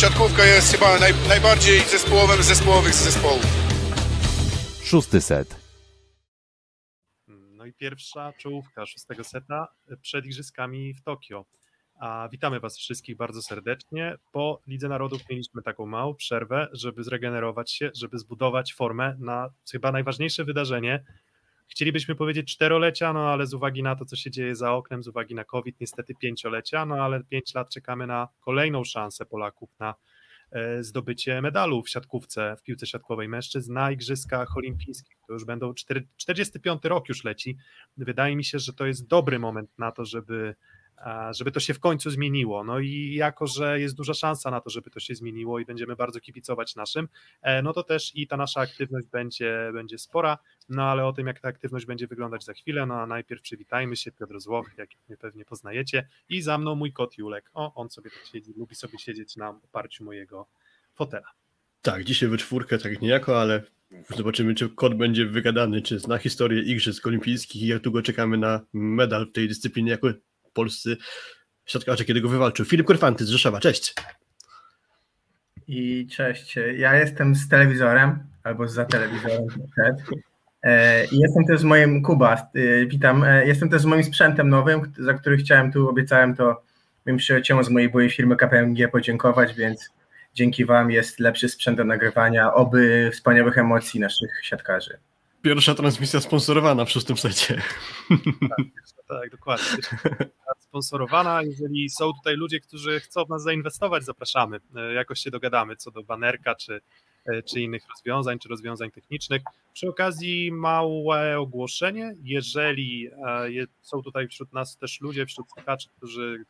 siatkówka 0.00 0.44
jest 0.44 0.72
chyba 0.72 0.98
naj, 0.98 1.12
najbardziej 1.28 1.80
zespołowym 1.80 2.42
z 2.42 2.46
zespołowych 2.46 2.94
z 2.94 3.04
zespołów. 3.04 3.42
Szósty 4.84 5.20
set. 5.20 5.56
No 7.28 7.64
i 7.64 7.72
pierwsza 7.72 8.32
czołówka 8.32 8.86
szóstego 8.86 9.24
seta 9.24 9.68
przed 10.02 10.24
Igrzyskami 10.24 10.94
w 10.94 11.02
Tokio. 11.02 11.44
A 12.00 12.28
witamy 12.32 12.60
Was 12.60 12.78
wszystkich 12.78 13.16
bardzo 13.16 13.42
serdecznie. 13.42 14.16
Po 14.32 14.60
Lidze 14.66 14.88
Narodów 14.88 15.22
mieliśmy 15.30 15.62
taką 15.62 15.86
małą 15.86 16.14
przerwę, 16.14 16.68
żeby 16.72 17.04
zregenerować 17.04 17.72
się, 17.72 17.90
żeby 17.94 18.18
zbudować 18.18 18.74
formę 18.74 19.16
na 19.18 19.50
chyba 19.72 19.92
najważniejsze 19.92 20.44
wydarzenie. 20.44 21.04
Chcielibyśmy 21.68 22.14
powiedzieć 22.14 22.52
czterolecia, 22.52 23.12
no 23.12 23.28
ale 23.28 23.46
z 23.46 23.54
uwagi 23.54 23.82
na 23.82 23.96
to, 23.96 24.04
co 24.04 24.16
się 24.16 24.30
dzieje 24.30 24.56
za 24.56 24.72
oknem, 24.72 25.02
z 25.02 25.08
uwagi 25.08 25.34
na 25.34 25.44
COVID, 25.44 25.80
niestety 25.80 26.14
pięciolecia, 26.14 26.86
no 26.86 26.94
ale 26.94 27.24
pięć 27.24 27.54
lat 27.54 27.70
czekamy 27.70 28.06
na 28.06 28.28
kolejną 28.40 28.84
szansę 28.84 29.26
Polaków 29.26 29.70
na 29.78 29.94
e, 30.52 30.82
zdobycie 30.84 31.42
medalu 31.42 31.82
w 31.82 31.88
siatkówce, 31.88 32.56
w 32.58 32.62
piłce 32.62 32.86
siatkowej 32.86 33.28
mężczyzn 33.28 33.72
na 33.72 33.90
Igrzyskach 33.90 34.56
Olimpijskich. 34.56 35.16
To 35.26 35.32
już 35.32 35.44
będą 35.44 35.74
45 36.16 36.84
rok 36.84 37.08
już 37.08 37.24
leci. 37.24 37.56
Wydaje 37.96 38.36
mi 38.36 38.44
się, 38.44 38.58
że 38.58 38.72
to 38.72 38.86
jest 38.86 39.06
dobry 39.06 39.38
moment 39.38 39.70
na 39.78 39.92
to, 39.92 40.04
żeby 40.04 40.54
żeby 41.30 41.52
to 41.52 41.60
się 41.60 41.74
w 41.74 41.80
końcu 41.80 42.10
zmieniło. 42.10 42.64
No 42.64 42.78
i 42.78 43.14
jako, 43.14 43.46
że 43.46 43.80
jest 43.80 43.94
duża 43.94 44.14
szansa 44.14 44.50
na 44.50 44.60
to, 44.60 44.70
żeby 44.70 44.90
to 44.90 45.00
się 45.00 45.14
zmieniło 45.14 45.58
i 45.58 45.64
będziemy 45.64 45.96
bardzo 45.96 46.20
kibicować 46.20 46.76
naszym, 46.76 47.08
e, 47.42 47.62
no 47.62 47.72
to 47.72 47.82
też 47.82 48.12
i 48.14 48.26
ta 48.26 48.36
nasza 48.36 48.60
aktywność 48.60 49.06
będzie, 49.06 49.70
będzie 49.72 49.98
spora, 49.98 50.38
no 50.68 50.82
ale 50.82 51.06
o 51.06 51.12
tym, 51.12 51.26
jak 51.26 51.40
ta 51.40 51.48
aktywność 51.48 51.86
będzie 51.86 52.06
wyglądać 52.06 52.44
za 52.44 52.52
chwilę, 52.52 52.86
no 52.86 52.94
a 52.94 53.06
najpierw 53.06 53.42
przywitajmy 53.42 53.96
się, 53.96 54.12
Piotr 54.12 54.40
Złoch, 54.40 54.70
jak 54.76 54.90
mnie 55.08 55.16
pewnie 55.16 55.44
poznajecie 55.44 56.08
i 56.28 56.42
za 56.42 56.58
mną 56.58 56.74
mój 56.74 56.92
kot 56.92 57.18
Julek. 57.18 57.50
O, 57.54 57.74
on 57.74 57.90
sobie 57.90 58.10
tak 58.10 58.26
siedzi, 58.32 58.52
lubi 58.56 58.74
sobie 58.74 58.98
siedzieć 58.98 59.36
na 59.36 59.48
oparciu 59.48 60.04
mojego 60.04 60.46
fotela. 60.94 61.28
Tak, 61.82 62.04
dzisiaj 62.04 62.28
we 62.28 62.36
czwórkę 62.36 62.78
tak 62.78 63.00
niejako, 63.02 63.40
ale 63.40 63.62
zobaczymy, 64.16 64.54
czy 64.54 64.68
kot 64.68 64.94
będzie 64.94 65.26
wygadany, 65.26 65.82
czy 65.82 65.98
zna 65.98 66.18
historię 66.18 66.62
Igrzysk 66.62 67.06
Olimpijskich 67.06 67.62
i 67.62 67.66
jak 67.66 67.82
długo 67.82 68.02
czekamy 68.02 68.38
na 68.38 68.60
medal 68.72 69.26
w 69.26 69.32
tej 69.32 69.48
dyscyplinie 69.48 69.90
jako 69.90 70.08
polscy 70.58 70.96
siatkarze, 71.66 72.04
kiedy 72.04 72.20
go 72.20 72.28
wywalczył. 72.28 72.64
Filip 72.64 72.86
Korfanty 72.86 73.24
z 73.24 73.28
Rzeszowa, 73.28 73.60
cześć. 73.60 73.94
I 75.68 76.06
cześć. 76.10 76.58
Ja 76.76 76.96
jestem 76.96 77.34
z 77.34 77.48
telewizorem, 77.48 78.18
albo 78.42 78.68
za 78.68 78.84
telewizorem 78.84 79.46
e, 80.62 81.04
jestem 81.12 81.44
też 81.48 81.60
z 81.60 81.64
moim 81.64 82.02
Kuba, 82.02 82.34
e, 82.34 82.86
witam. 82.86 83.24
E, 83.24 83.46
jestem 83.46 83.68
też 83.68 83.82
z 83.82 83.84
moim 83.84 84.04
sprzętem 84.04 84.48
nowym, 84.48 84.92
za 84.98 85.14
który 85.14 85.36
chciałem 85.36 85.72
tu, 85.72 85.88
obiecałem 85.88 86.36
to 86.36 86.62
moim 87.06 87.18
przyjaciołom 87.18 87.64
z 87.64 87.68
mojej 87.68 87.90
byłej 87.90 88.10
firmy 88.10 88.36
KPMG 88.36 88.88
podziękować, 88.88 89.54
więc 89.54 89.90
dzięki 90.34 90.64
Wam 90.64 90.90
jest 90.90 91.20
lepszy 91.20 91.48
sprzęt 91.48 91.76
do 91.76 91.84
nagrywania, 91.84 92.54
oby 92.54 93.10
wspaniałych 93.12 93.58
emocji 93.58 94.00
naszych 94.00 94.30
siatkarzy. 94.42 94.98
Pierwsza 95.48 95.74
transmisja 95.74 96.20
sponsorowana 96.20 96.84
w 96.84 96.90
szóstym 96.90 97.16
secie. 97.16 97.62
Tak, 98.08 98.66
tak 99.08 99.30
dokładnie. 99.30 99.82
Sponsorowana. 100.58 101.42
Jeżeli 101.42 101.90
są 101.90 102.12
tutaj 102.12 102.36
ludzie, 102.36 102.60
którzy 102.60 103.00
chcą 103.00 103.24
w 103.24 103.28
nas 103.28 103.42
zainwestować, 103.42 104.04
zapraszamy. 104.04 104.60
E, 104.76 104.92
jakoś 104.92 105.20
się 105.20 105.30
dogadamy 105.30 105.76
co 105.76 105.90
do 105.90 106.02
banerka, 106.02 106.54
czy, 106.54 106.80
e, 107.26 107.42
czy 107.42 107.60
innych 107.60 107.82
rozwiązań, 107.88 108.38
czy 108.38 108.48
rozwiązań 108.48 108.90
technicznych. 108.90 109.42
Przy 109.72 109.88
okazji 109.88 110.52
małe 110.52 111.38
ogłoszenie. 111.38 112.14
Jeżeli 112.22 113.08
e, 113.08 113.66
są 113.82 114.02
tutaj 114.02 114.28
wśród 114.28 114.52
nas 114.52 114.76
też 114.76 115.00
ludzie, 115.00 115.26
wśród 115.26 115.46
słuchaczy, 115.50 115.88
którzy 115.96 116.44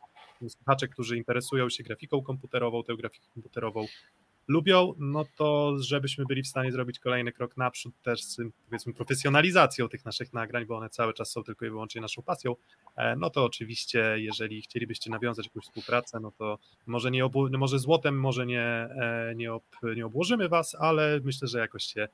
słuchacze, 0.48 0.88
którzy 0.88 1.16
interesują 1.16 1.70
się 1.70 1.82
grafiką 1.84 2.22
komputerową, 2.22 2.84
tę 2.84 2.96
grafikę 2.96 3.26
komputerową 3.34 3.86
lubią, 4.48 4.94
no 4.98 5.24
to 5.36 5.77
żebyśmy 5.80 6.24
byli 6.27 6.42
w 6.42 6.46
stanie 6.46 6.72
zrobić 6.72 6.98
kolejny 6.98 7.32
krok 7.32 7.56
naprzód 7.56 7.94
też 8.03 8.25
z 8.25 8.41
powiedzmy 8.66 8.92
profesjonalizacją 8.92 9.88
tych 9.88 10.04
naszych 10.04 10.32
nagrań, 10.32 10.66
bo 10.66 10.76
one 10.76 10.91
cały 10.91 11.14
czas 11.14 11.31
są 11.31 11.42
tylko 11.42 11.66
i 11.66 11.70
wyłącznie 11.70 12.00
naszą 12.00 12.22
pasją, 12.22 12.56
e, 12.97 13.16
no 13.16 13.31
to 13.31 13.44
oczywiście 13.44 14.14
jeżeli 14.16 14.62
chcielibyście 14.62 15.10
nawiązać 15.10 15.47
jakąś 15.47 15.64
współpracę, 15.64 16.20
no 16.20 16.32
to 16.38 16.59
może, 16.86 17.10
nie 17.10 17.25
obu, 17.25 17.48
może 17.59 17.78
złotem, 17.78 18.20
może 18.20 18.47
nie, 18.47 18.62
e, 18.62 19.32
nie, 19.36 19.53
ob, 19.54 19.64
nie 19.97 20.06
obłożymy 20.06 20.48
was, 20.48 20.75
ale 20.75 21.20
myślę, 21.25 21.48
że 21.48 21.59
jakoś 21.59 21.84
się, 21.84 22.09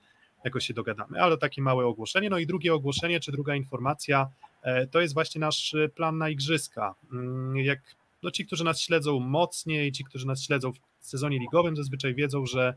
jakoś 0.44 0.66
się 0.66 0.74
dogadamy. 0.74 1.22
Ale 1.22 1.38
takie 1.38 1.62
małe 1.62 1.86
ogłoszenie. 1.86 2.30
No 2.30 2.38
i 2.38 2.46
drugie 2.46 2.74
ogłoszenie, 2.74 3.20
czy 3.20 3.32
druga 3.32 3.56
informacja, 3.56 4.28
e, 4.62 4.86
to 4.86 5.00
jest 5.00 5.14
właśnie 5.14 5.40
nasz 5.40 5.76
plan 5.94 6.18
na 6.18 6.28
igrzyska. 6.28 6.94
Mm, 7.12 7.56
jak 7.56 7.80
no 8.22 8.30
ci, 8.30 8.46
którzy 8.46 8.64
nas 8.64 8.80
śledzą 8.80 9.20
mocniej, 9.20 9.92
ci, 9.92 10.04
którzy 10.04 10.26
nas 10.26 10.42
śledzą 10.42 10.72
w 10.72 10.80
sezonie 11.06 11.38
ligowym, 11.38 11.76
zazwyczaj 11.76 12.14
wiedzą, 12.14 12.46
że, 12.46 12.74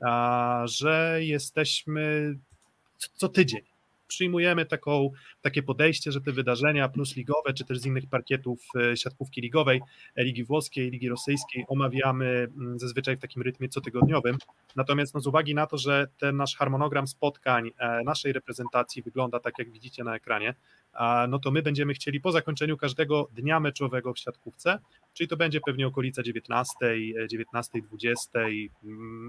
a, 0.00 0.62
że 0.66 1.18
jesteśmy 1.22 2.34
co 3.14 3.28
tydzień. 3.28 3.77
Przyjmujemy 4.08 4.66
taką, 4.66 5.10
takie 5.40 5.62
podejście, 5.62 6.12
że 6.12 6.20
te 6.20 6.32
wydarzenia 6.32 6.88
plus 6.88 7.16
ligowe, 7.16 7.52
czy 7.54 7.64
też 7.64 7.78
z 7.78 7.86
innych 7.86 8.06
parkietów 8.06 8.60
e, 8.92 8.96
siatkówki 8.96 9.40
ligowej, 9.40 9.80
e, 10.16 10.24
Ligi 10.24 10.44
Włoskiej, 10.44 10.90
Ligi 10.90 11.08
Rosyjskiej 11.08 11.64
omawiamy 11.68 12.26
mm, 12.26 12.78
zazwyczaj 12.78 13.16
w 13.16 13.20
takim 13.20 13.42
rytmie 13.42 13.68
cotygodniowym. 13.68 14.38
Natomiast 14.76 15.14
no, 15.14 15.20
z 15.20 15.26
uwagi 15.26 15.54
na 15.54 15.66
to, 15.66 15.78
że 15.78 16.06
ten 16.18 16.36
nasz 16.36 16.56
harmonogram 16.56 17.08
spotkań 17.08 17.70
e, 17.78 18.02
naszej 18.04 18.32
reprezentacji 18.32 19.02
wygląda 19.02 19.40
tak, 19.40 19.58
jak 19.58 19.72
widzicie 19.72 20.04
na 20.04 20.16
ekranie, 20.16 20.54
no 21.28 21.38
to 21.38 21.50
my 21.50 21.62
będziemy 21.62 21.94
chcieli 21.94 22.20
po 22.20 22.32
zakończeniu 22.32 22.76
każdego 22.76 23.28
dnia 23.32 23.60
meczowego 23.60 24.14
w 24.14 24.18
siatkówce, 24.18 24.78
czyli 25.14 25.28
to 25.28 25.36
będzie 25.36 25.60
pewnie 25.60 25.86
okolica 25.86 26.22
19, 26.22 26.74
19, 27.30 27.82
20, 27.82 28.38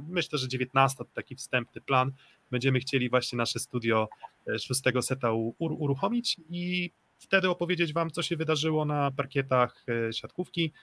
myślę, 0.10 0.40
że 0.40 0.48
19 0.48 0.98
to 0.98 1.06
taki 1.06 1.36
wstępny 1.36 1.82
plan, 1.82 2.12
będziemy 2.52 2.80
chcieli 2.80 3.10
właśnie 3.10 3.38
nasze 3.38 3.60
studio 3.60 4.10
e, 4.48 4.60
szóstego 4.60 5.02
seta 5.02 5.32
uruchomić 5.60 6.38
i 6.50 6.92
wtedy 7.20 7.50
opowiedzieć 7.50 7.94
Wam, 7.94 8.12
co 8.12 8.24
się 8.24 8.38
wydarzyło 8.38 8.86
na 8.86 9.12
parkietach 9.12 9.86
e, 9.88 10.14
siatkówki 10.14 10.74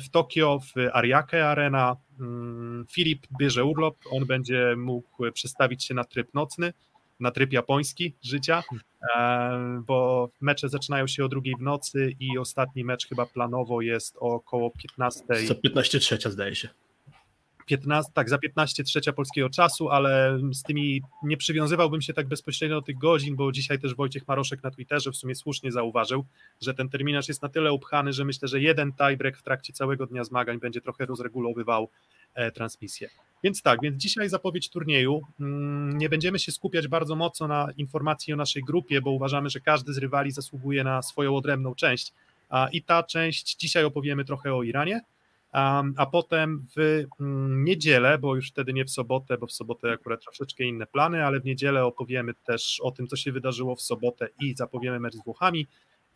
w 0.00 0.08
Tokio, 0.10 0.60
w 0.60 0.72
Ariake 0.92 1.48
Arena. 1.48 1.96
Mm, 2.20 2.86
Filip 2.90 3.26
bierze 3.38 3.64
urlop, 3.64 3.96
on 4.10 4.26
będzie 4.26 4.74
mógł 4.76 5.32
przestawić 5.32 5.84
się 5.84 5.94
na 5.94 6.04
tryb 6.04 6.34
nocny, 6.34 6.72
na 7.20 7.30
tryb 7.30 7.52
japoński 7.52 8.14
życia, 8.22 8.62
bo 9.86 10.28
mecze 10.40 10.68
zaczynają 10.68 11.06
się 11.06 11.24
o 11.24 11.28
drugiej 11.28 11.54
w 11.56 11.62
nocy 11.62 12.12
i 12.20 12.38
ostatni 12.38 12.84
mecz 12.84 13.08
chyba 13.08 13.26
planowo 13.26 13.80
jest 13.80 14.16
około 14.20 14.70
15. 14.70 15.24
Za 15.46 15.54
15 15.54 16.00
trzecia 16.00 16.30
zdaje 16.30 16.54
się. 16.54 16.68
15, 17.68 18.12
tak, 18.14 18.28
za 18.28 18.38
15 18.38 18.84
trzecia 18.84 19.12
polskiego 19.12 19.50
czasu, 19.50 19.88
ale 19.88 20.38
z 20.52 20.62
tymi 20.62 21.02
nie 21.22 21.36
przywiązywałbym 21.36 22.02
się 22.02 22.14
tak 22.14 22.28
bezpośrednio 22.28 22.76
do 22.76 22.82
tych 22.82 22.98
godzin, 22.98 23.36
bo 23.36 23.52
dzisiaj 23.52 23.78
też 23.78 23.94
Wojciech 23.94 24.28
Maroszek 24.28 24.62
na 24.62 24.70
Twitterze 24.70 25.12
w 25.12 25.16
sumie 25.16 25.34
słusznie 25.34 25.72
zauważył, 25.72 26.24
że 26.60 26.74
ten 26.74 26.88
terminarz 26.88 27.28
jest 27.28 27.42
na 27.42 27.48
tyle 27.48 27.72
upchany, 27.72 28.12
że 28.12 28.24
myślę, 28.24 28.48
że 28.48 28.60
jeden 28.60 28.92
tiebreak 28.92 29.36
w 29.36 29.42
trakcie 29.42 29.72
całego 29.72 30.06
dnia 30.06 30.24
zmagań 30.24 30.58
będzie 30.58 30.80
trochę 30.80 31.06
rozregulowywał 31.06 31.88
e, 32.34 32.52
transmisję. 32.52 33.08
Więc 33.44 33.62
tak, 33.62 33.80
więc 33.82 34.02
dzisiaj 34.02 34.28
zapowiedź 34.28 34.70
turnieju. 34.70 35.22
Mm, 35.40 35.98
nie 35.98 36.08
będziemy 36.08 36.38
się 36.38 36.52
skupiać 36.52 36.88
bardzo 36.88 37.16
mocno 37.16 37.48
na 37.48 37.68
informacji 37.76 38.32
o 38.32 38.36
naszej 38.36 38.62
grupie, 38.62 39.00
bo 39.00 39.10
uważamy, 39.10 39.50
że 39.50 39.60
każdy 39.60 39.92
z 39.92 39.98
rywali 39.98 40.30
zasługuje 40.30 40.84
na 40.84 41.02
swoją 41.02 41.36
odrębną 41.36 41.74
część. 41.74 42.12
I 42.72 42.82
ta 42.82 43.02
część 43.02 43.56
dzisiaj 43.56 43.84
opowiemy 43.84 44.24
trochę 44.24 44.54
o 44.54 44.62
Iranie, 44.62 45.00
a 45.96 46.06
potem 46.06 46.66
w 46.76 47.04
mm, 47.20 47.64
niedzielę, 47.64 48.18
bo 48.18 48.36
już 48.36 48.50
wtedy 48.50 48.72
nie 48.72 48.84
w 48.84 48.90
sobotę, 48.90 49.38
bo 49.38 49.46
w 49.46 49.52
sobotę 49.52 49.92
akurat 49.92 50.22
troszeczkę 50.22 50.64
inne 50.64 50.86
plany, 50.86 51.24
ale 51.24 51.40
w 51.40 51.44
niedzielę 51.44 51.84
opowiemy 51.84 52.34
też 52.34 52.80
o 52.82 52.90
tym, 52.90 53.06
co 53.06 53.16
się 53.16 53.32
wydarzyło 53.32 53.76
w 53.76 53.82
sobotę 53.82 54.28
i 54.40 54.54
zapowiemy 54.54 55.00
mecz 55.00 55.14
z 55.14 55.24
Włochami 55.24 55.66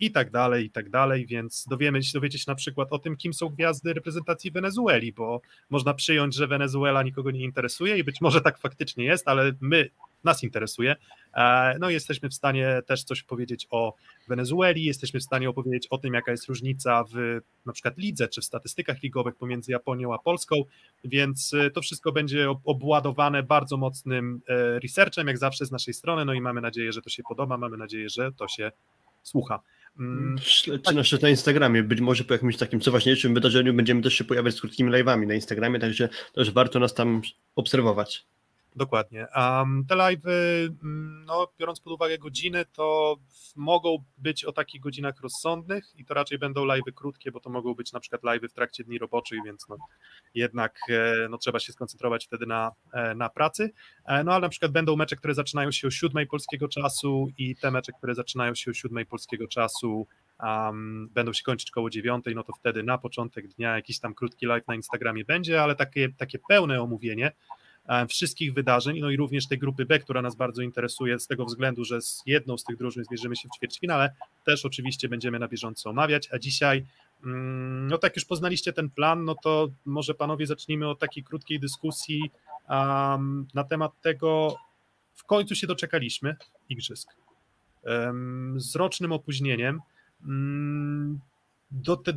i 0.00 0.10
tak 0.10 0.30
dalej, 0.30 0.64
i 0.64 0.70
tak 0.70 0.90
dalej, 0.90 1.26
więc 1.26 1.64
dowiemy 1.70 2.02
się, 2.02 2.10
dowiecie 2.14 2.38
się 2.38 2.44
na 2.48 2.54
przykład 2.54 2.88
o 2.90 2.98
tym, 2.98 3.16
kim 3.16 3.34
są 3.34 3.48
gwiazdy 3.48 3.92
reprezentacji 3.92 4.50
Wenezueli, 4.50 5.12
bo 5.12 5.40
można 5.70 5.94
przyjąć, 5.94 6.34
że 6.34 6.46
Wenezuela 6.46 7.02
nikogo 7.02 7.30
nie 7.30 7.44
interesuje 7.44 7.98
i 7.98 8.04
być 8.04 8.20
może 8.20 8.40
tak 8.40 8.58
faktycznie 8.58 9.04
jest, 9.04 9.28
ale 9.28 9.52
my, 9.60 9.90
nas 10.24 10.42
interesuje. 10.42 10.96
E, 11.34 11.76
no 11.80 11.90
i 11.90 11.92
jesteśmy 11.92 12.28
w 12.28 12.34
stanie 12.34 12.82
też 12.86 13.04
coś 13.04 13.22
powiedzieć 13.22 13.66
o 13.70 13.94
Wenezueli, 14.28 14.84
jesteśmy 14.84 15.20
w 15.20 15.22
stanie 15.22 15.50
opowiedzieć 15.50 15.86
o 15.86 15.98
tym, 15.98 16.14
jaka 16.14 16.30
jest 16.30 16.48
różnica 16.48 17.04
w 17.04 17.40
na 17.66 17.72
przykład 17.72 17.98
lidze, 17.98 18.28
czy 18.28 18.40
w 18.40 18.44
statystykach 18.44 19.02
ligowych 19.02 19.36
pomiędzy 19.36 19.72
Japonią 19.72 20.14
a 20.14 20.18
Polską, 20.18 20.64
więc 21.04 21.54
e, 21.54 21.70
to 21.70 21.80
wszystko 21.80 22.12
będzie 22.12 22.54
obładowane 22.64 23.42
bardzo 23.42 23.76
mocnym 23.76 24.40
e, 24.48 24.78
researchem, 24.78 25.26
jak 25.26 25.38
zawsze 25.38 25.66
z 25.66 25.70
naszej 25.70 25.94
strony, 25.94 26.24
no 26.24 26.34
i 26.34 26.40
mamy 26.40 26.60
nadzieję, 26.60 26.92
że 26.92 27.02
to 27.02 27.10
się 27.10 27.22
podoba, 27.28 27.58
mamy 27.58 27.76
nadzieję, 27.76 28.08
że 28.08 28.32
to 28.32 28.48
się 28.48 28.72
słucha. 29.22 29.60
Mm, 30.00 30.36
Śledźcie 30.38 30.94
nas 30.94 31.22
na 31.22 31.28
Instagramie, 31.28 31.82
być 31.82 32.00
może 32.00 32.24
po 32.24 32.32
jakimś 32.32 32.56
takim 32.56 32.80
co 32.80 32.92
ważniejszym 32.92 33.34
wydarzeniu 33.34 33.74
będziemy 33.74 34.02
też 34.02 34.14
się 34.14 34.24
pojawiać 34.24 34.54
z 34.54 34.60
krótkimi 34.60 34.90
live'ami 34.90 35.26
na 35.26 35.34
Instagramie, 35.34 35.78
także 35.78 36.08
też 36.34 36.50
warto 36.50 36.78
nas 36.78 36.94
tam 36.94 37.22
obserwować. 37.56 38.26
Dokładnie. 38.76 39.26
Um, 39.36 39.84
te 39.88 39.94
live'y, 39.94 40.68
mm, 40.82 41.24
no, 41.24 41.48
biorąc 41.58 41.80
pod 41.80 41.92
uwagę 41.92 42.18
godziny, 42.18 42.64
to 42.64 43.16
mogą 43.56 44.04
być 44.18 44.44
o 44.44 44.52
takich 44.52 44.80
godzinach 44.80 45.20
rozsądnych 45.20 45.84
i 45.96 46.04
to 46.04 46.14
raczej 46.14 46.38
będą 46.38 46.66
live'y 46.66 46.92
krótkie, 46.94 47.32
bo 47.32 47.40
to 47.40 47.50
mogą 47.50 47.74
być 47.74 47.92
na 47.92 48.00
przykład 48.00 48.22
live'y 48.22 48.48
w 48.48 48.52
trakcie 48.52 48.84
dni 48.84 48.98
roboczych, 48.98 49.38
więc 49.44 49.68
no, 49.68 49.76
jednak 50.34 50.76
e, 50.88 51.28
no, 51.30 51.38
trzeba 51.38 51.58
się 51.58 51.72
skoncentrować 51.72 52.26
wtedy 52.26 52.46
na, 52.46 52.72
e, 52.92 53.14
na 53.14 53.28
pracy. 53.28 53.72
E, 54.06 54.24
no 54.24 54.32
ale 54.32 54.40
na 54.40 54.48
przykład 54.48 54.72
będą 54.72 54.96
mecze, 54.96 55.16
które 55.16 55.34
zaczynają 55.34 55.70
się 55.70 55.88
o 55.88 55.90
siódmej 55.90 56.26
polskiego 56.26 56.68
czasu 56.68 57.28
i 57.38 57.56
te 57.56 57.70
mecze, 57.70 57.92
które 57.92 58.14
zaczynają 58.14 58.54
się 58.54 58.70
o 58.70 58.74
siódmej 58.74 59.06
polskiego 59.06 59.48
czasu 59.48 60.06
um, 60.42 61.08
będą 61.08 61.32
się 61.32 61.42
kończyć 61.42 61.70
koło 61.70 61.90
dziewiątej, 61.90 62.34
no 62.34 62.42
to 62.42 62.52
wtedy 62.52 62.82
na 62.82 62.98
początek 62.98 63.48
dnia 63.48 63.76
jakiś 63.76 64.00
tam 64.00 64.14
krótki 64.14 64.46
live 64.46 64.68
na 64.68 64.74
Instagramie 64.74 65.24
będzie, 65.24 65.62
ale 65.62 65.76
takie, 65.76 66.08
takie 66.08 66.38
pełne 66.48 66.82
omówienie 66.82 67.32
wszystkich 68.08 68.54
wydarzeń, 68.54 69.00
no 69.00 69.10
i 69.10 69.16
również 69.16 69.46
tej 69.46 69.58
grupy 69.58 69.84
B, 69.84 69.98
która 69.98 70.22
nas 70.22 70.36
bardzo 70.36 70.62
interesuje 70.62 71.18
z 71.18 71.26
tego 71.26 71.44
względu, 71.44 71.84
że 71.84 72.02
z 72.02 72.22
jedną 72.26 72.58
z 72.58 72.64
tych 72.64 72.76
drużyn 72.76 73.04
zmierzymy 73.04 73.36
się 73.36 73.48
w 73.48 73.56
ćwierćfinale, 73.56 74.14
też 74.44 74.64
oczywiście 74.64 75.08
będziemy 75.08 75.38
na 75.38 75.48
bieżąco 75.48 75.90
omawiać, 75.90 76.28
a 76.32 76.38
dzisiaj 76.38 76.86
mm, 77.24 77.86
no 77.88 77.98
tak 77.98 78.16
już 78.16 78.24
poznaliście 78.24 78.72
ten 78.72 78.90
plan, 78.90 79.24
no 79.24 79.34
to 79.42 79.68
może 79.84 80.14
panowie 80.14 80.46
zacznijmy 80.46 80.88
od 80.88 80.98
takiej 80.98 81.24
krótkiej 81.24 81.60
dyskusji 81.60 82.30
um, 82.68 83.46
na 83.54 83.64
temat 83.64 83.92
tego, 84.00 84.56
w 85.14 85.24
końcu 85.24 85.54
się 85.54 85.66
doczekaliśmy 85.66 86.36
igrzysk. 86.68 87.08
Um, 87.84 88.60
z 88.60 88.76
rocznym 88.76 89.12
opóźnieniem. 89.12 89.80
Um, 90.26 91.20
do 91.72 91.96
te, 91.96 92.12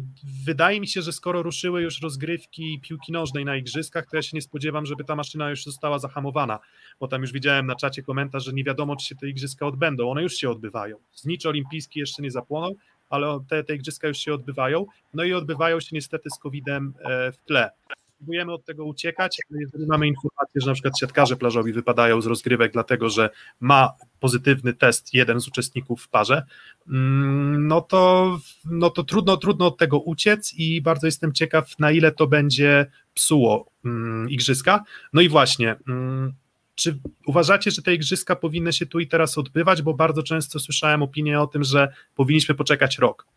wydaje 0.46 0.80
mi 0.80 0.88
się, 0.88 1.02
że 1.02 1.14
skoro 1.14 1.44
ruszyły 1.44 1.82
już 1.82 2.02
rozgrywki 2.02 2.80
piłki 2.84 3.12
nożnej 3.12 3.46
na 3.46 3.56
igrzyskach, 3.56 4.06
to 4.10 4.16
ja 4.16 4.22
się 4.22 4.32
nie 4.34 4.42
spodziewam, 4.42 4.86
żeby 4.86 5.04
ta 5.04 5.16
maszyna 5.16 5.50
już 5.50 5.64
została 5.64 6.00
zahamowana, 6.00 6.60
bo 7.00 7.08
tam 7.08 7.22
już 7.22 7.32
widziałem 7.32 7.66
na 7.66 7.76
czacie 7.76 8.04
komentarz, 8.04 8.46
że 8.46 8.54
nie 8.54 8.64
wiadomo, 8.64 8.96
czy 8.96 9.06
się 9.06 9.16
te 9.16 9.28
igrzyska 9.28 9.66
odbędą. 9.66 10.10
One 10.10 10.24
już 10.24 10.34
się 10.34 10.50
odbywają. 10.50 10.98
Znicz 11.14 11.46
olimpijski 11.46 12.00
jeszcze 12.00 12.24
nie 12.24 12.32
zapłonął, 12.32 12.76
ale 13.10 13.40
te, 13.50 13.64
te 13.64 13.76
igrzyska 13.76 14.08
już 14.08 14.18
się 14.18 14.34
odbywają. 14.34 14.86
No 15.14 15.24
i 15.24 15.34
odbywają 15.34 15.80
się 15.80 15.90
niestety 15.92 16.30
z 16.30 16.40
COVID-em 16.40 16.94
e, 17.00 17.32
w 17.32 17.38
tle 17.38 17.70
próbujemy 18.18 18.54
od 18.54 18.66
tego 18.66 18.86
uciekać, 18.86 19.38
ale 19.52 19.62
jeżeli 19.62 19.86
mamy 19.88 20.08
informację, 20.08 20.62
że 20.62 20.68
na 20.68 20.74
przykład 20.74 21.00
siatkarze 21.00 21.36
plażowi 21.36 21.74
wypadają 21.74 22.22
z 22.22 22.26
rozgrywek, 22.26 22.74
dlatego 22.74 23.10
że 23.10 23.30
ma 23.60 23.94
pozytywny 24.20 24.74
test 24.74 25.14
jeden 25.14 25.40
z 25.40 25.48
uczestników 25.48 26.02
w 26.02 26.10
parze, 26.10 26.46
mm, 26.90 27.68
no 27.68 27.82
to, 27.82 28.40
no 28.66 28.90
to 28.90 29.04
trudno, 29.04 29.38
trudno 29.38 29.68
od 29.68 29.78
tego 29.78 30.00
uciec 30.00 30.54
i 30.54 30.82
bardzo 30.82 31.08
jestem 31.08 31.34
ciekaw, 31.34 31.80
na 31.80 31.92
ile 31.92 32.12
to 32.12 32.28
będzie 32.28 32.86
psuło 33.14 33.72
mm, 33.86 34.30
igrzyska. 34.30 34.84
No 35.14 35.22
i 35.22 35.30
właśnie, 35.30 35.76
mm, 35.88 36.34
czy 36.76 37.00
uważacie, 37.26 37.72
że 37.72 37.82
te 37.82 37.94
igrzyska 37.94 38.36
powinny 38.36 38.74
się 38.74 38.86
tu 38.86 39.00
i 39.00 39.08
teraz 39.08 39.38
odbywać? 39.38 39.82
Bo 39.82 39.94
bardzo 39.94 40.24
często 40.24 40.60
słyszałem 40.60 41.04
opinię 41.04 41.42
o 41.42 41.48
tym, 41.48 41.64
że 41.64 41.94
powinniśmy 42.16 42.56
poczekać 42.56 42.98
rok. 42.98 43.28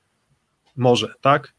Może, 0.77 1.15
tak? 1.21 1.55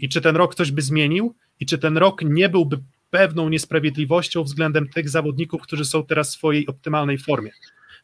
I 0.00 0.08
czy 0.08 0.20
ten 0.20 0.36
rok 0.36 0.54
coś 0.54 0.70
by 0.70 0.82
zmienił? 0.82 1.34
I 1.62 1.66
czy 1.66 1.78
ten 1.78 1.96
rok 1.96 2.22
nie 2.24 2.48
byłby 2.48 2.78
pewną 3.10 3.48
niesprawiedliwością 3.48 4.42
względem 4.42 4.88
tych 4.88 5.08
zawodników, 5.08 5.62
którzy 5.62 5.84
są 5.84 6.06
teraz 6.06 6.30
w 6.30 6.38
swojej 6.38 6.66
optymalnej 6.66 7.18
formie, 7.18 7.50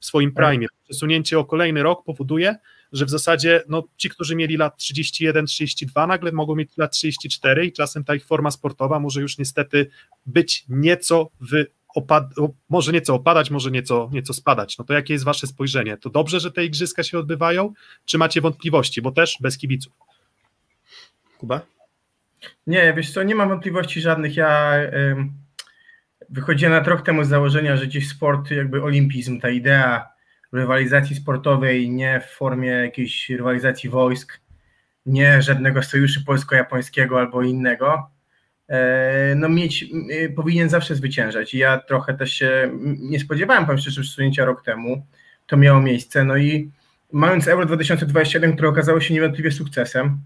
w 0.01 0.07
swoim 0.07 0.33
prime. 0.33 0.67
Przesunięcie 0.85 1.39
o 1.39 1.45
kolejny 1.45 1.83
rok 1.83 2.05
powoduje, 2.05 2.57
że 2.93 3.07
w 3.07 3.11
zasadzie 3.11 3.63
no, 3.69 3.83
ci, 3.97 4.11
którzy 4.11 4.37
mieli 4.37 4.57
lat 4.57 4.77
31, 4.77 5.47
32, 5.47 6.07
nagle 6.07 6.33
mogą 6.33 6.57
mieć 6.57 6.77
lat 6.77 6.93
34 6.93 7.67
i 7.67 7.73
czasem 7.73 8.05
ta 8.05 8.15
ich 8.15 8.27
forma 8.27 8.51
sportowa 8.51 9.01
może 9.01 9.21
już 9.21 9.39
niestety 9.39 9.91
być 10.27 10.65
nieco 10.69 11.31
w 11.41 11.65
opad 11.95 12.25
może 12.69 12.93
nieco 12.93 13.15
opadać, 13.15 13.51
może 13.51 13.71
nieco, 13.71 14.11
nieco 14.13 14.33
spadać. 14.33 14.79
No 14.79 14.85
to 14.85 14.93
jakie 14.95 15.13
jest 15.13 15.25
wasze 15.25 15.47
spojrzenie? 15.47 15.97
To 15.97 16.11
dobrze, 16.11 16.41
że 16.41 16.53
te 16.53 16.65
igrzyska 16.65 17.03
się 17.03 17.19
odbywają, 17.19 17.73
czy 18.05 18.19
macie 18.19 18.41
wątpliwości, 18.41 19.03
bo 19.03 19.11
też 19.11 19.37
bez 19.41 19.59
kibiców? 19.59 19.93
Kuba? 21.39 21.78
Nie, 22.67 22.95
wiesz 22.95 23.13
co, 23.13 23.23
nie 23.23 23.35
mam 23.35 23.49
wątpliwości 23.49 24.01
żadnych. 24.01 24.37
Ja 24.37 24.83
y, 24.83 25.17
wychodziłem 26.31 26.73
na 26.73 26.81
rok 26.81 27.03
temu 27.03 27.25
z 27.25 27.29
założenia, 27.29 27.77
że 27.77 27.87
gdzieś 27.87 28.09
sport, 28.09 28.51
jakby 28.51 28.83
olimpizm, 28.83 29.41
ta 29.41 29.51
idea 29.51 30.09
rywalizacji 30.53 31.17
sportowej 31.17 31.91
nie 31.91 32.21
w 32.21 32.31
formie 32.31 32.69
jakiejś 32.69 33.31
rywalizacji 33.31 33.91
wojsk, 33.91 34.41
nie 35.07 35.43
żadnego 35.43 35.83
sojuszu 35.83 36.25
polsko-japońskiego 36.25 37.19
albo 37.19 37.43
innego, 37.43 38.11
e, 38.69 39.35
no 39.37 39.49
mieć, 39.49 39.85
y, 40.11 40.33
powinien 40.37 40.69
zawsze 40.69 40.95
zwyciężać. 40.95 41.55
I 41.55 41.59
ja 41.59 41.79
trochę 41.79 42.15
też 42.15 42.33
się 42.33 42.71
nie 42.99 43.21
spodziewałem, 43.21 43.67
powiem 43.67 43.79
szczerze, 43.79 44.01
przesunięcia 44.01 44.45
rok 44.45 44.65
temu. 44.65 45.07
To 45.47 45.57
miało 45.57 45.81
miejsce. 45.81 46.25
No 46.25 46.37
i 46.37 46.71
mając 47.13 47.49
Euro 47.49 47.67
2021, 47.67 48.53
które 48.53 48.69
okazało 48.69 49.01
się 49.01 49.15
niewątpliwie 49.15 49.51
sukcesem, 49.51 50.21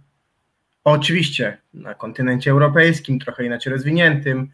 Oczywiście 0.84 1.58
na 1.74 1.94
kontynencie 1.94 2.50
europejskim, 2.50 3.18
trochę 3.18 3.44
inaczej 3.44 3.72
rozwiniętym, 3.72 4.50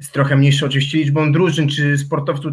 z 0.00 0.10
trochę 0.10 0.36
mniejszą 0.36 0.66
oczywiście 0.66 0.98
liczbą 0.98 1.32
drużyn 1.32 1.68
czy 1.68 1.98
sportowców 1.98 2.52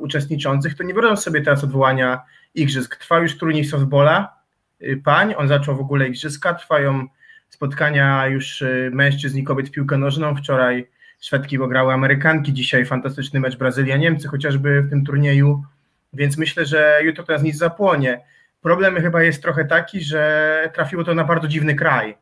uczestniczących, 0.00 0.74
to 0.74 0.82
nie 0.82 0.94
biorą 0.94 1.16
sobie 1.16 1.40
teraz 1.40 1.64
odwołania 1.64 2.22
igrzysk. 2.54 2.96
Trwa 2.96 3.18
już 3.18 3.38
turniej 3.38 3.64
softbola 3.64 4.36
y, 4.82 5.00
pań, 5.04 5.34
on 5.36 5.48
zaczął 5.48 5.76
w 5.76 5.80
ogóle 5.80 6.08
igrzyska, 6.08 6.54
trwają 6.54 7.06
spotkania 7.48 8.26
już 8.26 8.62
y, 8.62 8.90
mężczyzn 8.92 9.38
i 9.38 9.44
kobiet 9.44 9.68
w 9.68 9.70
piłkę 9.70 9.98
nożną. 9.98 10.36
Wczoraj 10.36 10.88
Szwedki 11.20 11.58
pograły 11.58 11.92
Amerykanki, 11.92 12.52
dzisiaj 12.52 12.86
fantastyczny 12.86 13.40
mecz 13.40 13.56
Brazylia-Niemcy, 13.56 14.28
chociażby 14.28 14.82
w 14.82 14.90
tym 14.90 15.04
turnieju, 15.04 15.64
więc 16.12 16.38
myślę, 16.38 16.66
że 16.66 17.00
jutro 17.04 17.24
teraz 17.24 17.42
nic 17.42 17.56
zapłonie. 17.56 18.20
Problem 18.62 18.96
chyba 18.96 19.22
jest 19.22 19.42
trochę 19.42 19.64
taki, 19.64 20.00
że 20.00 20.70
trafiło 20.74 21.04
to 21.04 21.14
na 21.14 21.24
bardzo 21.24 21.48
dziwny 21.48 21.74
kraj 21.74 22.16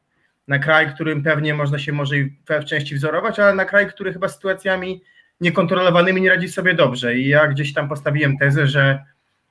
na 0.48 0.58
kraj, 0.58 0.94
którym 0.94 1.22
pewnie 1.22 1.54
można 1.54 1.78
się 1.78 1.92
może 1.92 2.16
w 2.60 2.64
części 2.64 2.94
wzorować, 2.94 3.38
ale 3.38 3.54
na 3.54 3.64
kraj, 3.64 3.88
który 3.88 4.12
chyba 4.12 4.28
sytuacjami 4.28 5.02
niekontrolowanymi 5.40 6.20
nie 6.20 6.30
radzi 6.30 6.48
sobie 6.48 6.74
dobrze. 6.74 7.18
I 7.18 7.28
ja 7.28 7.48
gdzieś 7.48 7.74
tam 7.74 7.88
postawiłem 7.88 8.38
tezę, 8.38 8.66
że 8.66 9.04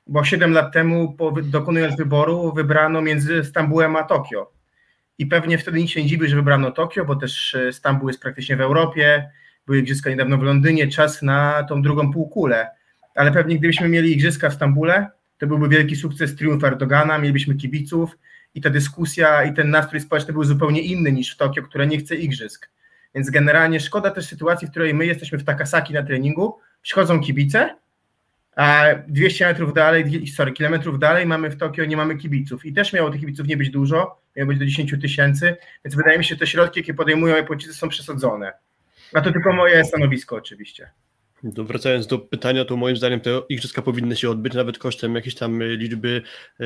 bo 0.08 0.24
7 0.24 0.54
lat 0.54 0.74
temu, 0.74 1.18
dokonując 1.44 1.98
wyboru, 1.98 2.54
wybrano 2.54 3.02
między 3.02 3.44
Stambułem 3.44 3.96
a 3.96 4.04
Tokio. 4.04 4.52
I 5.18 5.26
pewnie 5.26 5.58
wtedy 5.58 5.80
nikt 5.80 5.92
się 5.92 6.02
nie 6.02 6.08
dziwi, 6.08 6.28
że 6.28 6.36
wybrano 6.36 6.72
Tokio, 6.72 7.06
bo 7.06 7.16
też 7.16 7.56
e, 7.56 7.74
Stambuł 7.74 8.08
jest 8.08 8.22
praktycznie 8.22 8.58
w 8.58 8.62
Europie, 8.62 9.30
były 9.66 9.80
igrzyska 9.80 10.10
niedawno 10.10 10.38
w 10.38 10.44
Londynie, 10.44 10.88
czas 10.88 11.22
na 11.22 11.64
tą 11.64 11.82
drugą 11.82 12.14
półkulę. 12.14 12.68
Ale 13.16 13.32
pewnie 13.32 13.58
gdybyśmy 13.58 13.90
mieli 13.90 14.14
igrzyska 14.14 14.50
w 14.50 14.54
Stambule, 14.54 15.08
to 15.38 15.48
byłby 15.48 15.70
wielki 15.70 15.96
sukces, 15.96 16.36
triumf 16.36 16.64
Erdogana, 16.64 17.18
mielibyśmy 17.18 17.56
kibiców, 17.56 18.18
i 18.56 18.62
ta 18.62 18.70
dyskusja 18.70 19.44
i 19.44 19.54
ten 19.54 19.70
nastrój 19.70 20.02
społeczny 20.02 20.34
był 20.34 20.44
zupełnie 20.44 20.82
inny 20.82 21.12
niż 21.12 21.33
w 21.33 21.38
Tokio, 21.38 21.64
które 21.64 21.88
nie 21.88 21.98
chce 21.98 22.16
igrzysk. 22.16 22.69
Więc 23.16 23.30
generalnie 23.30 23.80
szkoda 23.80 24.12
też 24.12 24.26
sytuacji, 24.26 24.68
w 24.68 24.71
której 24.71 24.94
my 24.94 25.06
jesteśmy 25.06 25.38
w 25.38 25.44
Takasaki 25.44 25.94
na 25.94 26.04
treningu, 26.04 26.60
przychodzą 26.81 27.21
kibice, 27.21 27.76
a 28.56 28.86
200 29.07 29.45
metrów 29.45 29.74
dalej, 29.74 30.28
sorry, 30.28 30.52
kilometrów 30.52 31.00
dalej 31.00 31.26
mamy 31.26 31.50
w 31.50 31.57
Tokio, 31.57 31.86
nie 31.86 31.98
mamy 31.98 32.18
kibiców. 32.18 32.66
I 32.66 32.74
też 32.74 32.94
miało 32.94 33.10
tych 33.10 33.19
kibiców 33.19 33.48
nie 33.48 33.57
być 33.57 33.69
dużo, 33.69 34.21
miało 34.36 34.48
być 34.48 34.60
do 34.60 34.66
10 34.66 34.95
tysięcy, 35.02 35.56
więc 35.86 35.95
wydaje 35.95 36.18
mi 36.18 36.26
się, 36.26 36.36
że 36.36 36.40
te 36.40 36.48
środki, 36.48 36.80
jakie 36.80 36.94
podejmują 36.94 37.36
Japończycy 37.36 37.74
są 37.74 37.90
przesadzone. 37.90 38.54
A 39.14 39.21
to 39.21 39.31
tylko 39.31 39.54
moje 39.54 39.86
stanowisko 39.86 40.36
oczywiście. 40.36 40.90
Wracając 41.44 42.08
do 42.08 42.20
pytania, 42.20 42.66
to 42.66 42.78
moim 42.78 42.98
zdaniem 42.98 43.20
te 43.20 43.42
igrzyska 43.50 43.82
powinny 43.82 44.16
się 44.16 44.30
odbyć 44.30 44.54
nawet 44.54 44.78
kosztem 44.78 45.16
jakiejś 45.16 45.36
tam 45.36 45.64
liczby 45.64 46.22
e, 46.60 46.64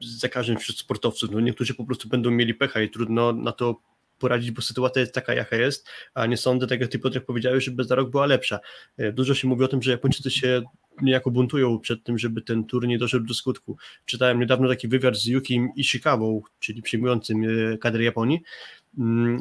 zakażeń 0.00 0.56
wśród 0.56 0.78
sportowców. 0.78 1.30
No 1.30 1.40
niektórzy 1.40 1.74
po 1.74 1.84
prostu 1.84 2.08
będą 2.08 2.30
mieli 2.30 2.54
pecha 2.54 2.80
i 2.80 2.90
trudno 2.90 3.32
na 3.32 3.52
to 3.52 3.80
poradzić, 4.18 4.50
bo 4.50 4.62
sytuacja 4.62 5.00
jest 5.00 5.14
taka, 5.14 5.34
jaka 5.34 5.56
jest, 5.56 5.88
a 6.14 6.26
nie 6.26 6.36
sądzę, 6.36 6.66
tak 6.66 6.80
jak 6.80 6.90
ty 6.90 6.98
Piotrek 6.98 7.24
powiedziałeś, 7.24 7.64
żeby 7.64 7.84
za 7.84 7.94
rok 7.94 8.10
była 8.10 8.26
lepsza. 8.26 8.60
E, 8.96 9.12
dużo 9.12 9.34
się 9.34 9.48
mówi 9.48 9.64
o 9.64 9.68
tym, 9.68 9.82
że 9.82 9.90
Japończycy 9.90 10.30
się 10.30 10.62
niejako 11.02 11.30
buntują 11.30 11.78
przed 11.78 12.04
tym, 12.04 12.18
żeby 12.18 12.42
ten 12.42 12.64
turniej 12.64 12.98
doszedł 12.98 13.26
do 13.26 13.34
skutku. 13.34 13.76
Czytałem 14.04 14.40
niedawno 14.40 14.68
taki 14.68 14.88
wywiad 14.88 15.16
z 15.16 15.26
Yukim 15.26 15.68
Ishikawą, 15.76 16.42
czyli 16.60 16.82
przyjmującym 16.82 17.44
e, 17.44 17.78
kadrę 17.78 18.04
Japonii, 18.04 18.42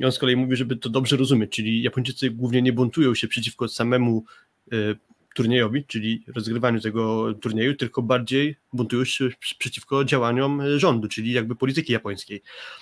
i 0.01 0.05
on 0.05 0.11
z 0.11 0.19
kolei 0.19 0.35
mówi, 0.35 0.55
żeby 0.55 0.75
to 0.75 0.89
dobrze 0.89 1.17
rozumieć, 1.17 1.51
czyli 1.51 1.81
Japończycy 1.81 2.29
głównie 2.31 2.61
nie 2.61 2.73
buntują 2.73 3.15
się 3.15 3.27
przeciwko 3.27 3.67
samemu 3.67 4.25
Y, 4.73 4.95
turniejowi, 5.35 5.85
czyli 5.85 6.23
rozgrywaniu 6.35 6.79
tego 6.79 7.33
turnieju, 7.33 7.75
tylko 7.75 8.01
bardziej 8.01 8.55
buntują 8.73 9.05
się 9.05 9.29
przeciwko 9.59 10.05
działaniom 10.05 10.61
rządu, 10.77 11.07
czyli 11.07 11.31
jakby 11.31 11.55
polityki 11.55 11.93
japońskiej. 11.93 12.41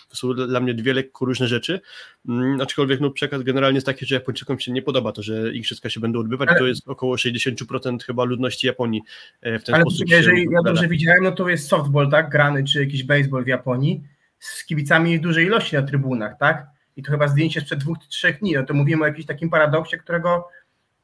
To 0.09 0.15
są 0.15 0.33
dla 0.33 0.59
mnie 0.59 0.73
dwie 0.73 0.93
lekko 0.93 1.25
różne 1.25 1.47
rzeczy, 1.47 1.81
mm, 2.29 2.61
aczkolwiek 2.61 2.99
no, 2.99 3.11
przekaz 3.11 3.43
generalnie 3.43 3.77
jest 3.77 3.85
taki, 3.85 4.05
że 4.05 4.15
Japończykom 4.15 4.59
się 4.59 4.71
nie 4.71 4.81
podoba 4.81 5.11
to, 5.11 5.23
że 5.23 5.53
igrzyska 5.53 5.89
się 5.89 5.99
będą 5.99 6.19
odbywać, 6.19 6.49
ale... 6.49 6.59
to 6.59 6.67
jest 6.67 6.87
około 6.87 7.15
60% 7.15 8.03
chyba 8.03 8.23
ludności 8.23 8.67
Japonii 8.67 9.01
e, 9.41 9.59
w 9.59 9.63
ten 9.63 9.75
ale 9.75 9.81
sposób. 9.81 10.09
jeżeli 10.09 10.47
ja 10.51 10.61
dobrze 10.65 10.87
widziałem, 10.87 11.23
no 11.23 11.31
to 11.31 11.49
jest 11.49 11.67
softball, 11.67 12.09
tak, 12.09 12.29
grany, 12.29 12.63
czy 12.63 12.79
jakiś 12.79 13.03
baseball 13.03 13.43
w 13.43 13.47
Japonii, 13.47 14.03
z 14.43 14.65
kibicami 14.65 15.19
w 15.19 15.21
dużej 15.21 15.45
ilości 15.45 15.75
na 15.75 15.81
trybunach, 15.81 16.37
tak? 16.37 16.65
I 16.95 17.03
to 17.03 17.11
chyba 17.11 17.27
zdjęcie 17.27 17.61
sprzed 17.61 17.79
dwóch, 17.79 17.97
trzech 17.97 18.39
dni, 18.39 18.53
no 18.53 18.63
to 18.63 18.73
mówimy 18.73 19.03
o 19.03 19.07
jakimś 19.07 19.25
takim 19.25 19.49
paradoksie, 19.49 19.97
którego 19.97 20.49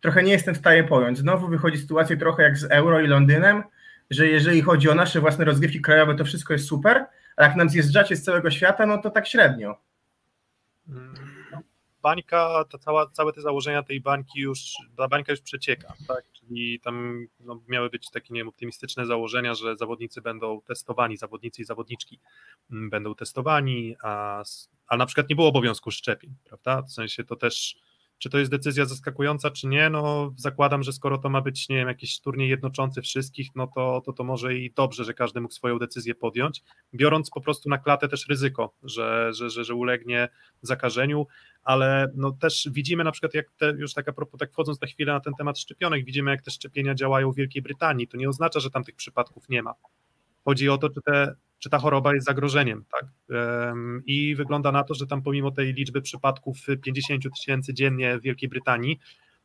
trochę 0.01 0.23
nie 0.23 0.31
jestem 0.31 0.55
w 0.55 0.57
stanie 0.57 0.83
pojąć. 0.83 1.17
Znowu 1.17 1.47
wychodzi 1.47 1.77
sytuacja 1.77 2.17
trochę 2.17 2.43
jak 2.43 2.57
z 2.57 2.63
Euro 2.63 2.99
i 2.99 3.07
Londynem, 3.07 3.63
że 4.09 4.27
jeżeli 4.27 4.61
chodzi 4.61 4.89
o 4.89 4.95
nasze 4.95 5.19
własne 5.21 5.45
rozgrywki 5.45 5.81
krajowe, 5.81 6.15
to 6.15 6.25
wszystko 6.25 6.53
jest 6.53 6.65
super, 6.65 7.05
a 7.37 7.43
jak 7.43 7.55
nam 7.55 7.69
zjeżdżacie 7.69 8.15
z 8.15 8.23
całego 8.23 8.51
świata, 8.51 8.85
no 8.85 8.97
to 8.97 9.09
tak 9.09 9.27
średnio. 9.27 9.75
Bańka, 12.01 12.65
ta 12.71 12.77
cała, 12.77 13.09
całe 13.09 13.33
te 13.33 13.41
założenia 13.41 13.83
tej 13.83 14.01
bańki 14.01 14.39
już, 14.39 14.73
ta 14.97 15.07
bańka 15.07 15.31
już 15.31 15.41
przecieka, 15.41 15.93
tak? 16.07 16.31
Czyli 16.31 16.79
tam 16.79 17.27
no, 17.39 17.61
miały 17.67 17.89
być 17.89 18.09
takie, 18.09 18.33
nie 18.33 18.39
wiem, 18.39 18.47
optymistyczne 18.47 19.05
założenia, 19.05 19.53
że 19.53 19.77
zawodnicy 19.77 20.21
będą 20.21 20.61
testowani, 20.61 21.17
zawodnicy 21.17 21.61
i 21.61 21.65
zawodniczki 21.65 22.19
mm, 22.71 22.89
będą 22.89 23.15
testowani, 23.15 23.95
a, 24.03 24.43
a 24.87 24.97
na 24.97 25.05
przykład 25.05 25.29
nie 25.29 25.35
było 25.35 25.47
obowiązku 25.47 25.91
szczepień, 25.91 26.35
prawda? 26.45 26.81
W 26.81 26.91
sensie 26.91 27.23
to 27.23 27.35
też 27.35 27.75
czy 28.19 28.29
to 28.29 28.39
jest 28.39 28.51
decyzja 28.51 28.85
zaskakująca, 28.85 29.51
czy 29.51 29.67
nie? 29.67 29.89
No, 29.89 30.33
zakładam, 30.37 30.83
że 30.83 30.93
skoro 30.93 31.17
to 31.17 31.29
ma 31.29 31.41
być, 31.41 31.69
nie 31.69 31.75
wiem, 31.75 31.87
jakiś 31.87 32.21
turniej 32.21 32.49
jednoczący 32.49 33.01
wszystkich, 33.01 33.47
no 33.55 33.67
to, 33.67 34.01
to, 34.05 34.13
to 34.13 34.23
może 34.23 34.55
i 34.55 34.71
dobrze, 34.73 35.03
że 35.03 35.13
każdy 35.13 35.41
mógł 35.41 35.53
swoją 35.53 35.79
decyzję 35.79 36.15
podjąć, 36.15 36.63
biorąc 36.93 37.29
po 37.29 37.41
prostu 37.41 37.69
na 37.69 37.77
klatę 37.77 38.07
też 38.07 38.27
ryzyko, 38.27 38.73
że, 38.83 39.33
że, 39.33 39.49
że, 39.49 39.63
że 39.63 39.75
ulegnie 39.75 40.29
zakażeniu, 40.61 41.27
ale 41.63 42.11
no 42.15 42.31
też 42.31 42.69
widzimy 42.71 43.03
na 43.03 43.11
przykład, 43.11 43.33
jak 43.33 43.51
te, 43.51 43.73
już 43.77 43.93
tak 43.93 44.09
a 44.09 44.13
propos, 44.13 44.39
tak 44.39 44.51
wchodząc 44.51 44.81
na 44.81 44.87
chwilę 44.87 45.13
na 45.13 45.19
ten 45.19 45.33
temat 45.37 45.59
szczepionek, 45.59 46.05
widzimy, 46.05 46.31
jak 46.31 46.41
te 46.41 46.51
szczepienia 46.51 46.95
działają 46.95 47.31
w 47.31 47.35
Wielkiej 47.35 47.61
Brytanii. 47.61 48.07
To 48.07 48.17
nie 48.17 48.29
oznacza, 48.29 48.59
że 48.59 48.71
tam 48.71 48.83
tych 48.83 48.95
przypadków 48.95 49.49
nie 49.49 49.63
ma. 49.63 49.73
Chodzi 50.45 50.69
o 50.69 50.77
to, 50.77 50.89
czy 50.89 51.01
te 51.01 51.35
czy 51.59 51.69
ta 51.69 51.79
choroba 51.79 52.13
jest 52.13 52.25
zagrożeniem. 52.25 52.85
Tak? 52.91 53.05
I 54.05 54.35
wygląda 54.35 54.71
na 54.71 54.83
to, 54.83 54.93
że 54.93 55.07
tam 55.07 55.21
pomimo 55.21 55.51
tej 55.51 55.73
liczby 55.73 56.01
przypadków 56.01 56.57
50 56.81 57.23
tysięcy 57.37 57.73
dziennie 57.73 58.17
w 58.17 58.21
Wielkiej 58.21 58.49
Brytanii, 58.49 58.99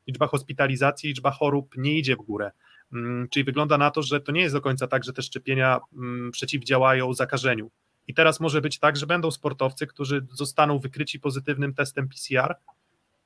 liczba 0.07 0.27
hospitalizacji, 0.27 1.09
liczba 1.09 1.31
chorób 1.31 1.77
nie 1.77 1.99
idzie 1.99 2.17
w 2.17 2.23
górę. 2.23 2.51
Mm, 2.93 3.29
czyli 3.29 3.45
wygląda 3.45 3.79
na 3.79 3.91
to, 3.91 4.03
że 4.03 4.21
to 4.21 4.33
nie 4.33 4.41
jest 4.41 4.55
do 4.55 4.61
końca 4.61 4.87
tak, 4.87 5.05
że 5.05 5.13
te 5.13 5.23
szczepienia 5.23 5.81
mm, 5.93 6.31
przeciwdziałają 6.31 7.15
zakażeniu. 7.15 7.71
I 8.09 8.15
teraz 8.15 8.41
może 8.41 8.61
być 8.61 8.79
tak, 8.79 8.97
że 8.97 9.07
będą 9.07 9.31
sportowcy, 9.31 9.87
którzy 9.87 10.27
zostaną 10.31 10.79
wykryci 10.79 11.21
pozytywnym 11.21 11.75
testem 11.75 12.09
PCR, 12.09 12.55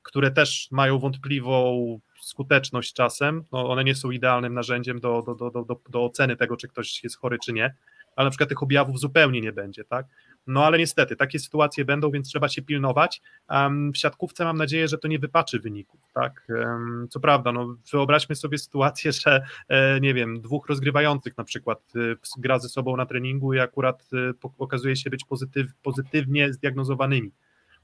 które 0.03 0.31
też 0.31 0.67
mają 0.71 0.99
wątpliwą 0.99 1.99
skuteczność 2.21 2.93
czasem. 2.93 3.43
No, 3.51 3.69
one 3.69 3.83
nie 3.83 3.95
są 3.95 4.11
idealnym 4.11 4.53
narzędziem 4.53 4.99
do, 4.99 5.21
do, 5.21 5.35
do, 5.35 5.63
do, 5.63 5.81
do 5.89 6.05
oceny 6.05 6.35
tego, 6.35 6.57
czy 6.57 6.67
ktoś 6.67 7.03
jest 7.03 7.17
chory, 7.17 7.37
czy 7.45 7.53
nie 7.53 7.75
ale 8.19 8.25
na 8.25 8.29
przykład 8.29 8.49
tych 8.49 8.63
objawów 8.63 8.99
zupełnie 8.99 9.41
nie 9.41 9.51
będzie, 9.51 9.83
tak? 9.83 10.05
No 10.47 10.65
ale 10.65 10.77
niestety, 10.77 11.15
takie 11.15 11.39
sytuacje 11.39 11.85
będą, 11.85 12.11
więc 12.11 12.27
trzeba 12.27 12.49
się 12.49 12.61
pilnować. 12.61 13.21
W 13.93 13.97
siatkówce 13.97 14.43
mam 14.43 14.57
nadzieję, 14.57 14.87
że 14.87 14.97
to 14.97 15.07
nie 15.07 15.19
wypaczy 15.19 15.59
wyników, 15.59 15.99
tak? 16.13 16.47
Co 17.09 17.19
prawda, 17.19 17.51
no 17.51 17.75
wyobraźmy 17.93 18.35
sobie 18.35 18.57
sytuację, 18.67 19.11
że 19.11 19.43
e, 19.67 19.99
nie 19.99 20.13
wiem, 20.13 20.41
dwóch 20.41 20.67
rozgrywających 20.67 21.37
na 21.37 21.43
przykład 21.43 21.79
e, 21.95 21.99
gra 22.37 22.59
ze 22.59 22.69
sobą 22.69 22.97
na 22.97 23.05
treningu 23.05 23.53
i 23.53 23.59
akurat 23.59 24.09
e, 24.13 24.47
okazuje 24.57 24.95
się 24.95 25.09
być 25.09 25.25
pozytyw, 25.25 25.67
pozytywnie 25.83 26.53
zdiagnozowanymi 26.53 27.31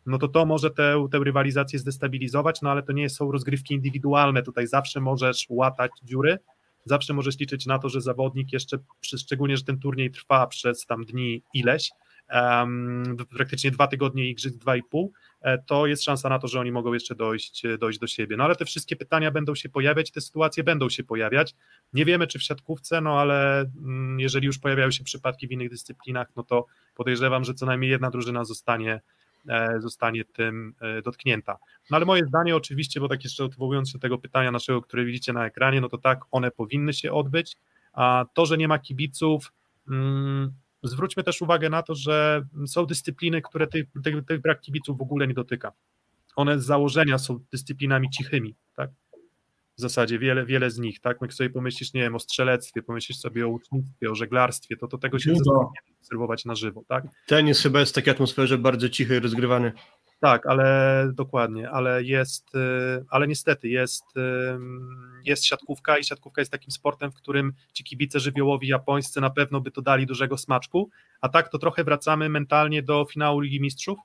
no 0.05 0.17
to 0.17 0.27
to 0.27 0.45
może 0.45 0.71
tę, 0.71 1.07
tę 1.11 1.19
rywalizację 1.19 1.79
zdestabilizować, 1.79 2.61
no 2.61 2.71
ale 2.71 2.83
to 2.83 2.91
nie 2.91 3.09
są 3.09 3.31
rozgrywki 3.31 3.73
indywidualne, 3.73 4.43
tutaj 4.43 4.67
zawsze 4.67 5.01
możesz 5.01 5.45
łatać 5.49 5.91
dziury, 6.03 6.39
zawsze 6.85 7.13
możesz 7.13 7.39
liczyć 7.39 7.65
na 7.65 7.79
to, 7.79 7.89
że 7.89 8.01
zawodnik 8.01 8.53
jeszcze, 8.53 8.77
szczególnie, 9.01 9.57
że 9.57 9.63
ten 9.63 9.79
turniej 9.79 10.11
trwa 10.11 10.47
przez 10.47 10.85
tam 10.85 11.05
dni 11.05 11.43
ileś, 11.53 11.91
um, 12.33 13.17
praktycznie 13.37 13.71
dwa 13.71 13.87
tygodnie 13.87 14.29
igrzysk, 14.29 14.55
dwa 14.57 14.75
i 14.75 14.83
pół, 14.83 15.13
e, 15.41 15.57
to 15.57 15.87
jest 15.87 16.03
szansa 16.03 16.29
na 16.29 16.39
to, 16.39 16.47
że 16.47 16.59
oni 16.59 16.71
mogą 16.71 16.93
jeszcze 16.93 17.15
dojść, 17.15 17.63
dojść 17.79 17.99
do 17.99 18.07
siebie. 18.07 18.37
No 18.37 18.43
ale 18.43 18.55
te 18.55 18.65
wszystkie 18.65 18.95
pytania 18.95 19.31
będą 19.31 19.55
się 19.55 19.69
pojawiać, 19.69 20.11
te 20.11 20.21
sytuacje 20.21 20.63
będą 20.63 20.89
się 20.89 21.03
pojawiać. 21.03 21.55
Nie 21.93 22.05
wiemy, 22.05 22.27
czy 22.27 22.39
w 22.39 22.43
siatkówce, 22.43 23.01
no 23.01 23.19
ale 23.19 23.59
mm, 23.61 24.19
jeżeli 24.19 24.45
już 24.45 24.59
pojawiają 24.59 24.91
się 24.91 25.03
przypadki 25.03 25.47
w 25.47 25.51
innych 25.51 25.69
dyscyplinach, 25.69 26.27
no 26.35 26.43
to 26.43 26.65
podejrzewam, 26.95 27.43
że 27.43 27.53
co 27.53 27.65
najmniej 27.65 27.91
jedna 27.91 28.09
drużyna 28.09 28.43
zostanie 28.43 29.01
E, 29.24 29.24
zostanie 29.77 30.25
tym 30.25 30.73
e, 30.81 31.01
dotknięta. 31.01 31.57
No 31.91 31.97
ale 31.97 32.05
moje 32.05 32.25
zdanie 32.25 32.55
oczywiście, 32.55 32.99
bo 32.99 33.07
tak 33.07 33.23
jeszcze 33.23 33.43
odwołując 33.43 33.89
się 33.89 33.93
do 33.93 34.01
tego 34.01 34.17
pytania 34.17 34.51
naszego, 34.51 34.81
które 34.81 35.05
widzicie 35.05 35.33
na 35.33 35.45
ekranie, 35.45 35.81
no 35.81 35.89
to 35.89 35.97
tak, 35.97 36.19
one 36.31 36.51
powinny 36.51 36.93
się 36.93 37.11
odbyć, 37.11 37.55
a 37.93 38.25
to, 38.33 38.45
że 38.45 38.57
nie 38.57 38.67
ma 38.67 38.79
kibiców, 38.79 39.53
mm, 39.89 40.53
zwróćmy 40.83 41.23
też 41.23 41.41
uwagę 41.41 41.69
na 41.69 41.83
to, 41.83 41.95
że 41.95 42.45
są 42.67 42.85
dyscypliny, 42.85 43.41
które 43.41 43.67
tych, 43.67 43.85
tych, 44.03 44.25
tych 44.25 44.41
brak 44.41 44.61
kibiców 44.61 44.97
w 44.97 45.01
ogóle 45.01 45.27
nie 45.27 45.33
dotyka. 45.33 45.71
One 46.35 46.59
z 46.59 46.65
założenia 46.65 47.17
są 47.17 47.39
dyscyplinami 47.51 48.09
cichymi, 48.09 48.55
tak? 48.75 48.89
W 49.77 49.81
zasadzie 49.81 50.19
wiele, 50.19 50.45
wiele 50.45 50.71
z 50.71 50.79
nich, 50.79 50.99
tak? 50.99 51.17
Jak 51.21 51.33
sobie 51.33 51.49
pomyślisz, 51.49 51.93
nie 51.93 52.01
wiem, 52.01 52.15
o 52.15 52.19
strzelectwie, 52.19 52.81
pomyślisz 52.81 53.17
sobie 53.17 53.45
o 53.45 53.49
łucznictwie, 53.49 54.11
o 54.11 54.15
żeglarstwie, 54.15 54.77
to, 54.77 54.87
to 54.87 54.97
tego 54.97 55.19
się 55.19 55.31
nie 55.31 55.39
obserwować 56.01 56.45
na 56.45 56.55
żywo, 56.55 56.83
tak? 56.87 57.03
Tenis 57.27 57.61
chyba 57.61 57.79
jest 57.79 57.91
w 57.91 57.95
takiej 57.95 58.11
atmosferze 58.11 58.57
bardzo 58.57 58.89
cichej, 58.89 59.19
rozgrywany. 59.19 59.71
Tak, 60.19 60.47
ale 60.47 61.11
dokładnie, 61.13 61.69
ale 61.69 62.03
jest, 62.03 62.55
y, 62.55 63.05
ale 63.09 63.27
niestety 63.27 63.69
jest, 63.69 64.03
y, 64.17 64.21
jest 65.25 65.45
siatkówka 65.45 65.97
i 65.97 66.03
siatkówka 66.03 66.41
jest 66.41 66.51
takim 66.51 66.71
sportem, 66.71 67.11
w 67.11 67.15
którym 67.15 67.53
ci 67.73 67.83
kibice 67.83 68.19
żywiołowi 68.19 68.67
japońscy 68.67 69.21
na 69.21 69.29
pewno 69.29 69.61
by 69.61 69.71
to 69.71 69.81
dali 69.81 70.05
dużego 70.05 70.37
smaczku, 70.37 70.89
a 71.21 71.29
tak 71.29 71.49
to 71.49 71.57
trochę 71.57 71.83
wracamy 71.83 72.29
mentalnie 72.29 72.83
do 72.83 73.05
finału 73.05 73.39
Ligi 73.39 73.61
Mistrzów, 73.61 73.99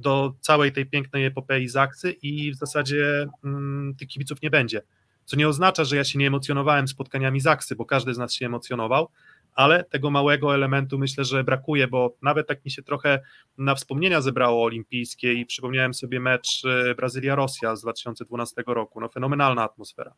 do 0.00 0.34
całej 0.40 0.72
tej 0.72 0.86
pięknej 0.86 1.24
epopei 1.24 1.68
Zaksy 1.68 2.12
i 2.12 2.52
w 2.52 2.56
zasadzie 2.56 3.26
mm, 3.44 3.94
tych 3.94 4.08
kibiców 4.08 4.42
nie 4.42 4.50
będzie. 4.50 4.82
Co 5.24 5.36
nie 5.36 5.48
oznacza, 5.48 5.84
że 5.84 5.96
ja 5.96 6.04
się 6.04 6.18
nie 6.18 6.26
emocjonowałem 6.26 6.88
spotkaniami 6.88 7.40
Zaksy, 7.40 7.76
bo 7.76 7.84
każdy 7.84 8.14
z 8.14 8.18
nas 8.18 8.34
się 8.34 8.46
emocjonował, 8.46 9.08
ale 9.54 9.84
tego 9.84 10.10
małego 10.10 10.54
elementu 10.54 10.98
myślę, 10.98 11.24
że 11.24 11.44
brakuje, 11.44 11.88
bo 11.88 12.16
nawet 12.22 12.46
tak 12.46 12.64
mi 12.64 12.70
się 12.70 12.82
trochę 12.82 13.20
na 13.58 13.74
wspomnienia 13.74 14.20
zebrało 14.20 14.64
olimpijskie 14.64 15.32
i 15.32 15.46
przypomniałem 15.46 15.94
sobie 15.94 16.20
mecz 16.20 16.62
e, 16.64 16.94
Brazylia-Rosja 16.94 17.76
z 17.76 17.82
2012 17.82 18.62
roku. 18.66 19.00
No 19.00 19.08
fenomenalna 19.08 19.62
atmosfera 19.62 20.14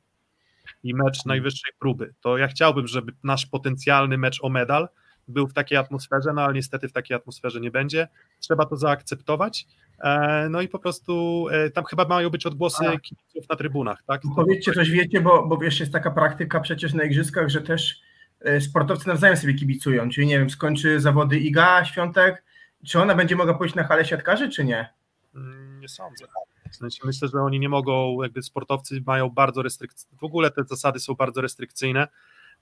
i 0.83 0.95
mecz 0.95 1.25
najwyższej 1.25 1.73
próby. 1.79 2.15
To 2.21 2.39
ja 2.39 2.49
chciałbym, 2.49 2.87
żeby 2.87 3.13
nasz 3.25 3.47
potencjalny 3.47 4.19
mecz 4.19 4.39
o 4.43 4.49
medal 4.49 4.89
był 5.33 5.47
w 5.49 5.53
takiej 5.53 5.79
atmosferze, 5.79 6.33
no 6.33 6.43
ale 6.43 6.55
niestety 6.55 6.89
w 6.89 6.93
takiej 6.93 7.17
atmosferze 7.17 7.61
nie 7.61 7.71
będzie. 7.71 8.09
Trzeba 8.41 8.67
to 8.67 8.77
zaakceptować. 8.77 9.67
E, 10.03 10.49
no 10.51 10.61
i 10.61 10.69
po 10.69 10.79
prostu 10.79 11.47
e, 11.51 11.71
tam 11.71 11.85
chyba 11.85 12.05
mają 12.05 12.31
być 12.31 12.47
odgłosy 12.47 12.89
A. 12.89 12.99
kibiców 12.99 13.49
na 13.49 13.57
trybunach, 13.57 14.03
tak? 14.07 14.23
Powiedzcie 14.37 14.73
coś 14.73 14.91
wiecie, 14.91 15.21
bo, 15.21 15.47
bo 15.47 15.57
wiesz, 15.57 15.81
jest 15.81 15.93
taka 15.93 16.11
praktyka 16.11 16.61
przecież 16.61 16.95
na 16.95 17.05
igrzyskach, 17.05 17.49
że 17.49 17.63
też 17.63 18.01
e, 18.41 18.61
sportowcy 18.61 19.09
nawzajem 19.09 19.37
sobie 19.37 19.55
kibicują, 19.55 20.11
czyli 20.11 20.27
nie 20.27 20.39
wiem, 20.39 20.51
skończy 20.51 21.01
zawody 21.01 21.39
Iga 21.39 21.85
Świątek, 21.85 22.45
czy 22.87 23.01
ona 23.01 23.15
będzie 23.15 23.37
mogła 23.37 23.55
pójść 23.55 23.75
na 23.75 23.85
halę 23.85 24.05
siatkarzy, 24.05 24.49
czy 24.49 24.65
nie? 24.65 24.93
Mm, 25.35 25.81
nie 25.81 25.89
sądzę. 25.89 26.25
W 26.73 26.77
sensie 26.77 26.99
myślę, 27.05 27.29
że 27.29 27.43
oni 27.43 27.61
nie 27.61 27.69
mogą, 27.69 28.23
jakby 28.23 28.43
sportowcy 28.43 29.03
mają 29.07 29.31
bardzo 29.31 29.63
restrykcyjne, 29.63 30.19
w 30.19 30.25
ogóle 30.25 30.51
te 30.51 30.65
zasady 30.65 31.01
są 31.01 31.15
bardzo 31.15 31.41
restrykcyjne, 31.41 32.09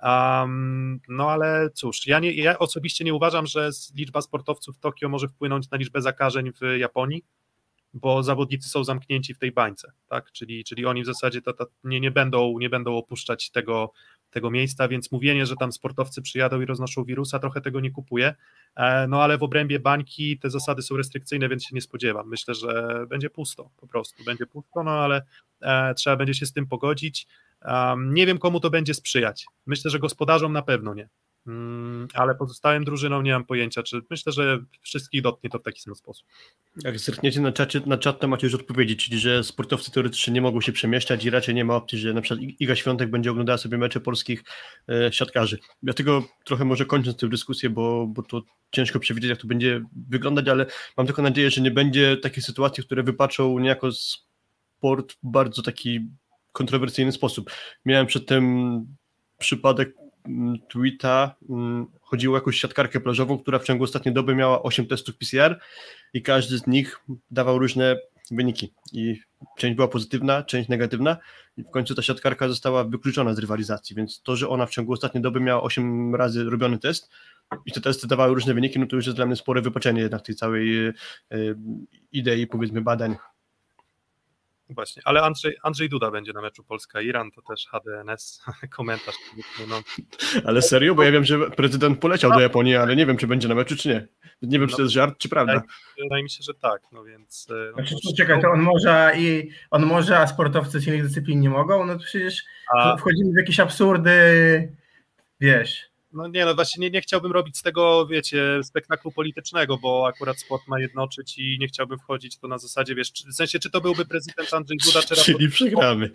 Um, 0.02 1.00
no 1.08 1.30
ale 1.30 1.70
cóż, 1.74 2.06
ja, 2.06 2.18
nie, 2.18 2.32
ja 2.32 2.58
osobiście 2.58 3.04
nie 3.04 3.14
uważam, 3.14 3.46
że 3.46 3.70
liczba 3.94 4.20
sportowców 4.20 4.76
w 4.76 4.80
Tokio 4.80 5.08
może 5.08 5.28
wpłynąć 5.28 5.70
na 5.70 5.78
liczbę 5.78 6.02
zakażeń 6.02 6.52
w 6.52 6.78
Japonii, 6.78 7.24
bo 7.94 8.22
zawodnicy 8.22 8.68
są 8.68 8.84
zamknięci 8.84 9.34
w 9.34 9.38
tej 9.38 9.52
bańce, 9.52 9.92
tak? 10.08 10.32
Czyli, 10.32 10.64
czyli 10.64 10.86
oni 10.86 11.02
w 11.02 11.06
zasadzie 11.06 11.42
to, 11.42 11.52
to 11.52 11.66
nie, 11.84 12.00
nie, 12.00 12.10
będą, 12.10 12.58
nie 12.58 12.70
będą 12.70 12.96
opuszczać 12.96 13.50
tego, 13.50 13.92
tego 14.30 14.50
miejsca, 14.50 14.88
więc 14.88 15.12
mówienie, 15.12 15.46
że 15.46 15.56
tam 15.56 15.72
sportowcy 15.72 16.22
przyjadą 16.22 16.60
i 16.60 16.66
roznoszą 16.66 17.04
wirusa, 17.04 17.38
trochę 17.38 17.60
tego 17.60 17.80
nie 17.80 17.90
kupuję. 17.90 18.34
E, 18.76 19.06
no 19.08 19.22
ale 19.22 19.38
w 19.38 19.42
obrębie 19.42 19.80
bańki 19.80 20.38
te 20.38 20.50
zasady 20.50 20.82
są 20.82 20.96
restrykcyjne, 20.96 21.48
więc 21.48 21.64
się 21.64 21.74
nie 21.74 21.80
spodziewam. 21.80 22.28
Myślę, 22.28 22.54
że 22.54 23.04
będzie 23.08 23.30
pusto 23.30 23.70
po 23.76 23.86
prostu. 23.86 24.24
Będzie 24.24 24.46
pusto, 24.46 24.82
no 24.82 24.90
ale 24.90 25.22
e, 25.60 25.94
trzeba 25.94 26.16
będzie 26.16 26.34
się 26.34 26.46
z 26.46 26.52
tym 26.52 26.66
pogodzić. 26.66 27.26
Nie 27.98 28.26
wiem, 28.26 28.38
komu 28.38 28.60
to 28.60 28.70
będzie 28.70 28.94
sprzyjać. 28.94 29.46
Myślę, 29.66 29.90
że 29.90 29.98
gospodarzom 29.98 30.52
na 30.52 30.62
pewno 30.62 30.94
nie. 30.94 31.08
Um, 31.46 32.08
ale 32.14 32.34
pozostałym 32.34 32.84
drużynom 32.84 33.24
nie 33.24 33.32
mam 33.32 33.44
pojęcia, 33.44 33.82
czy 33.82 34.00
myślę, 34.10 34.32
że 34.32 34.58
wszystkich 34.80 35.22
dotknie 35.22 35.50
to 35.50 35.58
w 35.58 35.62
taki 35.62 35.80
sam 35.80 35.94
sposób. 35.94 36.26
Jak 36.84 36.98
zerkniecie 36.98 37.40
na, 37.40 37.52
czacie, 37.52 37.80
na 37.86 37.98
czat, 37.98 38.20
to 38.20 38.28
macie 38.28 38.46
już 38.46 38.54
odpowiedzi, 38.54 38.96
czyli 38.96 39.18
że 39.18 39.44
sportowcy 39.44 39.90
teoretycznie 39.90 40.32
nie 40.32 40.40
mogą 40.40 40.60
się 40.60 40.72
przemieszczać 40.72 41.24
i 41.24 41.30
raczej 41.30 41.54
nie 41.54 41.64
ma 41.64 41.74
opcji, 41.74 41.98
że 41.98 42.14
na 42.14 42.20
przykład 42.20 42.50
Iga 42.60 42.76
Świątek 42.76 43.10
będzie 43.10 43.30
oglądała 43.30 43.58
sobie 43.58 43.78
mecze 43.78 44.00
polskich 44.00 44.44
e, 44.88 45.12
siatkarzy. 45.12 45.58
Dlatego 45.82 46.24
trochę 46.44 46.64
może 46.64 46.86
kończąc 46.86 47.16
tę 47.16 47.28
dyskusję, 47.28 47.70
bo, 47.70 48.06
bo 48.06 48.22
to 48.22 48.42
ciężko 48.70 49.00
przewidzieć, 49.00 49.30
jak 49.30 49.40
to 49.40 49.46
będzie 49.46 49.82
wyglądać, 50.08 50.48
ale 50.48 50.66
mam 50.96 51.06
tylko 51.06 51.22
nadzieję, 51.22 51.50
że 51.50 51.60
nie 51.60 51.70
będzie 51.70 52.16
takiej 52.16 52.42
sytuacji, 52.42 52.84
które 52.84 53.02
wypaczą 53.02 53.58
niejako 53.58 53.88
sport 53.92 55.16
bardzo 55.22 55.62
taki 55.62 56.00
kontrowersyjny 56.52 57.12
sposób. 57.12 57.50
Miałem 57.84 58.06
przedtem 58.06 58.86
przypadek 59.38 59.94
mm, 60.24 60.58
tweeta, 60.68 61.34
mm, 61.50 61.86
chodziło 62.00 62.34
o 62.34 62.38
jakąś 62.38 62.60
siatkarkę 62.60 63.00
plażową, 63.00 63.38
która 63.38 63.58
w 63.58 63.64
ciągu 63.64 63.84
ostatniej 63.84 64.14
doby 64.14 64.34
miała 64.34 64.62
8 64.62 64.86
testów 64.86 65.16
PCR 65.16 65.60
i 66.14 66.22
każdy 66.22 66.58
z 66.58 66.66
nich 66.66 67.00
dawał 67.30 67.58
różne 67.58 67.96
wyniki 68.30 68.74
i 68.92 69.20
część 69.58 69.76
była 69.76 69.88
pozytywna, 69.88 70.42
część 70.42 70.68
negatywna 70.68 71.16
i 71.56 71.62
w 71.62 71.70
końcu 71.70 71.94
ta 71.94 72.02
siatkarka 72.02 72.48
została 72.48 72.84
wykluczona 72.84 73.34
z 73.34 73.38
rywalizacji, 73.38 73.96
więc 73.96 74.22
to, 74.22 74.36
że 74.36 74.48
ona 74.48 74.66
w 74.66 74.70
ciągu 74.70 74.92
ostatniej 74.92 75.22
doby 75.22 75.40
miała 75.40 75.62
8 75.62 76.14
razy 76.14 76.44
robiony 76.44 76.78
test 76.78 77.10
i 77.66 77.72
te 77.72 77.80
testy 77.80 78.06
dawały 78.06 78.34
różne 78.34 78.54
wyniki, 78.54 78.78
no 78.78 78.86
to 78.86 78.96
już 78.96 79.06
jest 79.06 79.18
dla 79.18 79.26
mnie 79.26 79.36
spore 79.36 79.62
wypaczenie 79.62 80.00
jednak 80.00 80.22
tej 80.22 80.34
całej 80.34 80.86
e, 80.86 80.92
idei, 82.12 82.46
powiedzmy, 82.46 82.80
badań. 82.80 83.16
Właśnie, 84.74 85.02
ale 85.04 85.22
Andrzej, 85.22 85.56
Andrzej 85.62 85.88
Duda 85.88 86.10
będzie 86.10 86.32
na 86.32 86.40
meczu 86.42 86.64
Polska-Iran, 86.64 87.30
to 87.30 87.42
też 87.42 87.66
HDNS, 87.66 88.44
komentarz. 88.76 89.14
No. 89.68 89.82
Ale 90.44 90.62
serio? 90.62 90.94
Bo 90.94 91.02
ja 91.02 91.12
wiem, 91.12 91.24
że 91.24 91.50
prezydent 91.50 91.98
poleciał 91.98 92.30
do 92.30 92.40
Japonii, 92.40 92.76
ale 92.76 92.96
nie 92.96 93.06
wiem, 93.06 93.16
czy 93.16 93.26
będzie 93.26 93.48
na 93.48 93.54
meczu, 93.54 93.76
czy 93.76 93.88
nie. 93.88 94.06
Nie 94.42 94.58
wiem, 94.58 94.68
czy 94.68 94.76
to 94.76 94.82
jest 94.82 94.94
żart, 94.94 95.18
czy 95.18 95.28
prawda. 95.28 95.62
Wydaje 96.02 96.22
mi 96.22 96.30
się, 96.30 96.42
że 96.42 96.54
tak, 96.54 96.82
no 96.92 97.04
więc... 97.04 97.46
No 97.48 97.72
znaczy, 97.72 97.94
to, 97.94 98.16
czekaj, 98.16 98.40
to 98.40 98.50
on 98.50 98.60
może 98.60 99.12
i 99.18 99.50
on 99.70 99.86
może, 99.86 100.18
a 100.18 100.26
sportowcy 100.26 100.80
z 100.80 100.86
innych 100.86 101.02
dyscyplin 101.02 101.40
nie 101.40 101.50
mogą? 101.50 101.86
No 101.86 101.94
to 101.94 102.04
przecież 102.04 102.44
a... 102.76 102.96
wchodzimy 102.96 103.32
w 103.32 103.36
jakieś 103.36 103.60
absurdy, 103.60 104.12
wiesz... 105.40 105.89
No 106.12 106.28
nie, 106.28 106.44
no 106.44 106.54
właśnie 106.54 106.80
nie, 106.80 106.90
nie 106.90 107.00
chciałbym 107.00 107.32
robić 107.32 107.58
z 107.58 107.62
tego, 107.62 108.06
wiecie, 108.06 108.60
spektaklu 108.62 109.12
politycznego, 109.12 109.78
bo 109.78 110.06
akurat 110.06 110.38
sport 110.38 110.68
ma 110.68 110.80
jednoczyć 110.80 111.38
i 111.38 111.56
nie 111.60 111.66
chciałbym 111.66 111.98
wchodzić 111.98 112.38
to 112.38 112.48
na 112.48 112.58
zasadzie, 112.58 112.94
wiesz, 112.94 113.12
czy, 113.12 113.28
w 113.28 113.34
sensie, 113.34 113.58
czy 113.58 113.70
to 113.70 113.80
byłby 113.80 114.06
prezydent 114.06 114.54
Andrzej 114.54 114.78
Duda, 114.84 115.00
czy 115.02 115.14
Czyli 115.14 115.38
Raport, 115.38 115.54
przegramy. 115.54 116.10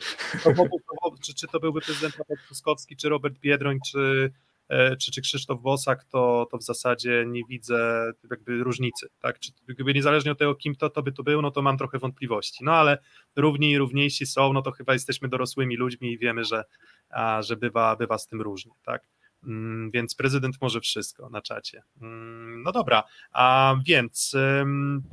czy, 1.24 1.34
czy 1.34 1.48
to 1.48 1.60
byłby 1.60 1.82
prezydent 1.82 2.16
Robert 2.16 2.46
Truskowski, 2.46 2.96
czy 2.96 3.10
Robert 3.10 3.40
Biedroń, 3.40 3.80
czy, 3.92 4.32
e, 4.70 4.96
czy, 4.96 5.12
czy 5.12 5.22
Krzysztof 5.22 5.62
Wosak, 5.62 6.04
to, 6.04 6.48
to 6.52 6.58
w 6.58 6.64
zasadzie 6.64 7.26
nie 7.28 7.42
widzę 7.50 8.12
jakby 8.32 8.64
różnicy, 8.64 9.08
tak, 9.20 9.40
czy 9.40 9.52
jakby 9.68 9.94
niezależnie 9.94 10.32
od 10.32 10.40
tego, 10.40 10.56
kim 10.56 10.76
to, 10.76 10.90
to 10.90 11.04
by 11.04 11.12
to 11.12 11.24
był, 11.24 11.42
no 11.42 11.52
to 11.52 11.62
mam 11.62 11.78
trochę 11.78 12.00
wątpliwości, 12.00 12.64
no 12.64 12.74
ale 12.74 12.98
równi 13.36 13.72
i 13.72 13.78
równiejsi 13.78 14.26
są, 14.26 14.54
no 14.54 14.62
to 14.62 14.72
chyba 14.72 14.94
jesteśmy 14.94 15.30
dorosłymi 15.30 15.78
ludźmi 15.78 16.12
i 16.12 16.18
wiemy, 16.18 16.46
że, 16.46 16.64
a, 17.10 17.42
że 17.42 17.56
bywa, 17.58 17.96
bywa 17.96 18.18
z 18.18 18.28
tym 18.28 18.42
różnie, 18.42 18.72
tak. 18.86 19.02
Mm, 19.46 19.92
więc 19.92 20.16
prezydent 20.16 20.62
może 20.62 20.82
wszystko 20.82 21.30
na 21.30 21.42
czacie. 21.42 21.84
Mm, 22.02 22.64
no 22.64 22.72
dobra, 22.72 23.04
a 23.32 23.76
więc 23.86 24.36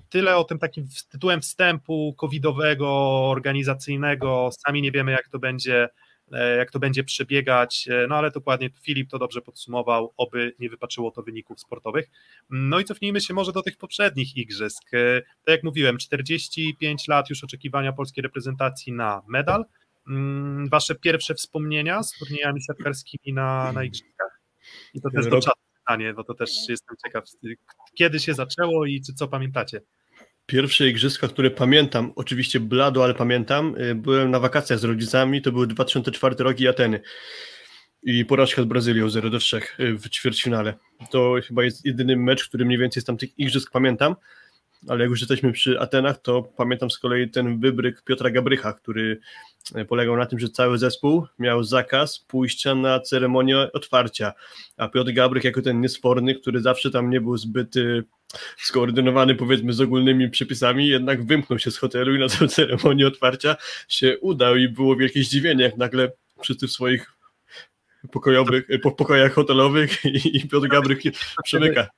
tyle 0.08 0.36
o 0.36 0.44
tym 0.44 0.58
takim 0.58 0.88
tytułem 1.10 1.40
wstępu 1.40 2.14
covidowego, 2.18 2.90
organizacyjnego. 3.30 4.50
Sami 4.66 4.82
nie 4.82 4.92
wiemy, 4.92 5.12
jak 5.12 5.28
to 5.28 5.38
będzie 5.38 5.88
e, 6.32 6.56
jak 6.56 6.70
to 6.70 6.78
będzie 6.78 7.04
przebiegać, 7.04 7.88
e, 7.90 8.06
no 8.08 8.16
ale 8.16 8.30
dokładnie 8.30 8.70
Filip 8.82 9.10
to 9.10 9.18
dobrze 9.18 9.42
podsumował, 9.42 10.12
oby 10.16 10.54
nie 10.58 10.70
wypaczyło 10.70 11.10
to 11.10 11.22
wyników 11.22 11.60
sportowych. 11.60 12.10
No 12.50 12.80
i 12.80 12.84
cofnijmy 12.84 13.20
się 13.20 13.34
może 13.34 13.52
do 13.52 13.62
tych 13.62 13.76
poprzednich 13.76 14.36
igrzysk. 14.36 14.94
E, 14.94 15.20
tak 15.20 15.52
jak 15.52 15.62
mówiłem, 15.62 15.98
45 15.98 17.08
lat 17.08 17.30
już 17.30 17.44
oczekiwania 17.44 17.92
polskiej 17.92 18.22
reprezentacji 18.22 18.92
na 18.92 19.22
medal, 19.28 19.64
Mm, 19.64 19.81
wasze 20.70 20.94
pierwsze 20.94 21.34
wspomnienia 21.34 22.02
z 22.02 22.12
turniejami 22.18 22.62
siatkarskimi 22.62 23.34
na, 23.34 23.72
na 23.72 23.84
Igrzyskach? 23.84 24.40
I 24.94 25.00
to 25.00 25.10
też 25.10 25.26
do 25.26 25.40
czatu 25.40 25.60
pytanie, 25.80 26.14
bo 26.14 26.24
to 26.24 26.34
też 26.34 26.50
jestem 26.68 26.96
ciekaw, 27.06 27.24
kiedy 27.94 28.20
się 28.20 28.34
zaczęło 28.34 28.86
i 28.86 29.00
czy 29.00 29.14
co 29.14 29.28
pamiętacie? 29.28 29.80
Pierwsze 30.46 30.88
igrzyska, 30.88 31.28
które 31.28 31.50
pamiętam, 31.50 32.12
oczywiście 32.16 32.60
blado, 32.60 33.04
ale 33.04 33.14
pamiętam, 33.14 33.74
y, 33.76 33.94
byłem 33.94 34.30
na 34.30 34.40
wakacjach 34.40 34.78
z 34.78 34.84
rodzicami, 34.84 35.42
to 35.42 35.52
był 35.52 35.66
2004 35.66 36.36
rok 36.38 36.60
i 36.60 36.68
Ateny. 36.68 37.00
I 38.02 38.24
porażka 38.24 38.62
z 38.62 38.64
Brazylią 38.64 39.10
0 39.10 39.30
do 39.30 39.38
3 39.38 39.60
y, 39.80 39.98
w 39.98 40.08
ćwierćfinale. 40.08 40.74
To 41.10 41.34
chyba 41.46 41.64
jest 41.64 41.84
jedyny 41.84 42.16
mecz, 42.16 42.48
który 42.48 42.64
mniej 42.64 42.78
więcej 42.78 43.02
z 43.02 43.04
tamtych 43.04 43.38
igrzysk 43.38 43.70
pamiętam 43.70 44.14
ale 44.88 45.00
jak 45.00 45.10
już 45.10 45.20
jesteśmy 45.20 45.52
przy 45.52 45.80
Atenach, 45.80 46.22
to 46.22 46.42
pamiętam 46.42 46.90
z 46.90 46.98
kolei 46.98 47.30
ten 47.30 47.60
wybryk 47.60 48.02
Piotra 48.02 48.30
Gabrycha, 48.30 48.72
który 48.72 49.20
e, 49.74 49.84
polegał 49.84 50.16
na 50.16 50.26
tym, 50.26 50.38
że 50.38 50.48
cały 50.48 50.78
zespół 50.78 51.26
miał 51.38 51.64
zakaz 51.64 52.18
pójścia 52.18 52.74
na 52.74 53.00
ceremonię 53.00 53.72
otwarcia, 53.72 54.32
a 54.76 54.88
Piotr 54.88 55.12
Gabrych 55.12 55.44
jako 55.44 55.62
ten 55.62 55.80
niesporny, 55.80 56.34
który 56.34 56.60
zawsze 56.60 56.90
tam 56.90 57.10
nie 57.10 57.20
był 57.20 57.36
zbyt 57.36 57.76
e, 57.76 58.02
skoordynowany 58.58 59.34
powiedzmy 59.34 59.72
z 59.72 59.80
ogólnymi 59.80 60.30
przepisami, 60.30 60.88
jednak 60.88 61.26
wymknął 61.26 61.58
się 61.58 61.70
z 61.70 61.78
hotelu 61.78 62.14
i 62.14 62.18
na 62.18 62.28
tę 62.28 62.48
ceremonię 62.48 63.06
otwarcia 63.06 63.56
się 63.88 64.18
udał 64.18 64.56
i 64.56 64.68
było 64.68 64.96
wielkie 64.96 65.22
zdziwienie, 65.22 65.64
jak 65.64 65.76
nagle 65.76 66.12
wszyscy 66.42 66.66
w 66.66 66.72
swoich 66.72 67.12
pokojowych, 68.12 68.66
po 68.82 68.92
pokojach 68.92 69.32
hotelowych 69.32 70.04
i, 70.04 70.36
i 70.36 70.48
Piotr 70.48 70.68
Gabrych 70.68 70.98
przemyka. 71.44 71.88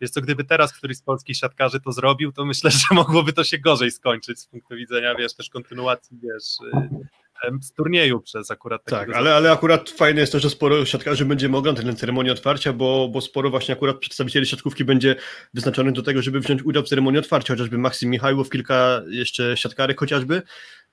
Wiesz 0.00 0.10
co, 0.10 0.20
gdyby 0.20 0.44
teraz 0.44 0.72
któryś 0.72 0.96
z 0.96 1.02
polskich 1.02 1.36
siatkarzy 1.36 1.80
to 1.80 1.92
zrobił, 1.92 2.32
to 2.32 2.44
myślę, 2.44 2.70
że 2.70 2.86
mogłoby 2.94 3.32
to 3.32 3.44
się 3.44 3.58
gorzej 3.58 3.90
skończyć 3.90 4.40
z 4.40 4.46
punktu 4.46 4.76
widzenia, 4.76 5.14
wiesz, 5.14 5.34
też 5.34 5.50
kontynuacji, 5.50 6.18
wiesz, 6.22 6.72
y, 6.74 7.58
z 7.60 7.72
turnieju 7.72 8.20
przez 8.20 8.50
akurat 8.50 8.84
Tak, 8.84 9.10
ale, 9.14 9.34
ale 9.34 9.52
akurat 9.52 9.90
fajne 9.90 10.20
jest 10.20 10.32
to, 10.32 10.38
że 10.38 10.50
sporo 10.50 10.84
siatkarzy 10.84 11.24
będzie 11.24 11.48
mogło 11.48 11.72
tę 11.72 11.94
ceremonię 11.94 12.32
otwarcia, 12.32 12.72
bo, 12.72 13.08
bo 13.08 13.20
sporo 13.20 13.50
właśnie 13.50 13.74
akurat 13.74 13.98
przedstawicieli 13.98 14.46
siatkówki 14.46 14.84
będzie 14.84 15.16
wyznaczonych 15.54 15.94
do 15.94 16.02
tego, 16.02 16.22
żeby 16.22 16.40
wziąć 16.40 16.62
udział 16.62 16.82
w 16.82 16.88
ceremonii 16.88 17.18
otwarcia, 17.18 17.54
chociażby 17.54 17.78
Maksim 17.78 18.10
Michajłow, 18.10 18.50
kilka 18.50 19.02
jeszcze 19.08 19.56
siatkarek 19.56 20.00
chociażby, 20.00 20.42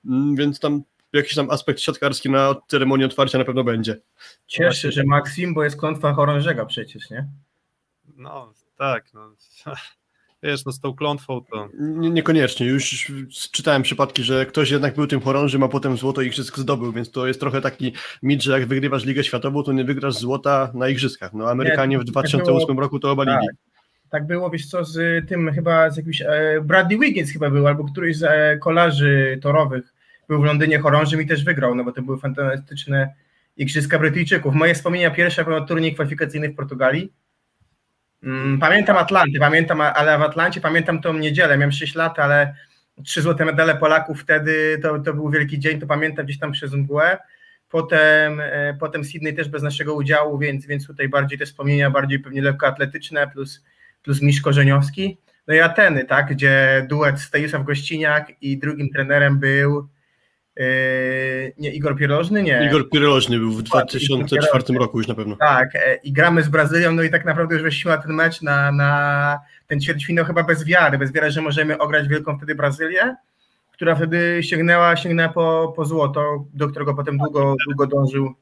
mm, 0.04 0.36
więc 0.36 0.60
tam 0.60 0.82
jakiś 1.12 1.34
tam 1.34 1.50
aspekt 1.50 1.80
siatkarski 1.80 2.30
na 2.30 2.54
ceremonii 2.68 3.06
otwarcia 3.06 3.38
na 3.38 3.44
pewno 3.44 3.64
będzie. 3.64 4.00
Cieszę, 4.46 4.92
że 4.92 5.02
Maksim, 5.06 5.54
bo 5.54 5.64
jest 5.64 5.76
klątwa 5.76 6.12
chorążego 6.12 6.66
przecież, 6.66 7.10
nie? 7.10 7.28
No, 8.16 8.52
tak, 8.82 9.04
no. 9.14 9.34
Wiesz, 10.42 10.64
no 10.64 10.72
z 10.72 10.80
tą 10.80 10.94
klątwą 10.94 11.40
to... 11.40 11.68
Nie, 11.78 12.10
niekoniecznie, 12.10 12.66
już 12.66 13.12
czytałem 13.52 13.82
przypadki, 13.82 14.22
że 14.22 14.46
ktoś 14.46 14.70
jednak 14.70 14.94
był 14.94 15.06
tym 15.06 15.20
chorążym, 15.20 15.62
a 15.62 15.68
potem 15.68 15.96
złoto 15.96 16.22
igrzysk 16.22 16.58
zdobył, 16.58 16.92
więc 16.92 17.10
to 17.10 17.26
jest 17.26 17.40
trochę 17.40 17.60
taki 17.60 17.92
mit, 18.22 18.42
że 18.42 18.52
jak 18.52 18.68
wygrywasz 18.68 19.04
Ligę 19.04 19.24
Światową, 19.24 19.62
to 19.62 19.72
nie 19.72 19.84
wygrasz 19.84 20.14
złota 20.14 20.70
na 20.74 20.88
igrzyskach. 20.88 21.32
No 21.32 21.50
Amerykanie 21.50 21.96
nie, 21.96 22.02
w 22.02 22.04
2008 22.04 22.58
tak 22.58 22.66
było, 22.66 22.80
roku 22.80 22.98
to 22.98 23.10
obalili. 23.10 23.36
Tak, 23.36 23.56
tak 24.10 24.26
było, 24.26 24.50
wiesz 24.50 24.66
co, 24.66 24.84
z 24.84 25.28
tym 25.28 25.52
chyba, 25.52 25.90
z 25.90 25.96
jakimś, 25.96 26.22
e, 26.22 26.60
Bradley 26.64 26.98
Wiggins 26.98 27.32
chyba 27.32 27.50
był, 27.50 27.66
albo 27.66 27.84
któryś 27.84 28.16
z 28.16 28.22
e, 28.22 28.58
kolarzy 28.58 29.38
torowych 29.42 29.94
był 30.28 30.40
w 30.40 30.44
Londynie 30.44 30.78
chorążym 30.78 31.22
i 31.22 31.26
też 31.26 31.44
wygrał, 31.44 31.74
no 31.74 31.84
bo 31.84 31.92
to 31.92 32.02
były 32.02 32.18
fantastyczne 32.18 33.14
igrzyska 33.56 33.98
Brytyjczyków. 33.98 34.54
Moje 34.54 34.74
wspomnienia 34.74 35.10
pierwsze 35.10 35.44
to 35.44 35.60
turniej 35.60 35.94
kwalifikacyjny 35.94 36.48
w 36.48 36.56
Portugalii, 36.56 37.12
pamiętam 38.60 38.96
Atlanty, 38.96 39.38
pamiętam, 39.38 39.80
ale 39.80 40.18
w 40.18 40.22
Atlancie 40.22 40.60
pamiętam 40.60 41.00
tą 41.00 41.12
niedzielę, 41.12 41.58
miałem 41.58 41.72
6 41.72 41.94
lat, 41.94 42.18
ale 42.18 42.54
trzy 43.04 43.22
złote 43.22 43.44
medale 43.44 43.74
Polaków 43.74 44.20
wtedy, 44.20 44.78
to, 44.82 44.98
to 44.98 45.14
był 45.14 45.30
wielki 45.30 45.58
dzień, 45.58 45.80
to 45.80 45.86
pamiętam 45.86 46.24
gdzieś 46.24 46.38
tam 46.38 46.52
przez 46.52 46.72
mgłę. 46.72 47.18
Potem, 47.68 48.40
e, 48.40 48.76
potem 48.80 49.04
Sydney 49.04 49.34
też 49.34 49.48
bez 49.48 49.62
naszego 49.62 49.94
udziału, 49.94 50.38
więc, 50.38 50.66
więc 50.66 50.86
tutaj 50.86 51.08
bardziej 51.08 51.38
te 51.38 51.46
wspomnienia, 51.46 51.90
bardziej 51.90 52.18
pewnie 52.18 52.42
lekkoatletyczne, 52.42 53.28
plus, 53.28 53.64
plus 54.02 54.22
Misz 54.22 54.40
Korzeniowski. 54.40 55.18
No 55.46 55.54
i 55.54 55.60
Ateny, 55.60 56.04
tak, 56.04 56.30
gdzie 56.30 56.86
duet 56.88 57.20
Stanisław 57.20 57.64
Gościniak 57.64 58.32
i 58.40 58.58
drugim 58.58 58.90
trenerem 58.90 59.38
był 59.38 59.88
Yy, 60.56 61.52
nie, 61.58 61.70
Igor 61.70 61.96
Pierożny, 61.96 62.42
nie. 62.42 62.66
Igor 62.66 62.90
Pierożny 62.90 63.38
był 63.38 63.50
w 63.50 63.62
2004 63.62 64.64
tak, 64.64 64.76
roku 64.76 64.98
już 64.98 65.08
na 65.08 65.14
pewno. 65.14 65.36
Tak, 65.36 65.74
e, 65.74 65.94
i 65.94 66.12
gramy 66.12 66.42
z 66.42 66.48
Brazylią, 66.48 66.92
no 66.92 67.02
i 67.02 67.10
tak 67.10 67.24
naprawdę 67.24 67.54
już 67.54 67.62
weszliśmy 67.62 67.90
na 67.90 67.98
ten 67.98 68.12
mecz, 68.12 68.42
na, 68.42 68.72
na 68.72 69.40
ten 69.66 69.80
ćwierćfinał 69.80 70.24
chyba 70.24 70.42
bez 70.42 70.64
wiary, 70.64 70.98
bez 70.98 71.12
wiary, 71.12 71.30
że 71.30 71.42
możemy 71.42 71.78
ograć 71.78 72.08
wielką 72.08 72.36
wtedy 72.36 72.54
Brazylię, 72.54 73.16
która 73.72 73.94
wtedy 73.94 74.42
sięgnęła, 74.42 74.96
sięgnęła 74.96 75.28
po, 75.28 75.72
po 75.76 75.84
złoto, 75.84 76.44
do 76.54 76.68
którego 76.68 76.94
potem 76.94 77.18
długo, 77.18 77.54
długo 77.66 77.86
dążył. 77.86 78.34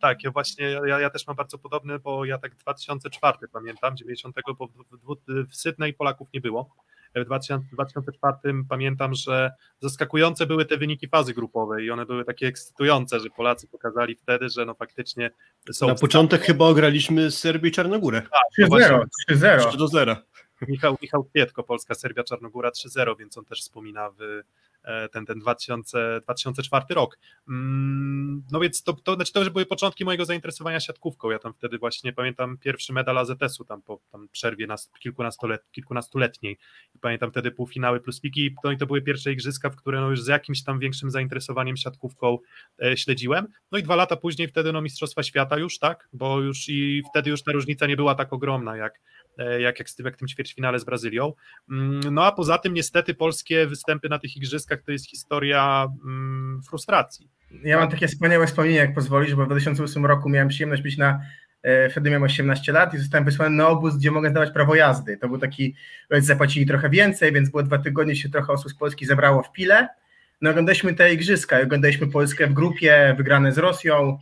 Tak, 0.00 0.24
ja 0.24 0.30
właśnie, 0.30 0.66
ja, 0.66 1.00
ja 1.00 1.10
też 1.10 1.26
mam 1.26 1.36
bardzo 1.36 1.58
podobny, 1.58 1.98
bo 1.98 2.24
ja 2.24 2.38
tak 2.38 2.54
2004 2.54 3.38
pamiętam, 3.52 3.96
90, 3.96 4.36
bo 4.58 4.66
w, 4.66 4.70
w, 4.70 5.48
w 5.50 5.56
Sydney 5.56 5.94
Polaków 5.94 6.28
nie 6.34 6.40
było 6.40 6.74
w 7.14 7.24
2004 7.24 8.36
pamiętam, 8.68 9.14
że 9.14 9.50
zaskakujące 9.80 10.46
były 10.46 10.64
te 10.64 10.76
wyniki 10.76 11.08
fazy 11.08 11.34
grupowej 11.34 11.86
i 11.86 11.90
one 11.90 12.06
były 12.06 12.24
takie 12.24 12.46
ekscytujące, 12.46 13.20
że 13.20 13.30
Polacy 13.30 13.68
pokazali 13.68 14.16
wtedy, 14.16 14.48
że 14.48 14.66
no 14.66 14.74
faktycznie 14.74 15.30
są... 15.72 15.86
Na 15.86 15.94
początek 15.94 16.42
chyba 16.42 16.64
ograliśmy 16.64 17.30
z 17.30 17.38
Serbii 17.38 17.72
Czarnogórę. 17.72 18.22
Tak, 18.22 18.68
3-0. 18.70 19.00
3-0. 19.30 19.76
do 19.76 19.88
0. 19.88 20.16
Michał, 20.68 20.96
Michał 21.02 21.24
Kwietko, 21.24 21.62
Polska, 21.62 21.94
Serbia, 21.94 22.24
Czarnogóra 22.24 22.70
3-0, 22.70 23.18
więc 23.18 23.38
on 23.38 23.44
też 23.44 23.60
wspomina 23.60 24.10
w, 24.10 24.42
ten, 25.12 25.26
ten 25.26 25.38
2000, 25.38 26.20
2004 26.24 26.84
rok. 26.94 27.18
Mm, 27.48 28.42
no 28.52 28.60
więc 28.60 28.82
to, 28.82 28.92
to, 28.92 29.14
znaczy 29.14 29.32
to 29.32 29.40
już 29.40 29.50
były 29.50 29.66
początki 29.66 30.04
mojego 30.04 30.24
zainteresowania 30.24 30.80
siatkówką. 30.80 31.30
Ja 31.30 31.38
tam 31.38 31.54
wtedy 31.54 31.78
właśnie 31.78 32.12
pamiętam 32.12 32.58
pierwszy 32.58 32.92
medal 32.92 33.18
AZS-u 33.18 33.64
tam 33.64 33.82
po 33.82 34.00
tam 34.12 34.28
przerwie 34.28 34.66
nas, 34.66 34.90
kilkunastolet, 35.00 35.70
kilkunastoletniej. 35.72 36.58
I 36.94 36.98
pamiętam 36.98 37.30
wtedy 37.30 37.50
półfinały 37.50 38.00
plus 38.00 38.20
piki. 38.20 38.54
No 38.64 38.72
i 38.72 38.76
to 38.76 38.86
były 38.86 39.02
pierwsze 39.02 39.32
igrzyska, 39.32 39.70
w 39.70 39.76
które 39.76 40.00
no 40.00 40.10
już 40.10 40.22
z 40.22 40.26
jakimś 40.26 40.64
tam 40.64 40.78
większym 40.78 41.10
zainteresowaniem 41.10 41.76
siatkówką 41.76 42.38
e, 42.82 42.96
śledziłem. 42.96 43.46
No 43.72 43.78
i 43.78 43.82
dwa 43.82 43.96
lata 43.96 44.16
później 44.16 44.48
wtedy 44.48 44.72
no 44.72 44.82
Mistrzostwa 44.82 45.22
Świata 45.22 45.58
już, 45.58 45.78
tak? 45.78 46.08
Bo 46.12 46.40
już 46.40 46.68
i 46.68 47.02
wtedy 47.10 47.30
już 47.30 47.42
ta 47.42 47.52
różnica 47.52 47.86
nie 47.86 47.96
była 47.96 48.14
tak 48.14 48.32
ogromna 48.32 48.76
jak, 48.76 49.00
jak, 49.38 49.80
jak, 49.80 49.88
jak 50.04 50.14
w 50.16 50.18
tym 50.18 50.28
ćwierćfinale 50.28 50.78
z 50.78 50.84
Brazylią. 50.84 51.32
Mm, 51.70 52.00
no 52.14 52.24
a 52.24 52.32
poza 52.32 52.58
tym 52.58 52.74
niestety 52.74 53.14
polskie 53.14 53.66
występy 53.66 54.08
na 54.08 54.18
tych 54.18 54.36
igrzyskach 54.36 54.82
to 54.82 54.92
jest 54.92 55.10
historia 55.10 55.88
mm, 56.04 56.60
frustracji. 56.68 57.28
Ja 57.64 57.78
mam 57.78 57.90
takie 57.90 58.08
wspaniałe 58.08 58.46
wspomnienie, 58.46 58.78
jak 58.78 58.94
pozwolisz, 58.94 59.34
bo 59.34 59.44
w 59.44 59.46
2008 59.46 60.06
roku 60.06 60.28
miałem 60.28 60.48
przyjemność 60.48 60.82
być 60.82 60.96
na 60.96 61.20
E, 61.62 61.88
wtedy 61.88 62.10
miałem 62.10 62.22
18 62.22 62.72
lat 62.72 62.94
i 62.94 62.98
zostałem 62.98 63.24
wysłany 63.24 63.56
na 63.56 63.68
obóz, 63.68 63.96
gdzie 63.96 64.10
mogę 64.10 64.30
zdawać 64.30 64.50
prawo 64.50 64.74
jazdy. 64.74 65.16
To 65.16 65.28
był 65.28 65.38
taki, 65.38 65.74
zapłacili 66.10 66.66
trochę 66.66 66.90
więcej, 66.90 67.32
więc 67.32 67.50
było 67.50 67.62
dwa 67.62 67.78
tygodnie, 67.78 68.16
się 68.16 68.28
trochę 68.28 68.52
osób 68.52 68.70
z 68.70 68.74
Polski 68.74 69.06
zebrało 69.06 69.42
w 69.42 69.52
Pile. 69.52 69.88
No 70.40 70.50
oglądaliśmy 70.50 70.94
te 70.94 71.14
igrzyska, 71.14 71.60
oglądaliśmy 71.60 72.06
Polskę 72.06 72.46
w 72.46 72.52
grupie, 72.52 73.14
wygrane 73.16 73.52
z 73.52 73.58
Rosją, 73.58 74.18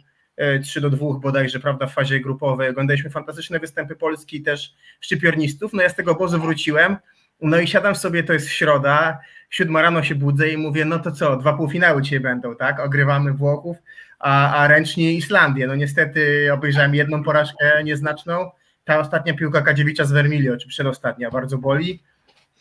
3 0.62 0.78
e, 0.78 0.82
do 0.82 0.90
2 0.90 1.06
bodajże, 1.20 1.60
prawda, 1.60 1.86
w 1.86 1.94
fazie 1.94 2.20
grupowej. 2.20 2.70
Oglądaliśmy 2.70 3.10
fantastyczne 3.10 3.58
występy 3.58 3.96
Polski 3.96 4.42
też 4.42 4.74
szczypiornistów. 5.00 5.72
No 5.72 5.82
ja 5.82 5.88
z 5.88 5.94
tego 5.94 6.12
obozu 6.12 6.40
wróciłem, 6.40 6.96
no 7.40 7.58
i 7.58 7.66
siadam 7.66 7.96
sobie, 7.96 8.22
to 8.22 8.32
jest 8.32 8.48
środa, 8.48 9.18
siódma 9.50 9.82
rano 9.82 10.02
się 10.02 10.14
budzę 10.14 10.48
i 10.48 10.56
mówię, 10.56 10.84
no 10.84 10.98
to 10.98 11.12
co, 11.12 11.36
dwa 11.36 11.52
półfinały 11.52 12.02
dzisiaj 12.02 12.20
będą, 12.20 12.56
tak? 12.56 12.80
Ogrywamy 12.80 13.32
Włochów, 13.32 13.76
a, 14.18 14.54
a 14.54 14.68
ręcznie 14.68 15.12
Islandię. 15.12 15.66
No 15.66 15.74
niestety 15.74 16.48
obejrzałem 16.52 16.94
jedną 16.94 17.24
porażkę 17.24 17.84
nieznaczną. 17.84 18.50
Ta 18.84 18.98
ostatnia 18.98 19.34
piłka 19.34 19.62
Kadziewicza 19.62 20.04
z 20.04 20.12
Vermilio, 20.12 20.56
czy 20.56 20.68
przedostatnia, 20.68 21.30
bardzo 21.30 21.58
boli. 21.58 22.02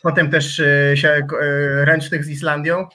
Potem 0.02 0.30
też 0.30 0.60
e, 0.60 0.96
się, 0.96 1.08
e, 1.08 1.26
ręcznych 1.84 2.24
z 2.24 2.28
Islandią. 2.28 2.86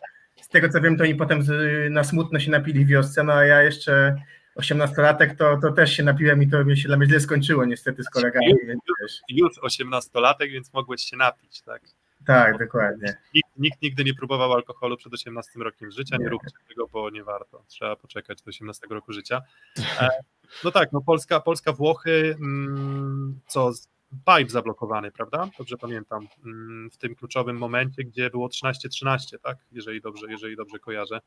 Z 0.42 0.50
tego 0.50 0.70
co 0.70 0.82
wiem, 0.82 0.98
to 0.98 1.04
oni 1.04 1.16
potem 1.16 1.44
na 1.90 2.04
smutno 2.04 2.40
się 2.40 2.52
napili 2.52 2.86
w 2.86 2.88
wiosce, 2.88 3.24
no 3.24 3.34
a 3.34 3.46
ja 3.46 3.62
jeszcze 3.62 4.16
18-latek 4.60 5.36
to, 5.36 5.58
to 5.62 5.72
też 5.72 5.94
się 5.94 6.04
napiłem 6.04 6.44
i 6.44 6.48
to 6.48 6.66
mi 6.66 6.78
się 6.78 6.88
dla 6.88 6.98
mnie 6.98 7.08
źle 7.08 7.20
skończyło 7.20 7.66
niestety 7.66 8.04
z 8.04 8.10
kolegami. 8.10 8.46
Już, 8.46 8.68
więc, 8.68 8.82
już 9.30 9.60
18-latek, 9.60 10.52
więc 10.52 10.74
mogłeś 10.74 11.02
się 11.02 11.18
napić, 11.18 11.62
tak? 11.62 11.82
Tak, 12.26 12.58
dokładnie. 12.58 13.18
Nikt, 13.34 13.50
nikt, 13.58 13.82
nigdy 13.82 14.04
nie 14.04 14.14
próbował 14.14 14.54
alkoholu 14.54 14.98
przed 14.98 15.14
18 15.14 15.52
rokiem 15.60 15.92
życia, 15.92 16.18
nie, 16.18 16.24
nie 16.24 16.30
róbcie 16.30 16.58
tego, 16.68 16.88
bo 16.88 17.10
nie 17.10 17.24
warto. 17.24 17.64
Trzeba 17.68 17.96
poczekać 17.96 18.42
do 18.42 18.50
18 18.50 18.88
roku 18.90 19.14
życia. 19.14 19.42
E, 20.02 20.10
no 20.64 20.72
tak, 20.72 20.92
no 20.92 21.02
Polska, 21.02 21.40
Polska 21.40 21.74
Włochy, 21.74 22.36
mm, 22.40 23.40
co, 23.48 23.72
pipe 24.12 24.50
zablokowany, 24.50 25.12
prawda? 25.12 25.50
Dobrze 25.58 25.78
pamiętam, 25.78 26.28
mm, 26.46 26.90
w 26.92 26.98
tym 26.98 27.16
kluczowym 27.16 27.58
momencie, 27.58 28.04
gdzie 28.04 28.30
było 28.30 28.50
13-13, 28.50 29.40
tak? 29.40 29.58
Jeżeli 29.72 30.02
dobrze, 30.02 30.28
jeżeli 30.30 30.56
dobrze 30.56 30.80
kojarzę. 30.80 31.22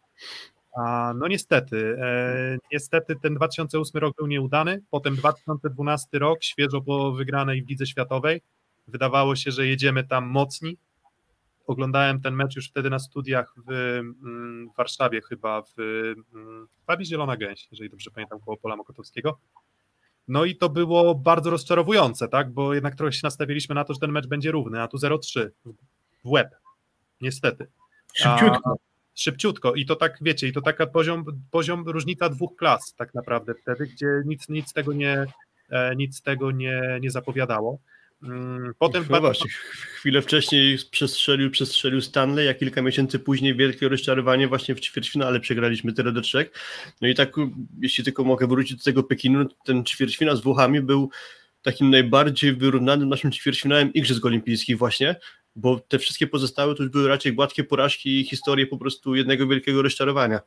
A, 0.77 1.13
no 1.17 1.29
niestety, 1.29 1.97
e, 2.01 2.59
niestety 2.73 3.17
ten 3.17 3.35
2008 3.35 4.01
rok 4.01 4.17
był 4.17 4.27
nieudany, 4.27 4.83
potem 4.91 5.17
2012 5.17 6.19
rok, 6.19 6.43
świeżo 6.43 6.81
po 6.81 7.13
wygranej 7.13 7.63
w 7.63 7.69
Lidze 7.69 7.87
Światowej, 7.87 8.41
wydawało 8.89 9.37
się, 9.37 9.51
że 9.51 9.67
jedziemy 9.67 10.05
tam 10.05 10.27
mocni, 10.27 10.77
oglądałem 11.67 12.21
ten 12.21 12.35
mecz 12.35 12.57
już 12.57 12.69
wtedy 12.69 12.91
na 12.91 12.99
studiach 12.99 13.55
w, 13.67 13.73
mm, 13.73 14.71
Warszawie 14.77 15.21
chyba, 15.29 15.63
w, 15.63 15.79
mm, 15.79 16.67
w 16.83 16.85
Pabie 16.87 17.05
Zielona 17.05 17.37
Gęś, 17.37 17.69
jeżeli 17.71 17.91
dobrze 17.91 18.11
pamiętam, 18.11 18.41
koło 18.41 18.57
Pola 18.57 18.77
Mokotowskiego. 18.77 19.39
No 20.29 20.45
i 20.45 20.57
to 20.57 20.69
było 20.69 21.15
bardzo 21.15 21.51
rozczarowujące, 21.51 22.29
tak, 22.29 22.51
bo 22.51 22.75
jednak 22.75 22.95
trochę 22.95 23.13
się 23.13 23.21
nastawiliśmy 23.23 23.75
na 23.75 23.85
to, 23.85 23.95
że 23.95 24.01
ten 24.01 24.13
mecz 24.13 24.27
będzie 24.27 24.51
równy, 24.51 24.83
a 24.83 24.89
tu 24.89 24.97
0-3 24.97 25.49
w 26.25 26.31
łeb, 26.31 26.57
niestety. 27.21 27.67
Szybciutko. 28.15 28.71
A, 28.71 28.75
szybciutko 29.15 29.75
i 29.75 29.87
to 29.87 29.97
tak, 29.97 30.19
wiecie, 30.21 30.49
i 30.49 30.53
to 30.53 30.61
taka 30.61 30.87
poziom, 30.87 31.25
poziom 31.51 31.89
różnica 31.89 32.29
dwóch 32.29 32.57
klas 32.57 32.95
tak 32.97 33.15
naprawdę 33.15 33.55
wtedy, 33.63 33.87
gdzie 33.87 34.07
nic, 34.27 34.49
nic 34.49 34.73
tego 34.73 34.93
nie, 34.93 35.27
e, 35.71 35.97
nic 35.97 36.23
tego 36.23 36.51
nie, 36.51 36.99
nie 37.01 37.11
zapowiadało. 37.11 37.79
Mm, 38.25 38.75
potem 38.79 39.05
no 39.11 39.21
właśnie, 39.21 39.51
chwilę 39.97 40.23
wcześniej 40.23 40.79
przestrzelił, 40.91 41.51
przestrzelił 41.51 42.01
Stanley, 42.01 42.49
a 42.49 42.55
kilka 42.55 42.83
miesięcy 42.83 43.19
później 43.19 43.57
wielkie 43.57 43.89
rozczarowanie 43.89 44.49
właśnie 44.49 44.75
w 44.75 44.81
ćwierćfinale 44.81 45.41
przegraliśmy 45.41 45.93
tyle 45.93 46.13
do 46.13 46.21
trzech. 46.21 46.51
No 47.01 47.09
i 47.09 47.15
tak, 47.15 47.33
jeśli 47.81 48.05
tylko 48.05 48.25
mogę 48.25 48.47
wrócić 48.47 48.79
do 48.79 48.85
tego 48.85 49.03
Pekinu, 49.03 49.47
ten 49.65 49.85
ćwierćfinał 49.85 50.37
z 50.37 50.43
Włochami 50.43 50.81
był 50.81 51.11
takim 51.63 51.91
najbardziej 51.91 52.57
wyrównanym 52.57 53.09
naszym 53.09 53.33
ćwierćfinałem 53.33 53.93
Igrzysk 53.93 54.25
Olimpijskich 54.25 54.79
właśnie, 54.79 55.17
bo 55.57 55.81
te 55.89 55.99
wszystkie 55.99 56.27
pozostałe 56.27 56.75
to 56.75 56.83
już 56.83 56.93
były 56.93 57.09
raczej 57.09 57.33
gładkie 57.35 57.65
porażki 57.65 58.21
i 58.21 58.25
historie 58.25 58.67
po 58.67 58.79
prostu 58.79 59.15
jednego 59.15 59.47
wielkiego 59.47 59.83
rozczarowania. 59.83 60.41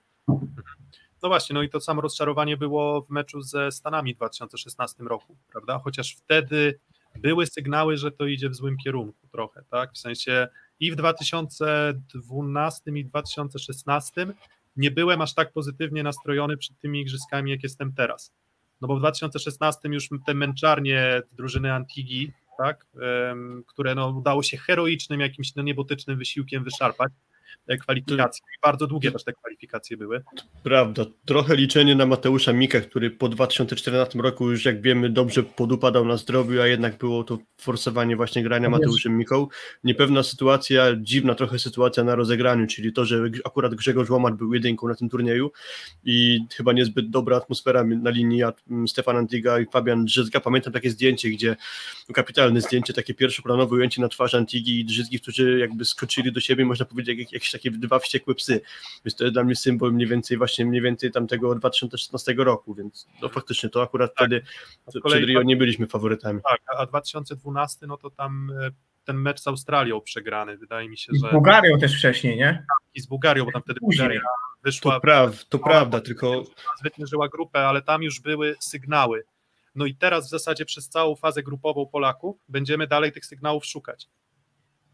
No 1.24 1.30
właśnie, 1.30 1.54
no 1.54 1.64
i 1.64 1.70
to 1.70 1.80
samo 1.80 2.02
rozczarowanie 2.02 2.58
było 2.58 3.02
w 3.02 3.10
meczu 3.10 3.42
ze 3.42 3.72
Stanami 3.72 4.14
w 4.14 4.18
2016 4.18 5.04
roku, 5.04 5.38
prawda? 5.52 5.80
Chociaż 5.84 6.16
wtedy 6.16 6.80
były 7.16 7.46
sygnały, 7.46 7.98
że 7.98 8.12
to 8.12 8.26
idzie 8.26 8.50
w 8.50 8.56
złym 8.56 8.78
kierunku 8.78 9.28
trochę, 9.32 9.64
tak? 9.72 9.94
W 9.94 9.98
sensie 9.98 10.48
i 10.80 10.92
w 10.92 10.96
2012 10.96 12.92
i 12.92 13.06
2016 13.06 14.28
nie 14.78 14.92
byłem 14.92 15.22
aż 15.22 15.34
tak 15.34 15.54
pozytywnie 15.54 16.04
nastrojony 16.04 16.58
przed 16.58 16.80
tymi 16.80 17.02
igrzyskami, 17.02 17.52
jak 17.52 17.64
jestem 17.64 17.94
teraz. 17.94 18.34
No 18.82 18.88
bo 18.88 18.96
w 18.96 19.00
2016 19.00 19.90
już 19.90 20.10
te 20.26 20.34
męczarnie 20.34 21.22
drużyny 21.32 21.74
Antigi, 21.74 22.32
tak, 22.58 22.86
które 23.68 23.96
no, 23.96 24.10
udało 24.10 24.44
się 24.44 24.58
heroicznym 24.58 25.20
jakimś 25.20 25.56
no, 25.56 25.64
niebotycznym 25.64 26.18
wysiłkiem 26.18 26.64
wyszarpać, 26.64 27.12
kwalifikacji. 27.82 28.44
Bardzo 28.64 28.88
długie 28.88 29.12
też 29.12 29.24
te 29.24 29.34
kwalifikacje 29.34 29.98
były. 29.98 30.24
Prawda. 30.64 31.06
Trochę 31.26 31.56
liczenie 31.56 31.96
na 31.96 32.06
Mateusza 32.06 32.54
Mika, 32.54 32.82
który 32.82 33.12
po 33.12 33.30
2014 33.30 34.20
roku 34.20 34.52
już 34.52 34.66
jak 34.66 34.82
wiemy 34.82 35.10
dobrze 35.10 35.44
podupadał 35.44 36.06
na 36.06 36.18
zdrowiu, 36.18 36.62
a 36.62 36.68
jednak 36.68 36.98
było 36.98 37.24
to 37.24 37.38
forsowanie 37.58 38.16
właśnie 38.16 38.44
grania 38.44 38.70
Mateuszem 38.70 39.18
Miką. 39.18 39.48
Niepewna 39.84 40.24
sytuacja, 40.24 40.86
dziwna 40.98 41.36
trochę 41.36 41.60
sytuacja 41.60 42.04
na 42.04 42.16
rozegraniu, 42.16 42.68
czyli 42.68 42.94
to, 42.94 43.06
że 43.06 43.24
akurat 43.46 43.76
Grzegorz 43.76 44.10
Łomar 44.10 44.34
był 44.34 44.54
jedynką 44.54 44.88
na 44.88 44.96
tym 44.96 45.10
turnieju 45.10 45.52
i 46.04 46.40
chyba 46.56 46.74
niezbyt 46.74 47.10
dobra 47.10 47.38
atmosfera 47.38 47.84
na 47.84 48.10
linii 48.10 48.42
Stefan 48.88 49.18
Antiga 49.18 49.60
i 49.60 49.66
Fabian 49.66 50.06
Drzyzga. 50.06 50.40
Pamiętam 50.40 50.74
takie 50.74 50.90
zdjęcie, 50.90 51.30
gdzie 51.30 51.56
kapitalne 52.14 52.62
zdjęcie, 52.62 52.94
takie 52.94 53.14
pierwszoplanowe 53.14 53.76
ujęcie 53.76 54.02
na 54.02 54.10
twarz 54.10 54.36
Antigi 54.36 54.80
i 54.80 54.86
Drzyzgi, 54.86 55.20
którzy 55.20 55.60
jakby 55.60 55.86
skoczyli 55.86 56.32
do 56.32 56.40
siebie, 56.40 56.66
można 56.66 56.86
powiedzieć, 56.86 57.32
jak, 57.32 57.44
jakieś 57.54 57.72
takie 57.72 57.88
dwa 57.88 58.00
wściekłe 58.00 58.36
psy. 58.36 58.62
Więc 59.06 59.16
to 59.16 59.24
jest 59.24 59.36
dla 59.36 59.44
mnie 59.44 59.56
symbol 59.56 59.94
mniej 59.94 60.08
więcej 60.08 60.38
właśnie 60.38 60.66
mniej 60.66 60.82
więcej 60.82 61.12
tamtego 61.12 61.56
2016 61.56 62.36
roku, 62.38 62.76
więc 62.76 63.08
no 63.22 63.30
faktycznie 63.30 63.70
to 63.70 63.84
akurat 63.84 64.16
tak. 64.16 64.28
wtedy 64.28 64.46
przed 65.06 65.24
Rio 65.24 65.44
nie 65.44 65.58
byliśmy 65.58 65.88
faworytami. 65.88 66.40
Tak, 66.50 66.62
a 66.78 66.86
2012 66.86 67.88
no 67.88 67.98
to 67.98 68.10
tam 68.10 68.52
e, 68.62 68.70
ten 69.04 69.18
mecz 69.18 69.40
z 69.40 69.48
Australią 69.48 70.02
przegrany, 70.02 70.58
wydaje 70.58 70.90
mi 70.90 70.98
się, 70.98 71.12
że... 71.22 71.28
I 71.28 71.30
z 71.30 71.34
Bułgarią 71.34 71.80
też 71.80 71.98
wcześniej, 71.98 72.38
nie? 72.38 72.66
I 72.96 73.02
z 73.02 73.06
Bułgarią, 73.06 73.46
bo 73.46 73.52
tam 73.52 73.62
wtedy 73.62 73.80
Bułgaria 73.80 74.22
wyszła... 74.64 74.94
To, 74.94 75.02
praw, 75.02 75.46
to 75.46 75.60
prawda, 75.60 76.02
tylko... 76.02 76.44
Zwyciężyła 76.80 77.30
grupę, 77.30 77.68
ale 77.68 77.82
tam 77.82 78.04
już 78.04 78.20
były 78.20 78.56
sygnały. 78.60 79.24
No 79.76 79.86
i 79.86 79.96
teraz 79.96 80.28
w 80.28 80.30
zasadzie 80.30 80.66
przez 80.66 80.90
całą 80.90 81.16
fazę 81.16 81.44
grupową 81.44 81.86
Polaków 81.86 82.38
będziemy 82.50 82.88
dalej 82.88 83.12
tych 83.12 83.26
sygnałów 83.26 83.66
szukać. 83.66 84.08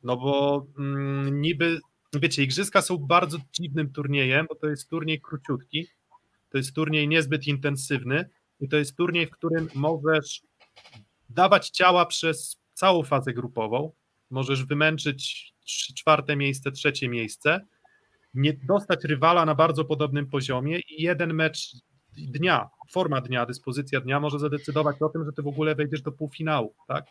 No 0.04 0.18
bo 0.18 0.66
mm, 0.78 1.42
niby 1.42 1.80
wiecie, 2.20 2.44
igrzyska 2.44 2.82
są 2.82 2.98
bardzo 2.98 3.38
dziwnym 3.54 3.90
turniejem, 3.94 4.46
bo 4.50 4.56
to 4.56 4.68
jest 4.68 4.90
turniej 4.90 5.22
króciutki, 5.22 5.88
to 6.50 6.58
jest 6.58 6.74
turniej 6.74 7.08
niezbyt 7.08 7.48
intensywny 7.48 8.30
i 8.60 8.70
to 8.70 8.78
jest 8.78 8.96
turniej, 8.96 9.28
w 9.28 9.32
którym 9.32 9.70
możesz 9.76 10.42
dawać 11.30 11.70
ciała 11.70 12.06
przez 12.06 12.60
całą 12.74 13.04
fazę 13.04 13.34
grupową, 13.34 13.92
możesz 14.30 14.66
wymęczyć 14.66 15.54
czwarte 15.96 16.36
miejsce, 16.36 16.72
trzecie 16.72 17.10
miejsce, 17.10 17.62
nie 18.34 18.54
dostać 18.54 19.04
rywala 19.04 19.46
na 19.46 19.56
bardzo 19.56 19.86
podobnym 19.86 20.30
poziomie 20.30 20.80
i 20.80 21.04
jeden 21.04 21.34
mecz 21.34 21.76
dnia, 22.18 22.70
forma 22.92 23.22
dnia, 23.22 23.46
dyspozycja 23.46 24.02
dnia 24.02 24.20
może 24.20 24.40
zadecydować 24.40 25.02
o 25.02 25.10
tym, 25.10 25.26
że 25.26 25.34
ty 25.34 25.42
w 25.42 25.48
ogóle 25.48 25.76
wejdziesz 25.76 26.02
do 26.02 26.12
półfinału, 26.12 26.76
tak? 26.88 27.06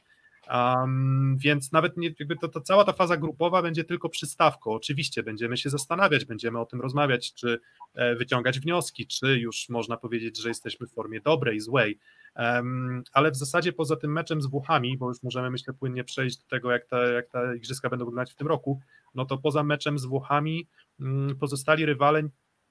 Um, 0.50 1.36
więc 1.38 1.72
nawet 1.72 1.96
nie, 1.96 2.14
jakby 2.18 2.36
to, 2.36 2.48
to, 2.48 2.60
cała 2.60 2.84
ta 2.84 2.92
faza 2.92 3.16
grupowa 3.16 3.62
będzie 3.62 3.84
tylko 3.84 4.08
przystawką. 4.08 4.70
Oczywiście 4.70 5.22
będziemy 5.22 5.56
się 5.56 5.70
zastanawiać, 5.70 6.24
będziemy 6.24 6.58
o 6.60 6.66
tym 6.66 6.80
rozmawiać, 6.80 7.34
czy 7.34 7.60
e, 7.94 8.14
wyciągać 8.14 8.60
wnioski, 8.60 9.06
czy 9.06 9.38
już 9.38 9.68
można 9.68 9.96
powiedzieć, 9.96 10.38
że 10.38 10.48
jesteśmy 10.48 10.86
w 10.86 10.92
formie 10.92 11.20
dobrej, 11.20 11.60
złej. 11.60 11.98
Um, 12.36 13.02
ale 13.12 13.30
w 13.30 13.36
zasadzie 13.36 13.72
poza 13.72 13.96
tym 13.96 14.12
meczem 14.12 14.42
z 14.42 14.46
Włochami, 14.46 14.98
bo 14.98 15.08
już 15.08 15.22
możemy 15.22 15.50
myślę 15.50 15.74
płynnie 15.74 16.04
przejść 16.04 16.36
do 16.36 16.44
tego, 16.48 16.70
jak 16.70 16.86
te, 16.86 17.12
jak 17.12 17.28
te 17.28 17.56
igrzyska 17.56 17.90
będą 17.90 18.04
wyglądać 18.04 18.32
w 18.32 18.36
tym 18.36 18.46
roku, 18.46 18.80
no 19.14 19.24
to 19.24 19.38
poza 19.38 19.62
meczem 19.62 19.98
z 19.98 20.04
Włochami 20.04 20.66
um, 21.00 21.36
pozostali 21.40 21.86
rywale 21.86 22.22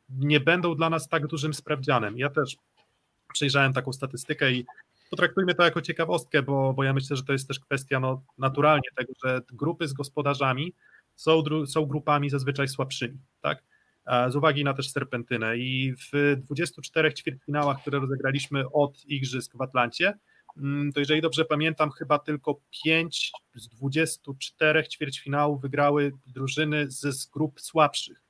nie 0.09 0.39
będą 0.39 0.75
dla 0.75 0.89
nas 0.89 1.07
tak 1.07 1.27
dużym 1.27 1.53
sprawdzianem. 1.53 2.17
Ja 2.17 2.29
też 2.29 2.57
przejrzałem 3.33 3.73
taką 3.73 3.93
statystykę 3.93 4.51
i 4.51 4.65
potraktujmy 5.11 5.55
to 5.55 5.63
jako 5.63 5.81
ciekawostkę, 5.81 6.43
bo, 6.43 6.73
bo 6.73 6.83
ja 6.83 6.93
myślę, 6.93 7.15
że 7.15 7.23
to 7.23 7.33
jest 7.33 7.47
też 7.47 7.59
kwestia 7.59 7.99
no, 7.99 8.23
naturalnie 8.37 8.89
tego, 8.95 9.13
że 9.25 9.41
grupy 9.53 9.87
z 9.87 9.93
gospodarzami 9.93 10.73
są, 11.15 11.43
są 11.67 11.85
grupami 11.85 12.29
zazwyczaj 12.29 12.67
słabszymi, 12.67 13.17
tak? 13.41 13.63
Z 14.29 14.35
uwagi 14.35 14.63
na 14.63 14.73
też 14.73 14.91
serpentynę 14.91 15.57
i 15.57 15.93
w 15.93 16.35
24 16.37 17.13
ćwierćfinałach, 17.13 17.81
które 17.81 17.99
rozegraliśmy 17.99 18.63
od 18.73 19.05
Igrzysk 19.05 19.57
w 19.57 19.61
Atlancie, 19.61 20.13
mm, 20.57 20.91
to 20.91 20.99
jeżeli 20.99 21.21
dobrze 21.21 21.45
pamiętam, 21.45 21.91
chyba 21.91 22.19
tylko 22.19 22.61
5 22.83 23.31
z 23.55 23.67
24 23.67 24.87
ćwierćfinałów 24.87 25.61
wygrały 25.61 26.11
drużyny 26.27 26.91
z, 26.91 26.99
z 26.99 27.25
grup 27.25 27.61
słabszych. 27.61 28.20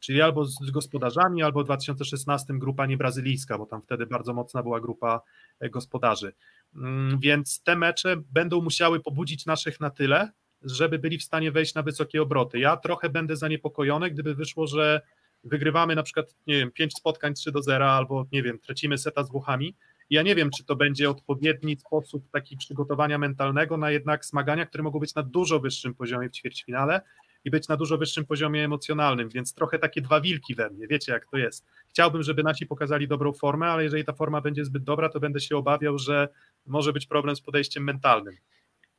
Czyli 0.00 0.22
albo 0.22 0.44
z 0.44 0.70
gospodarzami, 0.70 1.42
albo 1.42 1.62
w 1.62 1.64
2016 1.64 2.54
grupa 2.58 2.86
niebrazylijska, 2.86 3.58
bo 3.58 3.66
tam 3.66 3.82
wtedy 3.82 4.06
bardzo 4.06 4.34
mocna 4.34 4.62
była 4.62 4.80
grupa 4.80 5.20
e, 5.60 5.70
gospodarzy. 5.70 6.32
Mm, 6.74 7.18
Więc 7.20 7.62
te 7.62 7.76
mecze 7.76 8.16
będą 8.32 8.60
musiały 8.60 9.00
pobudzić 9.00 9.46
naszych 9.46 9.80
na 9.80 9.90
tyle, 9.90 10.32
żeby 10.62 10.98
byli 10.98 11.18
w 11.18 11.22
stanie 11.22 11.52
wejść 11.52 11.74
na 11.74 11.82
wysokie 11.82 12.22
obroty. 12.22 12.58
Ja 12.58 12.76
trochę 12.76 13.08
będę 13.08 13.36
zaniepokojony, 13.36 14.10
gdyby 14.10 14.34
wyszło, 14.34 14.66
że 14.66 15.00
wygrywamy 15.44 15.94
na 15.94 16.02
przykład, 16.02 16.36
nie 16.46 16.54
wiem, 16.54 16.70
5 16.72 16.94
spotkań 16.94 17.34
3 17.34 17.52
do 17.52 17.62
0, 17.62 17.90
albo 17.92 18.26
nie 18.32 18.42
wiem, 18.42 18.58
tracimy 18.58 18.98
seta 18.98 19.24
z 19.24 19.30
Włochami. 19.30 19.76
Ja 20.10 20.22
nie 20.22 20.34
wiem, 20.34 20.50
czy 20.56 20.64
to 20.64 20.76
będzie 20.76 21.10
odpowiedni 21.10 21.76
sposób 21.76 22.30
taki 22.30 22.56
przygotowania 22.56 23.18
mentalnego 23.18 23.76
na 23.76 23.90
jednak 23.90 24.24
smagania, 24.24 24.66
które 24.66 24.84
mogą 24.84 24.98
być 24.98 25.14
na 25.14 25.22
dużo 25.22 25.60
wyższym 25.60 25.94
poziomie 25.94 26.28
w 26.28 26.32
ćwierćfinale 26.32 27.00
i 27.44 27.50
być 27.50 27.68
na 27.68 27.76
dużo 27.76 27.98
wyższym 27.98 28.26
poziomie 28.26 28.64
emocjonalnym, 28.64 29.28
więc 29.28 29.54
trochę 29.54 29.78
takie 29.78 30.00
dwa 30.00 30.20
wilki 30.20 30.54
we 30.54 30.70
mnie, 30.70 30.86
wiecie 30.88 31.12
jak 31.12 31.26
to 31.26 31.36
jest. 31.36 31.66
Chciałbym, 31.88 32.22
żeby 32.22 32.42
nasi 32.42 32.66
pokazali 32.66 33.08
dobrą 33.08 33.32
formę, 33.32 33.66
ale 33.66 33.84
jeżeli 33.84 34.04
ta 34.04 34.12
forma 34.12 34.40
będzie 34.40 34.64
zbyt 34.64 34.84
dobra, 34.84 35.08
to 35.08 35.20
będę 35.20 35.40
się 35.40 35.56
obawiał, 35.56 35.98
że 35.98 36.28
może 36.66 36.92
być 36.92 37.06
problem 37.06 37.36
z 37.36 37.40
podejściem 37.40 37.84
mentalnym. 37.84 38.34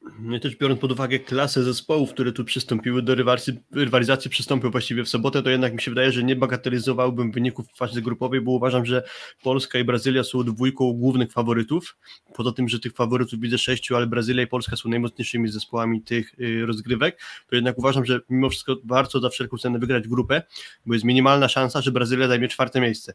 No 0.01 0.39
też 0.39 0.55
biorąc 0.55 0.79
pod 0.79 0.91
uwagę 0.91 1.19
klasę 1.19 1.63
zespołów, 1.63 2.09
które 2.11 2.31
tu 2.31 2.45
przystąpiły 2.45 3.01
do 3.01 3.15
rywalizacji, 3.15 3.59
rywalizacji 3.71 4.31
przystąpił 4.31 4.71
właściwie 4.71 5.03
w 5.03 5.09
sobotę, 5.09 5.43
to 5.43 5.49
jednak 5.49 5.73
mi 5.73 5.81
się 5.81 5.91
wydaje, 5.91 6.11
że 6.11 6.23
nie 6.23 6.35
bagatelizowałbym 6.35 7.31
wyników 7.31 7.67
w 7.67 7.77
fazie 7.77 8.01
grupowej, 8.01 8.41
bo 8.41 8.51
uważam, 8.51 8.85
że 8.85 9.03
Polska 9.43 9.79
i 9.79 9.83
Brazylia 9.83 10.23
są 10.23 10.43
dwójką 10.43 10.93
głównych 10.93 11.31
faworytów. 11.31 11.97
Poza 12.33 12.51
tym, 12.51 12.69
że 12.69 12.79
tych 12.79 12.93
faworytów 12.93 13.39
widzę 13.39 13.57
sześciu, 13.57 13.95
ale 13.95 14.07
Brazylia 14.07 14.43
i 14.43 14.47
Polska 14.47 14.75
są 14.75 14.89
najmocniejszymi 14.89 15.47
zespołami 15.47 16.01
tych 16.01 16.39
y, 16.39 16.65
rozgrywek, 16.65 17.21
to 17.49 17.55
jednak 17.55 17.77
uważam, 17.77 18.05
że 18.05 18.19
mimo 18.29 18.49
wszystko 18.49 18.75
warto 18.83 19.19
za 19.19 19.29
wszelką 19.29 19.57
cenę 19.57 19.79
wygrać 19.79 20.07
grupę, 20.07 20.41
bo 20.85 20.93
jest 20.93 21.05
minimalna 21.05 21.47
szansa, 21.49 21.81
że 21.81 21.91
Brazylia 21.91 22.27
zajmie 22.27 22.47
czwarte 22.47 22.81
miejsce. 22.81 23.13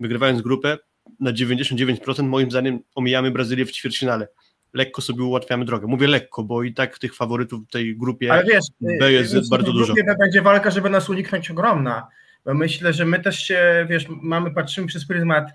Wygrywając 0.00 0.42
grupę, 0.42 0.78
na 1.20 1.32
99% 1.32 2.22
moim 2.22 2.50
zdaniem 2.50 2.78
omijamy 2.94 3.30
Brazylię 3.30 3.66
w 3.66 3.72
ćwierćfinale 3.72 4.28
lekko 4.74 5.02
sobie 5.02 5.22
ułatwiamy 5.22 5.64
drogę. 5.64 5.86
Mówię 5.86 6.06
lekko, 6.06 6.42
bo 6.42 6.62
i 6.62 6.74
tak 6.74 6.98
tych 6.98 7.14
faworytów 7.14 7.66
w 7.66 7.70
tej 7.70 7.96
grupie 7.96 8.32
Ale 8.32 8.44
wiesz, 8.44 8.64
B 9.00 9.12
jest 9.12 9.34
wiesz, 9.34 9.48
bardzo 9.50 9.72
w 9.72 9.74
dużo. 9.74 9.94
grupie 9.94 10.14
będzie 10.18 10.42
walka, 10.42 10.70
żeby 10.70 10.90
nas 10.90 11.10
uniknąć 11.10 11.50
ogromna. 11.50 12.06
Bo 12.44 12.54
myślę, 12.54 12.92
że 12.92 13.04
my 13.04 13.20
też 13.20 13.38
się, 13.38 13.86
wiesz, 13.90 14.06
mamy, 14.08 14.50
patrzymy 14.50 14.86
przez 14.86 15.06
pryzmat 15.06 15.50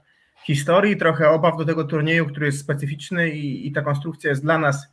historii, 0.46 0.98
trochę 0.98 1.30
obaw 1.30 1.58
do 1.58 1.66
tego 1.66 1.84
turnieju, 1.84 2.26
który 2.26 2.46
jest 2.46 2.60
specyficzny 2.60 3.30
i, 3.30 3.68
i 3.68 3.72
ta 3.72 3.82
konstrukcja 3.82 4.30
jest 4.30 4.42
dla 4.42 4.58
nas 4.58 4.88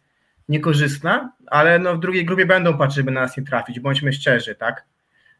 niekorzystna, 0.49 1.33
ale 1.47 1.79
no 1.79 1.95
w 1.95 2.01
drugiej 2.01 2.25
grupie 2.25 2.47
będą 2.47 2.79
patrzeć, 2.79 2.97
żeby 2.97 3.11
na 3.11 3.21
nas 3.21 3.37
nie 3.37 3.43
trafić, 3.43 3.81
bądźmy 3.81 4.13
szczerzy, 4.13 4.55
tak? 4.55 4.85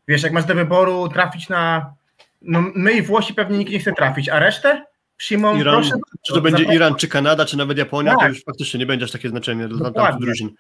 Wiesz, 0.09 0.23
jak 0.23 0.33
masz 0.33 0.45
do 0.45 0.55
wyboru 0.55 1.09
trafić 1.09 1.49
na, 1.49 1.95
no 2.43 2.65
my 2.75 2.93
i 2.93 3.03
Włosi 3.03 3.35
pewnie 3.35 3.59
nikt 3.59 3.73
nie 3.73 3.79
chce 3.79 3.93
trafić, 3.93 4.29
a 4.29 4.39
resztę 4.39 4.85
przyjmą, 5.17 5.57
Iran, 5.61 5.75
proszę. 5.75 5.97
czy 6.23 6.33
to 6.35 6.41
będzie. 6.41 6.65
Iran, 6.65 6.95
czy 6.95 7.09
Kanada, 7.09 7.45
czy 7.45 7.57
nawet 7.57 7.79
Japonia, 7.79 8.13
to 8.13 8.19
Tak. 8.21 8.29
już 8.29 8.45
faktycznie 8.45 8.81
nie 8.81 8.87
będzie 8.87 9.05
aż 9.05 9.11
takie 9.11 9.29
znaczenie 9.29 9.69
dla 9.69 9.91
tamtych 9.91 10.21
drużyn. 10.21 10.51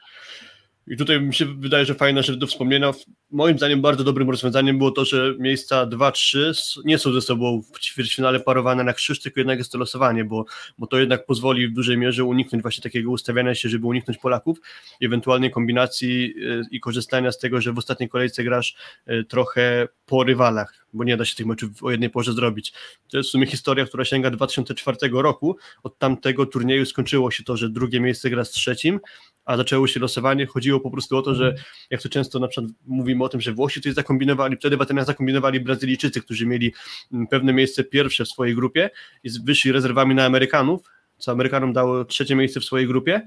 I 0.88 0.96
tutaj 0.96 1.20
mi 1.20 1.34
się 1.34 1.46
wydaje, 1.46 1.84
że 1.84 1.94
fajna 1.94 2.22
rzecz 2.22 2.36
do 2.36 2.46
wspomnienia. 2.46 2.92
Moim 3.30 3.58
zdaniem 3.58 3.80
bardzo 3.80 4.04
dobrym 4.04 4.30
rozwiązaniem 4.30 4.78
było 4.78 4.90
to, 4.90 5.04
że 5.04 5.34
miejsca 5.38 5.86
2-3 5.86 6.48
s- 6.48 6.78
nie 6.84 6.98
są 6.98 7.12
ze 7.12 7.20
sobą 7.20 7.62
w 7.74 7.80
ćwierćfinale 7.80 8.40
parowane 8.40 8.84
na 8.84 8.92
krzyż, 8.92 9.20
tylko 9.20 9.40
jednak 9.40 9.58
jest 9.58 9.72
to 9.72 9.78
losowanie, 9.78 10.24
bo, 10.24 10.44
bo 10.78 10.86
to 10.86 10.98
jednak 10.98 11.26
pozwoli 11.26 11.68
w 11.68 11.72
dużej 11.72 11.98
mierze 11.98 12.24
uniknąć 12.24 12.62
właśnie 12.62 12.82
takiego 12.82 13.10
ustawiania 13.10 13.54
się, 13.54 13.68
żeby 13.68 13.86
uniknąć 13.86 14.18
Polaków, 14.18 14.58
ewentualnej 15.02 15.50
kombinacji 15.50 16.34
y, 16.44 16.62
i 16.70 16.80
korzystania 16.80 17.32
z 17.32 17.38
tego, 17.38 17.60
że 17.60 17.72
w 17.72 17.78
ostatniej 17.78 18.08
kolejce 18.08 18.44
grasz 18.44 18.76
y, 19.10 19.24
trochę 19.24 19.88
po 20.06 20.24
rywalach, 20.24 20.86
bo 20.92 21.04
nie 21.04 21.16
da 21.16 21.24
się 21.24 21.36
tych 21.36 21.46
meczów 21.46 21.70
o 21.82 21.90
jednej 21.90 22.10
porze 22.10 22.32
zrobić. 22.32 22.72
To 23.10 23.16
jest 23.16 23.28
w 23.28 23.32
sumie 23.32 23.46
historia, 23.46 23.86
która 23.86 24.04
sięga 24.04 24.30
2004 24.30 24.96
roku. 25.12 25.56
Od 25.82 25.98
tamtego 25.98 26.46
turnieju 26.46 26.86
skończyło 26.86 27.30
się 27.30 27.44
to, 27.44 27.56
że 27.56 27.68
drugie 27.70 28.00
miejsce 28.00 28.30
gra 28.30 28.44
z 28.44 28.50
trzecim, 28.50 29.00
a 29.46 29.56
zaczęło 29.56 29.86
się 29.86 30.00
losowanie. 30.00 30.46
Chodziło 30.46 30.80
po 30.80 30.90
prostu 30.90 31.16
o 31.16 31.22
to, 31.22 31.34
że 31.34 31.54
jak 31.90 32.02
to 32.02 32.08
często 32.08 32.38
na 32.38 32.48
przykład 32.48 32.72
mówimy 32.86 33.24
o 33.24 33.28
tym, 33.28 33.40
że 33.40 33.52
Włosi 33.52 33.80
coś 33.80 33.94
zakombinowali, 33.94 34.56
wtedy 34.56 34.76
w 34.76 35.04
zakombinowali 35.04 35.60
Brazylijczycy, 35.60 36.20
którzy 36.20 36.46
mieli 36.46 36.72
mm, 37.12 37.26
pewne 37.26 37.52
miejsce 37.52 37.84
pierwsze 37.84 38.24
w 38.24 38.28
swojej 38.28 38.54
grupie 38.54 38.90
i 39.24 39.30
wyszli 39.44 39.72
rezerwami 39.72 40.14
na 40.14 40.24
Amerykanów, 40.24 40.90
co 41.18 41.32
Amerykanom 41.32 41.72
dało 41.72 42.04
trzecie 42.04 42.36
miejsce 42.36 42.60
w 42.60 42.64
swojej 42.64 42.86
grupie. 42.86 43.26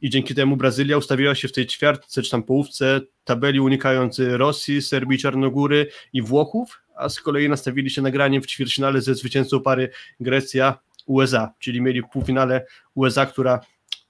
I 0.00 0.10
dzięki 0.10 0.34
temu 0.34 0.56
Brazylia 0.56 0.98
ustawiła 0.98 1.34
się 1.34 1.48
w 1.48 1.52
tej 1.52 1.66
ćwiartce 1.66 2.22
czy 2.22 2.30
tam 2.30 2.42
połówce 2.42 3.00
tabeli 3.24 3.60
unikając 3.60 4.18
Rosji, 4.18 4.82
Serbii, 4.82 5.18
Czarnogóry 5.18 5.88
i 6.12 6.22
Włochów, 6.22 6.80
a 6.96 7.08
z 7.08 7.20
kolei 7.20 7.48
nastawili 7.48 7.90
się 7.90 8.02
nagraniem 8.02 8.42
w 8.42 8.46
ćwierćfinale 8.46 9.00
ze 9.00 9.14
zwycięzcą 9.14 9.60
pary 9.60 9.90
Grecja-USA, 10.20 11.52
czyli 11.58 11.80
mieli 11.80 12.02
półfinale 12.12 12.66
USA, 12.94 13.26
która 13.26 13.60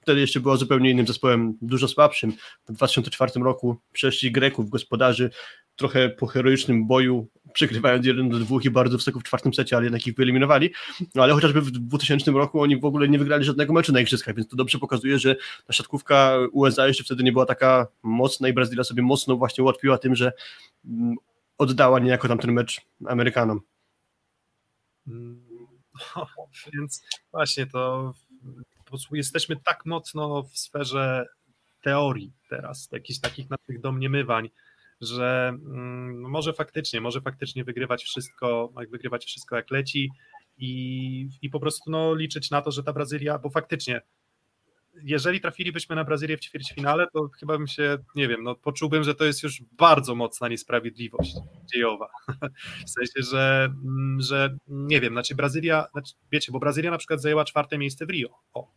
wtedy 0.07 0.21
jeszcze 0.21 0.41
była 0.41 0.57
zupełnie 0.57 0.91
innym 0.91 1.07
zespołem, 1.07 1.59
dużo 1.63 1.89
słabszym. 1.89 2.33
W 2.69 2.73
2004 2.73 3.33
roku 3.37 3.77
przeszli 3.93 4.33
Greków, 4.33 4.71
gospodarzy, 4.71 5.31
trochę 5.77 6.09
po 6.09 6.27
heroicznym 6.27 6.87
boju, 6.87 7.29
przegrywając 7.53 8.07
1 8.07 8.29
do 8.29 8.39
2 8.39 8.57
i 8.65 8.71
bardzo 8.71 8.97
wysoko 8.97 9.21
w 9.21 9.23
czwartym 9.23 9.55
secie, 9.55 9.77
ale 9.77 9.85
jednak 9.85 10.07
ich 10.07 10.15
wyeliminowali. 10.15 10.71
No 11.15 11.23
ale 11.23 11.33
chociażby 11.33 11.61
w 11.61 11.71
2000 11.71 12.31
roku 12.31 12.61
oni 12.61 12.81
w 12.81 12.85
ogóle 12.85 13.09
nie 13.09 13.19
wygrali 13.19 13.45
żadnego 13.45 13.73
meczu 13.73 13.93
na 13.93 14.01
igrzyskach, 14.01 14.35
więc 14.35 14.49
to 14.49 14.57
dobrze 14.57 14.79
pokazuje, 14.79 15.19
że 15.19 15.37
ta 15.67 15.73
siatkówka 15.73 16.39
USA 16.53 16.87
jeszcze 16.87 17.05
wtedy 17.05 17.25
nie 17.25 17.33
była 17.33 17.47
taka 17.47 17.87
mocna 18.03 18.49
i 18.49 18.53
Brazylia 18.53 18.85
sobie 18.85 19.03
mocno 19.03 19.37
właśnie 19.37 19.65
ułatwiła 19.65 19.99
tym, 19.99 20.15
że 20.15 20.33
mm, 20.85 21.17
oddała 21.59 21.99
niejako 21.99 22.29
tamten 22.29 22.53
mecz 22.53 22.81
Amerykanom. 23.07 23.61
Mm, 25.09 25.47
No, 26.17 26.27
więc 26.73 27.03
właśnie 27.33 27.67
to 27.67 28.15
po 28.87 28.91
prostu 28.91 29.17
jesteśmy 29.17 29.57
tak 29.57 29.87
mocno 29.87 30.43
w 30.43 30.59
sferze 30.59 31.27
teorii 31.83 32.33
teraz, 32.51 32.89
jakichś 32.93 33.21
takich 33.21 33.51
naszych 33.51 33.81
domniemywań, 33.81 34.51
że 35.01 35.49
mm, 35.49 36.21
może 36.31 36.53
faktycznie, 36.53 37.01
może 37.01 37.21
faktycznie 37.21 37.65
wygrywać 37.65 38.05
wszystko, 38.05 38.73
jak 38.81 38.91
wygrywać 38.91 39.25
wszystko 39.25 39.57
jak 39.57 39.71
leci 39.71 40.11
i, 40.59 41.29
i 41.43 41.51
po 41.51 41.61
prostu 41.61 41.91
no, 41.91 42.15
liczyć 42.15 42.51
na 42.51 42.63
to, 42.63 42.71
że 42.71 42.83
ta 42.83 42.93
Brazylia, 42.93 43.39
bo 43.39 43.51
faktycznie 43.51 44.01
jeżeli 45.03 45.41
trafilibyśmy 45.41 45.97
na 45.97 46.05
Brazylię 46.05 46.37
w 46.37 46.41
ćwierćfinale, 46.41 47.07
to 47.13 47.29
chyba 47.41 47.59
bym 47.59 47.67
się, 47.67 47.99
nie 48.15 48.29
wiem, 48.29 48.43
no 48.43 48.55
poczułbym, 48.55 49.05
że 49.05 49.15
to 49.15 49.25
jest 49.25 49.43
już 49.43 49.63
bardzo 49.73 50.15
mocna 50.15 50.49
niesprawiedliwość 50.49 51.35
dziejowa. 51.75 52.09
W 52.87 52.91
sensie, 52.91 53.31
że, 53.31 53.65
mm, 53.65 54.21
że 54.21 54.57
nie 54.69 55.01
wiem, 55.01 55.13
znaczy 55.13 55.35
Brazylia, 55.35 55.87
znaczy, 55.93 56.15
wiecie, 56.33 56.53
bo 56.53 56.59
Brazylia 56.59 56.91
na 56.91 56.99
przykład 56.99 57.23
zajęła 57.23 57.45
czwarte 57.45 57.79
miejsce 57.79 58.07
w 58.07 58.11
Rio, 58.11 58.29
o, 58.55 58.73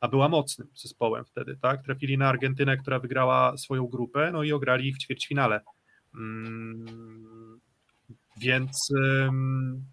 a 0.00 0.08
była 0.08 0.28
mocnym 0.28 0.68
zespołem 0.74 1.24
wtedy, 1.24 1.58
tak? 1.62 1.84
Trafili 1.84 2.18
na 2.18 2.28
Argentynę, 2.28 2.76
która 2.76 2.98
wygrała 2.98 3.56
swoją 3.56 3.86
grupę, 3.86 4.30
no 4.32 4.42
i 4.42 4.52
ograli 4.52 4.88
ich 4.88 4.96
w 4.96 4.98
ćwierćfinale. 4.98 5.60
Mm, 6.14 7.60
Więc 8.36 8.88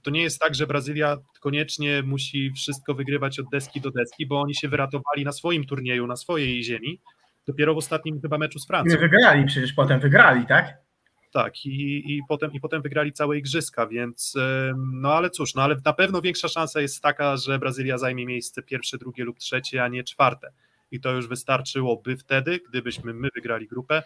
to 0.04 0.12
nie 0.12 0.22
jest 0.22 0.40
tak, 0.40 0.56
że 0.56 0.68
Brazylia 0.68 1.18
koniecznie 1.40 2.04
musi 2.04 2.52
wszystko 2.52 2.94
wygrywać 2.94 3.40
od 3.40 3.46
deski 3.52 3.82
do 3.82 3.92
deski, 3.92 4.26
bo 4.26 4.42
oni 4.42 4.56
się 4.56 4.68
wyratowali 4.68 5.24
na 5.26 5.32
swoim 5.32 5.66
turnieju, 5.66 6.08
na 6.08 6.16
swojej 6.16 6.64
ziemi, 6.64 7.02
dopiero 7.48 7.74
w 7.74 7.78
ostatnim 7.78 8.22
chyba 8.22 8.38
meczu 8.38 8.60
z 8.60 8.68
Francją. 8.68 9.00
wygrali, 9.00 9.46
przecież 9.46 9.74
potem 9.74 10.00
wygrali, 10.00 10.46
tak? 10.46 10.78
Tak, 11.34 11.66
i, 11.66 12.16
i, 12.16 12.22
potem, 12.28 12.52
i 12.54 12.60
potem 12.60 12.82
wygrali 12.82 13.14
całe 13.14 13.38
igrzyska, 13.38 13.88
więc 13.88 14.34
no 14.94 15.14
ale 15.14 15.30
cóż, 15.30 15.56
no 15.56 15.62
ale 15.62 15.76
na 15.86 15.94
pewno 15.94 16.22
większa 16.22 16.48
szansa 16.48 16.82
jest 16.82 17.02
taka, 17.02 17.38
że 17.38 17.60
Brazylia 17.60 17.98
zajmie 17.98 18.26
miejsce 18.26 18.64
pierwsze, 18.64 18.98
drugie 18.98 19.24
lub 19.24 19.40
trzecie, 19.40 19.84
a 19.84 19.88
nie 19.88 20.04
czwarte. 20.04 20.52
I 20.92 21.00
to 21.00 21.12
już 21.12 21.28
wystarczyłoby 21.28 22.18
wtedy, 22.18 22.60
gdybyśmy 22.70 23.14
my 23.14 23.30
wygrali 23.36 23.68
grupę. 23.68 24.04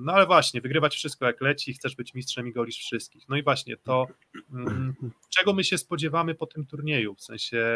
No 0.00 0.12
ale 0.12 0.26
właśnie, 0.26 0.60
wygrywać 0.60 0.94
wszystko 0.94 1.26
jak 1.26 1.40
leci, 1.40 1.74
chcesz 1.74 1.96
być 1.96 2.14
mistrzem 2.14 2.48
i 2.48 2.52
golisz 2.52 2.78
wszystkich. 2.78 3.28
No 3.28 3.36
i 3.36 3.42
właśnie 3.42 3.76
to, 3.76 4.06
mm, 4.52 4.94
czego 5.38 5.52
my 5.52 5.64
się 5.64 5.78
spodziewamy 5.78 6.34
po 6.34 6.46
tym 6.46 6.66
turnieju, 6.66 7.14
w 7.14 7.22
sensie, 7.22 7.66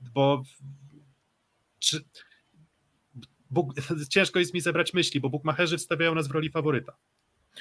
bo 0.00 0.42
czy, 1.78 2.04
Bóg, 3.50 3.74
ciężko 4.10 4.38
jest 4.38 4.54
mi 4.54 4.60
zebrać 4.60 4.94
myśli, 4.94 5.20
bo 5.20 5.28
bukmacherzy 5.28 5.78
wstawiają 5.78 6.14
nas 6.14 6.28
w 6.28 6.30
roli 6.30 6.50
faworyta. 6.50 6.92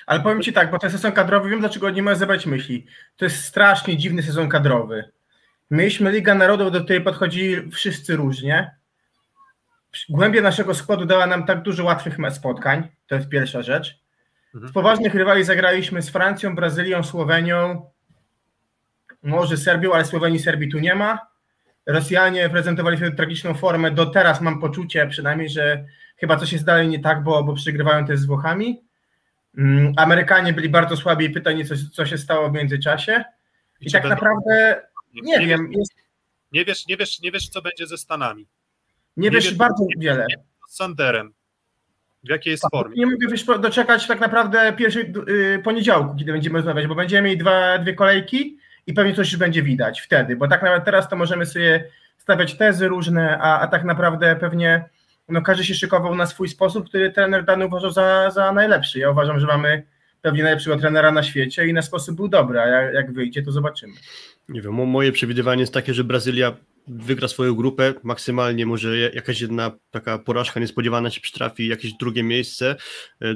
Ale 0.05 0.19
powiem 0.19 0.41
Ci 0.41 0.53
tak, 0.53 0.71
bo 0.71 0.79
ten 0.79 0.91
sezon 0.91 1.11
kadrowy, 1.11 1.49
wiem 1.49 1.59
dlaczego 1.59 1.89
nie 1.89 2.03
możesz 2.03 2.17
zebrać 2.17 2.45
myśli. 2.45 2.85
To 3.17 3.25
jest 3.25 3.43
strasznie 3.43 3.97
dziwny 3.97 4.23
sezon 4.23 4.49
kadrowy. 4.49 5.11
Mieliśmy 5.71 6.11
Liga 6.11 6.35
Narodów, 6.35 6.71
do 6.71 6.83
której 6.83 7.01
podchodzili 7.01 7.71
wszyscy 7.71 8.15
różnie. 8.15 8.80
Głębia 10.09 10.41
naszego 10.41 10.75
składu 10.75 11.05
dała 11.05 11.27
nam 11.27 11.45
tak 11.45 11.61
dużo 11.61 11.83
łatwych 11.83 12.17
spotkań, 12.31 12.87
to 13.07 13.15
jest 13.15 13.29
pierwsza 13.29 13.61
rzecz. 13.61 13.99
Mhm. 14.55 14.71
W 14.71 14.73
poważnych 14.73 15.15
rywali 15.15 15.43
zagraliśmy 15.43 16.01
z 16.01 16.09
Francją, 16.09 16.55
Brazylią, 16.55 17.03
Słowenią, 17.03 17.89
może 19.23 19.57
Serbią, 19.57 19.93
ale 19.93 20.05
Słowenii, 20.05 20.39
Serbii 20.39 20.71
tu 20.71 20.79
nie 20.79 20.95
ma. 20.95 21.27
Rosjanie 21.85 22.49
prezentowali 22.49 22.97
sobie 22.97 23.11
tragiczną 23.11 23.53
formę. 23.53 23.91
Do 23.91 24.05
teraz 24.05 24.41
mam 24.41 24.59
poczucie 24.59 25.07
przynajmniej, 25.07 25.49
że 25.49 25.85
chyba 26.17 26.37
coś 26.37 26.53
jest 26.53 26.65
dalej 26.65 26.87
nie 26.87 26.99
tak, 26.99 27.23
bo, 27.23 27.43
bo 27.43 27.53
przegrywają 27.53 28.05
też 28.05 28.19
z 28.19 28.25
Włochami. 28.25 28.83
Mm, 29.57 29.93
Amerykanie 29.97 30.53
byli 30.53 30.69
bardzo 30.69 30.97
słabi 30.97 31.25
i 31.25 31.29
pytanie, 31.29 31.65
co, 31.65 31.75
co 31.93 32.05
się 32.05 32.17
stało 32.17 32.49
w 32.49 32.53
międzyczasie. 32.53 33.23
I, 33.79 33.85
czy 33.85 33.91
tak 33.91 34.03
naprawdę 34.03 34.81
nie, 35.13 35.37
nie 35.39 35.47
wiem, 35.47 35.71
jest, 35.71 35.93
Nie 36.51 36.65
wiesz, 36.65 36.87
nie, 36.87 36.97
wiesz, 36.97 37.21
nie 37.21 37.31
wiesz, 37.31 37.49
co 37.49 37.61
będzie 37.61 37.87
ze 37.87 37.97
Stanami. 37.97 38.47
Nie 39.17 39.31
wiesz 39.31 39.49
wiem, 39.49 39.57
bardzo 39.57 39.83
nie- 39.83 39.95
wiele. 40.07 40.25
Z 40.67 40.75
Sanderem. 40.75 41.33
W 42.23 42.29
jakiej 42.29 42.51
jest 42.51 42.63
formie? 42.71 42.95
Nie 42.97 43.05
mogę 43.05 43.27
wiesz, 43.31 43.43
doczekać 43.45 44.07
tak 44.07 44.19
naprawdę 44.19 44.73
pierwszej 44.73 45.13
y, 45.29 45.61
poniedziałku, 45.63 46.15
kiedy 46.15 46.31
będziemy 46.31 46.57
rozmawiać, 46.59 46.87
bo 46.87 46.95
będziemy 46.95 47.21
mieli 47.27 47.37
dwa, 47.37 47.77
dwie 47.77 47.93
kolejki 47.93 48.57
i 48.87 48.93
pewnie 48.93 49.13
coś 49.15 49.31
już 49.31 49.39
będzie 49.39 49.63
widać 49.63 50.01
wtedy, 50.01 50.35
bo 50.35 50.47
tak 50.47 50.63
nawet 50.63 50.85
teraz 50.85 51.09
to 51.09 51.15
możemy 51.15 51.45
sobie 51.45 51.83
stawiać 52.17 52.57
tezy 52.57 52.87
różne, 52.87 53.37
a, 53.41 53.59
a 53.59 53.67
tak 53.67 53.83
naprawdę 53.83 54.35
pewnie 54.35 54.83
no, 55.29 55.41
każdy 55.41 55.63
się 55.63 55.73
szykował 55.75 56.15
na 56.15 56.25
swój 56.25 56.47
sposób, 56.47 56.87
który 56.89 57.11
trener 57.11 57.45
dany 57.45 57.65
uważał 57.65 57.91
za, 57.91 58.31
za 58.31 58.51
najlepszy. 58.51 58.99
Ja 58.99 59.09
uważam, 59.11 59.39
że 59.39 59.47
mamy 59.47 59.83
pewnie 60.21 60.43
najlepszego 60.43 60.77
trenera 60.77 61.11
na 61.11 61.23
świecie 61.23 61.67
i 61.67 61.73
na 61.73 61.81
sposób 61.81 62.15
był 62.15 62.27
dobry, 62.27 62.59
a 62.59 62.67
jak, 62.67 62.93
jak 62.93 63.13
wyjdzie, 63.13 63.43
to 63.43 63.51
zobaczymy. 63.51 63.93
Nie 64.49 64.61
wiem, 64.61 64.73
mo- 64.73 64.85
moje 64.85 65.11
przewidywanie 65.11 65.61
jest 65.61 65.73
takie, 65.73 65.93
że 65.93 66.03
Brazylia 66.03 66.53
wygra 66.87 67.27
swoją 67.27 67.55
grupę, 67.55 67.93
maksymalnie 68.03 68.65
może 68.65 68.97
jakaś 68.97 69.41
jedna 69.41 69.71
taka 69.91 70.19
porażka 70.19 70.59
niespodziewana 70.59 71.09
się 71.09 71.21
przytrafi, 71.21 71.67
jakieś 71.67 71.93
drugie 71.93 72.23
miejsce. 72.23 72.75
E, 73.21 73.35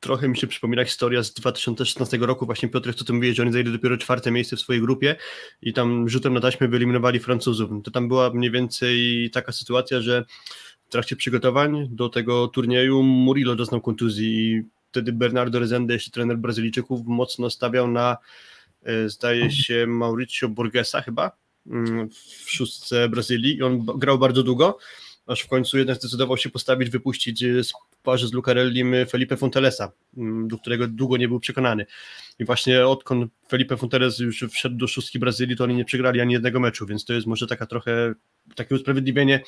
Trochę 0.00 0.28
mi 0.28 0.36
się 0.36 0.46
przypomina 0.46 0.84
historia 0.84 1.22
z 1.22 1.34
2016 1.34 2.18
roku, 2.18 2.46
właśnie 2.46 2.68
Piotr, 2.68 2.94
co 2.94 3.04
ty 3.04 3.12
mówiłeś, 3.12 3.36
że 3.36 3.42
oni 3.42 3.52
zajęli 3.52 3.72
dopiero 3.72 3.96
czwarte 3.96 4.30
miejsce 4.30 4.56
w 4.56 4.60
swojej 4.60 4.82
grupie 4.82 5.16
i 5.62 5.72
tam 5.72 6.08
rzutem 6.08 6.34
na 6.34 6.40
taśmę 6.40 6.68
wyeliminowali 6.68 7.18
Francuzów. 7.18 7.70
To 7.84 7.90
tam 7.90 8.08
była 8.08 8.30
mniej 8.30 8.50
więcej 8.50 9.30
taka 9.32 9.52
sytuacja, 9.52 10.00
że 10.00 10.24
w 10.86 10.90
trakcie 10.90 11.16
przygotowań 11.16 11.88
do 11.90 12.08
tego 12.08 12.48
turnieju 12.48 13.02
Murillo 13.02 13.56
doznał 13.56 13.80
kontuzji 13.80 14.26
i 14.28 14.62
wtedy 14.90 15.12
Bernardo 15.12 15.58
Rezende, 15.58 15.94
jeszcze 15.94 16.10
trener 16.10 16.38
Brazylijczyków, 16.38 17.00
mocno 17.06 17.50
stawiał 17.50 17.88
na 17.90 18.16
e, 18.82 19.08
zdaje 19.08 19.50
się 19.50 19.86
Mauricio 19.86 20.48
Borgesa 20.48 21.02
chyba 21.02 21.30
w 22.44 22.50
szóstce 22.50 23.08
Brazylii 23.08 23.56
i 23.56 23.62
on 23.62 23.84
grał 23.84 24.18
bardzo 24.18 24.42
długo, 24.42 24.78
aż 25.26 25.40
w 25.40 25.48
końcu 25.48 25.78
jednak 25.78 25.96
zdecydował 25.96 26.36
się 26.36 26.50
postawić, 26.50 26.90
wypuścić 26.90 27.42
e, 27.42 27.64
z 27.64 27.72
parze 28.02 28.28
z 28.28 28.32
Lucarellim 28.32 28.94
e, 28.94 29.06
Felipe 29.06 29.36
Fontelesa, 29.36 29.92
mm, 30.16 30.48
do 30.48 30.58
którego 30.58 30.88
długo 30.88 31.16
nie 31.16 31.28
był 31.28 31.40
przekonany. 31.40 31.86
I 32.38 32.44
właśnie 32.44 32.86
odkąd 32.86 33.32
Felipe 33.48 33.76
Fonteles 33.76 34.18
już 34.18 34.44
wszedł 34.50 34.76
do 34.76 34.86
szóstki 34.86 35.18
Brazylii, 35.18 35.56
to 35.56 35.64
oni 35.64 35.74
nie 35.74 35.84
przegrali 35.84 36.20
ani 36.20 36.32
jednego 36.32 36.60
meczu, 36.60 36.86
więc 36.86 37.04
to 37.04 37.12
jest 37.12 37.26
może 37.26 37.46
taka 37.46 37.66
trochę 37.66 38.14
takie 38.54 38.74
usprawiedliwienie 38.74 39.42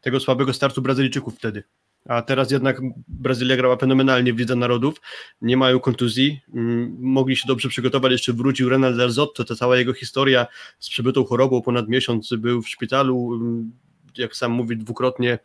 tego 0.00 0.20
słabego 0.20 0.52
startu 0.52 0.82
Brazylijczyków 0.82 1.36
wtedy. 1.36 1.62
A 2.08 2.22
teraz 2.22 2.50
jednak 2.50 2.80
Brazylia 3.08 3.56
grała 3.56 3.76
fenomenalnie 3.76 4.34
w 4.34 4.38
Lidze 4.38 4.56
Narodów, 4.56 5.00
nie 5.40 5.56
mają 5.56 5.80
kontuzji, 5.80 6.40
mm, 6.54 6.96
mogli 7.00 7.36
się 7.36 7.44
dobrze 7.48 7.68
przygotować, 7.68 8.12
jeszcze 8.12 8.32
wrócił 8.32 8.68
Renal 8.68 8.96
Del 8.96 9.10
Zotto, 9.10 9.44
ta 9.44 9.54
cała 9.54 9.76
jego 9.76 9.92
historia 9.92 10.46
z 10.78 10.88
przebytą 10.88 11.24
chorobą, 11.24 11.62
ponad 11.62 11.88
miesiąc 11.88 12.30
był 12.38 12.62
w 12.62 12.68
szpitalu, 12.68 13.34
mm, 13.34 13.72
jak 14.18 14.36
sam 14.36 14.52
mówi, 14.52 14.76
dwukrotnie 14.76 15.38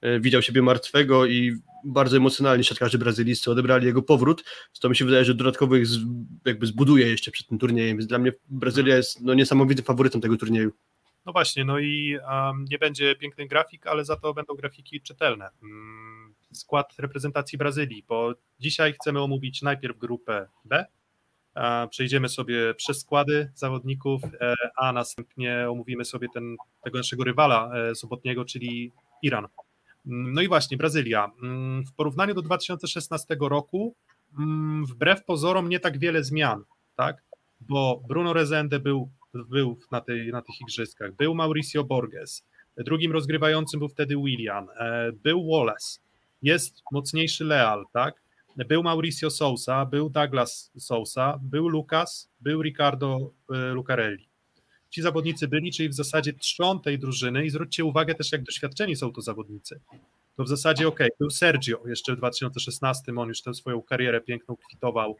e, 0.00 0.20
widział 0.20 0.42
siebie 0.42 0.62
martwego 0.62 1.26
i 1.26 1.56
bardzo 1.84 2.16
emocjonalnie 2.16 2.64
siatkarze 2.64 2.98
brazylijscy 2.98 3.50
odebrali 3.50 3.86
jego 3.86 4.02
powrót, 4.02 4.44
to 4.80 4.88
mi 4.88 4.96
się 4.96 5.04
wydaje, 5.04 5.24
że 5.24 5.34
z, 5.82 5.98
jakby 6.44 6.66
zbuduje 6.66 7.08
jeszcze 7.08 7.30
przed 7.30 7.46
tym 7.46 7.58
turniejem, 7.58 8.00
dla 8.06 8.18
mnie 8.18 8.32
Brazylia 8.48 8.96
jest 8.96 9.20
no, 9.20 9.34
niesamowitym 9.34 9.84
faworytem 9.84 10.20
tego 10.20 10.36
turnieju. 10.36 10.72
No 11.26 11.32
właśnie, 11.32 11.64
no 11.64 11.78
i 11.78 12.18
um, 12.30 12.64
nie 12.70 12.78
będzie 12.78 13.16
pięknych 13.16 13.48
grafik, 13.48 13.86
ale 13.86 14.04
za 14.04 14.16
to 14.16 14.34
będą 14.34 14.54
grafiki 14.54 15.00
czytelne. 15.00 15.50
Mm, 15.62 16.34
skład 16.52 16.94
reprezentacji 16.98 17.58
Brazylii, 17.58 18.04
bo 18.08 18.34
dzisiaj 18.60 18.92
chcemy 18.92 19.22
omówić 19.22 19.62
najpierw 19.62 19.98
grupę 19.98 20.48
B. 20.64 20.86
Przejdziemy 21.90 22.28
sobie 22.28 22.74
przez 22.74 23.00
składy 23.00 23.50
zawodników, 23.54 24.22
e, 24.40 24.54
a 24.76 24.92
następnie 24.92 25.66
omówimy 25.70 26.04
sobie 26.04 26.28
ten, 26.34 26.56
tego 26.84 26.98
naszego 26.98 27.24
rywala 27.24 27.70
e, 27.74 27.94
sobotniego, 27.94 28.44
czyli 28.44 28.92
Iran. 29.22 29.48
Mm, 30.06 30.32
No 30.32 30.42
i 30.42 30.48
właśnie, 30.48 30.76
Brazylia. 30.76 31.30
Mm, 31.42 31.84
W 31.84 31.92
porównaniu 31.92 32.34
do 32.34 32.42
2016 32.42 33.36
roku, 33.40 33.94
wbrew 34.88 35.24
pozorom, 35.24 35.68
nie 35.68 35.80
tak 35.80 35.98
wiele 35.98 36.24
zmian, 36.24 36.64
tak? 36.96 37.22
Bo 37.60 38.02
Bruno 38.08 38.32
Rezende 38.32 38.78
był 38.80 39.10
był 39.34 39.78
na, 39.92 40.02
na 40.32 40.42
tych 40.42 40.60
igrzyskach. 40.60 41.12
Był 41.16 41.34
Mauricio 41.34 41.84
Borges, 41.84 42.46
drugim 42.76 43.12
rozgrywającym 43.12 43.80
był 43.80 43.88
wtedy 43.88 44.16
William, 44.16 44.66
e, 44.78 45.12
był 45.12 45.50
Wallace, 45.50 46.00
jest 46.42 46.82
mocniejszy 46.92 47.44
Leal, 47.44 47.84
tak? 47.92 48.14
Był 48.56 48.82
Mauricio 48.82 49.30
Sousa, 49.30 49.86
był 49.86 50.10
Douglas 50.10 50.72
Sousa, 50.78 51.38
był 51.42 51.68
Lucas, 51.68 52.30
był 52.40 52.62
Ricardo 52.62 53.32
e, 53.54 53.56
Lucarelli. 53.56 54.28
Ci 54.90 55.02
zawodnicy 55.02 55.48
byli, 55.48 55.72
czyli 55.72 55.88
w 55.88 55.94
zasadzie 55.94 56.32
trzon 56.32 56.80
tej 56.80 56.98
drużyny 56.98 57.44
i 57.44 57.50
zwróćcie 57.50 57.84
uwagę 57.84 58.14
też, 58.14 58.32
jak 58.32 58.42
doświadczeni 58.42 58.96
są 58.96 59.12
to 59.12 59.20
zawodnicy. 59.20 59.80
To 60.36 60.44
w 60.44 60.48
zasadzie 60.48 60.88
ok, 60.88 60.98
był 61.18 61.30
Sergio 61.30 61.82
jeszcze 61.88 62.14
w 62.14 62.16
2016, 62.16 63.12
on 63.16 63.28
już 63.28 63.42
tę 63.42 63.54
swoją 63.54 63.82
karierę 63.82 64.20
piękną 64.20 64.56
kwitował, 64.56 65.16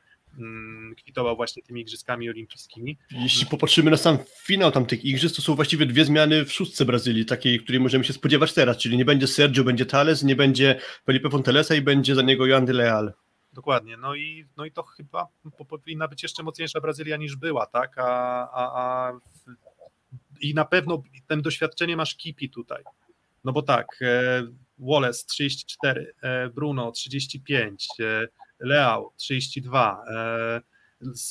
kwitował 0.97 1.37
właśnie 1.37 1.63
tymi 1.63 1.81
igrzyskami 1.81 2.31
olimpijskimi. 2.31 2.99
Jeśli 3.11 3.47
popatrzymy 3.47 3.91
na 3.91 3.97
sam 3.97 4.19
finał 4.47 4.71
tamtych 4.71 5.05
igrzysk, 5.05 5.37
to 5.37 5.43
są 5.43 5.55
właściwie 5.55 5.87
dwie 5.87 6.05
zmiany 6.05 6.45
w 6.45 6.53
szóstce 6.53 6.85
Brazylii, 6.85 7.27
takiej, 7.27 7.61
której 7.61 7.81
możemy 7.81 8.05
się 8.05 8.13
spodziewać 8.13 8.53
teraz, 8.53 8.77
czyli 8.77 8.97
nie 8.97 9.05
będzie 9.05 9.27
Sergio, 9.27 9.65
będzie 9.65 9.87
Thales, 9.87 10.23
nie 10.23 10.37
będzie 10.37 10.81
Felipe 11.07 11.31
Fontelesa 11.31 11.75
i 11.75 11.83
będzie 11.83 12.15
za 12.15 12.23
niego 12.23 12.47
Joan 12.47 12.65
de 12.65 12.73
Leal. 12.73 13.13
Dokładnie, 13.53 13.97
no 13.97 14.15
i, 14.15 14.47
no 14.57 14.65
i 14.65 14.73
to 14.73 14.83
chyba 14.83 15.27
po- 15.59 15.65
powinna 15.65 16.09
być 16.09 16.23
jeszcze 16.23 16.43
mocniejsza 16.43 16.81
Brazylia 16.81 17.17
niż 17.17 17.37
była, 17.37 17.67
tak? 17.67 17.99
A, 17.99 18.05
a, 18.51 18.81
a 18.83 19.13
I 20.41 20.55
na 20.55 20.65
pewno 20.65 21.03
tym 21.27 21.43
doświadczenie 21.43 21.97
masz 21.97 22.17
Kipi 22.17 22.51
tutaj. 22.51 22.83
No 23.45 23.53
bo 23.53 23.63
tak, 23.63 23.87
e, 24.03 24.43
Wallace 24.79 25.25
34, 25.27 26.15
e, 26.23 26.49
Bruno 26.49 26.93
35, 26.93 27.89
e, 28.01 28.29
Leao 28.61 29.13
32, 29.17 30.05
e, 30.11 30.61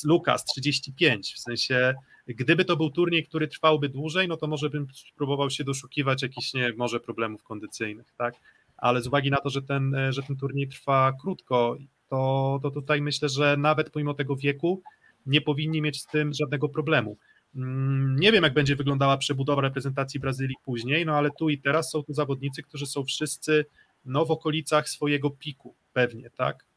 Lukas 0.04 0.44
35. 0.44 1.34
W 1.34 1.38
sensie, 1.38 1.94
gdyby 2.26 2.64
to 2.64 2.76
był 2.76 2.90
turniej, 2.90 3.26
który 3.26 3.48
trwałby 3.48 3.88
dłużej, 3.88 4.28
no 4.28 4.36
to 4.36 4.46
może 4.46 4.70
bym 4.70 4.86
spróbował 4.94 5.50
się 5.50 5.64
doszukiwać 5.64 6.22
jakichś, 6.22 6.54
nie 6.54 6.72
może 6.76 7.00
problemów 7.00 7.42
kondycyjnych, 7.42 8.06
tak? 8.18 8.34
Ale 8.76 9.02
z 9.02 9.06
uwagi 9.06 9.30
na 9.30 9.36
to, 9.36 9.50
że 9.50 9.62
ten, 9.62 9.94
e, 9.94 10.12
że 10.12 10.22
ten 10.22 10.36
turniej 10.36 10.68
trwa 10.68 11.12
krótko, 11.20 11.76
to, 12.08 12.58
to 12.62 12.70
tutaj 12.70 13.02
myślę, 13.02 13.28
że 13.28 13.56
nawet 13.56 13.90
pomimo 13.90 14.14
tego 14.14 14.36
wieku 14.36 14.82
nie 15.26 15.40
powinni 15.40 15.82
mieć 15.82 16.00
z 16.00 16.06
tym 16.06 16.32
żadnego 16.34 16.68
problemu. 16.68 17.16
Mm, 17.54 18.16
Nie 18.16 18.32
wiem, 18.32 18.44
jak 18.44 18.54
będzie 18.54 18.76
wyglądała 18.76 19.16
przebudowa 19.16 19.62
reprezentacji 19.62 20.20
Brazylii 20.20 20.56
później, 20.64 21.06
no 21.06 21.16
ale 21.16 21.30
tu 21.38 21.48
i 21.48 21.58
teraz 21.58 21.90
są 21.90 22.02
tu 22.02 22.12
zawodnicy, 22.12 22.62
którzy 22.62 22.86
są 22.86 23.04
wszyscy 23.04 23.64
no, 24.04 24.24
w 24.24 24.30
okolicach 24.30 24.88
swojego 24.88 25.30
piku, 25.30 25.74
pewnie, 25.92 26.30
tak? 26.30 26.69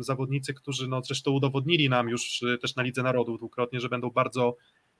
Zawodnicy, 0.00 0.54
którzy 0.54 0.88
no, 0.88 1.02
zresztą 1.04 1.30
udowodnili 1.30 1.88
nam 1.88 2.08
już 2.08 2.42
y, 2.42 2.58
też 2.58 2.76
na 2.76 2.82
Lidze 2.82 3.02
Narodów 3.02 3.38
dwukrotnie, 3.38 3.80
że 3.80 3.88
będą 3.88 4.10
bardzo, 4.10 4.56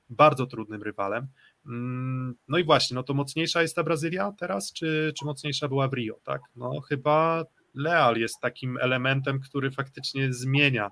bardzo 0.09 0.45
trudnym 0.47 0.83
rywalem. 0.83 1.27
Mm, 1.65 2.35
No 2.47 2.57
i 2.57 2.63
właśnie, 2.63 2.95
no 2.95 3.03
to 3.03 3.13
mocniejsza 3.13 3.61
jest 3.61 3.75
ta 3.75 3.83
Brazylia 3.83 4.33
teraz, 4.39 4.73
czy, 4.73 5.13
czy 5.19 5.25
mocniejsza 5.25 5.67
była 5.67 5.87
w 5.87 5.93
Rio, 5.93 6.19
tak? 6.23 6.41
No 6.55 6.81
chyba 6.81 7.45
Leal 7.75 8.15
jest 8.17 8.39
takim 8.41 8.77
elementem, 8.81 9.39
który 9.39 9.71
faktycznie 9.71 10.33
zmienia 10.33 10.89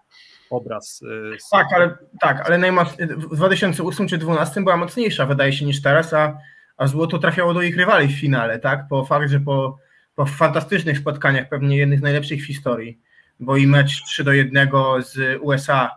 obraz. 0.50 1.02
y, 1.02 1.38
Tak, 1.52 1.68
ale 1.76 1.98
tak, 2.22 2.48
ale 2.48 2.58
najmoc... 2.58 2.90
w 3.18 3.36
2008 3.36 4.08
czy 4.08 4.18
2012 4.18 4.62
była 4.62 4.78
mocniejsza, 4.78 5.26
wydaje 5.26 5.54
się, 5.54 5.66
niż 5.66 5.82
teraz, 5.82 6.14
a, 6.14 6.38
a 6.78 6.88
złoto 6.88 7.18
trafiało 7.20 7.54
do 7.54 7.62
ich 7.62 7.78
rywali 7.78 8.08
w 8.08 8.20
finale, 8.20 8.60
tak? 8.60 8.88
Po 8.90 9.06
fakt, 9.06 9.30
że 9.30 9.40
po, 9.40 9.78
po 10.16 10.26
fantastycznych 10.26 10.98
spotkaniach, 10.98 11.50
pewnie 11.50 11.78
jednych 11.78 12.00
z 12.00 12.04
najlepszych 12.04 12.42
w 12.44 12.48
historii, 12.48 13.00
bo 13.42 13.58
i 13.58 13.68
mecz 13.68 14.04
3 14.04 14.24
do 14.24 14.34
1 14.34 14.70
z 15.00 15.40
USA, 15.42 15.92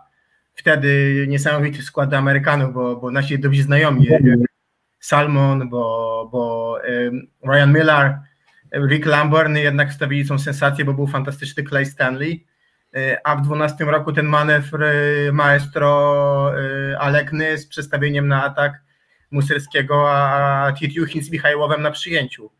wtedy 0.55 1.25
niesamowity 1.27 1.81
skład 1.81 2.13
Amerykanów, 2.13 2.73
bo, 2.73 2.95
bo 2.95 3.11
nasi 3.11 3.39
dobrzy 3.39 3.63
znajomi, 3.63 4.07
Salmon, 4.99 5.69
bo, 5.69 6.29
bo 6.31 6.77
em, 6.83 7.27
Ryan 7.43 7.73
Miller, 7.73 8.19
Rick 8.89 9.05
Lamborn 9.05 9.55
jednak 9.57 9.89
wstawili 9.91 10.27
tą 10.27 10.39
sensację, 10.39 10.85
bo 10.85 10.93
był 10.93 11.07
fantastyczny 11.07 11.63
Clay 11.63 11.85
Stanley, 11.85 12.45
E, 12.95 13.27
a 13.27 13.35
w 13.35 13.41
12 13.41 13.85
roku 13.85 14.13
ten 14.13 14.25
manewr 14.25 14.83
e, 14.83 15.31
maestro 15.31 16.51
e, 16.59 16.99
Alekny 16.99 17.57
z 17.57 17.67
przestawieniem 17.67 18.27
na 18.27 18.43
atak 18.43 18.81
Muserskiego, 19.31 20.11
a 20.11 20.73
Titiuchin 20.79 21.23
z 21.23 21.31
Michajłowem 21.31 21.81
na 21.81 21.91
przyjęciu. 21.91 22.51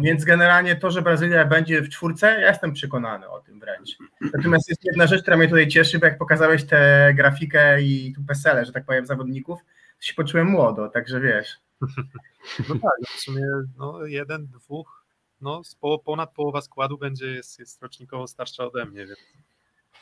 Więc 0.00 0.24
generalnie 0.24 0.76
to, 0.76 0.90
że 0.90 1.02
Brazylia 1.02 1.44
będzie 1.44 1.82
w 1.82 1.88
czwórce, 1.88 2.40
ja 2.40 2.48
jestem 2.48 2.72
przekonany 2.72 3.28
o 3.28 3.40
tym 3.40 3.60
wręcz. 3.60 3.98
Natomiast 4.34 4.68
jest 4.68 4.84
jedna 4.84 5.06
rzecz, 5.06 5.22
która 5.22 5.36
mnie 5.36 5.48
tutaj 5.48 5.68
cieszy, 5.68 5.98
bo 5.98 6.06
jak 6.06 6.18
pokazałeś 6.18 6.64
tę 6.64 7.12
grafikę 7.14 7.82
i 7.82 8.12
tu 8.14 8.22
pesele, 8.28 8.64
że 8.64 8.72
tak 8.72 8.84
powiem, 8.84 9.06
zawodników, 9.06 9.60
to 9.98 10.02
się 10.06 10.14
poczułem 10.14 10.46
młodo, 10.46 10.88
także 10.88 11.20
wiesz. 11.20 11.60
No 12.68 12.74
tak, 12.74 12.92
no 13.00 13.06
w 13.16 13.20
sumie 13.20 13.42
no, 13.76 14.04
jeden, 14.04 14.46
dwóch, 14.46 15.04
no 15.40 15.62
ponad 16.04 16.34
połowa 16.34 16.60
składu 16.60 16.98
będzie, 16.98 17.26
jest, 17.26 17.58
jest 17.58 17.82
rocznikowo 17.82 18.26
starsza 18.26 18.64
ode 18.64 18.84
mnie, 18.84 19.06
więc, 19.06 19.18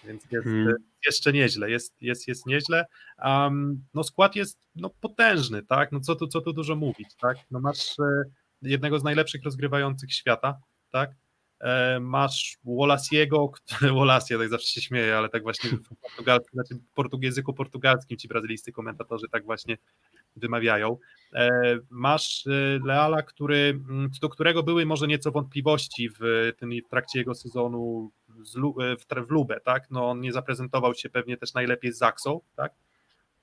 więc 0.04 0.22
jest 0.30 0.44
Hmm. 0.44 0.74
jeszcze 1.06 1.32
nieźle, 1.32 1.70
jest, 1.70 2.02
jest, 2.02 2.28
jest 2.28 2.46
nieźle. 2.46 2.86
Um, 3.24 3.84
no 3.94 4.04
skład 4.04 4.36
jest 4.36 4.58
no, 4.76 4.90
potężny, 5.00 5.62
tak, 5.62 5.92
no 5.92 6.00
co 6.00 6.16
tu, 6.16 6.26
co 6.26 6.40
tu 6.40 6.52
dużo 6.52 6.76
mówić, 6.76 7.08
tak, 7.20 7.38
no 7.50 7.60
masz 7.60 7.98
e, 7.98 8.22
jednego 8.62 8.98
z 8.98 9.04
najlepszych 9.04 9.44
rozgrywających 9.44 10.12
świata, 10.12 10.58
tak, 10.90 11.10
e, 11.60 12.00
masz 12.00 12.58
Wolasiego, 12.64 13.52
Wolasie, 13.94 14.38
tak 14.38 14.48
zawsze 14.48 14.68
się 14.68 14.80
śmieję, 14.80 15.16
ale 15.16 15.28
tak 15.28 15.42
właśnie 15.42 15.70
w 15.70 15.88
portugalskim, 16.02 16.50
znaczy 16.52 16.82
portug- 16.96 17.24
języku 17.24 17.54
portugalskim 17.54 18.18
ci 18.18 18.28
brazylijscy 18.28 18.72
komentatorzy 18.72 19.26
tak 19.32 19.44
właśnie 19.44 19.76
wymawiają. 20.36 20.98
E, 21.34 21.50
Masz 21.90 22.46
e, 22.46 22.50
Leala, 22.84 23.22
który, 23.22 23.80
do 24.20 24.28
którego 24.28 24.62
były 24.62 24.86
może 24.86 25.06
nieco 25.06 25.30
wątpliwości 25.30 26.08
w, 26.20 26.52
tym, 26.58 26.70
w 26.86 26.88
trakcie 26.88 27.18
jego 27.18 27.34
sezonu 27.34 28.10
w, 28.28 29.26
w 29.26 29.30
Lubę, 29.30 29.60
tak? 29.60 29.90
No 29.90 30.10
on 30.10 30.20
nie 30.20 30.32
zaprezentował 30.32 30.94
się 30.94 31.10
pewnie 31.10 31.36
też 31.36 31.54
najlepiej 31.54 31.92
z 31.92 31.98
Zaksą, 31.98 32.40
tak? 32.56 32.72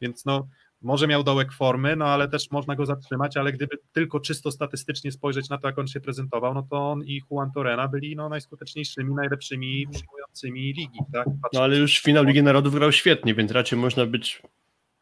Więc 0.01 0.26
no 0.26 0.47
może 0.84 1.08
miał 1.08 1.24
dołek 1.24 1.54
formy, 1.54 1.96
no 1.96 2.06
ale 2.06 2.28
też 2.28 2.52
można 2.52 2.76
go 2.76 2.86
zatrzymać, 2.86 3.38
ale 3.38 3.54
gdyby 3.54 3.78
tylko 3.92 4.20
czysto 4.20 4.52
statystycznie 4.52 5.12
spojrzeć 5.12 5.50
na 5.50 5.58
to, 5.58 5.68
jak 5.68 5.80
on 5.80 5.88
się 5.88 6.00
prezentował, 6.00 6.54
no 6.54 6.68
to 6.70 6.92
on 6.92 7.04
i 7.04 7.22
Juan 7.32 7.52
Torrena 7.52 7.88
byli 7.88 8.16
no, 8.16 8.30
najskuteczniejszymi, 8.30 9.14
najlepszymi 9.16 9.88
przyjmującymi 9.92 10.62
ligi, 10.62 11.00
tak? 11.14 11.28
No 11.54 11.62
ale 11.62 11.78
już 11.78 12.00
finał 12.00 12.24
Ligi 12.24 12.44
Narodów 12.44 12.74
grał 12.74 12.92
świetnie, 12.92 13.36
więc 13.36 13.52
raczej 13.52 13.80
można 13.80 14.06
być 14.06 14.42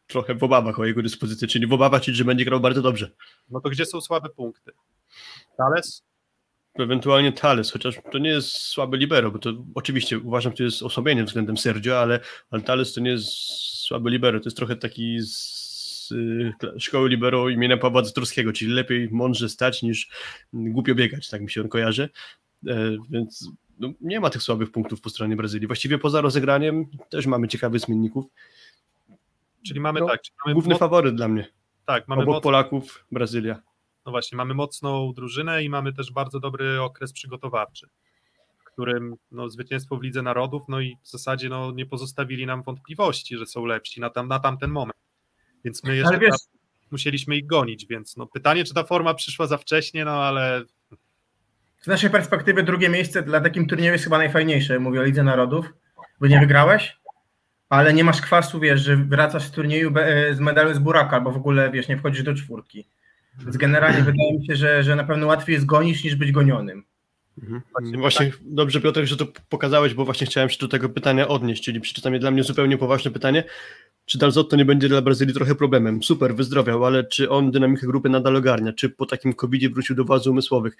trochę 0.07 0.35
w 0.35 0.43
obawach 0.43 0.79
o 0.79 0.85
jego 0.85 1.01
dyspozycji, 1.01 1.47
czyli 1.47 1.67
w 1.67 1.73
obawach, 1.73 2.01
czyli 2.01 2.17
że 2.17 2.25
będzie 2.25 2.45
grał 2.45 2.59
bardzo 2.59 2.81
dobrze. 2.81 3.11
No 3.49 3.61
to 3.61 3.69
gdzie 3.69 3.85
są 3.85 4.01
słabe 4.01 4.29
punkty? 4.29 4.71
Thales? 5.57 6.03
Ewentualnie 6.73 7.31
Thales, 7.31 7.71
chociaż 7.71 7.95
to 8.11 8.17
nie 8.17 8.29
jest 8.29 8.51
słaby 8.51 8.97
libero, 8.97 9.31
bo 9.31 9.39
to 9.39 9.49
oczywiście 9.75 10.19
uważam, 10.19 10.51
że 10.51 10.57
to 10.57 10.63
jest 10.63 10.83
osłabienie 10.83 11.23
względem 11.23 11.57
Sergio, 11.57 11.99
ale, 11.99 12.19
ale 12.51 12.61
Thales 12.61 12.93
to 12.93 13.01
nie 13.01 13.11
jest 13.11 13.27
słaby 13.87 14.09
libero, 14.09 14.39
to 14.39 14.45
jest 14.45 14.57
trochę 14.57 14.75
taki 14.75 15.19
z 15.19 15.60
szkoły 16.79 17.09
libero 17.09 17.49
imienia 17.49 17.77
Pawła 17.77 18.03
Zatorskiego, 18.03 18.53
czyli 18.53 18.71
lepiej 18.71 19.09
mądrze 19.11 19.49
stać 19.49 19.83
niż 19.83 20.09
głupio 20.53 20.95
biegać, 20.95 21.29
tak 21.29 21.41
mi 21.41 21.51
się 21.51 21.61
on 21.61 21.69
kojarzy, 21.69 22.09
e, 22.67 22.97
więc 23.09 23.49
no, 23.79 23.91
nie 24.01 24.19
ma 24.19 24.29
tych 24.29 24.43
słabych 24.43 24.71
punktów 24.71 25.01
po 25.01 25.09
stronie 25.09 25.35
Brazylii. 25.35 25.67
Właściwie 25.67 25.97
poza 25.97 26.21
rozegraniem 26.21 26.85
też 27.09 27.25
mamy 27.25 27.47
ciekawych 27.47 27.81
zmienników. 27.81 28.25
Czyli 29.67 29.79
mamy 29.79 29.99
No, 29.99 30.07
tak, 30.07 30.21
czyli 30.21 30.35
mamy 30.45 30.53
Główny 30.53 30.73
moc, 30.73 30.79
faworyt 30.79 31.15
dla 31.15 31.27
mnie. 31.27 31.47
tak, 31.85 32.07
mamy 32.07 32.21
Obok 32.21 32.33
moc, 32.35 32.43
Polaków 32.43 33.05
Brazylia. 33.11 33.61
no 34.05 34.11
właśnie, 34.11 34.35
mamy 34.35 34.53
mocną 34.53 35.13
drużynę 35.13 35.63
i 35.63 35.69
mamy 35.69 35.93
też 35.93 36.11
bardzo 36.11 36.39
dobry 36.39 36.81
okres 36.81 37.13
przygotowawczy, 37.13 37.87
w 38.57 38.63
którym 38.63 39.15
no, 39.31 39.49
zwycięstwo 39.49 39.97
w 39.97 40.03
Lidze 40.03 40.21
Narodów, 40.21 40.63
no 40.67 40.81
i 40.81 40.97
w 41.03 41.09
zasadzie 41.09 41.49
no, 41.49 41.71
nie 41.71 41.85
pozostawili 41.85 42.45
nam 42.45 42.63
wątpliwości, 42.63 43.37
że 43.37 43.45
są 43.45 43.65
lepsi 43.65 44.01
na, 44.01 44.09
tam, 44.09 44.27
na 44.27 44.39
tamten 44.39 44.69
moment. 44.71 44.97
Więc 45.65 45.83
my 45.83 45.95
jeszcze 45.95 46.19
wiesz, 46.19 46.35
musieliśmy 46.91 47.35
ich 47.37 47.47
gonić, 47.47 47.85
więc 47.87 48.17
no, 48.17 48.25
pytanie, 48.27 48.63
czy 48.63 48.73
ta 48.73 48.83
forma 48.83 49.13
przyszła 49.13 49.47
za 49.47 49.57
wcześnie, 49.57 50.05
no 50.05 50.11
ale 50.11 50.63
z 51.81 51.87
naszej 51.87 52.09
perspektywy 52.09 52.63
drugie 52.63 52.89
miejsce 52.89 53.23
dla 53.23 53.41
takim 53.41 53.67
turnieju 53.67 53.91
jest 53.91 54.03
chyba 54.03 54.17
najfajniejsze, 54.17 54.79
mówię 54.79 54.99
o 54.99 55.03
Lidze 55.03 55.23
Narodów, 55.23 55.65
bo 56.19 56.27
nie 56.27 56.39
wygrałeś, 56.39 56.97
ale 57.69 57.93
nie 57.93 58.03
masz 58.03 58.21
kwasu, 58.21 58.59
wiesz, 58.59 58.81
że 58.81 58.95
wracasz 58.95 59.43
z 59.43 59.51
turnieju 59.51 59.91
be- 59.91 60.35
z 60.35 60.39
medalu 60.39 60.73
z 60.73 60.79
buraka, 60.79 61.15
albo 61.15 61.31
w 61.31 61.37
ogóle, 61.37 61.71
wiesz, 61.71 61.87
nie 61.87 61.97
wchodzisz 61.97 62.23
do 62.23 62.33
czwórki. 62.33 62.87
Więc 63.39 63.57
generalnie 63.57 64.01
wydaje 64.03 64.33
mi 64.39 64.45
się, 64.45 64.55
że, 64.55 64.83
że 64.83 64.95
na 64.95 65.03
pewno 65.03 65.27
łatwiej 65.27 65.53
jest 65.53 65.65
gonić 65.65 66.03
niż 66.03 66.15
być 66.15 66.31
gonionym. 66.31 66.83
Mhm. 67.37 67.61
Właśnie 67.71 67.97
Właśnie, 67.97 68.31
dobrze 68.41 68.81
Piotr, 68.81 69.05
że 69.05 69.17
to 69.17 69.27
pokazałeś, 69.49 69.93
bo 69.93 70.05
właśnie 70.05 70.27
chciałem 70.27 70.49
się 70.49 70.57
do 70.59 70.67
tego 70.67 70.89
pytania 70.89 71.27
odnieść, 71.27 71.63
czyli 71.63 71.81
przeczytam 71.81 72.13
je 72.13 72.19
dla 72.19 72.31
mnie 72.31 72.43
zupełnie 72.43 72.77
poważne 72.77 73.11
pytanie. 73.11 73.43
Czy 74.05 74.17
Dalzotto 74.17 74.55
nie 74.55 74.65
będzie 74.65 74.89
dla 74.89 75.01
Brazylii 75.01 75.33
trochę 75.33 75.55
problemem? 75.55 76.03
Super, 76.03 76.35
wyzdrowiał, 76.35 76.85
ale 76.85 77.03
czy 77.03 77.29
on 77.29 77.51
dynamikę 77.51 77.87
grupy 77.87 78.09
nadal 78.09 78.35
ogarnia? 78.35 78.73
Czy 78.73 78.89
po 78.89 79.05
takim 79.05 79.33
covid 79.33 79.73
wrócił 79.73 79.95
do 79.95 80.05
władz 80.05 80.27
umysłowych? 80.27 80.77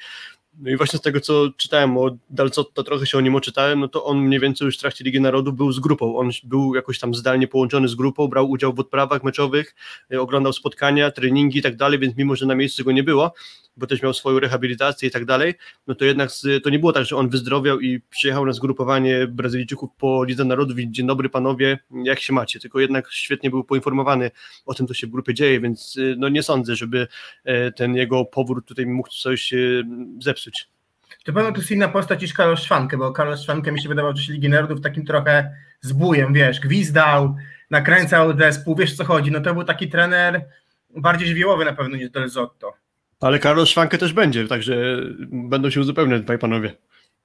No 0.59 0.69
i 0.69 0.77
właśnie 0.77 0.99
z 0.99 1.01
tego, 1.01 1.19
co 1.19 1.49
czytałem 1.57 1.97
o 1.97 2.17
Dalzotto, 2.29 2.83
trochę 2.83 3.05
się 3.05 3.17
o 3.17 3.21
nim 3.21 3.35
oczytałem, 3.35 3.79
no 3.79 3.87
to 3.87 4.05
on 4.05 4.17
mniej 4.17 4.39
więcej 4.39 4.65
już 4.65 4.77
w 4.77 4.79
trakcie 4.79 5.03
Ligi 5.03 5.21
Narodów 5.21 5.55
był 5.55 5.71
z 5.71 5.79
grupą. 5.79 6.17
On 6.17 6.29
był 6.43 6.75
jakoś 6.75 6.99
tam 6.99 7.15
zdalnie 7.15 7.47
połączony 7.47 7.87
z 7.87 7.95
grupą, 7.95 8.27
brał 8.27 8.49
udział 8.49 8.73
w 8.73 8.79
odprawach 8.79 9.23
meczowych, 9.23 9.75
y, 10.13 10.21
oglądał 10.21 10.53
spotkania, 10.53 11.11
treningi 11.11 11.59
i 11.59 11.61
tak 11.61 11.75
dalej, 11.75 11.99
więc 11.99 12.17
mimo, 12.17 12.35
że 12.35 12.45
na 12.45 12.55
miejscu 12.55 12.83
go 12.83 12.91
nie 12.91 13.03
było, 13.03 13.33
bo 13.77 13.87
też 13.87 14.01
miał 14.01 14.13
swoją 14.13 14.39
rehabilitację 14.39 15.09
i 15.09 15.11
tak 15.11 15.25
dalej, 15.25 15.53
no 15.87 15.95
to 15.95 16.05
jednak 16.05 16.29
to 16.63 16.69
nie 16.69 16.79
było 16.79 16.93
tak, 16.93 17.05
że 17.05 17.15
on 17.15 17.29
wyzdrowiał 17.29 17.79
i 17.79 17.99
przyjechał 18.09 18.45
na 18.45 18.53
zgrupowanie 18.53 19.27
Brazylijczyków 19.27 19.89
po 19.97 20.23
Lidze 20.23 20.45
Narodów 20.45 20.79
i 20.79 20.91
dzień 20.91 21.07
dobry 21.07 21.29
panowie, 21.29 21.79
jak 22.03 22.19
się 22.19 22.33
macie, 22.33 22.59
tylko 22.59 22.79
jednak 22.79 23.11
świetnie 23.11 23.49
był 23.49 23.63
poinformowany 23.63 24.31
o 24.65 24.73
tym, 24.73 24.87
co 24.87 24.93
się 24.93 25.07
w 25.07 25.09
grupie 25.09 25.33
dzieje, 25.33 25.59
więc 25.59 25.97
y, 25.97 26.15
no 26.17 26.29
nie 26.29 26.43
sądzę, 26.43 26.75
żeby 26.75 27.07
e, 27.43 27.71
ten 27.71 27.95
jego 27.95 28.25
powrót 28.25 28.65
tutaj 28.65 28.85
mógł 28.85 29.09
coś 29.09 29.53
e, 29.53 29.57
zepsuć. 30.19 30.67
To 31.23 31.33
pewno 31.33 31.51
to 31.51 31.57
jest 31.57 31.71
inna 31.71 31.87
postać 31.87 32.21
niż 32.21 32.33
Karol 32.33 32.57
Szwankę, 32.57 32.97
bo 32.97 33.11
Karol 33.11 33.37
Szwankę 33.37 33.71
mi 33.71 33.81
się 33.81 33.89
wydawał 33.89 34.13
w 34.13 34.15
czasie 34.15 34.33
Ligi 34.33 34.49
Narodów 34.49 34.81
takim 34.81 35.05
trochę 35.05 35.55
zbójem, 35.81 36.33
wiesz, 36.33 36.59
gwizdał, 36.59 37.35
nakręcał 37.69 38.37
zespół, 38.37 38.75
wiesz 38.75 38.95
co 38.95 39.05
chodzi, 39.05 39.31
no 39.31 39.41
to 39.41 39.53
był 39.53 39.63
taki 39.63 39.89
trener 39.89 40.45
bardziej 40.97 41.27
żywiołowy 41.27 41.65
na 41.65 41.73
pewno 41.73 41.97
niż 41.97 42.09
Del 42.09 42.29
Zotto. 42.29 42.73
Ale 43.21 43.39
Karol 43.39 43.65
Szwankę 43.65 43.97
też 43.97 44.13
będzie, 44.13 44.47
także 44.47 44.97
będą 45.31 45.69
się 45.69 45.79
uzupełniać 45.81 46.21
dwaj 46.21 46.39
panowie. 46.39 46.75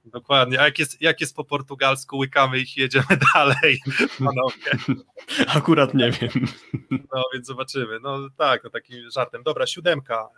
dokładnie. 0.05 0.59
A 0.59 0.65
jak 0.65 0.79
jest, 0.79 1.01
jak 1.01 1.21
jest 1.21 1.35
po 1.35 1.43
portugalsku, 1.43 2.17
łykamy 2.17 2.59
ich 2.59 2.77
i 2.77 2.81
jedziemy 2.81 3.05
dalej, 3.35 3.79
panowie. 4.19 4.95
Akurat 5.57 5.93
nie 5.93 6.11
wiem. 6.11 6.45
No 6.91 7.23
więc 7.33 7.47
zobaczymy. 7.47 7.99
No 8.01 8.17
tak, 8.37 8.63
no 8.63 8.69
takim 8.69 9.11
żartem. 9.11 9.43
Dobra, 9.43 9.67
siódemka. 9.67 10.29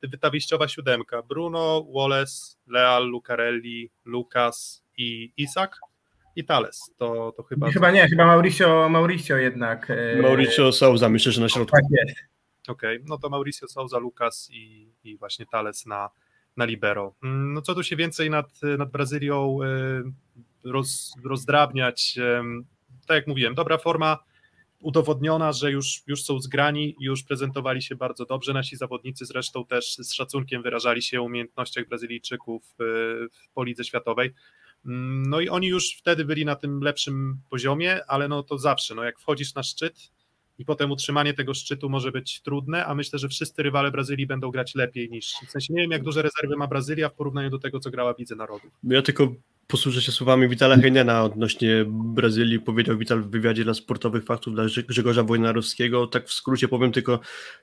Ty, 0.00 0.18
ta 0.18 0.30
wyjściowa 0.30 0.68
siódemka. 0.68 1.22
Bruno, 1.22 1.86
Wallace, 1.94 2.56
Leal, 2.66 3.06
Lucarelli, 3.06 3.90
Lucas 4.04 4.84
i 4.98 5.32
Isak 5.36 5.76
i 6.36 6.44
Thales. 6.44 6.80
To, 6.96 7.32
to 7.36 7.42
chyba. 7.42 7.70
Chyba 7.70 7.90
nie, 7.90 8.08
chyba 8.08 8.26
Mauricio, 8.26 8.88
Mauricio 8.88 9.36
jednak. 9.36 9.90
e, 9.90 10.22
Mauricio 10.22 10.72
Souza, 10.72 11.08
myślę, 11.08 11.32
że 11.32 11.40
na 11.40 11.48
środku. 11.48 11.76
Tak 11.76 11.84
jest. 11.90 12.31
Okej, 12.68 12.98
no 13.04 13.18
to 13.18 13.28
Mauricio 13.30 13.68
Souza, 13.68 13.98
Lucas 13.98 14.48
i, 14.52 14.88
i 15.04 15.16
właśnie 15.16 15.46
Thales 15.46 15.86
na, 15.86 16.10
na 16.56 16.64
libero. 16.64 17.14
Mm, 17.22 17.52
No 17.54 17.62
co 17.62 17.74
tu 17.74 17.82
się 17.82 17.96
więcej 17.96 18.30
nad, 18.30 18.60
nad 18.78 18.90
Brazylią 18.90 19.58
y, 20.64 20.70
roz, 20.70 21.12
rozdrabniać? 21.24 22.18
Tak 23.06 23.14
jak 23.14 23.26
mówiłem, 23.26 23.54
dobra 23.54 23.78
forma 23.78 24.18
udowodniona, 24.80 25.52
że 25.52 25.72
już, 25.72 26.02
już 26.06 26.22
są 26.24 26.40
zgrani, 26.40 26.96
już 27.00 27.22
prezentowali 27.22 27.82
się 27.82 27.96
bardzo 27.96 28.24
dobrze. 28.24 28.52
Nasi 28.52 28.76
zawodnicy 28.76 29.26
zresztą 29.26 29.64
też 29.66 29.96
z 29.96 30.12
szacunkiem 30.12 30.62
wyrażali 30.62 31.02
się 31.02 31.20
o 31.20 31.24
umiejętnościach 31.24 31.88
Brazylijczyków 31.88 32.62
y, 32.64 32.74
w 33.32 33.48
polidze 33.54 33.84
światowej. 33.84 34.34
Mm, 34.86 35.22
No 35.22 35.40
i 35.40 35.48
oni 35.48 35.66
już 35.68 35.96
wtedy 35.98 36.24
byli 36.24 36.44
na 36.44 36.56
tym 36.56 36.80
lepszym 36.80 37.38
poziomie, 37.50 38.00
ale 38.08 38.28
no 38.28 38.42
to 38.42 38.58
zawsze, 38.58 38.94
no 38.94 39.04
jak 39.04 39.18
wchodzisz 39.20 39.54
na 39.54 39.62
szczyt, 39.62 40.10
i 40.58 40.64
potem 40.64 40.90
utrzymanie 40.90 41.34
tego 41.34 41.54
szczytu 41.54 41.88
może 41.88 42.12
być 42.12 42.42
trudne, 42.42 42.86
a 42.86 42.94
myślę, 42.94 43.18
że 43.18 43.28
wszyscy 43.28 43.62
rywale 43.62 43.90
Brazylii 43.90 44.26
będą 44.26 44.50
grać 44.50 44.74
lepiej 44.74 45.10
niż. 45.10 45.34
W 45.46 45.50
sensie 45.50 45.74
nie 45.74 45.82
wiem, 45.82 45.90
jak 45.90 46.02
duże 46.02 46.22
rezerwy 46.22 46.56
ma 46.56 46.66
Brazylia 46.66 47.08
w 47.08 47.14
porównaniu 47.14 47.50
do 47.50 47.58
tego, 47.58 47.80
co 47.80 47.90
grała 47.90 48.14
w 48.14 48.18
Lidze 48.18 48.36
Narodów. 48.36 48.70
Ja 48.82 49.02
tylko 49.02 49.28
posłużę 49.72 50.02
się 50.02 50.12
słowami 50.12 50.48
Witala 50.48 50.76
Heinena 50.76 51.24
odnośnie 51.24 51.84
Brazylii. 51.88 52.60
Powiedział 52.60 52.98
Wital 52.98 53.22
w 53.22 53.30
wywiadzie 53.30 53.64
dla 53.64 53.74
sportowych 53.74 54.24
faktów 54.24 54.54
dla 54.54 54.64
Grzegorza 54.88 55.22
Wojnarowskiego. 55.22 56.06
Tak 56.06 56.28
w 56.28 56.32
skrócie 56.32 56.68
powiem 56.68 56.92
tylko, 56.92 57.20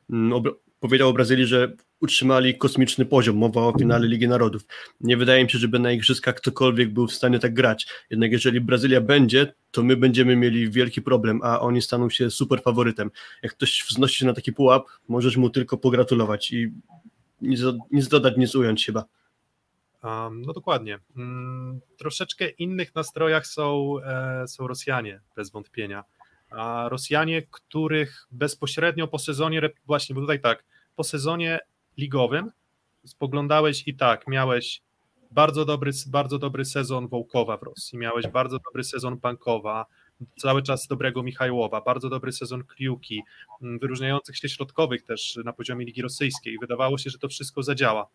mm, 0.10 0.44
powiedział 0.80 1.10
o 1.10 1.14
Brazylii, 1.14 1.46
że 1.46 1.74
utrzymali 2.02 2.58
kosmiczny 2.58 3.06
poziom. 3.06 3.38
Mowa 3.38 3.62
o 3.62 3.74
finale 3.80 4.08
Ligi 4.08 4.28
Narodów. 4.28 4.62
Nie 5.02 5.18
wydaje 5.18 5.44
mi 5.44 5.50
się, 5.50 5.58
żeby 5.58 5.80
na 5.80 5.92
igrzyskach 5.92 6.36
ktokolwiek 6.36 6.94
był 6.94 7.08
w 7.08 7.14
stanie 7.14 7.40
tak 7.40 7.54
grać. 7.54 7.88
Jednak 8.10 8.32
jeżeli 8.32 8.62
Brazylia 8.62 9.02
będzie, 9.02 9.54
to 9.72 9.84
my 9.84 9.98
będziemy 9.98 10.36
mieli 10.36 10.72
wielki 10.72 11.02
problem, 11.02 11.40
a 11.44 11.60
oni 11.60 11.82
staną 11.82 12.10
się 12.10 12.30
super 12.30 12.62
faworytem. 12.62 13.12
Jak 13.44 13.52
ktoś 13.52 13.86
wznosi 13.90 14.16
się 14.16 14.26
na 14.26 14.34
taki 14.34 14.54
pułap, 14.54 14.84
możesz 15.08 15.38
mu 15.38 15.50
tylko 15.50 15.78
pogratulować 15.78 16.52
i 16.52 16.72
nic, 17.42 17.62
nic 17.92 18.08
dodać, 18.08 18.34
nic 18.38 18.56
ująć 18.56 18.86
chyba. 18.86 19.19
No 20.32 20.54
dokładnie. 20.54 21.00
Mm, 21.16 21.80
troszeczkę 21.98 22.50
innych 22.50 22.96
nastrojach 22.96 23.48
są, 23.48 23.96
e, 24.04 24.48
są 24.48 24.68
Rosjanie, 24.68 25.22
bez 25.36 25.52
wątpienia. 25.52 26.04
A 26.50 26.90
Rosjanie, 26.90 27.42
których 27.42 28.28
bezpośrednio 28.32 29.08
po 29.08 29.20
sezonie, 29.20 29.62
właśnie, 29.86 30.16
bo 30.16 30.22
tutaj 30.22 30.42
tak, 30.42 30.64
po 30.96 31.04
sezonie 31.04 31.60
ligowym 31.98 32.52
spoglądałeś 33.06 33.88
i 33.88 33.96
tak, 33.96 34.28
miałeś 34.28 34.82
bardzo 35.32 35.66
dobry, 35.66 35.92
bardzo 36.08 36.40
dobry 36.40 36.66
sezon 36.66 37.08
Wołkowa 37.08 37.58
w 37.58 37.64
Rosji, 37.64 37.98
miałeś 37.98 38.28
bardzo 38.28 38.60
dobry 38.60 38.84
sezon 38.84 39.20
Pankowa, 39.20 39.86
cały 40.38 40.64
czas 40.64 40.88
dobrego 40.88 41.24
Michajłowa, 41.24 41.82
bardzo 41.82 42.10
dobry 42.10 42.32
sezon 42.32 42.64
Kliuki, 42.64 43.22
mm, 43.62 43.80
wyróżniających 43.80 44.38
się 44.38 44.50
środkowych 44.50 45.04
też 45.04 45.40
na 45.46 45.54
poziomie 45.54 45.86
Ligi 45.86 46.02
Rosyjskiej. 46.02 46.58
Wydawało 46.62 46.98
się, 46.98 47.10
że 47.10 47.20
to 47.20 47.28
wszystko 47.28 47.64
zadziała. 47.64 48.08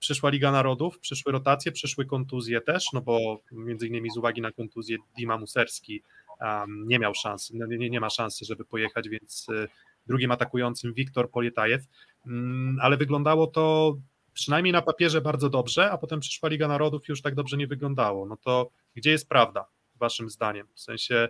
Przyszła 0.00 0.30
Liga 0.30 0.52
Narodów, 0.52 0.98
przyszły 0.98 1.32
rotacje, 1.32 1.72
przyszły 1.72 2.06
kontuzje 2.06 2.60
też, 2.60 2.92
no 2.92 3.00
bo 3.00 3.40
między 3.52 3.86
innymi 3.86 4.10
z 4.10 4.16
uwagi 4.16 4.40
na 4.40 4.52
kontuzję 4.52 4.96
Dima 5.18 5.38
Muserski 5.38 6.02
um, 6.40 6.88
nie 6.88 6.98
miał 6.98 7.14
szansy, 7.14 7.52
no 7.56 7.66
nie, 7.66 7.90
nie 7.90 8.00
ma 8.00 8.10
szansy, 8.10 8.44
żeby 8.44 8.64
pojechać, 8.64 9.08
więc 9.08 9.48
y, 9.48 9.68
drugim 10.06 10.30
atakującym 10.30 10.94
Wiktor 10.94 11.30
Polietajew, 11.30 11.84
um, 12.26 12.78
ale 12.82 12.96
wyglądało 12.96 13.46
to 13.46 13.96
przynajmniej 14.32 14.72
na 14.72 14.82
papierze 14.82 15.20
bardzo 15.20 15.50
dobrze, 15.50 15.90
a 15.90 15.98
potem 15.98 16.20
przyszła 16.20 16.48
Liga 16.48 16.68
Narodów 16.68 17.08
już 17.08 17.22
tak 17.22 17.34
dobrze 17.34 17.56
nie 17.56 17.66
wyglądało. 17.66 18.26
No 18.26 18.36
to 18.36 18.70
gdzie 18.94 19.10
jest 19.10 19.28
prawda, 19.28 19.66
waszym 19.96 20.30
zdaniem? 20.30 20.66
W 20.74 20.80
sensie 20.80 21.28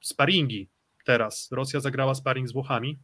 sparingi 0.00 0.68
teraz. 1.04 1.48
Rosja 1.52 1.80
zagrała 1.80 2.14
sparing 2.14 2.48
z 2.48 2.52
Włochami 2.52 2.98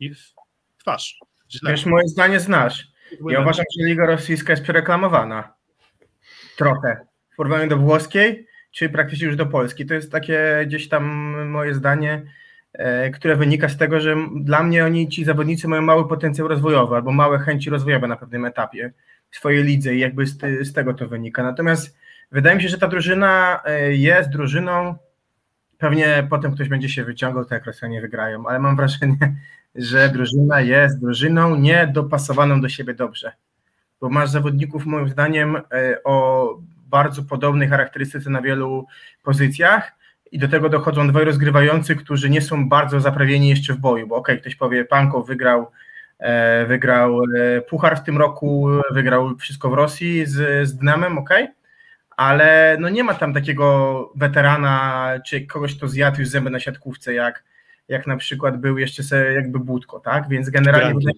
i 0.00 0.14
w 0.14 0.34
twarz. 0.78 1.20
Źle. 1.50 1.70
Wiesz, 1.70 1.86
moje 1.86 2.08
zdanie 2.08 2.40
znasz. 2.40 2.88
Ja 3.28 3.40
uważam, 3.40 3.64
że 3.78 3.86
Liga 3.86 4.06
Rosyjska 4.06 4.52
jest 4.52 4.62
przereklamowana. 4.62 5.54
Trochę. 6.56 6.96
W 7.32 7.36
porównaniu 7.36 7.68
do 7.68 7.76
włoskiej, 7.76 8.46
czy 8.70 8.88
praktycznie 8.88 9.26
już 9.26 9.36
do 9.36 9.46
Polski. 9.46 9.86
To 9.86 9.94
jest 9.94 10.12
takie 10.12 10.64
gdzieś 10.66 10.88
tam 10.88 11.04
moje 11.48 11.74
zdanie, 11.74 12.22
e, 12.72 13.10
które 13.10 13.36
wynika 13.36 13.68
z 13.68 13.76
tego, 13.76 14.00
że 14.00 14.16
dla 14.40 14.62
mnie 14.62 14.84
oni, 14.84 15.08
ci 15.08 15.24
zawodnicy 15.24 15.68
mają 15.68 15.82
mały 15.82 16.08
potencjał 16.08 16.48
rozwojowy 16.48 16.96
albo 16.96 17.12
małe 17.12 17.38
chęci 17.38 17.70
rozwojowe 17.70 18.08
na 18.08 18.16
pewnym 18.16 18.44
etapie 18.44 18.92
swojej 19.30 19.64
lidze 19.64 19.94
i 19.94 19.98
jakby 19.98 20.26
z, 20.26 20.38
z 20.62 20.72
tego 20.72 20.94
to 20.94 21.08
wynika. 21.08 21.42
Natomiast 21.42 21.96
wydaje 22.32 22.56
mi 22.56 22.62
się, 22.62 22.68
że 22.68 22.78
ta 22.78 22.88
drużyna 22.88 23.60
e, 23.64 23.94
jest 23.94 24.30
drużyną, 24.30 24.94
pewnie 25.78 26.26
potem 26.30 26.54
ktoś 26.54 26.68
będzie 26.68 26.88
się 26.88 27.04
wyciągał, 27.04 27.44
tak 27.44 27.64
Rosjanie 27.64 28.00
wygrają, 28.00 28.46
ale 28.46 28.58
mam 28.58 28.76
wrażenie, 28.76 29.16
że 29.74 30.08
drużyna 30.08 30.60
jest 30.60 31.00
drużyną 31.00 31.56
niedopasowaną 31.56 32.60
do 32.60 32.68
siebie 32.68 32.94
dobrze. 32.94 33.32
Bo 34.00 34.08
masz 34.08 34.30
zawodników, 34.30 34.86
moim 34.86 35.08
zdaniem, 35.08 35.56
e, 35.56 36.02
o 36.04 36.48
bardzo 36.86 37.22
podobnej 37.22 37.68
charakterystyce 37.68 38.30
na 38.30 38.42
wielu 38.42 38.86
pozycjach 39.22 39.92
i 40.32 40.38
do 40.38 40.48
tego 40.48 40.68
dochodzą 40.68 41.08
dwaj 41.08 41.24
rozgrywający, 41.24 41.96
którzy 41.96 42.30
nie 42.30 42.42
są 42.42 42.68
bardzo 42.68 43.00
zaprawieni 43.00 43.48
jeszcze 43.48 43.74
w 43.74 43.78
boju, 43.78 44.06
bo 44.06 44.16
okej, 44.16 44.34
okay, 44.34 44.40
ktoś 44.40 44.56
powie, 44.56 44.84
Pankow 44.84 45.26
wygrał 45.26 45.70
e, 46.18 46.66
wygrał 46.66 47.20
e, 47.22 47.60
Puchar 47.60 47.96
w 47.96 48.04
tym 48.04 48.18
roku, 48.18 48.68
wygrał 48.90 49.36
wszystko 49.36 49.70
w 49.70 49.74
Rosji 49.74 50.26
z, 50.26 50.68
z 50.68 50.76
Dynamem, 50.76 51.18
okej, 51.18 51.44
okay, 51.44 51.54
ale 52.18 52.76
no 52.80 52.88
nie 52.88 53.04
ma 53.04 53.14
tam 53.14 53.34
takiego 53.34 54.12
weterana, 54.14 55.10
czy 55.26 55.46
kogoś, 55.46 55.76
kto 55.76 55.88
zjadł 55.88 56.20
już 56.20 56.28
zęby 56.28 56.50
na 56.50 56.60
siatkówce, 56.60 57.14
jak 57.14 57.44
jak 57.88 58.06
na 58.06 58.16
przykład 58.16 58.60
był 58.60 58.78
jeszcze 58.78 59.02
sobie 59.02 59.22
jakby 59.22 59.58
Budko, 59.58 60.00
tak? 60.00 60.28
Więc 60.28 60.50
generalnie 60.50 61.00
że, 61.00 61.12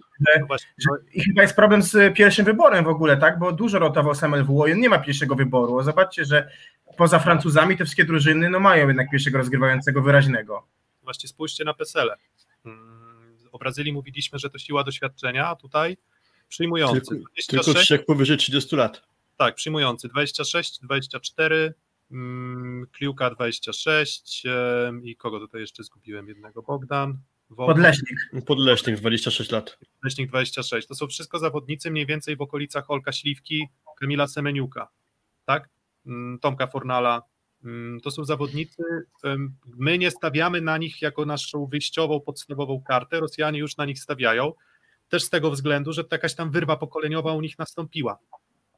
że, 0.78 0.88
i 1.12 1.24
chyba 1.24 1.42
jest 1.42 1.56
problem 1.56 1.82
z 1.82 2.16
pierwszym 2.16 2.44
wyborem 2.44 2.84
w 2.84 2.88
ogóle, 2.88 3.16
tak? 3.16 3.38
Bo 3.38 3.52
dużo 3.52 3.78
rotował 3.78 4.14
sam 4.14 4.34
LWO 4.34 4.66
i 4.66 4.72
on 4.72 4.80
nie 4.80 4.88
ma 4.88 4.98
pierwszego 4.98 5.34
wyboru. 5.34 5.82
Zobaczcie, 5.82 6.24
że 6.24 6.50
poza 6.96 7.18
Francuzami 7.18 7.76
te 7.76 7.84
wszystkie 7.84 8.04
drużyny 8.04 8.50
no 8.50 8.60
mają 8.60 8.88
jednak 8.88 9.10
pierwszego 9.10 9.38
rozgrywającego 9.38 10.02
wyraźnego. 10.02 10.66
Właśnie 11.02 11.28
spójrzcie 11.28 11.64
na 11.64 11.74
Pesele. 11.74 12.14
Mm, 12.64 13.38
o 13.52 13.58
Brazylii 13.58 13.92
mówiliśmy, 13.92 14.38
że 14.38 14.50
to 14.50 14.58
siła 14.58 14.84
doświadczenia, 14.84 15.48
a 15.48 15.56
tutaj 15.56 15.96
przyjmujący. 16.48 17.00
Tylko, 17.00 17.14
26, 17.14 17.48
tylko 17.48 17.74
trzech 17.74 18.04
powyżej 18.04 18.36
30 18.36 18.76
lat. 18.76 19.09
Tak, 19.40 19.54
przyjmujący 19.54 20.08
26, 20.08 20.80
24, 20.82 21.74
Mm, 22.10 22.86
Kliuka 22.92 23.30
26 23.30 24.44
i 25.02 25.16
kogo 25.16 25.40
tutaj 25.40 25.60
jeszcze 25.60 25.84
zgubiłem? 25.84 26.28
Jednego 26.28 26.62
Bogdan. 26.62 27.18
Podleśnik. 27.56 28.18
Podleśnik 28.46 28.96
26 28.96 29.50
lat. 29.50 29.78
Podleśnik 29.94 30.28
26. 30.28 30.88
To 30.88 30.94
są 30.94 31.06
wszystko 31.06 31.38
zawodnicy 31.38 31.90
mniej 31.90 32.06
więcej 32.06 32.36
w 32.36 32.40
okolicach 32.40 32.90
Olka 32.90 33.12
Śliwki, 33.12 33.68
Kamila 34.00 34.26
Semeniuka, 34.26 34.88
tak? 35.44 35.68
Mm, 36.06 36.38
Tomka 36.38 36.66
Fornala. 36.66 37.22
Mm, 37.64 38.00
to 38.00 38.10
są 38.10 38.24
zawodnicy, 38.24 38.82
my 39.64 39.98
nie 39.98 40.10
stawiamy 40.10 40.60
na 40.60 40.78
nich 40.78 41.02
jako 41.02 41.24
naszą 41.24 41.66
wyjściową, 41.66 42.20
podstawową 42.20 42.82
kartę, 42.82 43.20
Rosjanie 43.20 43.58
już 43.58 43.76
na 43.76 43.84
nich 43.84 43.98
stawiają, 43.98 44.52
też 45.08 45.22
z 45.24 45.30
tego 45.30 45.50
względu, 45.50 45.92
że 45.92 46.04
jakaś 46.12 46.34
tam 46.34 46.50
wyrwa 46.50 46.76
pokoleniowa 46.76 47.32
u 47.32 47.40
nich 47.40 47.58
nastąpiła 47.58 48.18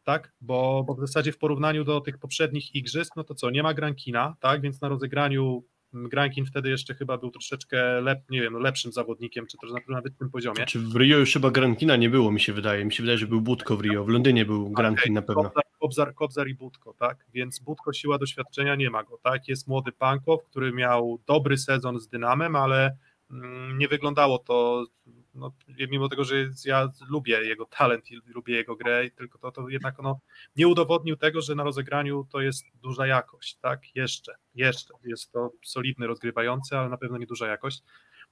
tak? 0.05 0.33
Bo, 0.41 0.85
bo 0.87 0.95
w 0.95 1.01
zasadzie 1.01 1.33
w 1.33 1.39
porównaniu 1.39 1.85
do 1.85 2.01
tych 2.01 2.19
poprzednich 2.19 2.75
igrzysk, 2.75 3.17
no 3.17 3.25
to 3.25 3.35
co, 3.35 3.51
nie 3.51 3.63
ma 3.63 3.75
Grankina, 3.75 4.37
tak? 4.41 4.61
Więc 4.61 4.81
na 4.81 4.89
rozegraniu 4.89 5.65
mm, 5.95 6.09
Grankin 6.09 6.47
wtedy 6.47 6.71
jeszcze 6.71 6.95
chyba 6.95 7.19
był 7.19 7.31
troszeczkę 7.31 8.01
lep, 8.01 8.31
nie 8.31 8.41
wiem, 8.41 8.55
lepszym 8.55 8.93
zawodnikiem, 8.93 9.47
czy 9.47 9.59
też 9.59 9.71
w 10.15 10.19
tym 10.19 10.31
poziomie. 10.31 10.67
Czy 10.67 10.79
w 10.79 10.97
Rio 10.97 11.19
już 11.19 11.33
chyba 11.33 11.51
Grankina 11.51 11.97
nie 11.97 12.11
było, 12.11 12.33
mi 12.33 12.41
się 12.41 12.53
wydaje. 12.53 12.85
Mi 12.85 12.93
się 12.93 13.03
wydaje, 13.03 13.19
że 13.19 13.27
był 13.27 13.41
Budko 13.41 13.77
w 13.77 13.81
Rio. 13.81 14.05
W 14.05 14.09
Londynie 14.09 14.45
był 14.45 14.71
Grankin 14.71 15.03
okay, 15.03 15.13
na 15.13 15.23
pewno. 15.23 15.43
Kobzar, 15.43 15.65
Kobzar, 15.81 16.15
Kobzar 16.15 16.49
i 16.49 16.55
Budko, 16.55 16.95
tak? 16.99 17.27
Więc 17.35 17.59
Budko 17.59 17.93
siła 17.93 18.19
doświadczenia 18.19 18.75
nie 18.75 18.91
ma 18.91 19.05
go, 19.05 19.19
tak? 19.23 19.49
Jest 19.49 19.69
młody 19.69 19.93
Pankow, 19.93 20.45
który 20.45 20.73
miał 20.73 21.19
dobry 21.27 21.59
sezon 21.59 22.01
z 22.01 22.09
Dynamem, 22.09 22.57
ale 22.57 22.97
mm, 23.31 23.79
nie 23.79 23.89
wyglądało 23.89 24.39
to 24.39 24.87
no, 25.35 25.53
mimo 25.91 26.09
tego, 26.09 26.25
że 26.25 26.35
ja 26.65 26.89
lubię 27.09 27.45
jego 27.45 27.65
talent 27.65 28.11
i 28.11 28.21
lubię 28.27 28.55
jego 28.55 28.77
grę, 28.77 29.11
tylko 29.11 29.39
to, 29.39 29.53
to 29.53 29.69
jednak 29.69 30.01
ono 30.01 30.21
nie 30.57 30.69
udowodnił 30.69 31.17
tego, 31.17 31.41
że 31.41 31.55
na 31.55 31.65
rozegraniu 31.65 32.27
to 32.31 32.41
jest 32.41 32.65
duża 32.83 33.07
jakość, 33.07 33.57
tak? 33.57 33.81
Jeszcze, 33.97 34.35
jeszcze. 34.55 34.95
Jest 35.05 35.33
to 35.33 35.51
solidny 35.65 36.07
rozgrywający, 36.07 36.77
ale 36.77 36.89
na 36.89 36.97
pewno 36.97 37.19
nie 37.19 37.27
duża 37.27 37.47
jakość. 37.47 37.83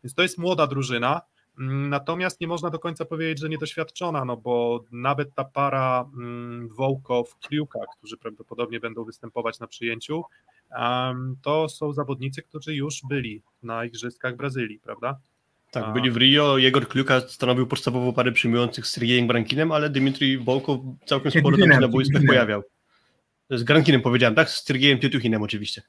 Więc 0.05 0.15
to 0.15 0.23
jest 0.23 0.39
młoda 0.39 0.67
drużyna, 0.67 1.21
mm, 1.59 1.89
natomiast 1.89 2.41
nie 2.41 2.49
można 2.49 2.71
do 2.71 2.79
końca 2.79 3.05
powiedzieć, 3.05 3.41
że 3.41 3.49
niedoświadczona, 3.49 4.25
no 4.25 4.37
bo 4.37 4.85
nawet 4.93 5.35
ta 5.35 5.45
para 5.45 6.11
mm, 6.17 6.69
Wołkow, 6.69 7.39
Kliuka, 7.39 7.79
którzy 7.99 8.17
prawdopodobnie 8.17 8.81
będą 8.81 9.05
występować 9.05 9.61
na 9.61 9.67
przyjęciu, 9.67 10.25
to 11.43 11.69
są 11.69 11.93
zawodnicy, 11.93 12.43
którzy 12.43 12.75
już 12.75 13.01
byli 13.09 13.43
na 13.63 13.85
Igrzyskach 13.85 14.37
Brazylii, 14.37 14.81
prawda? 14.81 15.21
Tak, 15.71 15.85
A. 15.85 15.93
byli 15.93 16.11
w 16.11 16.17
Rio, 16.17 16.59
Jegor 16.59 16.89
Kluka 16.89 17.21
stanowił 17.21 17.67
podstawową 17.67 18.13
parę 18.13 18.33
przyjmujących 18.33 18.87
z 18.87 18.93
Sergejem 18.93 19.27
Brankinem, 19.27 19.73
ale 19.73 19.91
Dmitrij 19.91 20.39
Wołkow 20.39 20.81
całkiem 21.07 21.33
sporo 21.33 21.59
tam 21.59 21.73
się 21.73 21.81
na 21.81 21.89
boiskach 21.89 22.23
pojawiał. 22.27 22.63
Z 23.51 23.63
Grankinem 23.63 24.01
powiedziałem, 24.01 24.35
tak? 24.35 24.51
Z 24.51 24.65
Sergejem 24.65 24.99
Tytuchinem 24.99 25.43
oczywiście. 25.43 25.83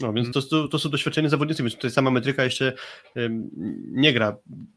No, 0.00 0.12
więc 0.12 0.30
to, 0.30 0.42
to, 0.42 0.68
to 0.68 0.78
są 0.78 0.90
doświadczeni 0.90 1.28
zawodnicy, 1.28 1.62
więc 1.62 1.74
tutaj 1.74 1.90
sama 1.90 2.10
metryka 2.10 2.44
jeszcze 2.44 2.72
um, 3.16 3.50
nie 3.92 4.12
gra. 4.12 4.36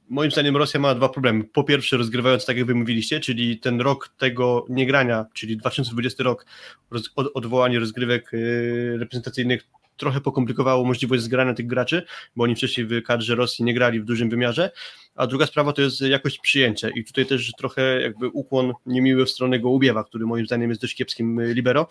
Moim 0.10 0.32
zdaniem 0.32 0.58
Rosja 0.58 0.80
ma 0.80 0.96
dwa 0.96 1.10
problemy. 1.10 1.44
Po 1.44 1.64
pierwsze, 1.64 1.98
rozgrywając 1.98 2.46
tak, 2.46 2.58
jak 2.58 2.66
wy 2.66 2.76
mówiliście, 2.76 3.20
czyli 3.20 3.60
ten 3.60 3.82
rok 3.82 4.14
tego 4.18 4.66
niegrania, 4.70 5.26
czyli 5.34 5.58
2020 5.58 6.24
rok, 6.24 6.46
roz, 6.92 7.10
od, 7.16 7.28
odwołanie 7.34 7.80
rozgrywek 7.80 8.34
y, 8.34 8.96
reprezentacyjnych 9.00 9.68
trochę 9.98 10.22
pokomplikowało 10.22 10.86
możliwość 10.86 11.24
zgrania 11.24 11.54
tych 11.54 11.68
graczy, 11.68 12.06
bo 12.36 12.44
oni 12.44 12.56
wcześniej 12.56 12.88
w 12.88 13.04
kadrze 13.04 13.36
Rosji 13.36 13.66
nie 13.66 13.74
grali 13.74 14.00
w 14.00 14.06
dużym 14.06 14.30
wymiarze, 14.30 14.72
a 15.16 15.28
druga 15.28 15.46
sprawa 15.46 15.74
to 15.74 15.82
jest 15.82 16.02
jakość 16.02 16.40
przyjęcia. 16.40 16.90
I 16.90 17.04
tutaj 17.04 17.26
też 17.26 17.52
trochę 17.58 18.02
jakby 18.02 18.28
ukłon 18.28 18.74
niemiły 18.86 19.26
w 19.26 19.30
stronę 19.30 19.60
Gołubiewa, 19.60 20.04
który 20.04 20.26
moim 20.26 20.46
zdaniem 20.46 20.70
jest 20.70 20.82
dość 20.82 20.96
kiepskim 20.96 21.42
libero. 21.54 21.88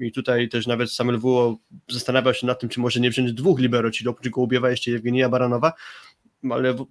I 0.00 0.12
tutaj 0.12 0.48
też 0.48 0.66
nawet 0.66 0.92
sam 0.92 1.10
LWO 1.10 1.58
zastanawiał 1.88 2.34
się 2.34 2.46
nad 2.46 2.60
tym, 2.60 2.68
czy 2.68 2.80
może 2.80 3.00
nie 3.00 3.10
wziąć 3.10 3.32
dwóch 3.32 3.60
libero, 3.60 3.90
czyli 3.90 4.08
oprócz 4.08 4.28
Gołubiewa 4.28 4.70
jeszcze 4.70 4.90
Jewgenia 4.90 5.28
Baranowa, 5.28 5.72
ale 6.50 6.74
w, 6.74 6.86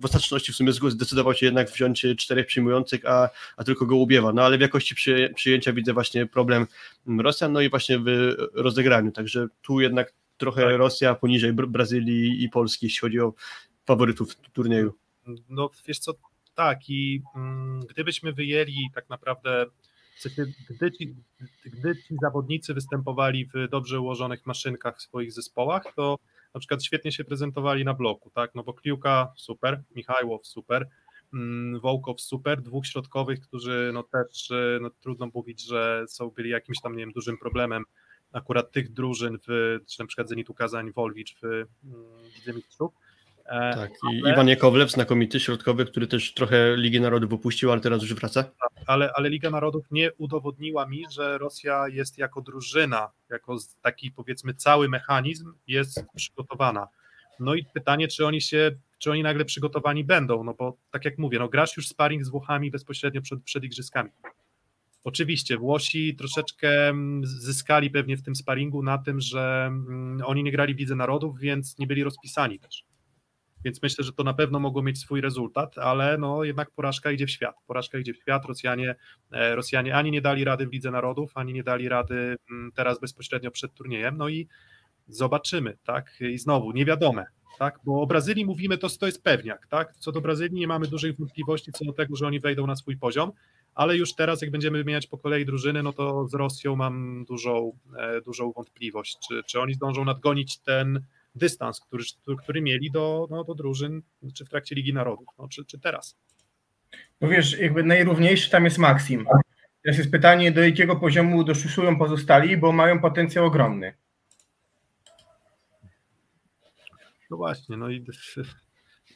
w 0.00 0.04
ostateczności 0.04 0.52
w 0.52 0.56
sumie 0.56 0.72
zdecydował 0.72 1.34
się 1.34 1.46
jednak 1.46 1.70
wziąć 1.70 2.06
czterech 2.18 2.46
przyjmujących, 2.46 3.06
a, 3.06 3.30
a 3.56 3.64
tylko 3.64 3.86
Gołubiewa. 3.86 4.32
No 4.32 4.42
ale 4.42 4.58
w 4.58 4.60
jakości 4.60 4.94
przy, 4.94 5.32
przyjęcia 5.34 5.72
widzę 5.72 5.92
właśnie 5.92 6.26
problem 6.26 6.66
Rosjan, 7.06 7.52
no 7.52 7.60
i 7.60 7.70
właśnie 7.70 7.98
w 7.98 8.34
rozegraniu. 8.54 9.12
Także 9.12 9.46
tu 9.62 9.80
jednak 9.80 10.12
trochę 10.36 10.62
tak. 10.62 10.76
Rosja 10.76 11.14
poniżej 11.14 11.52
Brazylii 11.52 12.44
i 12.44 12.48
Polski, 12.48 12.86
jeśli 12.86 13.00
chodzi 13.00 13.20
o 13.20 13.34
faworytów 13.86 14.36
turnieju. 14.36 14.94
No 15.48 15.70
wiesz 15.86 15.98
co, 15.98 16.14
tak 16.54 16.90
i 16.90 17.22
mm, 17.36 17.80
gdybyśmy 17.80 18.32
wyjęli 18.32 18.90
tak 18.94 19.08
naprawdę 19.08 19.66
gdy 20.70 20.92
ci, 20.92 21.14
gdy 21.64 21.96
ci 21.96 22.14
zawodnicy 22.22 22.74
występowali 22.74 23.46
w 23.46 23.68
dobrze 23.70 24.00
ułożonych 24.00 24.46
maszynkach 24.46 24.98
w 24.98 25.02
swoich 25.02 25.32
zespołach, 25.32 25.82
to 25.96 26.18
na 26.54 26.60
przykład 26.60 26.84
świetnie 26.84 27.12
się 27.12 27.24
prezentowali 27.24 27.84
na 27.84 27.94
bloku, 27.94 28.30
tak, 28.30 28.54
no 28.54 28.62
bo 28.62 28.74
Kliuka 28.74 29.32
super, 29.36 29.82
Michajłow 29.94 30.46
super, 30.46 30.88
mm, 31.34 31.80
Wołkow 31.80 32.20
super, 32.20 32.62
dwóch 32.62 32.86
środkowych, 32.86 33.40
którzy 33.40 33.90
no 33.94 34.02
też 34.02 34.50
y, 34.50 34.78
no, 34.82 34.90
trudno 34.90 35.30
mówić, 35.34 35.66
że 35.66 36.04
są 36.08 36.30
byli 36.30 36.50
jakimś 36.50 36.80
tam, 36.80 36.92
nie 36.92 36.98
wiem, 36.98 37.12
dużym 37.12 37.38
problemem. 37.38 37.84
Akurat 38.32 38.72
tych 38.72 38.92
drużyn, 38.92 39.38
w, 39.48 39.78
czy 39.86 40.00
na 40.00 40.06
przykład 40.06 40.28
Zenitu 40.28 40.54
Kazań, 40.54 40.92
Wolwicz 40.92 41.36
w 41.40 41.44
mm, 41.44 41.66
Lidze 42.36 42.52
Mistrzów, 42.52 42.92
E, 42.92 43.07
Tak, 43.48 43.90
i 44.12 44.18
Iwan 44.18 44.48
Jakowlew, 44.48 44.90
znakomity 44.90 45.40
środkowy, 45.40 45.86
który 45.86 46.06
też 46.06 46.34
trochę 46.34 46.76
Ligi 46.76 47.00
Narodów 47.00 47.32
opuścił, 47.32 47.72
ale 47.72 47.80
teraz 47.80 48.02
już 48.02 48.14
wraca. 48.14 48.44
ale, 48.86 49.10
ale 49.14 49.30
Liga 49.30 49.50
Narodów 49.50 49.86
nie 49.90 50.12
udowodniła 50.12 50.86
mi, 50.86 51.04
że 51.10 51.38
Rosja 51.38 51.88
jest 51.88 52.18
jako 52.18 52.40
drużyna, 52.40 53.10
jako 53.30 53.56
taki 53.82 54.10
powiedzmy 54.10 54.54
cały 54.54 54.88
mechanizm 54.88 55.52
jest 55.66 56.04
przygotowana. 56.14 56.88
No 57.40 57.54
i 57.54 57.64
pytanie, 57.64 58.08
czy 58.08 58.26
oni 58.26 58.40
się, 58.40 58.70
czy 58.98 59.10
oni 59.10 59.22
nagle 59.22 59.44
przygotowani 59.44 60.04
będą, 60.04 60.44
no 60.44 60.54
bo 60.54 60.76
tak 60.90 61.04
jak 61.04 61.18
mówię, 61.18 61.38
no 61.38 61.48
grasz 61.48 61.76
już 61.76 61.88
sparring 61.88 62.24
z 62.24 62.28
Włochami 62.28 62.70
bezpośrednio 62.70 63.22
przed, 63.22 63.42
przed 63.42 63.64
igrzyskami. 63.64 64.10
Oczywiście 65.04 65.58
Włosi 65.58 66.16
troszeczkę 66.16 66.88
mm, 66.88 67.26
zyskali 67.26 67.90
pewnie 67.90 68.16
w 68.16 68.22
tym 68.22 68.36
sparingu 68.36 68.82
na 68.82 68.98
tym, 68.98 69.20
że 69.20 69.64
mm, 69.66 70.22
oni 70.24 70.42
nie 70.42 70.52
grali 70.52 70.74
w 70.74 70.78
Lidze 70.78 70.94
Narodów, 70.94 71.38
więc 71.38 71.78
nie 71.78 71.86
byli 71.86 72.04
rozpisani 72.04 72.58
też. 72.58 72.87
Więc 73.64 73.82
myślę, 73.82 74.04
że 74.04 74.12
to 74.12 74.24
na 74.24 74.34
pewno 74.34 74.60
mogło 74.60 74.82
mieć 74.82 74.98
swój 74.98 75.20
rezultat, 75.20 75.78
ale 75.78 76.18
no 76.18 76.44
jednak 76.44 76.70
porażka 76.70 77.10
idzie 77.10 77.26
w 77.26 77.30
świat. 77.30 77.56
Porażka 77.66 77.98
idzie 77.98 78.14
w 78.14 78.16
świat. 78.16 78.44
Rosjanie, 78.44 78.94
e, 79.32 79.56
Rosjanie 79.56 79.94
ani 79.94 80.10
nie 80.10 80.20
dali 80.20 80.44
rady 80.44 80.66
w 80.66 80.72
Lidze 80.72 80.90
Narodów, 80.90 81.32
ani 81.34 81.52
nie 81.52 81.62
dali 81.62 81.88
rady 81.88 82.36
mm, 82.50 82.72
teraz 82.74 83.00
bezpośrednio 83.00 83.50
przed 83.50 83.74
turniejem. 83.74 84.16
No 84.16 84.28
i 84.28 84.48
zobaczymy, 85.08 85.76
tak? 85.84 86.18
I 86.20 86.38
znowu 86.38 86.72
niewiadome, 86.72 87.26
tak? 87.58 87.80
Bo 87.84 88.02
o 88.02 88.06
Brazylii 88.06 88.44
mówimy, 88.44 88.78
to, 88.78 88.88
to 88.88 89.06
jest 89.06 89.22
pewniak, 89.22 89.66
tak? 89.66 89.96
Co 89.96 90.12
do 90.12 90.20
Brazylii 90.20 90.60
nie 90.60 90.66
mamy 90.66 90.86
dużej 90.86 91.12
wątpliwości 91.12 91.72
co 91.72 91.84
do 91.84 91.92
tego, 91.92 92.16
że 92.16 92.26
oni 92.26 92.40
wejdą 92.40 92.66
na 92.66 92.76
swój 92.76 92.96
poziom, 92.96 93.32
ale 93.74 93.96
już 93.96 94.14
teraz, 94.14 94.42
jak 94.42 94.50
będziemy 94.50 94.78
wymieniać 94.78 95.06
po 95.06 95.18
kolei 95.18 95.44
drużyny, 95.44 95.82
no 95.82 95.92
to 95.92 96.28
z 96.28 96.34
Rosją 96.34 96.76
mam 96.76 97.24
dużą, 97.24 97.72
e, 97.98 98.20
dużą 98.20 98.52
wątpliwość, 98.52 99.18
czy, 99.28 99.42
czy 99.46 99.60
oni 99.60 99.74
zdążą 99.74 100.04
nadgonić 100.04 100.58
ten 100.58 101.02
dystans, 101.38 101.80
który, 101.80 102.04
który 102.38 102.62
mieli 102.62 102.90
do, 102.90 103.28
no, 103.30 103.44
do 103.44 103.54
drużyn, 103.54 104.02
czy 104.34 104.44
w 104.44 104.48
trakcie 104.48 104.74
Ligi 104.74 104.94
Narodów, 104.94 105.28
no, 105.38 105.48
czy, 105.48 105.64
czy 105.64 105.78
teraz. 105.78 106.16
No 107.20 107.28
wiesz, 107.28 107.58
jakby 107.58 107.82
najrówniejszy 107.82 108.50
tam 108.50 108.64
jest 108.64 108.78
Maxim. 108.78 109.26
Teraz 109.82 109.98
jest 109.98 110.10
pytanie, 110.10 110.52
do 110.52 110.62
jakiego 110.62 110.96
poziomu 110.96 111.44
doszusują 111.44 111.98
pozostali, 111.98 112.56
bo 112.56 112.72
mają 112.72 113.00
potencjał 113.00 113.46
ogromny. 113.46 113.94
No 117.30 117.36
właśnie, 117.36 117.76
no 117.76 117.90
i, 117.90 118.06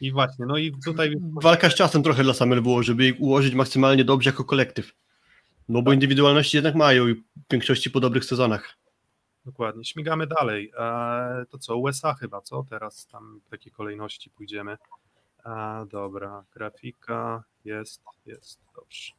i 0.01 0.13
właśnie, 0.13 0.47
no 0.47 0.59
i 0.59 0.73
tutaj 0.85 1.15
Walka 1.43 1.71
z 1.71 1.75
czasem 1.75 2.03
trochę 2.03 2.23
dla 2.23 2.35
Samel 2.35 2.63
było, 2.63 2.83
żeby 2.83 3.07
ich 3.07 3.21
ułożyć 3.21 3.55
maksymalnie 3.55 4.05
dobrze 4.05 4.31
jako 4.31 4.45
kolektyw. 4.45 4.93
No 5.69 5.83
bo 5.83 5.93
indywidualności 5.93 6.57
jednak 6.57 6.75
mają 6.75 7.09
i 7.09 7.15
w 7.15 7.23
większości 7.51 7.91
po 7.91 8.01
dobrych 8.01 8.25
sezonach. 8.25 8.82
Dokładnie, 9.45 9.85
śmigamy 9.85 10.27
dalej. 10.27 10.73
E, 10.79 11.45
to 11.51 11.59
co, 11.59 11.77
USA 11.77 12.15
chyba, 12.15 12.41
co? 12.41 12.67
Teraz 12.71 13.07
tam 13.07 13.41
w 13.47 13.51
takiej 13.51 13.73
kolejności 13.73 14.31
pójdziemy. 14.31 14.79
A, 15.45 15.85
dobra, 15.91 16.45
grafika 16.55 17.45
jest, 17.65 18.03
jest, 18.27 18.61
dobrze. 18.77 19.13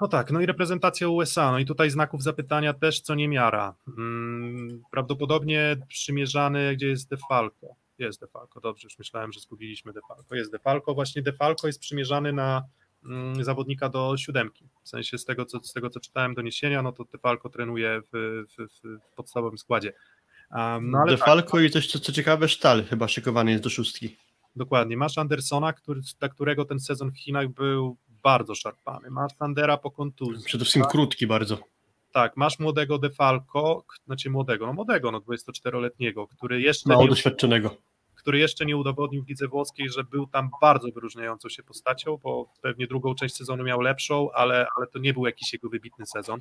No 0.00 0.08
tak, 0.08 0.30
no 0.30 0.40
i 0.40 0.46
reprezentacja 0.46 1.08
USA, 1.08 1.50
no 1.50 1.58
i 1.58 1.66
tutaj 1.66 1.90
znaków 1.90 2.22
zapytania 2.22 2.74
też 2.74 3.00
co 3.00 3.14
niemiara. 3.14 3.74
Mm, 3.98 4.82
prawdopodobnie 4.90 5.76
przymierzany, 5.88 6.76
gdzie 6.76 6.86
jest 6.88 7.10
Defalco. 7.10 7.66
Jest 7.98 8.20
Defalco, 8.20 8.60
dobrze, 8.60 8.86
już 8.86 8.98
myślałem, 8.98 9.32
że 9.32 9.40
zgubiliśmy 9.40 9.92
Defalco. 9.92 10.34
Jest 10.34 10.52
Defalco, 10.52 10.94
właśnie 10.94 11.22
Defalco 11.22 11.66
jest 11.66 11.80
przymierzany 11.80 12.32
na 12.32 12.64
zawodnika 13.40 13.88
do 13.88 14.16
siódemki. 14.16 14.68
W 14.82 14.88
sensie 14.88 15.18
z 15.18 15.24
tego, 15.24 15.44
co, 15.44 15.60
z 15.62 15.72
tego, 15.72 15.90
co 15.90 16.00
czytałem 16.00 16.34
doniesienia, 16.34 16.82
no 16.82 16.92
to 16.92 17.04
Defalco 17.04 17.48
trenuje 17.48 18.00
w, 18.12 18.44
w, 18.58 18.86
w 19.12 19.14
podstawowym 19.16 19.58
składzie. 19.58 19.92
Um, 20.50 20.90
no 20.90 20.98
ale 20.98 21.10
tak, 21.10 21.18
Defalco 21.18 21.60
i 21.60 21.70
też, 21.70 21.86
co, 21.92 21.98
co 21.98 22.12
ciekawe, 22.12 22.48
Sztal 22.48 22.84
chyba 22.84 23.08
szykowany 23.08 23.50
jest 23.50 23.64
do 23.64 23.70
szóstki. 23.70 24.16
Dokładnie. 24.56 24.96
Masz 24.96 25.18
Andersona, 25.18 25.72
który, 25.72 26.00
dla 26.18 26.28
którego 26.28 26.64
ten 26.64 26.80
sezon 26.80 27.10
w 27.10 27.18
Chinach 27.18 27.48
był 27.48 27.96
bardzo 28.22 28.54
szarpany. 28.54 29.10
Masz 29.10 29.32
Sandera 29.38 29.76
po 29.76 29.90
kontuzji. 29.90 30.44
Przede 30.44 30.64
wszystkim 30.64 30.84
krótki 30.84 31.26
bardzo. 31.26 31.58
Tak, 32.12 32.36
masz 32.36 32.58
młodego 32.58 32.98
Defalco, 32.98 33.84
znaczy 34.06 34.30
młodego, 34.30 34.66
no 34.66 34.72
młodego, 34.72 35.12
no 35.12 35.20
24-letniego, 35.20 36.28
który 36.28 36.60
jeszcze, 36.60 36.88
Mało 36.88 37.02
nie, 37.02 37.08
doświadczonego. 37.08 37.76
Który 38.18 38.38
jeszcze 38.38 38.66
nie 38.66 38.76
udowodnił 38.76 39.24
w 39.24 39.28
lidze 39.28 39.48
włoskiej, 39.48 39.90
że 39.90 40.04
był 40.04 40.26
tam 40.26 40.50
bardzo 40.60 40.88
wyróżniającą 40.88 41.48
się 41.48 41.62
postacią, 41.62 42.16
bo 42.22 42.52
pewnie 42.62 42.86
drugą 42.86 43.14
część 43.14 43.36
sezonu 43.36 43.64
miał 43.64 43.80
lepszą, 43.80 44.30
ale, 44.32 44.66
ale 44.76 44.86
to 44.86 44.98
nie 44.98 45.12
był 45.12 45.26
jakiś 45.26 45.52
jego 45.52 45.68
wybitny 45.68 46.06
sezon. 46.06 46.40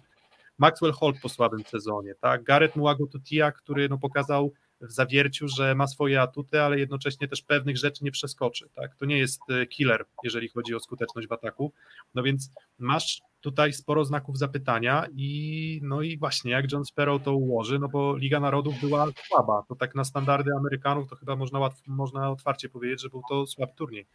Maxwell 0.58 0.92
Holt 0.92 1.20
po 1.22 1.30
słabym 1.30 1.64
sezonie, 1.64 2.16
tak? 2.16 2.44
Gareth 2.44 2.76
Muago 2.76 3.08
Tutia, 3.08 3.52
który 3.52 3.90
no, 3.90 3.98
pokazał 3.98 4.54
w 4.82 4.92
zawierciu, 4.92 5.48
że 5.48 5.76
ma 5.76 5.88
swoje 5.88 6.22
atuty, 6.22 6.62
ale 6.62 6.80
jednocześnie 6.80 7.28
też 7.28 7.42
pewnych 7.42 7.78
rzeczy 7.78 8.04
nie 8.04 8.12
przeskoczy, 8.12 8.70
tak? 8.76 8.96
To 8.96 9.06
nie 9.06 9.18
jest 9.18 9.42
e, 9.50 9.66
killer, 9.66 10.06
jeżeli 10.24 10.50
chodzi 10.50 10.76
o 10.76 10.80
skuteczność 10.80 11.28
w 11.28 11.32
ataku. 11.32 11.74
No 12.16 12.24
więc 12.24 12.52
masz 12.80 13.22
tutaj 13.42 13.74
sporo 13.74 14.06
znaków 14.06 14.38
zapytania 14.38 15.06
i 15.14 15.80
no 15.84 16.02
i 16.02 16.18
właśnie 16.18 16.52
jak 16.52 16.72
John 16.72 16.86
Sparrow 16.86 17.24
to 17.24 17.34
ułoży, 17.34 17.80
no 17.80 17.88
bo 17.88 18.18
Liga 18.18 18.40
Narodów 18.40 18.80
była 18.82 19.08
słaba, 19.28 19.64
to 19.68 19.76
tak 19.76 19.96
na 19.96 20.04
standardy 20.04 20.52
Amerykanów 20.60 21.10
to 21.10 21.16
chyba 21.16 21.36
można, 21.36 21.60
łatw, 21.60 21.82
można 21.88 22.30
otwarcie 22.30 22.70
powiedzieć, 22.70 23.02
że 23.02 23.10
był 23.10 23.22
to 23.30 23.48
słaby 23.48 23.74
turniej. 23.76 24.08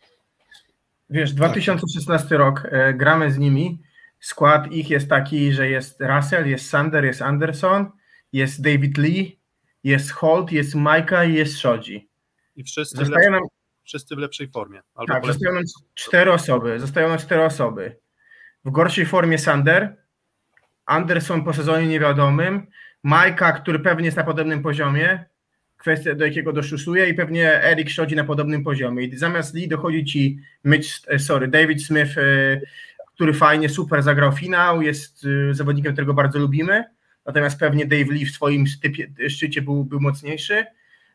Wiesz, 1.10 1.32
2016 1.32 2.36
rok, 2.36 2.68
e, 2.70 2.94
gramy 2.94 3.32
z 3.32 3.38
nimi. 3.38 3.82
Skład 4.20 4.72
ich 4.72 4.90
jest 4.90 5.08
taki, 5.08 5.52
że 5.52 5.68
jest 5.68 6.00
Russell, 6.00 6.48
jest 6.48 6.68
Sander, 6.68 7.04
jest 7.04 7.22
Anderson, 7.22 7.90
jest 8.32 8.62
David 8.62 8.98
Lee, 8.98 9.40
jest 9.84 10.10
Holt, 10.10 10.52
jest 10.52 10.74
Majka 10.74 11.24
i 11.24 11.34
jest 11.34 11.56
Shodzi. 11.56 12.08
I 12.56 12.64
wszyscy, 12.64 12.96
w 12.96 12.98
Zostaje 12.98 13.16
lepszej, 13.16 13.32
nam, 13.32 13.42
wszyscy 13.84 14.16
w 14.16 14.18
lepszej 14.18 14.48
formie. 14.48 14.80
Albo 14.94 15.12
tak, 15.12 15.26
zostają 15.26 15.54
nam 15.54 15.62
cztery 15.94 16.32
osoby. 16.32 16.80
Zostają 16.80 17.08
nam 17.08 17.18
cztery 17.18 17.42
osoby. 17.42 18.01
W 18.64 18.70
gorszej 18.70 19.06
formie 19.06 19.38
Sander, 19.38 19.96
Anderson 20.86 21.44
po 21.44 21.52
sezonie 21.52 21.86
niewiadomym, 21.86 22.66
Majka, 23.02 23.52
który 23.52 23.78
pewnie 23.78 24.04
jest 24.04 24.16
na 24.16 24.24
podobnym 24.24 24.62
poziomie, 24.62 25.24
kwestia 25.82 26.14
do 26.14 26.24
jakiego 26.24 26.52
doszusuje 26.52 27.08
i 27.08 27.14
pewnie 27.14 27.64
Erik 27.64 27.90
Shodzi 27.90 28.16
na 28.16 28.24
podobnym 28.24 28.64
poziomie. 28.64 29.04
I 29.04 29.16
zamiast 29.16 29.54
Lee 29.54 29.68
dochodzi 29.68 30.04
ci 30.04 30.38
Mitch, 30.64 30.88
e, 31.08 31.18
sorry, 31.18 31.48
David 31.48 31.84
Smith, 31.84 32.18
e, 32.18 32.22
który 33.14 33.34
fajnie, 33.34 33.68
super 33.68 34.02
zagrał 34.02 34.32
finał, 34.32 34.82
jest 34.82 35.26
e, 35.50 35.54
zawodnikiem, 35.54 35.92
którego 35.92 36.14
bardzo 36.14 36.38
lubimy, 36.38 36.84
natomiast 37.26 37.58
pewnie 37.58 37.86
Dave 37.86 38.12
Lee 38.12 38.26
w 38.26 38.30
swoim 38.30 38.66
stypie, 38.66 39.08
szczycie 39.28 39.62
był, 39.62 39.84
był 39.84 40.00
mocniejszy. 40.00 40.66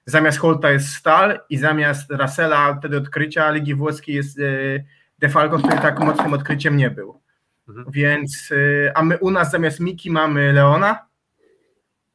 Zamiast 0.06 0.38
Holta 0.38 0.72
jest 0.72 0.90
Stal 0.90 1.40
i 1.50 1.58
zamiast 1.58 2.12
Russella 2.12 2.76
wtedy 2.80 2.98
odkrycia 2.98 3.52
Ligi 3.52 3.76
Włoskiej 3.76 4.16
jest 4.16 4.40
Defalco, 5.20 5.58
który 5.58 5.78
tak 5.78 6.00
mocnym 6.00 6.34
odkryciem 6.34 6.78
nie 6.78 6.90
był. 6.90 7.20
Mhm. 7.70 7.86
Więc, 7.92 8.52
e, 8.52 8.98
a 8.98 9.04
my 9.04 9.18
u 9.18 9.32
nas 9.32 9.52
zamiast 9.52 9.80
Miki 9.80 10.12
mamy 10.12 10.54
Leona, 10.54 11.06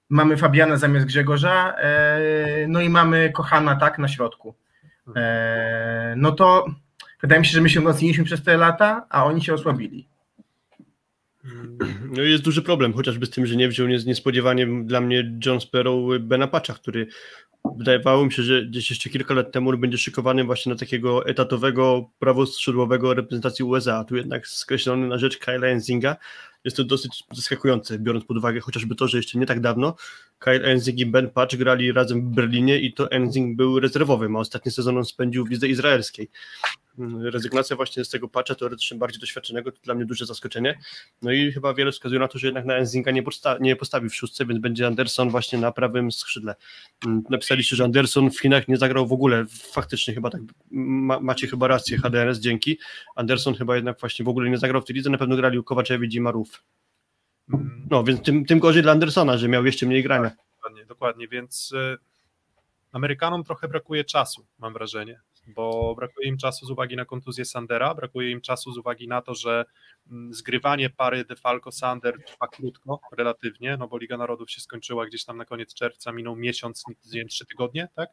mamy 0.08 0.36
Fabiana 0.36 0.76
zamiast 0.76 1.06
Grzegorza, 1.06 1.74
e, 1.78 2.66
no 2.68 2.80
i 2.80 2.88
mamy 2.88 3.32
Kochana 3.32 3.76
tak 3.76 3.98
na 3.98 4.08
środku. 4.08 4.54
E, 5.16 6.14
no 6.16 6.32
to 6.32 6.66
wydaje 7.22 7.40
mi 7.40 7.46
się, 7.46 7.52
że 7.52 7.60
my 7.60 7.70
się 7.70 7.80
umocniliśmy 7.80 8.24
przez 8.24 8.42
te 8.42 8.56
lata, 8.56 9.06
a 9.10 9.24
oni 9.24 9.42
się 9.42 9.54
osłabili. 9.54 10.08
No 12.10 12.22
i 12.22 12.30
jest 12.30 12.44
duży 12.44 12.62
problem, 12.62 12.92
chociażby 12.92 13.26
z 13.26 13.30
tym, 13.30 13.46
że 13.46 13.56
nie 13.56 13.68
wziął 13.68 13.88
nies- 13.88 14.06
niespodziewanie 14.06 14.66
dla 14.84 15.00
mnie 15.00 15.32
John 15.46 15.60
Sparrow 15.60 16.20
Bena 16.20 16.46
Patcha, 16.46 16.74
który 16.74 17.06
wydawało 17.76 18.26
mi 18.26 18.32
się, 18.32 18.42
że 18.42 18.64
gdzieś 18.64 18.90
jeszcze 18.90 19.10
kilka 19.10 19.34
lat 19.34 19.52
temu 19.52 19.78
będzie 19.78 19.98
szykowany 19.98 20.44
właśnie 20.44 20.72
na 20.72 20.78
takiego 20.78 21.26
etatowego 21.26 22.10
prawoskrzydłowego 22.18 23.14
reprezentacji 23.14 23.64
USA, 23.64 23.98
a 23.98 24.04
tu 24.04 24.16
jednak 24.16 24.48
skreślony 24.48 25.08
na 25.08 25.18
rzecz 25.18 25.38
Kyla 25.38 25.66
Enzinga. 25.66 26.16
Jest 26.64 26.76
to 26.76 26.84
dosyć 26.84 27.24
zaskakujące, 27.32 27.98
biorąc 27.98 28.24
pod 28.24 28.36
uwagę 28.36 28.60
chociażby 28.60 28.94
to, 28.94 29.08
że 29.08 29.16
jeszcze 29.16 29.38
nie 29.38 29.46
tak 29.46 29.60
dawno 29.60 29.94
Kyle 30.38 30.64
Enzing 30.64 30.98
i 30.98 31.06
Ben 31.06 31.30
Patch 31.30 31.56
grali 31.56 31.92
razem 31.92 32.30
w 32.30 32.34
Berlinie 32.34 32.80
i 32.80 32.92
to 32.92 33.10
Enzing 33.10 33.56
był 33.56 33.80
rezerwowym, 33.80 34.36
a 34.36 34.38
ostatni 34.38 34.72
sezon 34.72 34.98
on 34.98 35.04
spędził 35.04 35.44
w 35.44 35.50
lidze 35.50 35.68
izraelskiej. 35.68 36.30
Rezygnacja 37.22 37.76
właśnie 37.76 38.04
z 38.04 38.08
tego 38.08 38.28
Patcha, 38.28 38.54
teoretycznie 38.54 38.98
bardziej 38.98 39.20
doświadczonego, 39.20 39.72
to 39.72 39.78
dla 39.82 39.94
mnie 39.94 40.04
duże 40.04 40.26
zaskoczenie. 40.26 40.78
No 41.22 41.32
i 41.32 41.52
chyba 41.52 41.74
wiele 41.74 41.92
wskazuje 41.92 42.20
na 42.20 42.28
to, 42.28 42.38
że 42.38 42.46
jednak 42.46 42.64
na 42.64 42.74
Enzinga 42.74 43.10
nie, 43.10 43.22
podsta- 43.22 43.60
nie 43.60 43.76
postawi 43.76 44.08
w 44.08 44.14
szóstce, 44.14 44.46
więc 44.46 44.60
będzie 44.60 44.86
Anderson 44.86 45.30
właśnie 45.30 45.58
na 45.58 45.72
prawym 45.72 46.12
skrzydle. 46.12 46.54
Mm, 47.06 47.22
Napisaliście, 47.30 47.76
że 47.76 47.84
Anderson 47.84 48.30
w 48.30 48.40
Chinach 48.40 48.68
nie 48.68 48.76
zagrał 48.76 49.06
w 49.06 49.12
ogóle. 49.12 49.44
Faktycznie 49.72 50.14
chyba 50.14 50.30
tak, 50.30 50.40
ma, 50.70 51.20
macie 51.20 51.46
chyba 51.46 51.68
rację, 51.68 51.98
HDRS, 51.98 52.38
dzięki. 52.38 52.78
Anderson 53.16 53.54
chyba 53.54 53.74
jednak 53.76 54.00
właśnie 54.00 54.24
w 54.24 54.28
ogóle 54.28 54.50
nie 54.50 54.58
zagrał 54.58 54.82
w 54.82 54.84
tej 54.84 54.96
lidze, 54.96 55.10
na 55.10 55.18
pewno 55.18 55.36
grali 55.36 55.64
Kowaczewicz 55.64 56.14
i 56.14 56.20
Marów. 56.20 56.62
mm, 57.54 57.86
No, 57.90 58.04
więc 58.04 58.22
tym, 58.22 58.44
tym 58.44 58.58
gorzej 58.58 58.82
dla 58.82 58.92
Andersona, 58.92 59.38
że 59.38 59.48
miał 59.48 59.66
jeszcze 59.66 59.86
mniej 59.86 60.02
grania. 60.02 60.30
Dokładnie, 60.56 60.86
dokładnie, 60.86 61.28
więc 61.28 61.72
y, 61.72 61.96
Amerykanom 62.92 63.44
trochę 63.44 63.68
brakuje 63.68 64.04
czasu, 64.04 64.46
mam 64.58 64.72
wrażenie, 64.72 65.20
bo 65.46 65.94
brakuje 65.94 66.28
im 66.28 66.38
czasu 66.38 66.66
z 66.66 66.70
uwagi 66.70 66.96
na 66.96 67.04
kontuzję 67.04 67.44
Sandera, 67.44 67.94
brakuje 67.94 68.30
im 68.30 68.40
czasu 68.40 68.72
z 68.72 68.78
uwagi 68.78 69.08
na 69.08 69.22
to, 69.22 69.34
że 69.34 69.64
mm, 70.10 70.34
zgrywanie 70.34 70.90
pary 70.90 71.24
DeFalco-Sander 71.24 72.12
trwa 72.26 72.48
krótko, 72.48 73.00
relatywnie, 73.16 73.76
no 73.76 73.88
bo 73.88 73.98
Liga 73.98 74.16
Narodów 74.16 74.50
się 74.50 74.60
skończyła 74.60 75.06
gdzieś 75.06 75.24
tam 75.24 75.36
na 75.36 75.44
koniec 75.44 75.74
czerwca, 75.74 76.12
minął 76.12 76.36
miesiąc, 76.36 76.84
trzy 77.28 77.46
tygodnie, 77.46 77.88
tak? 77.94 78.10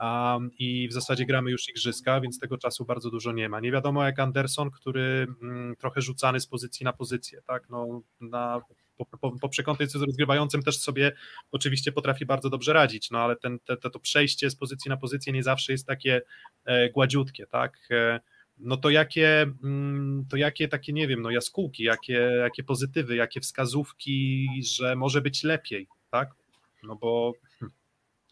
um, 0.00 0.50
i 0.58 0.88
w 0.88 0.92
zasadzie 0.92 1.26
gramy 1.26 1.50
już 1.50 1.68
igrzyska, 1.68 2.20
więc 2.20 2.38
tego 2.38 2.58
czasu 2.58 2.84
bardzo 2.84 3.10
dużo 3.10 3.32
nie 3.32 3.48
ma. 3.48 3.60
Nie 3.60 3.72
wiadomo 3.72 4.04
jak 4.04 4.18
Anderson, 4.18 4.70
który 4.70 5.26
mm, 5.42 5.76
trochę 5.76 6.00
rzucany 6.00 6.40
z 6.40 6.46
pozycji 6.46 6.84
na 6.84 6.92
pozycję, 6.92 7.42
tak, 7.46 7.70
no 7.70 8.02
na 8.20 8.60
po, 8.96 9.06
po, 9.18 9.38
po 9.38 9.48
przekątnej 9.48 9.88
z 9.88 9.94
rozgrywającym 9.94 10.62
też 10.62 10.78
sobie 10.78 11.12
oczywiście 11.52 11.92
potrafi 11.92 12.26
bardzo 12.26 12.50
dobrze 12.50 12.72
radzić, 12.72 13.10
no 13.10 13.18
ale 13.18 13.36
ten, 13.36 13.58
te, 13.58 13.76
to 13.76 14.00
przejście 14.00 14.50
z 14.50 14.56
pozycji 14.56 14.88
na 14.88 14.96
pozycję 14.96 15.32
nie 15.32 15.42
zawsze 15.42 15.72
jest 15.72 15.86
takie 15.86 16.22
e, 16.64 16.90
gładziutkie, 16.90 17.46
tak, 17.46 17.78
e, 17.90 18.20
no 18.58 18.76
to 18.76 18.90
jakie, 18.90 19.42
mm, 19.64 20.26
to 20.30 20.36
jakie 20.36 20.68
takie, 20.68 20.92
nie 20.92 21.08
wiem, 21.08 21.22
no 21.22 21.30
jaskółki, 21.30 21.82
jakie, 21.82 22.30
jakie 22.38 22.64
pozytywy, 22.64 23.16
jakie 23.16 23.40
wskazówki, 23.40 24.48
że 24.76 24.96
może 24.96 25.20
być 25.20 25.44
lepiej, 25.44 25.88
tak, 26.10 26.34
no 26.82 26.96
bo 26.96 27.32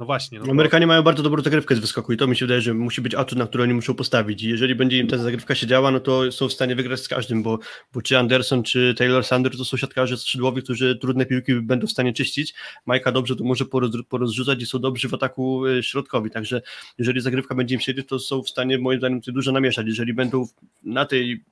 no 0.02 0.06
właśnie. 0.06 0.40
No 0.40 0.50
Amerykanie 0.50 0.86
mają 0.86 1.02
bardzo 1.02 1.22
dobrą 1.22 1.42
zagrywkę 1.42 1.76
z 1.76 1.78
wyskoku 1.78 2.12
i 2.12 2.16
to 2.16 2.26
mi 2.26 2.36
się 2.36 2.44
wydaje, 2.46 2.60
że 2.60 2.74
musi 2.74 3.00
być 3.00 3.14
atut, 3.14 3.38
na 3.38 3.46
który 3.46 3.64
oni 3.64 3.74
muszą 3.74 3.94
postawić. 3.94 4.42
I 4.42 4.48
jeżeli 4.48 4.74
będzie 4.74 4.98
im 4.98 5.06
ta 5.06 5.18
zagrywka 5.18 5.54
się 5.54 5.66
działa, 5.66 5.90
no 5.90 6.00
to 6.00 6.32
są 6.32 6.48
w 6.48 6.52
stanie 6.52 6.76
wygrać 6.76 7.00
z 7.00 7.08
każdym, 7.08 7.42
bo, 7.42 7.58
bo 7.92 8.02
czy 8.02 8.18
Anderson, 8.18 8.62
czy 8.62 8.94
Taylor 8.98 9.24
Sanders 9.24 9.58
to 9.58 9.64
są 9.64 9.76
siatkarze 9.76 10.16
skrzydłowi, 10.16 10.62
którzy 10.62 10.96
trudne 10.96 11.26
piłki 11.26 11.54
będą 11.54 11.86
w 11.86 11.90
stanie 11.90 12.12
czyścić. 12.12 12.54
Majka 12.86 13.12
dobrze 13.12 13.36
to 13.36 13.44
może 13.44 13.64
poroz, 13.64 13.90
porozrzucać 14.08 14.62
i 14.62 14.66
są 14.66 14.78
dobrzy 14.78 15.08
w 15.08 15.14
ataku 15.14 15.66
e, 15.66 15.82
środkowi, 15.82 16.30
także 16.30 16.62
jeżeli 16.98 17.20
zagrywka 17.20 17.54
będzie 17.54 17.74
im 17.74 17.80
siedzieć, 17.80 18.08
to 18.08 18.18
są 18.18 18.42
w 18.42 18.48
stanie 18.48 18.78
moim 18.78 18.98
zdaniem 18.98 19.20
dużo 19.26 19.52
namieszać. 19.52 19.86
Jeżeli 19.86 20.14
będą 20.14 20.46
na 20.84 21.04
tej 21.04 21.44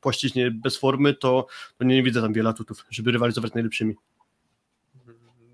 płaszczyźnie 0.00 0.50
bez 0.50 0.76
formy, 0.76 1.14
to, 1.14 1.46
to 1.78 1.84
nie 1.84 2.02
widzę 2.02 2.22
tam 2.22 2.32
wiele 2.32 2.50
atutów, 2.50 2.86
żeby 2.90 3.12
rywalizować 3.12 3.52
z 3.52 3.54
najlepszymi. 3.54 3.94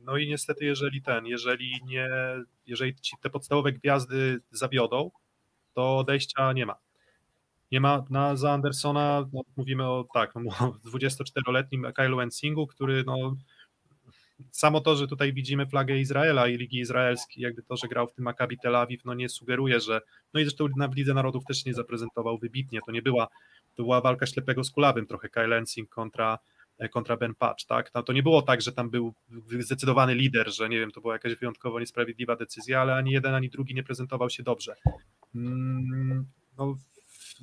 No 0.07 0.17
i 0.17 0.29
niestety, 0.29 0.65
jeżeli 0.65 1.03
ten, 1.03 1.27
jeżeli 1.27 1.81
nie, 1.85 2.09
jeżeli 2.67 2.95
ci 2.95 3.17
te 3.23 3.31
podstawowe 3.31 3.73
gwiazdy 3.73 4.41
zawiodą, 4.51 5.11
to 5.75 5.99
odejścia 5.99 6.53
nie 6.53 6.67
ma. 6.67 6.75
Nie 7.73 7.81
ma 7.81 8.05
na, 8.11 8.37
za 8.37 8.53
Andersona, 8.53 9.27
no, 9.33 9.43
mówimy 9.57 9.85
o 9.85 10.07
tak, 10.15 10.35
no, 10.35 10.51
24-letnim 10.93 11.93
Kylo 11.93 12.23
Ensingu, 12.23 12.67
który 12.67 13.05
no, 13.07 13.37
samo 14.51 14.81
to, 14.81 14.97
że 14.97 15.07
tutaj 15.07 15.33
widzimy 15.33 15.67
flagę 15.67 15.99
Izraela 15.99 16.49
i 16.49 16.57
Ligi 16.57 16.79
Izraelskiej, 16.79 17.43
jakby 17.43 17.63
to, 17.63 17.77
że 17.77 17.89
grał 17.89 18.07
w 18.07 18.13
tym 18.13 18.25
Maccabi 18.25 18.59
Tel 18.59 18.77
Awiw, 18.77 19.05
no 19.05 19.15
nie 19.15 19.29
sugeruje, 19.29 19.81
że, 19.81 20.01
no 20.35 20.41
i 20.41 20.45
zresztą 20.45 20.67
na 20.77 20.89
Lidze 20.97 21.15
Narodów 21.15 21.45
też 21.45 21.65
nie 21.65 21.75
zaprezentował 21.75 22.39
wybitnie, 22.39 22.81
to 22.87 22.93
nie 22.93 23.03
była, 23.03 23.29
to 23.75 23.83
była 23.83 24.01
walka 24.01 24.27
ślepego 24.27 24.65
z 24.65 24.71
kulawym 24.71 25.07
trochę 25.07 25.29
Kyle 25.29 25.57
Ensing 25.57 25.89
kontra 25.89 26.39
kontra 26.91 27.17
Ben 27.17 27.35
Patch, 27.35 27.65
tak? 27.65 27.91
No, 27.95 28.03
to 28.03 28.13
nie 28.13 28.23
było 28.23 28.43
tak, 28.43 28.63
że 28.63 28.73
tam 28.73 28.91
był 28.91 29.15
zdecydowany 29.61 30.15
lider, 30.15 30.55
że 30.55 30.69
nie 30.69 30.79
wiem, 30.79 30.91
to 30.91 31.01
była 31.01 31.13
jakaś 31.13 31.35
wyjątkowo 31.35 31.81
niesprawiedliwa 31.81 32.37
decyzja, 32.37 32.81
ale 32.81 32.95
ani 32.95 33.13
jeden, 33.13 33.35
ani 33.35 33.51
drugi 33.51 33.75
nie 33.75 33.83
prezentował 33.83 34.31
się 34.31 34.43
dobrze. 34.43 34.75
Mm, 35.35 36.27
no, 36.59 36.77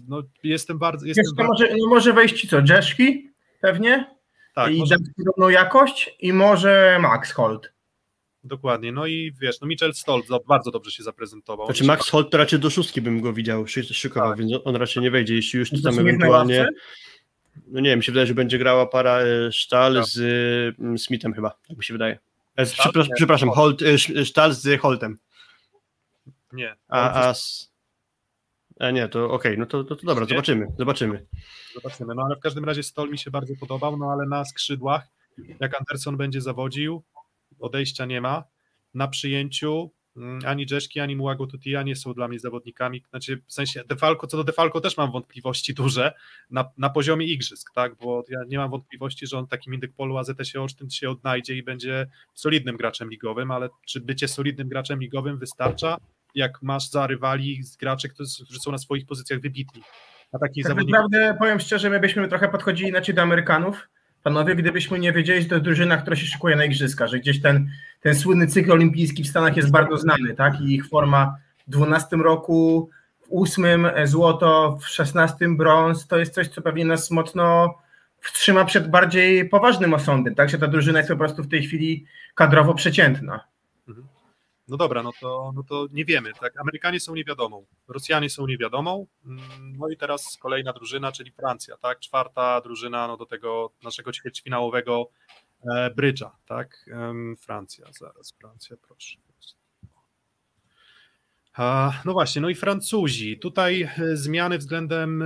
no 0.07 0.23
jestem 0.43 0.79
bardzo... 0.79 1.05
Jestem 1.05 1.35
bardzo... 1.35 1.51
Może, 1.51 1.75
no 1.77 1.87
może 1.87 2.13
wejść 2.13 2.41
ci 2.41 2.47
co, 2.47 2.59
Jeszki 2.69 3.29
pewnie? 3.61 4.15
Tak. 4.55 4.73
I 4.73 4.79
może... 4.79 4.95
podobną 5.17 5.49
jakość 5.49 6.15
i 6.19 6.33
może 6.33 6.97
Max 7.01 7.31
Holt. 7.31 7.73
Dokładnie, 8.43 8.91
no 8.91 9.07
i 9.07 9.33
wiesz, 9.41 9.61
no 9.61 9.67
Mitchell 9.67 9.93
Stoll 9.93 10.21
bardzo 10.47 10.71
dobrze 10.71 10.91
się 10.91 11.03
zaprezentował. 11.03 11.65
Znaczy 11.65 11.83
Max 11.83 12.09
Holt 12.09 12.29
to 12.29 12.37
raczej 12.37 12.59
do 12.59 12.69
szóstki 12.69 13.01
bym 13.01 13.21
go 13.21 13.33
widział, 13.33 13.67
szykował, 13.67 14.29
tak. 14.29 14.39
więc 14.39 14.51
on 14.63 14.75
raczej 14.75 15.03
nie 15.03 15.11
wejdzie, 15.11 15.35
jeśli 15.35 15.59
już 15.59 15.69
to 15.69 15.77
tam 15.83 15.99
ewentualnie 15.99 16.67
no 17.67 17.79
nie 17.79 17.89
wiem, 17.89 17.99
mi 17.99 18.03
się 18.03 18.11
wydaje, 18.11 18.27
że 18.27 18.33
będzie 18.33 18.57
grała 18.57 18.85
para 18.85 19.19
Sztal 19.51 19.93
no. 19.93 20.05
z 20.05 20.19
mm, 20.79 20.97
Smithem 20.97 21.33
chyba, 21.33 21.49
tak 21.67 21.77
mi 21.77 21.83
się 21.83 21.93
wydaje. 21.93 22.19
E, 22.55 22.65
przepraszam, 22.65 23.13
przepraszam 23.15 23.49
Holt, 23.49 23.81
Sztal 24.23 24.53
z 24.53 24.81
Holtem. 24.81 25.17
Nie. 26.53 26.75
A, 26.87 27.29
a, 27.29 27.33
a 28.79 28.91
nie, 28.91 29.09
to 29.09 29.25
okej, 29.25 29.35
okay, 29.35 29.57
no 29.57 29.65
to, 29.65 29.83
to, 29.83 29.95
to 29.95 30.05
dobra, 30.05 30.25
zobaczymy, 30.25 30.67
zobaczymy. 30.79 31.25
Zobaczymy, 31.73 32.15
no 32.15 32.23
ale 32.25 32.35
w 32.35 32.39
każdym 32.39 32.65
razie 32.65 32.83
Stol 32.83 33.09
mi 33.09 33.17
się 33.17 33.31
bardzo 33.31 33.53
podobał, 33.59 33.97
no 33.97 34.11
ale 34.11 34.25
na 34.25 34.45
skrzydłach, 34.45 35.07
jak 35.59 35.79
Anderson 35.79 36.17
będzie 36.17 36.41
zawodził, 36.41 37.03
odejścia 37.59 38.05
nie 38.05 38.21
ma, 38.21 38.43
na 38.93 39.07
przyjęciu 39.07 39.91
ani 40.45 40.65
Jeszki, 40.71 40.99
ani 40.99 41.15
Muago 41.15 41.47
Tutia 41.47 41.83
nie 41.83 41.95
są 41.95 42.13
dla 42.13 42.27
mnie 42.27 42.39
zawodnikami, 42.39 43.03
znaczy 43.09 43.41
w 43.47 43.53
sensie 43.53 43.83
Defalco, 43.89 44.27
co 44.27 44.37
do 44.37 44.43
Defalco 44.43 44.81
też 44.81 44.97
mam 44.97 45.11
wątpliwości 45.11 45.73
duże 45.73 46.13
na, 46.49 46.65
na 46.77 46.89
poziomie 46.89 47.25
igrzysk, 47.25 47.71
tak, 47.75 47.95
bo 47.95 48.23
ja 48.29 48.39
nie 48.47 48.57
mam 48.57 48.71
wątpliwości, 48.71 49.27
że 49.27 49.37
on 49.37 49.47
takim 49.47 49.73
indyk 49.73 49.93
polu 49.93 50.17
AZS 50.17 50.55
Olsztyn 50.55 50.89
się 50.89 51.09
odnajdzie 51.09 51.55
i 51.55 51.63
będzie 51.63 52.07
solidnym 52.33 52.77
graczem 52.77 53.09
ligowym, 53.09 53.51
ale 53.51 53.69
czy 53.87 54.01
bycie 54.01 54.27
solidnym 54.27 54.69
graczem 54.69 54.99
ligowym 54.99 55.37
wystarcza, 55.37 55.97
jak 56.35 56.61
masz 56.61 56.89
za 56.89 57.07
rywali 57.07 57.63
z 57.63 57.77
graczy, 57.77 58.09
którzy 58.09 58.59
są 58.63 58.71
na 58.71 58.77
swoich 58.77 59.05
pozycjach 59.05 59.39
wybitni. 59.39 59.81
A 60.31 60.39
takich 60.39 60.63
tak 60.63 60.69
zawodników... 60.69 61.01
naprawdę 61.01 61.37
powiem 61.39 61.59
szczerze, 61.59 61.89
my 61.89 61.99
byśmy 61.99 62.27
trochę 62.27 62.49
podchodzili 62.49 62.89
inaczej 62.89 63.15
do 63.15 63.21
Amerykanów, 63.21 63.89
Panowie, 64.23 64.55
gdybyśmy 64.55 64.99
nie 64.99 65.13
wiedzieli, 65.13 65.41
że 65.41 65.47
to 65.47 65.55
jest 65.55 65.65
drużyna, 65.65 65.97
która 65.97 66.15
się 66.15 66.25
szykuje 66.25 66.55
na 66.55 66.65
igrzyska, 66.65 67.07
że 67.07 67.19
gdzieś 67.19 67.41
ten, 67.41 67.69
ten 68.01 68.15
słynny 68.15 68.47
cykl 68.47 68.71
olimpijski 68.71 69.23
w 69.23 69.27
Stanach 69.27 69.57
jest 69.57 69.71
bardzo 69.71 69.97
znany, 69.97 70.33
tak? 70.33 70.61
I 70.61 70.73
ich 70.73 70.87
forma 70.87 71.37
w 71.67 71.71
12 71.71 72.15
roku, 72.15 72.89
w 73.21 73.27
8 73.41 73.87
złoto, 74.03 74.77
w 74.81 74.87
16 74.87 75.49
brąz, 75.49 76.07
to 76.07 76.17
jest 76.17 76.33
coś, 76.33 76.47
co 76.47 76.61
pewnie 76.61 76.85
nas 76.85 77.11
mocno 77.11 77.75
wstrzyma 78.21 78.65
przed 78.65 78.89
bardziej 78.89 79.49
poważnym 79.49 79.93
osądem, 79.93 80.35
tak? 80.35 80.49
Że 80.49 80.57
ta 80.57 80.67
drużyna 80.67 80.99
jest 80.99 81.09
po 81.09 81.17
prostu 81.17 81.43
w 81.43 81.49
tej 81.49 81.63
chwili 81.63 82.05
kadrowo 82.35 82.73
przeciętna. 82.73 83.52
No 84.67 84.77
dobra, 84.77 85.03
no 85.03 85.11
to, 85.21 85.51
no 85.55 85.63
to 85.63 85.87
nie 85.91 86.05
wiemy. 86.05 86.33
Tak? 86.33 86.59
Amerykanie 86.59 86.99
są 86.99 87.15
niewiadomą, 87.15 87.65
Rosjanie 87.87 88.29
są 88.29 88.47
niewiadomą. 88.47 89.07
Mm, 89.25 89.41
no 89.77 89.89
i 89.89 89.97
teraz 89.97 90.37
kolejna 90.41 90.73
drużyna, 90.73 91.11
czyli 91.11 91.31
Francja, 91.31 91.77
tak? 91.77 91.99
Czwarta 91.99 92.61
drużyna 92.61 93.07
no, 93.07 93.17
do 93.17 93.25
tego 93.25 93.71
naszego 93.83 94.11
ćwierćfinałowego 94.11 95.09
e, 95.75 95.89
brydża, 95.89 96.31
tak? 96.45 96.85
Francja, 97.39 97.85
zaraz, 97.99 98.33
Francja, 98.39 98.77
proszę. 98.87 99.17
No 102.05 102.13
właśnie, 102.13 102.41
no 102.41 102.49
i 102.49 102.55
Francuzi. 102.55 103.39
Tutaj 103.39 103.81
e, 103.81 104.17
zmiany 104.17 104.57
względem 104.57 105.21
e, 105.21 105.25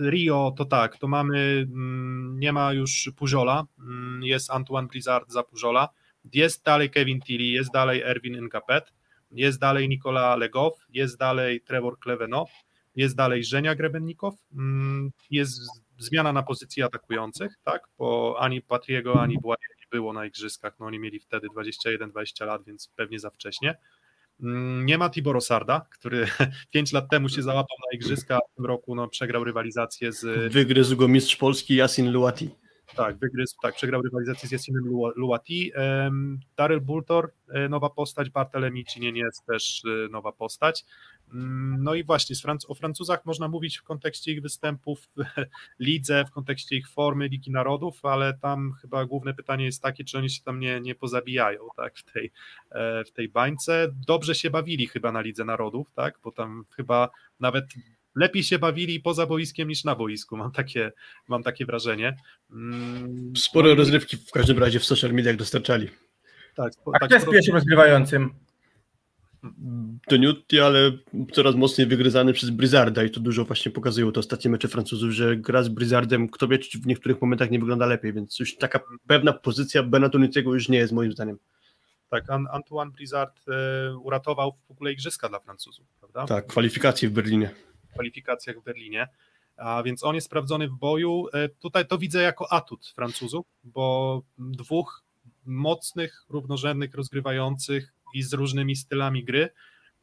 Rio 0.00 0.54
to 0.56 0.64
tak, 0.64 0.98
to 0.98 1.08
mamy, 1.08 1.66
mm, 1.72 2.36
nie 2.40 2.52
ma 2.52 2.72
już 2.72 3.10
Pujola, 3.16 3.64
mm, 3.78 4.22
jest 4.22 4.50
Antoine 4.50 4.88
Blizzard 4.88 5.30
za 5.30 5.42
Pujola 5.42 5.88
jest 6.32 6.64
dalej 6.64 6.90
Kevin 6.90 7.20
Tilly, 7.20 7.44
jest 7.44 7.72
dalej 7.72 8.02
Erwin 8.02 8.44
Nkapet, 8.44 8.92
jest 9.30 9.60
dalej 9.60 9.88
Nikola 9.88 10.36
Legow, 10.36 10.72
jest 10.88 11.18
dalej 11.18 11.60
Trevor 11.60 11.98
Kleveno, 11.98 12.46
jest 12.96 13.16
dalej 13.16 13.44
Żenia 13.44 13.74
Grebennikow, 13.74 14.34
mm, 14.52 15.10
jest 15.30 15.60
zmiana 15.98 16.32
na 16.32 16.42
pozycji 16.42 16.82
atakujących, 16.82 17.52
tak, 17.64 17.82
bo 17.98 18.36
ani 18.40 18.62
Patriego, 18.62 19.20
ani 19.22 19.38
Błaje 19.38 19.68
nie 19.78 19.98
było 19.98 20.12
na 20.12 20.26
igrzyskach, 20.26 20.74
no 20.80 20.86
oni 20.86 20.98
mieli 20.98 21.20
wtedy 21.20 21.46
21-20 21.48 22.46
lat, 22.46 22.64
więc 22.64 22.90
pewnie 22.96 23.18
za 23.18 23.30
wcześnie. 23.30 23.74
Mm, 24.42 24.86
nie 24.86 24.98
ma 24.98 25.10
Tibor 25.10 25.42
Sarda, 25.42 25.86
który 25.90 26.26
5 26.72 26.92
lat 26.92 27.10
temu 27.10 27.28
się 27.28 27.42
załapał 27.42 27.76
na 27.90 27.96
igrzyska, 27.96 28.38
w 28.52 28.56
tym 28.56 28.66
roku 28.66 28.94
no, 28.94 29.08
przegrał 29.08 29.44
rywalizację 29.44 30.12
z... 30.12 30.52
Wygryzł 30.52 30.96
go 30.96 31.08
mistrz 31.08 31.36
Polski 31.36 31.74
Jasin 31.74 32.12
Luati. 32.12 32.50
Tak, 32.96 33.18
wygryzł, 33.18 33.56
tak, 33.62 33.74
przegrał 33.74 34.02
rywalizację 34.02 34.48
z 34.48 34.52
Jasinem 34.52 34.84
Luati. 35.16 35.72
Daryl 36.56 36.80
Bultor, 36.80 37.32
e, 37.48 37.68
nowa 37.68 37.90
postać, 37.90 38.30
Cinien 38.84 39.16
jest 39.16 39.46
też 39.46 39.82
e, 39.84 40.08
nowa 40.08 40.32
postać. 40.32 40.84
Mm, 41.32 41.82
no 41.82 41.94
i 41.94 42.04
właśnie 42.04 42.36
o 42.68 42.74
Francuzach 42.74 43.24
można 43.24 43.48
mówić 43.48 43.78
w 43.78 43.82
kontekście 43.82 44.32
ich 44.32 44.42
występów 44.42 45.08
w 45.16 45.24
lidze, 45.78 46.24
w 46.24 46.30
kontekście 46.30 46.76
ich 46.76 46.88
formy 46.88 47.28
Ligi 47.28 47.50
Narodów, 47.50 48.04
ale 48.04 48.34
tam 48.34 48.72
chyba 48.72 49.04
główne 49.04 49.34
pytanie 49.34 49.64
jest 49.64 49.82
takie, 49.82 50.04
czy 50.04 50.18
oni 50.18 50.30
się 50.30 50.42
tam 50.42 50.60
nie, 50.60 50.80
nie 50.80 50.94
pozabijają 50.94 51.60
tak, 51.76 51.96
w, 51.96 52.12
tej, 52.12 52.32
e, 52.70 53.04
w 53.04 53.12
tej 53.12 53.28
bańce. 53.28 53.88
Dobrze 54.06 54.34
się 54.34 54.50
bawili 54.50 54.86
chyba 54.86 55.12
na 55.12 55.20
Lidze 55.20 55.44
Narodów, 55.44 55.92
tak, 55.94 56.18
bo 56.24 56.32
tam 56.32 56.64
chyba 56.76 57.10
nawet 57.40 57.64
lepiej 58.14 58.42
się 58.42 58.58
bawili 58.58 59.00
poza 59.00 59.26
boiskiem 59.26 59.68
niż 59.68 59.84
na 59.84 59.94
boisku, 59.94 60.36
mam 60.36 60.52
takie, 60.52 60.92
mam 61.28 61.42
takie 61.42 61.66
wrażenie. 61.66 62.16
Mm, 62.50 63.32
Spore 63.36 63.68
no, 63.68 63.74
rozrywki 63.74 64.16
w 64.16 64.30
każdym 64.30 64.58
razie 64.58 64.80
w 64.80 64.84
social 64.84 65.12
mediach 65.12 65.36
dostarczali. 65.36 65.88
Tak, 66.54 66.72
A 66.92 66.98
tak, 66.98 67.08
kto 67.08 67.14
jest 67.14 67.30
pierwszym 67.30 67.54
rozgrywającym? 67.54 68.34
To 70.08 70.16
Newty, 70.16 70.64
ale 70.64 70.92
coraz 71.32 71.54
mocniej 71.54 71.86
wygryzany 71.86 72.32
przez 72.32 72.50
Blizzarda 72.50 73.04
i 73.04 73.10
to 73.10 73.20
dużo 73.20 73.44
właśnie 73.44 73.72
pokazują 73.72 74.12
te 74.12 74.20
ostatnie 74.20 74.50
mecze 74.50 74.68
Francuzów, 74.68 75.10
że 75.10 75.36
gra 75.36 75.62
z 75.62 75.68
Blizzardem, 75.68 76.28
kto 76.28 76.48
wie, 76.48 76.58
czy 76.58 76.78
w 76.78 76.86
niektórych 76.86 77.20
momentach 77.20 77.50
nie 77.50 77.58
wygląda 77.58 77.86
lepiej, 77.86 78.12
więc 78.12 78.38
już 78.38 78.56
taka 78.56 78.80
pewna 79.06 79.32
pozycja 79.32 79.82
Benatoniego 79.82 80.54
już 80.54 80.68
nie 80.68 80.78
jest 80.78 80.92
moim 80.92 81.12
zdaniem. 81.12 81.38
Tak, 82.10 82.24
Antoine 82.30 82.90
Blizzard 82.90 83.40
e, 83.48 83.96
uratował 83.96 84.52
w 84.68 84.70
ogóle 84.70 84.92
igrzyska 84.92 85.28
dla 85.28 85.40
Francuzów, 85.40 85.86
prawda? 86.00 86.26
Tak, 86.26 86.46
kwalifikacje 86.46 87.08
w 87.08 87.12
Berlinie 87.12 87.50
kwalifikacjach 87.94 88.60
w 88.60 88.64
Berlinie. 88.64 89.08
A 89.56 89.82
więc 89.82 90.04
on 90.04 90.14
jest 90.14 90.26
sprawdzony 90.26 90.68
w 90.68 90.72
boju. 90.72 91.28
E, 91.32 91.48
tutaj 91.48 91.86
to 91.86 91.98
widzę 91.98 92.22
jako 92.22 92.52
atut 92.52 92.86
Francuzów, 92.86 93.46
bo 93.64 94.22
dwóch 94.38 95.04
mocnych, 95.46 96.24
równorzędnych, 96.28 96.94
rozgrywających 96.94 97.92
i 98.14 98.22
z 98.22 98.32
różnymi 98.32 98.76
stylami 98.76 99.24
gry 99.24 99.50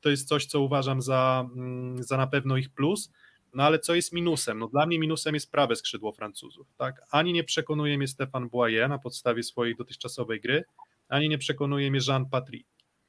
to 0.01 0.09
jest 0.09 0.27
coś, 0.27 0.45
co 0.45 0.61
uważam 0.61 1.01
za, 1.01 1.49
mm, 1.55 2.03
za 2.03 2.17
na 2.17 2.27
pewno 2.27 2.57
ich 2.57 2.69
plus. 2.69 3.11
No 3.53 3.63
ale 3.63 3.79
co 3.79 3.95
jest 3.95 4.13
minusem? 4.13 4.59
No 4.59 4.67
dla 4.67 4.85
mnie 4.85 4.99
minusem 4.99 5.33
jest 5.33 5.51
prawe 5.51 5.75
skrzydło 5.75 6.11
Francuzów. 6.11 6.67
Tak? 6.77 7.01
Ani 7.11 7.33
nie 7.33 7.43
przekonuje 7.43 7.97
mnie 7.97 8.07
Stefan 8.07 8.49
Boyer 8.49 8.89
na 8.89 8.97
podstawie 8.97 9.43
swojej 9.43 9.75
dotychczasowej 9.75 10.41
gry, 10.41 10.63
ani 11.09 11.29
nie 11.29 11.37
przekonuje 11.37 11.91
mnie 11.91 11.99
Jean 12.07 12.25
Patry. 12.25 12.59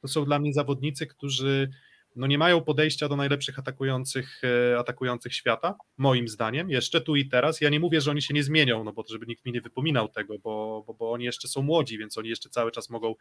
To 0.01 0.09
są 0.09 0.25
dla 0.25 0.39
mnie 0.39 0.53
zawodnicy, 0.53 1.07
którzy 1.07 1.71
no 2.17 2.27
nie 2.27 2.39
mają 2.39 2.61
podejścia 2.61 3.09
do 3.09 3.17
najlepszych 3.17 3.59
atakujących, 3.59 4.43
e, 4.45 4.79
atakujących 4.79 5.35
świata, 5.35 5.75
moim 5.99 6.29
zdaniem, 6.29 6.71
jeszcze 6.71 7.01
tu 7.01 7.17
i 7.17 7.29
teraz. 7.29 7.61
Ja 7.61 7.71
nie 7.71 7.81
mówię, 7.81 8.01
że 8.01 8.11
oni 8.11 8.23
się 8.23 8.35
nie 8.35 8.43
zmienią, 8.43 8.85
no 8.85 8.93
bo 8.93 9.05
żeby 9.09 9.27
nikt 9.27 9.45
mi 9.45 9.53
nie 9.53 9.61
wypominał 9.61 10.09
tego, 10.09 10.39
bo, 10.39 10.85
bo, 10.87 10.95
bo 10.95 11.13
oni 11.13 11.25
jeszcze 11.25 11.49
są 11.49 11.63
młodzi, 11.63 11.99
więc 11.99 12.19
oni 12.19 12.29
jeszcze 12.29 12.49
cały 12.49 12.73
czas 12.73 12.91
mogą 12.91 13.15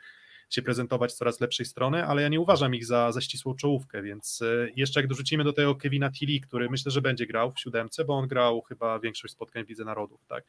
się 0.50 0.62
prezentować 0.62 1.12
z 1.12 1.16
coraz 1.16 1.42
lepszej 1.42 1.66
strony, 1.66 2.06
ale 2.06 2.22
ja 2.22 2.28
nie 2.28 2.40
uważam 2.40 2.76
ich 2.76 2.86
za, 2.86 3.12
za 3.12 3.22
ścisłą 3.22 3.56
czołówkę, 3.56 4.02
więc 4.04 4.42
e, 4.42 4.68
jeszcze 4.76 5.00
jak 5.00 5.08
dorzucimy 5.08 5.44
do 5.44 5.54
tego 5.54 5.76
Kevina 5.76 6.12
Tilly, 6.12 6.40
który 6.40 6.70
myślę, 6.70 6.92
że 6.92 7.02
będzie 7.02 7.28
grał 7.28 7.52
w 7.52 7.60
siódemce, 7.60 8.06
bo 8.06 8.14
on 8.14 8.28
grał 8.28 8.62
chyba 8.62 9.00
większość 9.00 9.34
spotkań 9.34 9.66
w 9.66 9.70
Lidze 9.70 9.86
Narodów, 9.86 10.26
tak, 10.28 10.44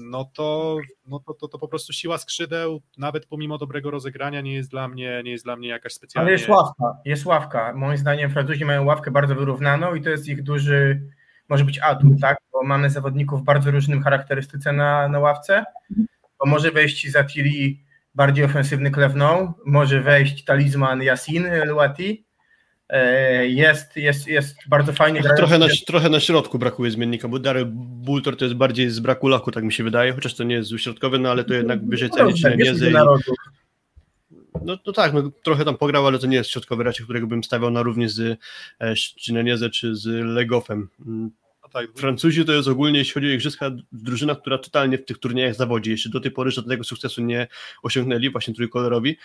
no 0.00 0.24
to, 0.24 0.76
no 1.06 1.20
to, 1.20 1.34
to, 1.34 1.48
to 1.48 1.58
po 1.58 1.68
prostu 1.68 1.92
siła 1.92 2.18
skrzydeł, 2.18 2.82
nawet 2.98 3.26
pomimo 3.26 3.58
dobrego 3.58 3.90
rozegrania, 3.90 4.40
nie 4.40 4.54
jest 4.54 4.70
dla 4.70 4.88
mnie, 4.88 5.22
nie 5.24 5.30
jest 5.30 5.44
dla 5.44 5.56
mnie 5.56 5.68
jakaś 5.68 5.92
specjalna. 5.92 6.26
Ale 6.26 6.32
jest 6.32 6.48
ławka, 6.48 6.96
jest 7.04 7.26
ławka. 7.26 7.72
Moim 7.76 7.98
zdaniem 7.98 8.30
Francuzi 8.30 8.64
mają 8.64 8.84
ławkę 8.84 9.10
bardzo 9.10 9.34
wyrównaną 9.34 9.94
i 9.94 10.02
to 10.02 10.10
jest 10.10 10.28
ich 10.28 10.42
duży, 10.42 11.02
może 11.48 11.64
być 11.64 11.78
atut, 11.78 12.20
tak? 12.20 12.38
Bo 12.52 12.62
mamy 12.62 12.90
zawodników 12.90 13.44
bardzo 13.44 13.70
różnym 13.70 14.02
charakterystyce 14.02 14.72
na, 14.72 15.08
na 15.08 15.18
ławce. 15.18 15.64
Bo 16.38 16.46
może 16.46 16.70
wejść 16.70 17.10
Zatiri 17.10 17.84
bardziej 18.14 18.44
ofensywny 18.44 18.90
Klewną, 18.90 19.52
może 19.66 20.00
wejść 20.00 20.44
talizman 20.44 21.02
Yasin 21.02 21.46
Luati, 21.64 22.26
jest, 23.42 23.96
jest, 23.96 24.26
jest 24.26 24.56
bardzo 24.68 24.92
fajnie. 24.92 25.22
Trochę 25.36 25.58
na, 25.58 25.66
trochę 25.86 26.08
na 26.08 26.20
środku 26.20 26.58
brakuje 26.58 26.90
zmiennika, 26.90 27.28
bo 27.28 27.38
Daryl 27.38 27.66
Bultor 27.74 28.36
to 28.36 28.44
jest 28.44 28.56
bardziej 28.56 28.90
z 28.90 29.00
braku 29.00 29.28
laku, 29.28 29.50
tak 29.50 29.64
mi 29.64 29.72
się 29.72 29.84
wydaje, 29.84 30.12
chociaż 30.12 30.34
to 30.34 30.44
nie 30.44 30.54
jest 30.54 30.70
środkowy, 30.76 31.18
no 31.18 31.30
ale 31.30 31.44
to 31.44 31.54
jednak 31.54 31.88
wyżej 31.88 32.08
no, 32.08 32.16
ceni 32.16 32.42
no, 32.42 32.48
nie 32.50 32.90
i... 32.90 32.92
No, 34.64 34.78
no 34.86 34.92
tak, 34.92 35.12
no, 35.12 35.30
trochę 35.42 35.64
tam 35.64 35.76
pograł, 35.76 36.06
ale 36.06 36.18
to 36.18 36.26
nie 36.26 36.36
jest 36.36 36.50
środkowy 36.50 36.84
raczej, 36.84 37.04
którego 37.04 37.26
bym 37.26 37.44
stawiał 37.44 37.70
na 37.70 37.82
równi 37.82 38.08
z 38.08 38.38
e, 38.78 38.94
czy 39.70 39.96
z 39.96 40.06
Legofem. 40.06 40.88
Mm, 41.06 41.30
no 41.62 41.68
tak, 41.68 41.86
Francuzi 41.96 42.44
to 42.44 42.52
jest 42.52 42.68
ogólnie, 42.68 42.98
jeśli 42.98 43.14
chodzi 43.14 43.26
o 43.26 43.30
igrzyska, 43.30 43.70
drużyna, 43.92 44.34
która 44.34 44.58
totalnie 44.58 44.98
w 44.98 45.04
tych 45.04 45.18
turniejach 45.18 45.54
zawodzi. 45.54 45.90
Jeszcze 45.90 46.08
do 46.10 46.20
tej 46.20 46.30
pory 46.30 46.50
żadnego 46.50 46.84
sukcesu 46.84 47.22
nie 47.22 47.46
osiągnęli, 47.82 48.30
właśnie 48.30 48.54
trójkolorowi. 48.54 49.16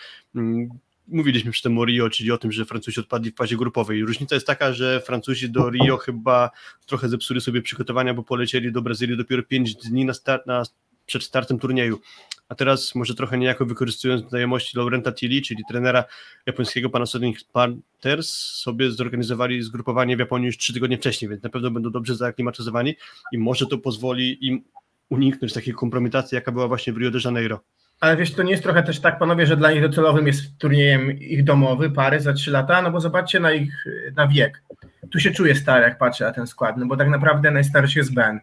Mówiliśmy 1.10 1.52
przy 1.52 1.62
tym 1.62 1.78
o 1.78 1.84
Rio, 1.84 2.10
czyli 2.10 2.32
o 2.32 2.38
tym, 2.38 2.52
że 2.52 2.64
Francuzi 2.64 3.00
odpadli 3.00 3.30
w 3.30 3.36
fazie 3.36 3.56
grupowej. 3.56 4.02
Różnica 4.02 4.34
jest 4.34 4.46
taka, 4.46 4.72
że 4.72 5.00
Francuzi 5.00 5.50
do 5.50 5.70
Rio 5.70 5.96
chyba 5.96 6.50
trochę 6.86 7.08
zepsuli 7.08 7.40
sobie 7.40 7.62
przygotowania, 7.62 8.14
bo 8.14 8.22
polecieli 8.22 8.72
do 8.72 8.82
Brazylii 8.82 9.16
dopiero 9.16 9.42
5 9.42 9.74
dni 9.74 10.04
na 10.04 10.14
start, 10.14 10.46
na, 10.46 10.62
przed 11.06 11.22
startem 11.22 11.58
turnieju. 11.58 12.00
A 12.48 12.54
teraz 12.54 12.94
może 12.94 13.14
trochę 13.14 13.38
niejako 13.38 13.66
wykorzystując 13.66 14.28
znajomości 14.28 14.78
Laurenta 14.78 15.12
Tilly, 15.12 15.42
czyli 15.42 15.62
trenera 15.68 16.04
japońskiego 16.46 16.90
Panasonic 16.90 17.44
Panthers, 17.44 18.34
sobie 18.34 18.90
zorganizowali 18.90 19.62
zgrupowanie 19.62 20.16
w 20.16 20.18
Japonii 20.18 20.46
już 20.46 20.58
trzy 20.58 20.72
tygodnie 20.72 20.98
wcześniej, 20.98 21.28
więc 21.28 21.42
na 21.42 21.50
pewno 21.50 21.70
będą 21.70 21.90
dobrze 21.90 22.16
zaaklimatyzowani 22.16 22.94
i 23.32 23.38
może 23.38 23.66
to 23.66 23.78
pozwoli 23.78 24.46
im 24.46 24.64
uniknąć 25.08 25.52
takiej 25.52 25.74
kompromitacji, 25.74 26.34
jaka 26.36 26.52
była 26.52 26.68
właśnie 26.68 26.92
w 26.92 26.96
Rio 26.96 27.10
de 27.10 27.18
Janeiro. 27.24 27.60
Ale 28.00 28.16
wiesz, 28.16 28.32
to 28.32 28.42
nie 28.42 28.50
jest 28.50 28.62
trochę 28.62 28.82
też 28.82 29.00
tak, 29.00 29.18
panowie, 29.18 29.46
że 29.46 29.56
dla 29.56 29.72
nich 29.72 29.82
docelowym 29.82 30.26
jest 30.26 30.58
turniejem 30.58 31.20
ich 31.20 31.44
domowy, 31.44 31.90
pary 31.90 32.20
za 32.20 32.32
trzy 32.32 32.50
lata, 32.50 32.82
no 32.82 32.90
bo 32.90 33.00
zobaczcie 33.00 33.40
na 33.40 33.52
ich 33.52 33.84
na 34.16 34.28
wiek. 34.28 34.62
Tu 35.10 35.20
się 35.20 35.30
czuję 35.30 35.54
stary, 35.54 35.84
jak 35.84 35.98
patrzę 35.98 36.24
na 36.24 36.32
ten 36.32 36.46
skład, 36.46 36.76
no 36.76 36.86
bo 36.86 36.96
tak 36.96 37.08
naprawdę 37.08 37.50
najstarszy 37.50 37.98
jest 37.98 38.14
Ben. 38.14 38.40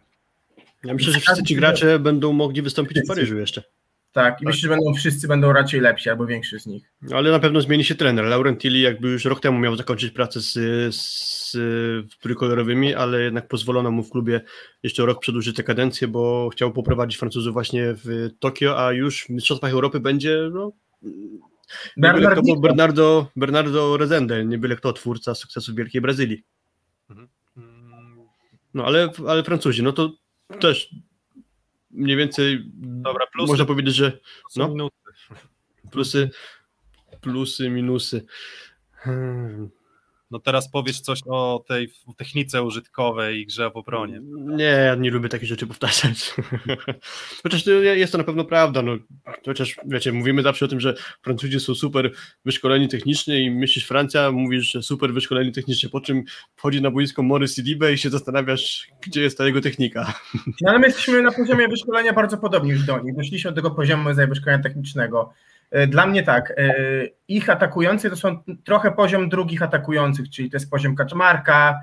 Ja 0.84 0.94
myślę, 0.94 1.12
że 1.12 1.20
wszyscy 1.20 1.42
ci 1.42 1.56
gracze 1.56 1.98
będą 1.98 2.32
mogli 2.32 2.62
wystąpić 2.62 3.00
w 3.00 3.06
Paryżu 3.06 3.38
jeszcze. 3.38 3.62
Tak, 4.12 4.34
i 4.34 4.44
tak. 4.44 4.46
myślę, 4.46 4.60
że 4.60 4.68
będą, 4.68 4.94
wszyscy 4.94 5.28
będą 5.28 5.52
raczej 5.52 5.80
lepsi, 5.80 6.10
albo 6.10 6.26
większy 6.26 6.60
z 6.60 6.66
nich. 6.66 6.92
Ale 7.14 7.30
na 7.30 7.38
pewno 7.38 7.60
zmieni 7.60 7.84
się 7.84 7.94
trener. 7.94 8.24
Laurent 8.24 8.60
Tilly 8.60 8.78
jakby 8.78 9.08
już 9.08 9.24
rok 9.24 9.40
temu 9.40 9.58
miał 9.58 9.76
zakończyć 9.76 10.10
pracę 10.12 10.40
z, 10.40 10.52
z 10.94 11.56
trójkolorowymi, 12.20 12.94
ale 12.94 13.22
jednak 13.22 13.48
pozwolono 13.48 13.90
mu 13.90 14.02
w 14.02 14.10
klubie 14.10 14.40
jeszcze 14.82 15.06
rok 15.06 15.20
przedłużyć 15.20 15.56
tę 15.56 15.62
kadencję, 15.62 16.08
bo 16.08 16.48
chciał 16.52 16.72
poprowadzić 16.72 17.18
Francuzów 17.18 17.52
właśnie 17.52 17.94
w 18.04 18.30
Tokio, 18.38 18.86
a 18.86 18.92
już 18.92 19.24
w 19.24 19.28
Mistrzostwach 19.28 19.72
Europy 19.72 20.00
będzie 20.00 20.50
no, 20.52 20.72
byle 21.96 22.36
kto, 22.36 22.60
Bernardo, 22.60 23.26
Bernardo 23.36 23.96
Rezende, 23.96 24.44
nie 24.44 24.58
byle 24.58 24.76
kto 24.76 24.92
twórca 24.92 25.34
sukcesu 25.34 25.72
w 25.72 25.76
Wielkiej 25.76 26.00
Brazylii. 26.00 26.44
Mhm. 27.10 27.28
No 28.74 28.84
ale, 28.84 29.10
ale 29.28 29.42
Francuzi, 29.42 29.82
no 29.82 29.92
to 29.92 30.12
też 30.60 30.94
mniej 31.90 32.16
więcej 32.16 32.64
Dobra, 32.76 33.26
plusy, 33.26 33.52
można 33.52 33.64
powiedzieć, 33.64 33.94
że 33.94 34.18
no, 34.56 34.88
plusy, 35.90 36.30
plusy, 37.20 37.70
minusy. 37.70 38.26
Hmm. 38.92 39.70
No 40.30 40.38
teraz 40.38 40.70
powiesz 40.70 41.00
coś 41.00 41.20
o 41.26 41.64
tej 41.68 41.92
technice 42.16 42.62
użytkowej 42.62 43.40
i 43.40 43.46
grze 43.46 43.70
w 43.70 43.76
obronie. 43.76 44.20
Nie, 44.46 44.64
ja 44.64 44.94
nie 44.94 45.10
lubię 45.10 45.28
takich 45.28 45.48
rzeczy 45.48 45.66
powtarzać. 45.66 46.34
Chociaż 47.42 47.66
jest 47.66 48.12
to 48.12 48.18
na 48.18 48.24
pewno 48.24 48.44
prawda. 48.44 48.82
No, 48.82 48.92
chociaż 49.46 49.76
wiecie, 49.84 50.12
mówimy 50.12 50.42
zawsze 50.42 50.64
o 50.64 50.68
tym, 50.68 50.80
że 50.80 50.94
Francuzi 51.22 51.60
są 51.60 51.74
super 51.74 52.10
wyszkoleni 52.44 52.88
technicznie 52.88 53.40
i 53.40 53.50
myślisz 53.50 53.86
Francja, 53.86 54.32
mówisz, 54.32 54.72
że 54.72 54.82
super 54.82 55.12
wyszkoleni 55.12 55.52
technicznie, 55.52 55.88
po 55.88 56.00
czym 56.00 56.24
wchodzi 56.56 56.82
na 56.82 56.90
boisko 56.90 57.22
Morris 57.22 57.58
i 57.58 57.62
Libe 57.62 57.92
i 57.92 57.98
się 57.98 58.10
zastanawiasz, 58.10 58.88
gdzie 59.06 59.22
jest 59.22 59.38
ta 59.38 59.46
jego 59.46 59.60
technika. 59.60 60.14
No 60.60 60.70
ale 60.70 60.78
my 60.78 60.86
jesteśmy 60.86 61.22
na 61.22 61.32
poziomie 61.32 61.68
wyszkolenia 61.68 62.12
bardzo 62.12 62.38
podobni 62.38 62.70
już 62.70 62.84
do 62.84 62.98
nich. 62.98 63.16
Doszliśmy 63.16 63.50
do 63.50 63.54
tego 63.54 63.70
poziomu 63.70 64.10
wyszkolenia 64.28 64.62
technicznego. 64.62 65.32
E, 65.70 65.86
dla 65.86 66.06
mnie 66.06 66.22
tak, 66.22 66.54
e, 66.56 66.74
ich 67.28 67.50
atakujący 67.50 68.10
to 68.10 68.16
są 68.16 68.42
trochę 68.64 68.92
poziom 68.92 69.28
drugich 69.28 69.62
atakujących, 69.62 70.30
czyli 70.30 70.50
to 70.50 70.56
jest 70.56 70.70
poziom 70.70 70.96
Kaczmarka, 70.96 71.80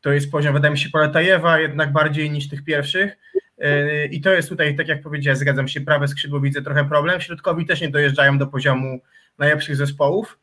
to 0.00 0.12
jest 0.12 0.30
poziom, 0.30 0.54
wydaje 0.54 0.72
mi 0.72 0.78
się, 0.78 0.90
Poletajewa, 0.90 1.58
jednak 1.58 1.92
bardziej 1.92 2.30
niż 2.30 2.48
tych 2.48 2.64
pierwszych. 2.64 3.16
E, 3.58 4.06
I 4.06 4.20
to 4.20 4.32
jest 4.32 4.48
tutaj, 4.48 4.76
tak 4.76 4.88
jak 4.88 5.02
powiedziałem, 5.02 5.36
zgadzam 5.36 5.68
się, 5.68 5.80
prawe 5.80 6.08
skrzydło 6.08 6.40
widzę 6.40 6.62
trochę 6.62 6.88
problem. 6.88 7.20
Środkowi 7.20 7.66
też 7.66 7.80
nie 7.80 7.88
dojeżdżają 7.88 8.38
do 8.38 8.46
poziomu 8.46 9.00
najlepszych 9.38 9.76
zespołów, 9.76 10.38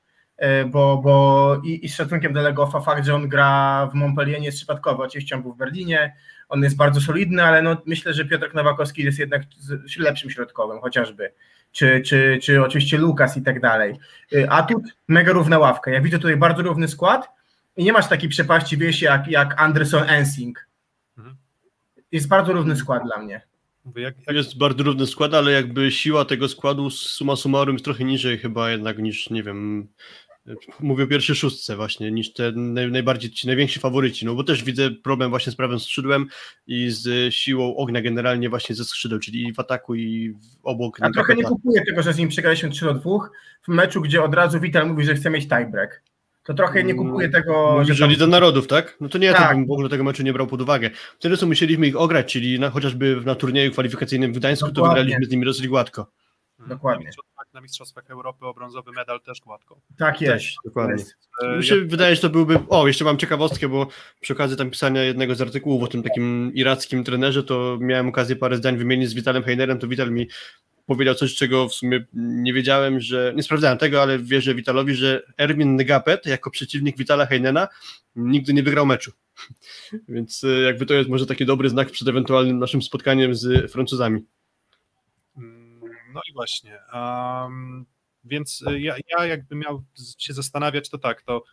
bo, 0.67 0.97
bo 0.97 1.61
i, 1.63 1.85
i 1.85 1.89
z 1.89 1.95
szacunkiem 1.95 2.33
do 2.33 2.41
Legofa 2.41 2.79
fakt, 2.79 3.05
że 3.05 3.15
on 3.15 3.29
gra 3.29 3.87
w 3.91 3.93
Montpellier 3.93 4.39
nie 4.39 4.45
jest 4.45 4.57
przypadkowy. 4.57 5.03
Oczywiście 5.03 5.35
on 5.35 5.41
był 5.41 5.53
w 5.53 5.57
Berlinie, 5.57 6.15
on 6.49 6.63
jest 6.63 6.75
bardzo 6.75 7.01
solidny, 7.01 7.43
ale 7.43 7.61
no, 7.61 7.81
myślę, 7.85 8.13
że 8.13 8.25
Piotr 8.25 8.55
Nowakowski 8.55 9.03
jest 9.03 9.19
jednak 9.19 9.41
lepszym 9.97 10.29
środkowym, 10.29 10.81
chociażby 10.81 11.33
czy, 11.73 12.01
czy, 12.01 12.39
czy 12.41 12.63
oczywiście 12.63 12.97
Lukas 12.97 13.37
i 13.37 13.41
tak 13.41 13.61
dalej. 13.61 13.95
Y, 14.33 14.49
a 14.49 14.63
tu 14.63 14.83
mega 15.07 15.31
równa 15.31 15.59
ławka. 15.59 15.91
Ja 15.91 16.01
widzę 16.01 16.17
tutaj 16.17 16.37
bardzo 16.37 16.61
równy 16.61 16.87
skład 16.87 17.29
i 17.77 17.83
nie 17.83 17.93
masz 17.93 18.07
takiej 18.07 18.29
przepaści, 18.29 18.77
wiesz, 18.77 19.01
jak, 19.01 19.27
jak 19.27 19.61
Anderson 19.61 20.09
Ensing. 20.09 20.67
Mhm. 21.17 21.35
Jest 22.11 22.27
bardzo 22.27 22.53
równy 22.53 22.75
skład 22.75 23.03
dla 23.03 23.17
mnie. 23.17 23.41
Jak, 23.95 24.15
jak... 24.27 24.35
Jest 24.35 24.57
bardzo 24.57 24.83
równy 24.83 25.07
skład, 25.07 25.33
ale 25.33 25.51
jakby 25.51 25.91
siła 25.91 26.25
tego 26.25 26.47
składu 26.47 26.89
suma 26.89 27.35
summarum 27.35 27.75
jest 27.75 27.85
trochę 27.85 28.03
niżej 28.03 28.37
chyba 28.37 28.69
jednak 28.69 28.97
niż, 28.97 29.29
nie 29.29 29.43
wiem, 29.43 29.87
mówię 30.79 31.03
o 31.03 31.07
pierwszej 31.07 31.35
szóstce 31.35 31.75
właśnie, 31.75 32.11
niż 32.11 32.33
te 32.33 32.51
naj, 32.51 32.91
najbardziej 32.91 33.31
ci 33.31 33.47
najwięksi 33.47 33.79
faworyci, 33.79 34.25
no 34.25 34.35
bo 34.35 34.43
też 34.43 34.63
widzę 34.63 34.91
problem 34.91 35.29
właśnie 35.29 35.51
z 35.51 35.55
prawym 35.55 35.79
skrzydłem 35.79 36.27
i 36.67 36.89
z 36.89 37.33
siłą 37.33 37.75
ognia 37.75 38.01
generalnie 38.01 38.49
właśnie 38.49 38.75
ze 38.75 38.85
skrzydeł, 38.85 39.19
czyli 39.19 39.53
w 39.53 39.59
ataku 39.59 39.95
i 39.95 40.31
w 40.31 40.65
obok. 40.65 40.97
A 41.01 41.09
trochę 41.09 41.35
nie 41.35 41.43
kupuję 41.43 41.85
tego, 41.85 42.03
że 42.03 42.13
z 42.13 42.17
nim 42.17 42.29
przegraliśmy 42.29 42.69
3 42.69 42.85
do 42.85 42.93
2 42.93 43.11
w 43.63 43.67
meczu, 43.67 44.01
gdzie 44.01 44.23
od 44.23 44.33
razu 44.33 44.59
Vital 44.59 44.87
mówi, 44.87 45.05
że 45.05 45.15
chce 45.15 45.29
mieć 45.29 45.47
tiebreak. 45.47 46.03
To 46.43 46.53
trochę 46.53 46.83
nie 46.83 46.95
kupuję 46.95 47.29
tego. 47.29 47.75
Mówisz 47.79 47.97
że 47.97 48.07
Lidze 48.07 48.27
Narodów, 48.27 48.67
tak? 48.67 48.97
No 49.01 49.09
to 49.09 49.17
nie, 49.17 49.33
tak. 49.33 49.49
to 49.49 49.55
bym 49.55 49.67
w 49.67 49.71
ogóle 49.71 49.89
tego 49.89 50.03
meczu 50.03 50.23
nie 50.23 50.33
brał 50.33 50.47
pod 50.47 50.61
uwagę. 50.61 50.89
Wtedy 51.19 51.37
co 51.37 51.47
musieliśmy 51.47 51.87
ich 51.87 51.95
ograć, 51.95 52.33
czyli 52.33 52.59
na, 52.59 52.69
chociażby 52.69 53.21
na 53.25 53.35
turnieju 53.35 53.71
kwalifikacyjnym 53.71 54.33
w 54.33 54.37
Gdańsku, 54.37 54.71
Dokładnie. 54.71 54.95
to 54.95 55.01
wygraliśmy 55.01 55.25
z 55.25 55.31
nimi 55.31 55.45
dosyć 55.45 55.67
gładko. 55.67 56.11
Dokładnie 56.67 57.09
na 57.53 57.61
Mistrzostwach 57.61 58.09
Europy 58.09 58.45
o 58.45 58.53
brązowy 58.53 58.91
medal 58.91 59.21
też 59.21 59.41
gładko. 59.41 59.81
Tak 59.97 60.21
jest. 60.21 60.33
Też, 60.33 60.55
dokładnie. 60.65 60.93
Jest. 60.93 61.15
E, 61.43 61.57
Mi 61.57 61.63
się 61.63 61.77
ja... 61.77 61.85
wydaje, 61.85 62.15
że 62.15 62.21
to 62.21 62.29
byłby. 62.29 62.59
O, 62.69 62.87
jeszcze 62.87 63.05
mam 63.05 63.17
ciekawostkę, 63.17 63.69
bo 63.69 63.87
przy 64.19 64.33
okazji 64.33 64.57
tam 64.57 64.69
pisania 64.69 65.03
jednego 65.03 65.35
z 65.35 65.41
artykułów 65.41 65.83
o 65.83 65.87
tym 65.87 66.03
takim 66.03 66.51
irackim 66.53 67.03
trenerze, 67.03 67.43
to 67.43 67.77
miałem 67.81 68.07
okazję 68.07 68.35
parę 68.35 68.57
zdań 68.57 68.77
wymienić 68.77 69.09
z 69.09 69.13
Witalem 69.13 69.43
Heinerem, 69.43 69.79
to 69.79 69.87
Wital 69.87 70.11
mi 70.11 70.27
powiedział 70.85 71.15
coś, 71.15 71.35
czego 71.35 71.67
w 71.67 71.73
sumie 71.73 72.05
nie 72.13 72.53
wiedziałem, 72.53 72.99
że 72.99 73.33
nie 73.35 73.43
sprawdzałem 73.43 73.77
tego, 73.77 74.01
ale 74.01 74.19
wierzę 74.19 74.55
Witalowi, 74.55 74.95
że 74.95 75.23
Erwin 75.37 75.77
Ngapet 75.77 76.25
jako 76.25 76.51
przeciwnik 76.51 76.97
Witala 76.97 77.25
Heinena 77.25 77.67
nigdy 78.15 78.53
nie 78.53 78.63
wygrał 78.63 78.85
meczu. 78.85 79.11
Więc 80.09 80.43
e, 80.43 80.47
jakby 80.47 80.85
to 80.85 80.93
jest 80.93 81.09
może 81.09 81.25
taki 81.25 81.45
dobry 81.45 81.69
znak 81.69 81.91
przed 81.91 82.07
ewentualnym 82.07 82.59
naszym 82.59 82.81
spotkaniem 82.81 83.35
z 83.35 83.71
Francuzami. 83.71 84.25
No 86.13 86.21
i 86.29 86.33
właśnie. 86.33 86.79
Um, 86.93 87.85
więc 88.23 88.63
e, 88.67 88.79
ja, 88.79 88.95
ja 89.09 89.25
jakbym 89.25 89.59
miał 89.59 89.83
się 90.17 90.33
zastanawiać, 90.33 90.89
to 90.89 90.97
tak, 90.97 91.21
to 91.21 91.43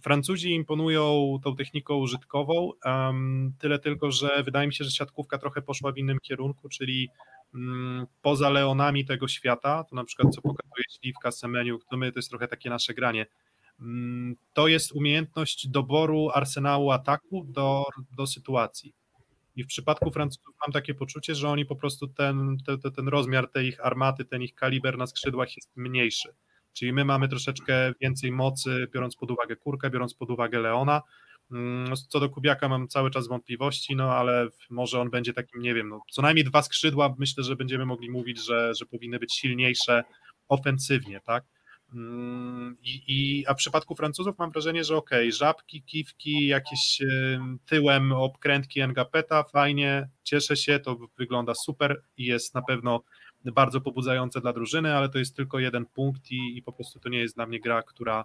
Francuzi 0.00 0.54
imponują 0.54 1.38
tą 1.44 1.56
techniką 1.56 1.96
użytkową, 1.96 2.70
um, 2.84 3.52
tyle 3.58 3.78
tylko, 3.78 4.10
że 4.10 4.42
wydaje 4.42 4.66
mi 4.66 4.74
się, 4.74 4.84
że 4.84 4.90
siatkówka 4.90 5.38
trochę 5.38 5.62
poszła 5.62 5.92
w 5.92 5.98
innym 5.98 6.18
kierunku, 6.22 6.68
czyli 6.68 7.08
um, 7.54 8.06
poza 8.22 8.50
leonami 8.50 9.04
tego 9.04 9.28
świata, 9.28 9.84
to 9.84 9.96
na 9.96 10.04
przykład 10.04 10.34
co 10.34 10.42
pokazuje 10.42 10.84
Śliwka, 11.00 11.30
Semeniuk, 11.32 11.84
to 11.84 11.96
my 11.96 12.12
to 12.12 12.18
jest 12.18 12.30
trochę 12.30 12.48
takie 12.48 12.70
nasze 12.70 12.94
granie, 12.94 13.26
um, 13.80 14.36
to 14.52 14.68
jest 14.68 14.92
umiejętność 14.92 15.68
doboru 15.68 16.30
arsenału 16.34 16.90
ataku 16.90 17.44
do, 17.48 17.84
do 18.16 18.26
sytuacji. 18.26 18.94
I 19.56 19.64
w 19.64 19.66
przypadku 19.66 20.10
Francuzów 20.10 20.54
mam 20.66 20.72
takie 20.72 20.94
poczucie, 20.94 21.34
że 21.34 21.48
oni 21.48 21.66
po 21.66 21.76
prostu 21.76 22.08
ten, 22.08 22.56
ten, 22.66 22.92
ten 22.92 23.08
rozmiar 23.08 23.50
tej 23.50 23.68
ich 23.68 23.86
armaty, 23.86 24.24
ten 24.24 24.42
ich 24.42 24.54
kaliber 24.54 24.98
na 24.98 25.06
skrzydłach 25.06 25.56
jest 25.56 25.76
mniejszy. 25.76 26.28
Czyli 26.72 26.92
my 26.92 27.04
mamy 27.04 27.28
troszeczkę 27.28 27.92
więcej 28.00 28.32
mocy, 28.32 28.88
biorąc 28.94 29.16
pod 29.16 29.30
uwagę 29.30 29.56
kurkę, 29.56 29.90
biorąc 29.90 30.14
pod 30.14 30.30
uwagę 30.30 30.60
Leona. 30.60 31.02
Mm, 31.52 31.96
co 32.08 32.20
do 32.20 32.30
Kubiaka 32.30 32.68
mam 32.68 32.88
cały 32.88 33.10
czas 33.10 33.28
wątpliwości, 33.28 33.96
no 33.96 34.12
ale 34.12 34.48
może 34.70 35.00
on 35.00 35.10
będzie 35.10 35.32
takim, 35.32 35.62
nie 35.62 35.74
wiem, 35.74 35.88
no, 35.88 36.00
co 36.10 36.22
najmniej 36.22 36.44
dwa 36.44 36.62
skrzydła, 36.62 37.14
myślę, 37.18 37.44
że 37.44 37.56
będziemy 37.56 37.86
mogli 37.86 38.10
mówić, 38.10 38.44
że, 38.44 38.74
że 38.74 38.86
powinny 38.86 39.18
być 39.18 39.34
silniejsze 39.34 40.04
ofensywnie, 40.48 41.20
tak? 41.20 41.44
Mm, 41.94 42.76
I, 42.82 43.02
i, 43.06 43.46
a 43.46 43.54
w 43.54 43.56
przypadku 43.56 43.94
Francuzów 43.94 44.38
mam 44.38 44.50
wrażenie, 44.50 44.84
że 44.84 44.96
okej, 44.96 45.28
okay, 45.28 45.32
żabki, 45.32 45.82
kiwki, 45.82 46.46
jakieś 46.46 47.02
tyłem 47.66 48.12
obkrętki 48.12 48.80
Engapeta, 48.80 49.42
fajnie, 49.42 50.08
cieszę 50.22 50.56
się, 50.56 50.78
to 50.78 50.96
wygląda 51.18 51.54
super 51.54 52.02
i 52.16 52.24
jest 52.24 52.54
na 52.54 52.62
pewno 52.62 53.02
bardzo 53.44 53.80
pobudzające 53.80 54.40
dla 54.40 54.52
drużyny, 54.52 54.96
ale 54.96 55.08
to 55.08 55.18
jest 55.18 55.36
tylko 55.36 55.58
jeden 55.58 55.86
punkt 55.86 56.30
i, 56.30 56.58
i 56.58 56.62
po 56.62 56.72
prostu 56.72 57.00
to 57.00 57.08
nie 57.08 57.18
jest 57.18 57.34
dla 57.34 57.46
mnie 57.46 57.60
gra, 57.60 57.82
która 57.82 58.22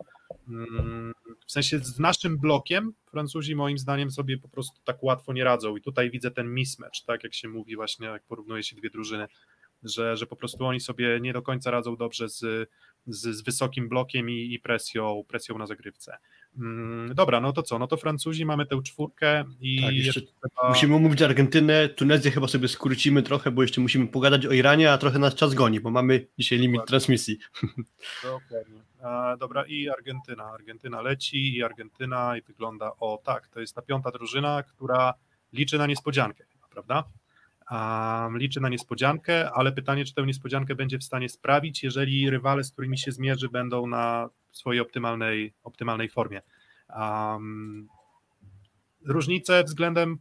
mm, 0.47 1.13
w 1.47 1.51
sensie 1.51 1.79
z 1.79 1.99
naszym 1.99 2.37
blokiem 2.37 2.93
Francuzi 3.11 3.55
moim 3.55 3.77
zdaniem 3.77 4.11
sobie 4.11 4.37
po 4.37 4.49
prostu 4.49 4.81
tak 4.83 5.03
łatwo 5.03 5.33
nie 5.33 5.43
radzą. 5.43 5.77
I 5.77 5.81
tutaj 5.81 6.11
widzę 6.11 6.31
ten 6.31 6.53
mismatch, 6.53 7.01
tak 7.05 7.23
jak 7.23 7.33
się 7.33 7.47
mówi 7.49 7.75
właśnie, 7.75 8.07
jak 8.07 8.23
porównuje 8.23 8.63
się 8.63 8.75
dwie 8.75 8.89
drużyny, 8.89 9.27
że, 9.83 10.17
że 10.17 10.27
po 10.27 10.35
prostu 10.35 10.65
oni 10.65 10.79
sobie 10.79 11.19
nie 11.21 11.33
do 11.33 11.41
końca 11.41 11.71
radzą 11.71 11.95
dobrze 11.95 12.29
z, 12.29 12.69
z, 13.07 13.37
z 13.37 13.41
wysokim 13.41 13.89
blokiem 13.89 14.29
i, 14.29 14.53
i 14.53 14.59
presją, 14.59 15.23
presją 15.27 15.57
na 15.57 15.65
zagrywce. 15.67 16.17
Mm, 16.57 17.15
dobra, 17.15 17.41
no 17.41 17.53
to 17.53 17.63
co? 17.63 17.79
No 17.79 17.87
to 17.87 17.97
Francuzi 17.97 18.45
mamy 18.45 18.65
tę 18.65 18.81
czwórkę 18.83 19.43
i. 19.59 19.81
Tak, 19.81 19.93
jeszcze 19.93 20.21
trzeba... 20.21 20.69
Musimy 20.69 20.95
omówić 20.95 21.21
Argentynę, 21.21 21.89
Tunezję 21.89 22.31
chyba 22.31 22.47
sobie 22.47 22.67
skrócimy 22.67 23.23
trochę, 23.23 23.51
bo 23.51 23.61
jeszcze 23.61 23.81
musimy 23.81 24.07
pogadać 24.07 24.45
o 24.45 24.51
Iranie, 24.51 24.91
a 24.91 24.97
trochę 24.97 25.19
nas 25.19 25.35
czas 25.35 25.53
goni, 25.53 25.79
bo 25.79 25.91
mamy 25.91 26.27
dzisiaj 26.37 26.59
limit 26.59 26.75
Dokładnie. 26.75 26.89
transmisji. 26.89 27.37
Dokładnie. 28.23 28.81
A, 29.01 29.37
dobra, 29.39 29.65
i 29.65 29.89
Argentyna. 29.89 30.43
Argentyna 30.43 31.01
leci 31.01 31.57
i 31.57 31.63
Argentyna 31.63 32.37
i 32.37 32.41
wygląda 32.41 32.91
o 32.99 33.21
tak, 33.23 33.47
to 33.47 33.59
jest 33.59 33.75
ta 33.75 33.81
piąta 33.81 34.11
drużyna, 34.11 34.63
która 34.63 35.13
liczy 35.53 35.77
na 35.77 35.87
niespodziankę, 35.87 36.45
prawda? 36.69 37.03
Um, 37.71 38.37
liczy 38.37 38.61
na 38.61 38.69
niespodziankę, 38.69 39.51
ale 39.51 39.71
pytanie, 39.71 40.05
czy 40.05 40.13
tę 40.13 40.25
niespodziankę 40.25 40.75
będzie 40.75 40.97
w 40.97 41.03
stanie 41.03 41.29
sprawić, 41.29 41.83
jeżeli 41.83 42.29
rywale, 42.29 42.63
z 42.63 42.71
którymi 42.71 42.97
się 42.97 43.11
zmierzy, 43.11 43.49
będą 43.49 43.87
na 43.87 44.29
swojej 44.51 44.81
optymalnej, 44.81 45.53
optymalnej 45.63 46.09
formie. 46.09 46.41
Um, 46.95 47.87
różnice 49.05 49.63
względem 49.63 50.19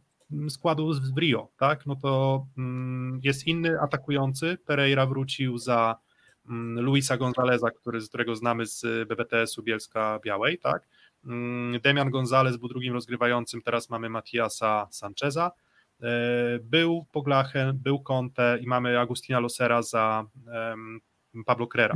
składu 0.49 0.93
z 0.93 1.11
Brio, 1.11 1.49
tak? 1.57 1.85
No 1.85 1.95
to 1.95 2.45
um, 2.57 3.19
jest 3.23 3.47
inny 3.47 3.81
atakujący. 3.81 4.57
Pereira 4.65 5.05
wrócił 5.05 5.57
za 5.57 5.97
um, 6.49 6.79
Luisa 6.79 7.17
Gonzaleza, 7.17 7.71
który, 7.71 7.99
którego 8.01 8.35
znamy 8.35 8.65
z 8.65 9.07
BBTS-u 9.07 9.63
Bielska 9.63 10.19
Białej, 10.23 10.59
tak? 10.59 10.87
Um, 11.25 11.79
Demian 11.83 12.09
Gonzalez 12.09 12.57
był 12.57 12.69
drugim 12.69 12.93
rozgrywającym, 12.93 13.61
teraz 13.61 13.89
mamy 13.89 14.09
Matiasa 14.09 14.87
Sancheza. 14.91 15.51
E, 16.01 16.59
był 16.59 17.05
Poglachen, 17.11 17.77
był 17.77 17.99
Conte 17.99 18.59
i 18.61 18.67
mamy 18.67 18.99
Agustina 18.99 19.39
Losera 19.39 19.81
za 19.81 20.25
Pablo 21.45 21.67
Crera. 21.67 21.95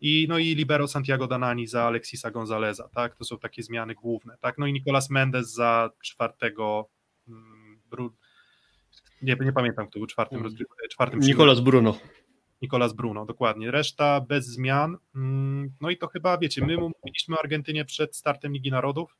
I, 0.00 0.26
no 0.28 0.38
i 0.38 0.54
libero 0.54 0.88
Santiago 0.88 1.26
Danani 1.26 1.66
za 1.66 1.82
Alexisa 1.82 2.30
Gonzaleza, 2.30 2.88
tak? 2.88 3.16
To 3.16 3.24
są 3.24 3.38
takie 3.38 3.62
zmiany 3.62 3.94
główne, 3.94 4.36
tak? 4.40 4.58
No 4.58 4.66
i 4.66 4.72
Nicolas 4.72 5.10
Mendes 5.10 5.52
za 5.52 5.90
czwartego 6.02 6.88
mm, 7.28 7.80
nie, 9.22 9.36
nie 9.40 9.52
pamiętam, 9.52 9.86
kto 9.88 9.98
był 9.98 10.06
czwartym, 10.06 10.38
mm. 10.38 10.54
czwartym 10.90 11.20
Nicolas 11.20 11.60
Bruno. 11.60 11.98
Nicolas 12.62 12.92
Bruno, 12.92 13.26
dokładnie. 13.26 13.70
Reszta 13.70 14.20
bez 14.20 14.46
zmian. 14.46 14.96
Mm, 15.14 15.72
no 15.80 15.90
i 15.90 15.96
to 15.96 16.08
chyba, 16.08 16.38
wiecie, 16.38 16.66
my 16.66 16.76
mówiliśmy 16.76 17.36
o 17.36 17.40
Argentynie 17.40 17.84
przed 17.84 18.16
startem 18.16 18.52
Ligi 18.52 18.70
Narodów 18.70 19.16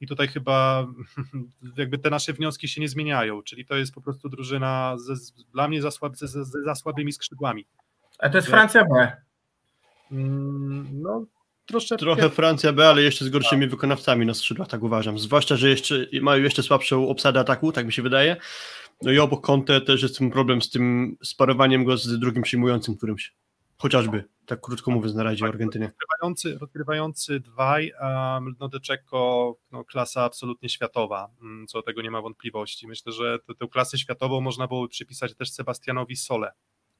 i 0.00 0.06
tutaj 0.06 0.28
chyba 0.28 0.86
jakby 1.76 1.98
te 1.98 2.10
nasze 2.10 2.32
wnioski 2.32 2.68
się 2.68 2.80
nie 2.80 2.88
zmieniają, 2.88 3.42
czyli 3.42 3.66
to 3.66 3.76
jest 3.76 3.94
po 3.94 4.00
prostu 4.00 4.28
drużyna 4.28 4.96
ze, 4.98 5.14
dla 5.52 5.68
mnie 5.68 5.82
za, 5.82 5.90
słab, 5.90 6.16
ze, 6.16 6.28
ze, 6.28 6.44
za 6.44 6.74
słabymi 6.74 7.12
skrzydłami. 7.12 7.66
A 8.18 8.28
to 8.28 8.38
jest 8.38 8.48
Francja 8.48 8.84
B. 8.84 9.12
Mm, 10.12 10.88
no, 10.92 11.26
troszeczkę... 11.66 11.96
Trochę 11.96 12.30
Francja 12.30 12.72
B, 12.72 12.88
ale 12.88 13.02
jeszcze 13.02 13.24
z 13.24 13.28
gorszymi 13.28 13.66
wykonawcami 13.66 14.26
na 14.26 14.34
skrzydłach, 14.34 14.68
tak 14.68 14.82
uważam. 14.82 15.18
Zwłaszcza, 15.18 15.56
że 15.56 15.68
jeszcze 15.68 16.06
mają 16.22 16.42
jeszcze 16.42 16.62
słabszą 16.62 17.08
obsadę 17.08 17.40
ataku, 17.40 17.72
tak 17.72 17.86
mi 17.86 17.92
się 17.92 18.02
wydaje. 18.02 18.36
No 19.02 19.12
i 19.12 19.18
obok 19.18 19.46
Conte 19.46 19.80
też 19.80 20.02
jest 20.02 20.18
ten 20.18 20.30
problem 20.30 20.62
z 20.62 20.70
tym 20.70 21.16
sparowaniem 21.22 21.84
go 21.84 21.96
z 21.96 22.18
drugim 22.18 22.42
przyjmującym 22.42 22.96
którymś. 22.96 23.34
Chociażby, 23.78 24.24
tak 24.46 24.60
krótko 24.60 24.90
mówiąc, 24.90 25.14
na 25.14 25.22
razie 25.22 25.46
w 25.46 25.48
Argentynie. 25.48 25.92
Rozgrywający, 26.00 26.58
rozgrywający 26.58 27.40
dwaj, 27.40 27.92
um, 28.00 28.56
no 28.60 28.68
De 28.68 28.78
no, 29.72 29.84
klasa 29.84 30.24
absolutnie 30.24 30.68
światowa, 30.68 31.28
mm, 31.42 31.66
co 31.66 31.78
do 31.78 31.82
tego 31.82 32.02
nie 32.02 32.10
ma 32.10 32.22
wątpliwości. 32.22 32.86
Myślę, 32.86 33.12
że 33.12 33.38
tę 33.58 33.68
klasę 33.68 33.98
światową 33.98 34.40
można 34.40 34.66
było 34.66 34.88
przypisać 34.88 35.34
też 35.34 35.50
Sebastianowi 35.50 36.16
Sole. 36.16 36.52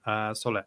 E, 0.07 0.35
Sole. 0.35 0.65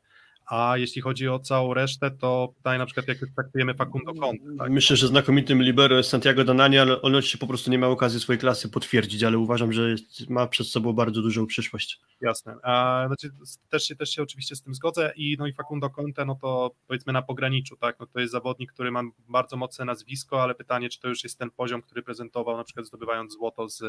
A 0.50 0.78
jeśli 0.78 1.02
chodzi 1.02 1.28
o 1.28 1.40
całą 1.40 1.74
resztę, 1.74 2.12
to 2.12 2.54
tutaj 2.58 2.78
na 2.78 2.86
przykład 2.86 3.08
jak 3.08 3.18
traktujemy 3.36 3.74
Facundo 3.74 4.14
Conte. 4.14 4.44
Tak? 4.58 4.72
Myślę, 4.72 4.96
że 4.96 5.08
znakomitym 5.08 5.64
libero 5.64 5.98
jest 5.98 6.10
Santiago 6.10 6.44
Donani, 6.44 6.78
ale 6.78 7.02
on 7.02 7.14
jeszcze 7.14 7.38
po 7.38 7.48
prostu 7.48 7.72
nie 7.72 7.80
ma 7.80 7.88
okazji 7.88 8.20
swojej 8.20 8.40
klasy 8.40 8.70
potwierdzić, 8.70 9.24
ale 9.24 9.38
uważam, 9.38 9.74
że 9.74 9.96
ma 10.30 10.48
przed 10.48 10.68
sobą 10.68 10.94
bardzo 10.94 11.22
dużą 11.22 11.46
przyszłość. 11.46 12.02
Jasne. 12.22 12.56
A, 12.64 13.04
znaczy, 13.08 13.30
też, 13.70 13.84
się, 13.84 13.96
też 13.96 14.10
się 14.10 14.24
oczywiście 14.24 14.56
z 14.56 14.62
tym 14.62 14.74
zgodzę 14.74 15.14
i 15.16 15.36
no 15.40 15.48
i 15.48 15.54
Facundo 15.54 15.90
Conte, 15.90 16.26
no 16.26 16.36
to 16.42 16.72
powiedzmy 16.88 17.14
na 17.14 17.22
pograniczu, 17.22 17.78
tak, 17.78 18.00
no 18.00 18.06
to 18.06 18.20
jest 18.20 18.32
zawodnik, 18.32 18.74
który 18.74 18.92
ma 18.92 19.02
bardzo 19.28 19.58
mocne 19.58 19.86
nazwisko, 19.86 20.44
ale 20.44 20.56
pytanie, 20.56 20.90
czy 20.90 21.00
to 21.00 21.08
już 21.08 21.24
jest 21.24 21.40
ten 21.40 21.52
poziom, 21.52 21.82
który 21.82 22.04
prezentował 22.04 22.58
na 22.58 22.64
przykład 22.64 22.86
zdobywając 22.86 23.34
złoto 23.34 23.70
z, 23.70 23.82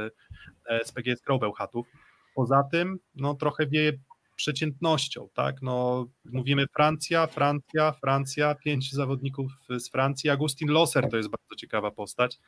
e, 0.66 0.84
z 0.84 0.92
PGS 0.92 1.20
Grobelchatów. 1.20 1.86
Poza 2.34 2.62
tym, 2.72 2.98
no 3.14 3.34
trochę 3.34 3.66
wieje 3.66 3.92
przeciętnością, 4.40 5.28
tak? 5.34 5.62
No, 5.62 6.06
mówimy 6.24 6.66
Francja, 6.74 7.26
Francja, 7.26 7.92
Francja, 7.92 8.54
pięć 8.54 8.92
zawodników 8.92 9.52
z 9.78 9.90
Francji. 9.90 10.30
Agustin 10.30 10.68
Loser 10.68 11.10
to 11.10 11.16
jest 11.16 11.28
bardzo 11.28 11.56
ciekawa 11.56 11.90
postać. 11.90 12.38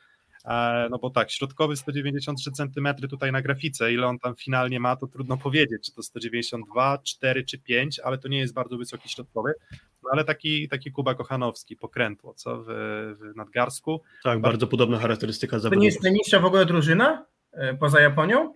E, 0.45 0.87
no 0.91 0.97
bo 0.97 1.09
tak, 1.09 1.31
środkowy 1.31 1.77
193 1.77 2.51
cm 2.51 2.87
tutaj 3.09 3.31
na 3.31 3.41
grafice, 3.41 3.93
ile 3.93 4.07
on 4.07 4.19
tam 4.19 4.35
finalnie 4.35 4.79
ma, 4.79 4.95
to 4.95 5.07
trudno 5.07 5.37
powiedzieć, 5.37 5.85
czy 5.85 5.95
to 5.95 6.03
192, 6.03 6.97
4 7.03 7.43
czy 7.43 7.59
5, 7.59 7.99
ale 7.99 8.17
to 8.17 8.27
nie 8.27 8.39
jest 8.39 8.53
bardzo 8.53 8.77
wysoki 8.77 9.09
środkowy, 9.09 9.53
no 10.03 10.09
ale 10.11 10.23
taki, 10.23 10.69
taki 10.69 10.91
Kuba 10.91 11.15
Kochanowski, 11.15 11.75
pokrętło, 11.75 12.33
co 12.33 12.63
w, 12.63 12.65
w 13.19 13.35
nadgarsku. 13.35 14.01
Tak, 14.23 14.23
bardzo, 14.23 14.41
bardzo 14.41 14.67
podobna 14.67 14.99
charakterystyka 14.99 15.59
zawodnika. 15.59 15.79
To 15.79 15.81
nie 15.81 15.87
jest 15.87 16.03
najniższa 16.03 16.39
w 16.39 16.45
ogóle 16.45 16.65
drużyna 16.65 17.25
e, 17.51 17.73
poza 17.73 18.01
Japonią? 18.01 18.55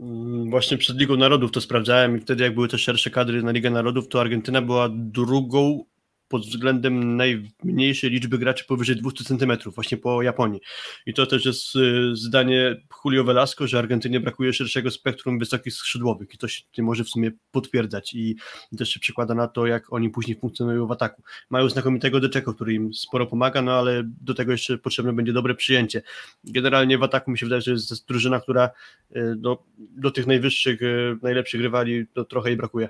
Mm, 0.00 0.50
właśnie 0.50 0.78
przed 0.78 0.98
Ligą 0.98 1.16
Narodów 1.16 1.52
to 1.52 1.60
sprawdzałem 1.60 2.16
i 2.16 2.20
wtedy 2.20 2.44
jak 2.44 2.54
były 2.54 2.68
te 2.68 2.78
szersze 2.78 3.10
kadry 3.10 3.42
na 3.42 3.50
Ligę 3.50 3.70
Narodów, 3.70 4.08
to 4.08 4.20
Argentyna 4.20 4.62
była 4.62 4.88
drugą 4.92 5.84
pod 6.32 6.46
względem 6.46 7.16
najmniejszej 7.16 8.10
liczby 8.10 8.38
graczy 8.38 8.64
powyżej 8.64 8.96
200 8.96 9.24
cm, 9.24 9.52
właśnie 9.66 9.98
po 9.98 10.22
Japonii. 10.22 10.60
I 11.06 11.14
to 11.14 11.26
też 11.26 11.44
jest 11.44 11.76
y, 11.76 12.16
zdanie 12.16 12.76
Julio 13.04 13.24
Velasco, 13.24 13.66
że 13.66 13.78
Argentynie 13.78 14.20
brakuje 14.20 14.52
szerszego 14.52 14.90
spektrum 14.90 15.38
wysokich 15.38 15.74
skrzydłowych 15.74 16.34
i 16.34 16.38
to 16.38 16.48
się 16.48 16.82
może 16.82 17.04
w 17.04 17.08
sumie 17.08 17.30
potwierdzać 17.50 18.14
i 18.14 18.36
też 18.78 18.90
się 18.90 19.00
przekłada 19.00 19.34
na 19.34 19.48
to, 19.48 19.66
jak 19.66 19.92
oni 19.92 20.10
później 20.10 20.36
funkcjonują 20.36 20.86
w 20.86 20.92
ataku. 20.92 21.22
Mają 21.50 21.68
znakomitego 21.68 22.20
Deczeko, 22.20 22.54
który 22.54 22.74
im 22.74 22.94
sporo 22.94 23.26
pomaga, 23.26 23.62
no 23.62 23.72
ale 23.72 24.02
do 24.04 24.34
tego 24.34 24.52
jeszcze 24.52 24.78
potrzebne 24.78 25.12
będzie 25.12 25.32
dobre 25.32 25.54
przyjęcie. 25.54 26.02
Generalnie 26.44 26.98
w 26.98 27.02
ataku 27.02 27.30
mi 27.30 27.38
się 27.38 27.46
wydaje, 27.46 27.62
że 27.62 27.70
jest 27.70 28.08
drużyna, 28.08 28.40
która 28.40 28.70
y, 29.16 29.34
do, 29.36 29.62
do 29.78 30.10
tych 30.10 30.26
najwyższych, 30.26 30.82
y, 30.82 31.16
najlepszych 31.22 31.60
rywali 31.60 32.06
to 32.14 32.24
trochę 32.24 32.48
jej 32.48 32.56
brakuje. 32.56 32.88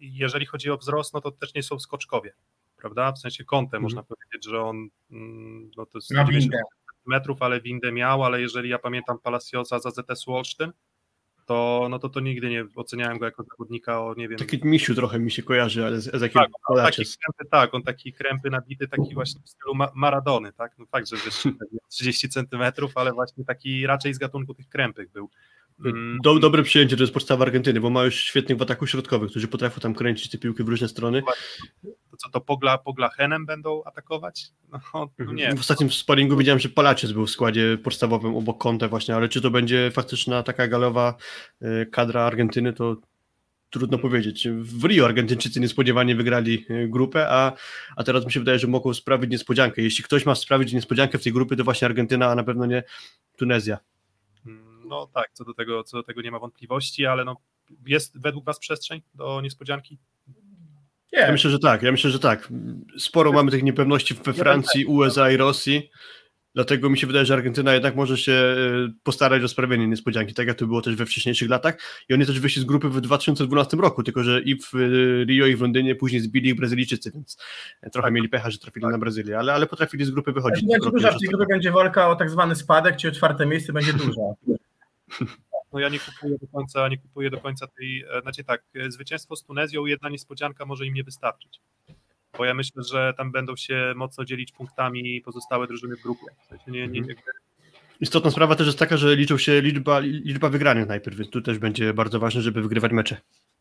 Jeżeli 0.00 0.46
chodzi 0.46 0.70
o 0.70 0.76
wzrost, 0.76 1.14
no 1.14 1.20
to 1.20 1.30
też 1.30 1.54
nie 1.54 1.62
są 1.62 1.78
skoczkowie, 1.78 2.34
prawda? 2.76 3.12
W 3.12 3.18
sensie 3.18 3.44
kątem 3.44 3.78
mm. 3.78 3.82
można 3.82 4.02
powiedzieć, 4.02 4.50
że 4.50 4.62
on 4.62 4.88
mm, 5.10 5.70
no 5.76 5.86
to 5.86 5.98
jest 5.98 6.06
190 6.06 6.54
metrów, 7.06 7.42
ale 7.42 7.60
windę 7.60 7.92
miał, 7.92 8.24
ale 8.24 8.40
jeżeli 8.40 8.68
ja 8.68 8.78
pamiętam 8.78 9.18
Palacioza 9.18 9.78
za 9.78 9.90
ZS 9.90 10.28
Olsztyn, 10.28 10.72
to, 11.46 11.86
no 11.90 11.98
to 11.98 12.08
to 12.08 12.20
nigdy 12.20 12.50
nie 12.50 12.66
oceniałem 12.74 13.18
go 13.18 13.24
jako 13.24 13.42
zawodnika 13.42 14.00
o, 14.00 14.14
nie 14.14 14.28
wiem... 14.28 14.38
Taki 14.38 14.60
misiu 14.64 14.94
trochę 14.94 15.18
mi 15.18 15.30
się 15.30 15.42
kojarzy, 15.42 15.86
ale 15.86 16.00
z, 16.00 16.16
z 16.16 16.20
jakim 16.20 16.40
tak, 16.40 16.50
on 16.68 16.76
taki 16.76 17.04
krępy, 17.04 17.50
tak, 17.50 17.74
on 17.74 17.82
taki 17.82 18.12
krępy 18.12 18.50
nabity, 18.50 18.88
taki 18.88 19.14
właśnie 19.14 19.40
w 19.44 19.48
stylu 19.48 19.74
ma 19.74 19.88
Maradony, 19.94 20.52
tak? 20.52 20.72
No 20.78 20.86
fakt, 20.86 21.08
że 21.08 21.16
wyższy 21.16 21.54
30 21.88 22.28
centymetrów, 22.28 22.92
ale 22.94 23.12
właśnie 23.12 23.44
taki 23.44 23.86
raczej 23.86 24.14
z 24.14 24.18
gatunku 24.18 24.54
tych 24.54 24.68
krępych 24.68 25.12
był. 25.12 25.30
Mm. 25.84 26.18
Do, 26.22 26.38
dobre 26.38 26.62
przyjęcie, 26.62 26.96
to 26.96 27.02
jest 27.02 27.12
podstawa 27.12 27.44
Argentyny, 27.44 27.80
bo 27.80 27.90
ma 27.90 28.04
już 28.04 28.14
świetnych 28.14 28.58
w 28.58 28.62
ataku 28.62 28.86
środkowych, 28.86 29.30
którzy 29.30 29.48
potrafią 29.48 29.80
tam 29.80 29.94
kręcić 29.94 30.30
te 30.30 30.38
piłki 30.38 30.64
w 30.64 30.68
różne 30.68 30.88
strony. 30.88 31.22
To 32.14 32.18
co, 32.18 32.30
to 32.30 32.40
Pogla, 32.40 32.78
Pogla 32.78 33.08
Henem 33.08 33.46
będą 33.46 33.84
atakować? 33.84 34.46
No, 34.72 34.80
no 34.94 35.08
Mhm. 35.18 35.36
nie. 35.36 35.54
W 35.54 35.60
ostatnim 35.60 35.90
sparingu 35.92 36.36
widziałem, 36.36 36.58
że 36.58 36.68
Palaciec 36.68 37.12
był 37.12 37.26
w 37.26 37.30
składzie 37.30 37.78
podstawowym 37.82 38.36
obok 38.36 38.58
Conte 38.62 38.88
właśnie, 38.88 39.16
ale 39.16 39.28
czy 39.28 39.40
to 39.40 39.50
będzie 39.50 39.90
faktyczna 39.90 40.42
taka 40.42 40.68
galowa 40.68 41.14
y, 41.62 41.86
kadra 41.86 42.22
Argentyny, 42.22 42.72
to 42.72 42.96
trudno 43.70 43.98
powiedzieć. 43.98 44.48
W 44.48 44.84
Rio 44.84 45.04
Argentyńczycy 45.04 45.60
niespodziewanie 45.60 46.16
wygrali 46.16 46.66
y, 46.70 46.88
grupę, 46.88 47.26
a, 47.30 47.52
a 47.96 48.04
teraz 48.04 48.26
mi 48.26 48.32
się 48.32 48.40
wydaje, 48.40 48.58
że 48.58 48.66
mogą 48.66 48.94
sprawić 48.94 49.30
niespodziankę. 49.30 49.82
Jeśli 49.82 50.04
ktoś 50.04 50.26
ma 50.26 50.34
sprawić 50.34 50.72
niespodziankę 50.72 51.18
w 51.18 51.22
tej 51.22 51.32
grupie, 51.32 51.56
to 51.56 51.64
właśnie 51.64 51.86
Argentyna, 51.86 52.26
a 52.30 52.34
na 52.34 52.44
pewno 52.44 52.66
nie 52.66 52.82
Tunezja. 53.36 53.78
No 54.86 55.06
tak, 55.14 55.30
co 55.32 55.44
do 55.44 55.54
tego, 55.54 55.84
co 55.84 55.96
do 55.96 56.02
tego 56.02 56.22
nie 56.22 56.30
ma 56.30 56.38
wątpliwości, 56.38 57.06
ale 57.06 57.24
no, 57.24 57.36
jest 57.86 58.20
według 58.20 58.44
Was 58.44 58.58
przestrzeń 58.58 59.02
do 59.14 59.40
niespodzianki? 59.40 59.98
Ja 61.20 61.32
myślę, 61.32 61.50
że 61.50 61.58
tak. 61.58 61.82
Ja 61.82 61.92
myślę, 61.92 62.10
że 62.10 62.18
tak. 62.18 62.48
Sporo 62.98 63.32
mamy 63.32 63.50
tych 63.50 63.62
niepewności 63.62 64.14
we 64.24 64.32
Francji, 64.32 64.86
USA 64.86 65.30
i 65.30 65.36
Rosji. 65.36 65.90
Dlatego 66.54 66.90
mi 66.90 66.98
się 66.98 67.06
wydaje, 67.06 67.26
że 67.26 67.34
Argentyna 67.34 67.74
jednak 67.74 67.96
może 67.96 68.16
się 68.16 68.32
e, 68.32 68.56
postarać 69.02 69.42
o 69.42 69.48
sprawienie 69.48 69.88
niespodzianki, 69.88 70.34
tak 70.34 70.46
jak 70.46 70.56
to 70.56 70.66
było 70.66 70.82
też 70.82 70.96
we 70.96 71.06
wcześniejszych 71.06 71.50
latach. 71.50 71.78
I 72.08 72.14
oni 72.14 72.26
też 72.26 72.40
wyszli 72.40 72.62
z 72.62 72.64
grupy 72.64 72.88
w 72.88 73.00
2012 73.00 73.76
roku, 73.76 74.02
tylko 74.02 74.22
że 74.22 74.42
i 74.42 74.60
w 74.60 74.74
e, 74.74 74.78
Rio, 75.24 75.46
i 75.46 75.56
w 75.56 75.60
Londynie 75.60 75.94
później 75.94 76.20
zbili 76.20 76.48
ich 76.48 76.56
Brazylijczycy, 76.56 77.10
więc 77.10 77.36
trochę 77.92 78.06
tak. 78.06 78.14
mieli 78.14 78.28
pecha, 78.28 78.50
że 78.50 78.58
trafili 78.58 78.82
tak. 78.82 78.92
na 78.92 78.98
Brazylię, 78.98 79.38
ale, 79.38 79.52
ale 79.52 79.66
potrafili 79.66 80.04
z 80.04 80.10
grupy 80.10 80.32
wychodzić. 80.32 80.64
Będzie 80.66 80.90
duża, 80.90 81.10
w 81.10 81.18
tej 81.18 81.28
grupie 81.28 81.46
będzie 81.46 81.72
walka 81.72 82.08
o 82.08 82.16
tak 82.16 82.30
zwany 82.30 82.56
spadek, 82.56 82.96
czy 82.96 83.08
o 83.08 83.12
czwarte 83.12 83.46
miejsce 83.46 83.72
będzie 83.72 83.92
duża. 83.92 84.22
No 85.74 85.80
ja 85.80 85.88
nie 85.88 85.98
kupuję 85.98 86.38
do 86.38 86.46
końca, 86.46 86.88
nie 86.88 86.98
kupuję 86.98 87.30
do 87.30 87.40
końca 87.40 87.66
tej, 87.66 88.04
znaczy 88.22 88.44
tak, 88.44 88.62
zwycięstwo 88.88 89.36
z 89.36 89.44
Tunezją, 89.44 89.86
jedna 89.86 90.08
niespodzianka 90.08 90.64
może 90.66 90.86
im 90.86 90.94
nie 90.94 91.04
wystarczyć. 91.04 91.60
Bo 92.38 92.44
ja 92.44 92.54
myślę, 92.54 92.82
że 92.82 93.14
tam 93.16 93.32
będą 93.32 93.56
się 93.56 93.92
mocno 93.96 94.24
dzielić 94.24 94.52
punktami 94.52 95.20
pozostałe 95.20 95.66
drużyny 95.66 95.96
w 95.96 96.02
grupie. 96.02 96.26
W 96.44 96.46
sensie 96.46 96.70
nie, 96.70 96.88
nie, 96.88 97.00
nie... 97.00 97.14
Istotna 98.00 98.30
sprawa 98.30 98.56
też 98.56 98.66
jest 98.66 98.78
taka, 98.78 98.96
że 98.96 99.16
liczą 99.16 99.38
się 99.38 99.60
liczba, 99.60 99.98
liczba 99.98 100.48
wygranych 100.48 100.88
najpierw, 100.88 101.16
więc 101.16 101.30
tu 101.30 101.42
też 101.42 101.58
będzie 101.58 101.94
bardzo 101.94 102.20
ważne, 102.20 102.42
żeby 102.42 102.62
wygrywać 102.62 102.92
mecze. 102.92 103.16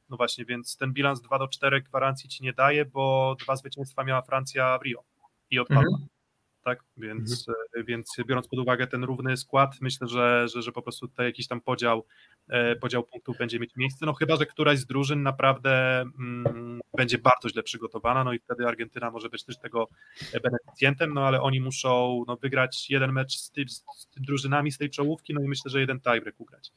No 0.09 0.17
właśnie, 0.17 0.45
więc 0.45 0.77
ten 0.77 0.93
bilans 0.93 1.21
2 1.21 1.39
do 1.39 1.47
4 1.47 1.81
gwarancji 1.81 2.29
ci 2.29 2.43
nie 2.43 2.53
daje, 2.53 2.85
bo 2.85 3.35
dwa 3.39 3.55
zwycięstwa 3.55 4.03
miała 4.03 4.21
Francja 4.21 4.77
w 4.77 4.85
Rio 4.85 5.03
i 5.49 5.59
odpadła. 5.59 5.83
Mhm 5.83 6.12
tak? 6.63 6.83
Więc, 6.97 7.47
mhm. 7.47 7.85
więc 7.85 8.07
biorąc 8.27 8.47
pod 8.47 8.59
uwagę 8.59 8.87
ten 8.87 9.03
równy 9.03 9.37
skład, 9.37 9.75
myślę, 9.81 10.07
że, 10.07 10.47
że, 10.47 10.61
że 10.61 10.71
po 10.71 10.81
prostu 10.81 11.07
tutaj 11.07 11.25
jakiś 11.25 11.47
tam 11.47 11.61
podział, 11.61 12.05
podział 12.81 13.03
punktów 13.03 13.37
będzie 13.37 13.59
mieć 13.59 13.75
miejsce, 13.75 14.05
no 14.05 14.13
chyba, 14.13 14.35
że 14.35 14.45
któraś 14.45 14.79
z 14.79 14.85
drużyn 14.85 15.23
naprawdę 15.23 16.01
mm, 16.01 16.79
będzie 16.97 17.17
bardzo 17.17 17.49
źle 17.49 17.63
przygotowana, 17.63 18.23
no 18.23 18.33
i 18.33 18.39
wtedy 18.39 18.67
Argentyna 18.67 19.11
może 19.11 19.29
być 19.29 19.43
też 19.43 19.57
tego 19.57 19.87
beneficjentem, 20.43 21.13
no 21.13 21.27
ale 21.27 21.41
oni 21.41 21.61
muszą 21.61 22.23
no, 22.27 22.37
wygrać 22.37 22.89
jeden 22.89 23.11
mecz 23.11 23.37
z, 23.37 23.51
ty, 23.51 23.65
z 23.67 23.85
drużynami 24.17 24.71
z 24.71 24.77
tej 24.77 24.89
czołówki, 24.89 25.33
no 25.33 25.41
i 25.41 25.47
myślę, 25.47 25.71
że 25.71 25.79
jeden 25.79 25.99
tiebreak 25.99 26.39
ugrać. 26.39 26.71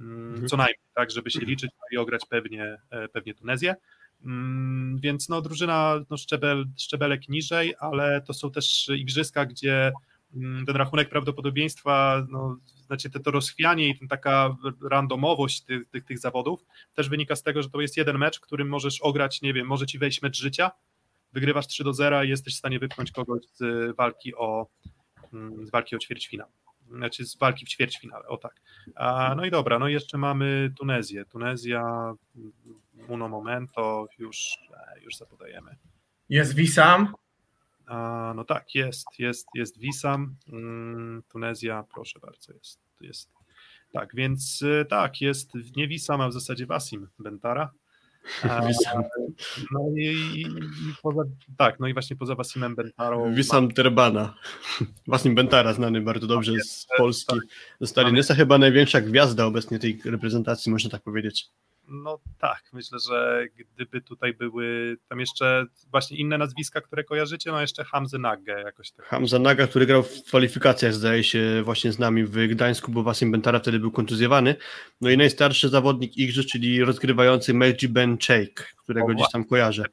Mm, 0.00 0.48
co 0.48 0.56
najmniej, 0.56 0.88
tak, 0.94 1.10
żeby 1.10 1.30
się 1.30 1.40
liczyć 1.40 1.70
no 1.78 1.86
i 1.90 1.96
ograć 1.96 2.22
pewnie, 2.30 2.76
pewnie 3.12 3.34
Tunezję. 3.34 3.74
Mm, 4.24 4.98
więc 5.02 5.28
no, 5.28 5.42
drużyna 5.42 6.00
no, 6.10 6.16
szczebel, 6.16 6.66
szczebelek 6.78 7.28
niżej, 7.28 7.74
ale 7.80 8.20
to 8.20 8.34
są 8.34 8.50
też 8.50 8.90
igrzyska, 8.96 9.46
gdzie 9.46 9.92
mm, 10.36 10.66
ten 10.66 10.76
rachunek 10.76 11.08
prawdopodobieństwa, 11.08 12.26
no, 12.30 12.56
znaczy 12.86 13.10
to, 13.10 13.20
to 13.20 13.30
rozchwianie 13.30 13.88
i 13.88 14.08
taka 14.08 14.56
randomowość 14.90 15.60
tych, 15.60 15.88
tych, 15.88 16.04
tych 16.04 16.18
zawodów 16.18 16.64
też 16.94 17.08
wynika 17.08 17.36
z 17.36 17.42
tego, 17.42 17.62
że 17.62 17.70
to 17.70 17.80
jest 17.80 17.96
jeden 17.96 18.18
mecz, 18.18 18.38
w 18.38 18.40
którym 18.40 18.68
możesz 18.68 19.00
ograć, 19.00 19.42
nie 19.42 19.52
wiem, 19.54 19.66
może 19.66 19.86
ci 19.86 19.98
wejść 19.98 20.22
mecz 20.22 20.36
życia, 20.36 20.70
wygrywasz 21.32 21.66
3 21.66 21.84
do 21.84 21.92
0 21.92 22.24
i 22.24 22.28
jesteś 22.28 22.54
w 22.54 22.58
stanie 22.58 22.78
wypchnąć 22.78 23.12
kogoś 23.12 23.42
z 23.54 23.96
walki 23.96 24.34
o, 24.34 24.66
mm, 25.32 25.66
z 25.66 25.70
walki 25.70 25.96
o 25.96 25.98
ćwierćfinał. 25.98 26.48
Znaczy 26.90 27.24
z 27.24 27.36
walki 27.36 27.66
w 27.66 27.68
ćwierćfinale, 27.68 28.28
o 28.28 28.36
tak. 28.36 28.60
A, 28.94 29.34
no 29.36 29.44
i 29.44 29.50
dobra, 29.50 29.78
no 29.78 29.88
i 29.88 29.92
jeszcze 29.92 30.18
mamy 30.18 30.72
Tunezję. 30.78 31.24
Tunezja 31.24 32.14
uno 33.08 33.28
momento, 33.28 34.06
już, 34.18 34.58
e, 34.74 35.00
już 35.00 35.16
zapodajemy. 35.16 35.76
Jest 36.28 36.54
Wisam? 36.54 37.14
A, 37.86 38.32
no 38.36 38.44
tak, 38.44 38.74
jest, 38.74 39.06
jest, 39.18 39.46
jest 39.54 39.78
Wisam. 39.78 40.36
Mm, 40.52 41.22
Tunezja, 41.28 41.84
proszę 41.94 42.18
bardzo, 42.20 42.52
jest, 42.52 42.80
jest. 43.00 43.30
Tak, 43.92 44.14
więc 44.14 44.62
e, 44.80 44.84
tak, 44.84 45.20
jest 45.20 45.50
nie 45.76 45.88
Wisam, 45.88 46.20
a 46.20 46.28
w 46.28 46.32
zasadzie 46.32 46.66
Wasim 46.66 47.08
Bentara. 47.18 47.70
A, 48.42 48.60
no 49.72 49.80
i, 49.96 50.04
i, 50.04 50.40
i, 50.40 50.94
poza, 51.02 51.22
tak, 51.56 51.80
no 51.80 51.88
i 51.88 51.92
właśnie 51.92 52.16
poza 52.16 52.34
Wasimem 52.34 52.74
Bentarą. 52.74 53.34
Wisam 53.34 53.70
Terbana. 53.70 54.34
Wasim 55.06 55.34
Bentara, 55.34 55.72
znany 55.72 56.00
bardzo 56.00 56.26
dobrze 56.26 56.52
z 56.64 56.86
Polski. 56.96 57.36
Ze 57.80 57.86
Stalinesa 57.86 58.34
chyba 58.34 58.58
największa 58.58 59.00
gwiazda 59.00 59.46
obecnie 59.46 59.78
tej 59.78 60.00
reprezentacji, 60.04 60.72
można 60.72 60.90
tak 60.90 61.02
powiedzieć. 61.02 61.48
No 61.90 62.18
tak, 62.38 62.62
myślę, 62.72 62.98
że 63.08 63.46
gdyby 63.74 64.00
tutaj 64.00 64.34
były 64.34 64.96
tam 65.08 65.20
jeszcze 65.20 65.66
właśnie 65.90 66.16
inne 66.16 66.38
nazwiska, 66.38 66.80
które 66.80 67.04
kojarzycie, 67.04 67.52
no 67.52 67.60
jeszcze 67.60 67.84
Hamza 67.84 68.18
Nagę 68.18 68.62
jakoś 68.62 68.90
tak. 68.90 69.06
Hamza 69.06 69.38
Naga, 69.38 69.66
który 69.66 69.86
grał 69.86 70.02
w 70.02 70.22
kwalifikacjach, 70.22 70.94
zdaje 70.94 71.24
się, 71.24 71.62
właśnie 71.64 71.92
z 71.92 71.98
nami 71.98 72.24
w 72.24 72.48
Gdańsku, 72.48 72.92
bo 72.92 73.02
Wasim 73.02 73.32
Bentara 73.32 73.58
wtedy 73.58 73.78
był 73.78 73.90
kontuzjowany. 73.90 74.56
No 75.00 75.10
i 75.10 75.16
najstarszy 75.16 75.68
zawodnik 75.68 76.16
Igrzysk, 76.16 76.48
czyli 76.48 76.84
rozgrywający 76.84 77.54
Melji 77.54 77.88
Ben 77.88 78.18
Cheik, 78.18 78.74
którego 78.76 79.06
o, 79.06 79.14
gdzieś 79.14 79.30
tam 79.32 79.44
kojarzę. 79.44 79.84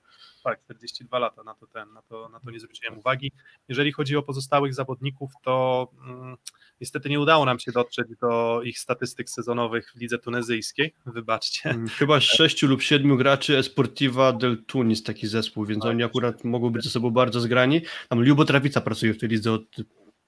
Tak, 0.47 0.63
42 0.63 1.19
lata, 1.19 1.43
na 1.43 1.53
to, 1.53 1.67
ten, 1.67 1.93
na, 1.93 2.01
to, 2.01 2.29
na 2.29 2.39
to 2.39 2.51
nie 2.51 2.59
zwróciłem 2.59 2.99
uwagi. 2.99 3.31
Jeżeli 3.69 3.91
chodzi 3.91 4.17
o 4.17 4.23
pozostałych 4.23 4.73
zawodników, 4.73 5.31
to 5.43 5.87
mm, 6.07 6.37
niestety 6.81 7.09
nie 7.09 7.19
udało 7.19 7.45
nam 7.45 7.59
się 7.59 7.71
dotrzeć 7.71 8.07
do 8.21 8.61
ich 8.63 8.79
statystyk 8.79 9.29
sezonowych 9.29 9.91
w 9.95 9.95
lidze 9.95 10.17
tunezyjskiej, 10.17 10.93
wybaczcie. 11.05 11.69
Mm, 11.69 11.87
chyba 11.87 12.19
sześciu 12.19 12.67
lub 12.67 12.81
siedmiu 12.81 13.17
graczy 13.17 13.57
Esportiva 13.57 14.33
del 14.33 14.63
Tunis, 14.65 15.03
taki 15.03 15.27
zespół, 15.27 15.65
więc 15.65 15.83
tak. 15.83 15.89
oni 15.89 16.03
akurat 16.03 16.43
mogą 16.43 16.69
być 16.69 16.83
ze 16.83 16.89
sobą 16.89 17.11
bardzo 17.11 17.39
zgrani. 17.39 17.81
Tam 18.09 18.23
Lubo 18.23 18.45
Trawica 18.45 18.81
pracuje 18.81 19.13
w 19.13 19.17
tej 19.17 19.29
lidze 19.29 19.51
od 19.51 19.63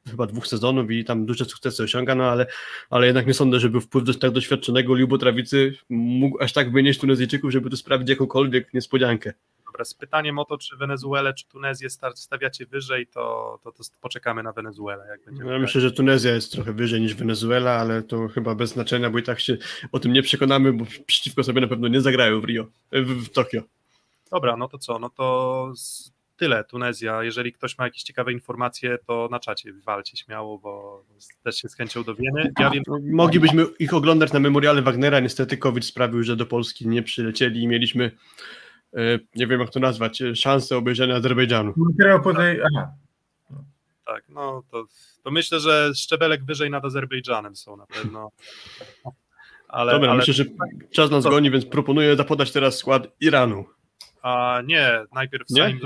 chyba 0.07 0.27
dwóch 0.27 0.47
sezonów 0.47 0.91
i 0.91 1.05
tam 1.05 1.25
duże 1.25 1.45
sukcesy 1.45 1.83
osiąga, 1.83 2.15
no 2.15 2.23
ale, 2.23 2.45
ale 2.89 3.07
jednak 3.07 3.27
nie 3.27 3.33
sądzę, 3.33 3.59
żeby 3.59 3.81
wpływ 3.81 4.03
do 4.03 4.13
tak 4.13 4.31
doświadczonego 4.31 4.93
Lubo 4.93 5.17
Trawicy 5.17 5.75
mógł 5.89 6.43
aż 6.43 6.53
tak 6.53 6.71
wynieść 6.71 6.99
Tunezyjczyków, 6.99 7.51
żeby 7.51 7.69
tu 7.69 7.77
sprawić 7.77 8.09
jakąkolwiek 8.09 8.73
niespodziankę. 8.73 9.33
Dobra, 9.65 9.85
z 9.85 9.93
pytaniem 9.93 10.39
o 10.39 10.45
to, 10.45 10.57
czy 10.57 10.77
Wenezuelę, 10.77 11.33
czy 11.33 11.47
Tunezję 11.47 11.89
stawiacie 12.15 12.65
wyżej, 12.65 13.07
to, 13.07 13.59
to, 13.63 13.71
to 13.71 13.83
poczekamy 14.01 14.43
na 14.43 14.53
Wenezuelę. 14.53 15.07
Jak 15.09 15.25
będzie 15.25 15.43
no, 15.43 15.51
ja 15.51 15.59
myślę, 15.59 15.81
że 15.81 15.91
Tunezja 15.91 16.35
jest 16.35 16.51
trochę 16.51 16.73
wyżej 16.73 17.01
niż 17.01 17.15
Wenezuela, 17.15 17.71
ale 17.71 18.03
to 18.03 18.27
chyba 18.27 18.55
bez 18.55 18.69
znaczenia, 18.69 19.09
bo 19.09 19.19
i 19.19 19.23
tak 19.23 19.39
się 19.39 19.57
o 19.91 19.99
tym 19.99 20.13
nie 20.13 20.21
przekonamy, 20.21 20.73
bo 20.73 20.85
przeciwko 21.05 21.43
sobie 21.43 21.61
na 21.61 21.67
pewno 21.67 21.87
nie 21.87 22.01
zagrają 22.01 22.41
w 22.41 22.43
Rio, 22.43 22.65
w, 22.91 23.25
w 23.25 23.29
Tokio. 23.29 23.61
Dobra, 24.31 24.57
no 24.57 24.67
to 24.67 24.77
co, 24.77 24.99
no 24.99 25.09
to 25.09 25.73
tyle 26.39 26.63
Tunezja. 26.63 27.23
Jeżeli 27.23 27.53
ktoś 27.53 27.77
ma 27.77 27.83
jakieś 27.83 28.03
ciekawe 28.03 28.33
informacje, 28.33 28.97
to 29.07 29.27
na 29.31 29.39
czacie 29.39 29.73
walcie 29.73 30.17
śmiało, 30.17 30.57
bo 30.57 31.03
też 31.43 31.57
się 31.57 31.69
z 31.69 31.75
chęcią 31.75 32.03
dowiemy. 32.03 32.51
Ja 32.59 32.69
wiem, 32.69 32.83
Moglibyśmy 33.11 33.65
ich 33.79 33.93
oglądać 33.93 34.33
na 34.33 34.39
memoriale 34.39 34.81
Wagnera, 34.81 35.19
niestety 35.19 35.57
COVID 35.57 35.85
sprawił, 35.85 36.23
że 36.23 36.35
do 36.35 36.45
Polski 36.45 36.87
nie 36.87 37.03
przylecieli 37.03 37.61
i 37.61 37.67
mieliśmy 37.67 38.11
E, 38.93 39.19
nie 39.35 39.47
wiem 39.47 39.59
jak 39.61 39.69
to 39.69 39.79
nazwać, 39.79 40.21
e, 40.21 40.35
szansę 40.35 40.77
obejrzenia 40.77 41.15
Azerbejdżanu. 41.15 41.73
Aha. 42.65 42.91
Tak, 44.05 44.23
no 44.29 44.63
to, 44.71 44.85
to 45.23 45.31
myślę, 45.31 45.59
że 45.59 45.91
szczebelek 45.95 46.45
wyżej 46.45 46.69
nad 46.69 46.85
Azerbejdżanem 46.85 47.55
są 47.55 47.77
na 47.77 47.85
pewno. 47.85 48.31
Ale, 49.67 49.91
Dobra, 49.91 50.09
ale... 50.09 50.17
myślę, 50.17 50.33
że 50.33 50.45
czas 50.91 51.11
nas 51.11 51.23
to... 51.23 51.29
goni, 51.29 51.51
więc 51.51 51.65
proponuję 51.65 52.15
zapodać 52.15 52.51
teraz 52.51 52.77
skład 52.77 53.07
Iranu. 53.19 53.65
A 54.21 54.61
nie, 54.65 55.05
najpierw 55.13 55.49
nie? 55.49 55.61
zanim 55.61 55.79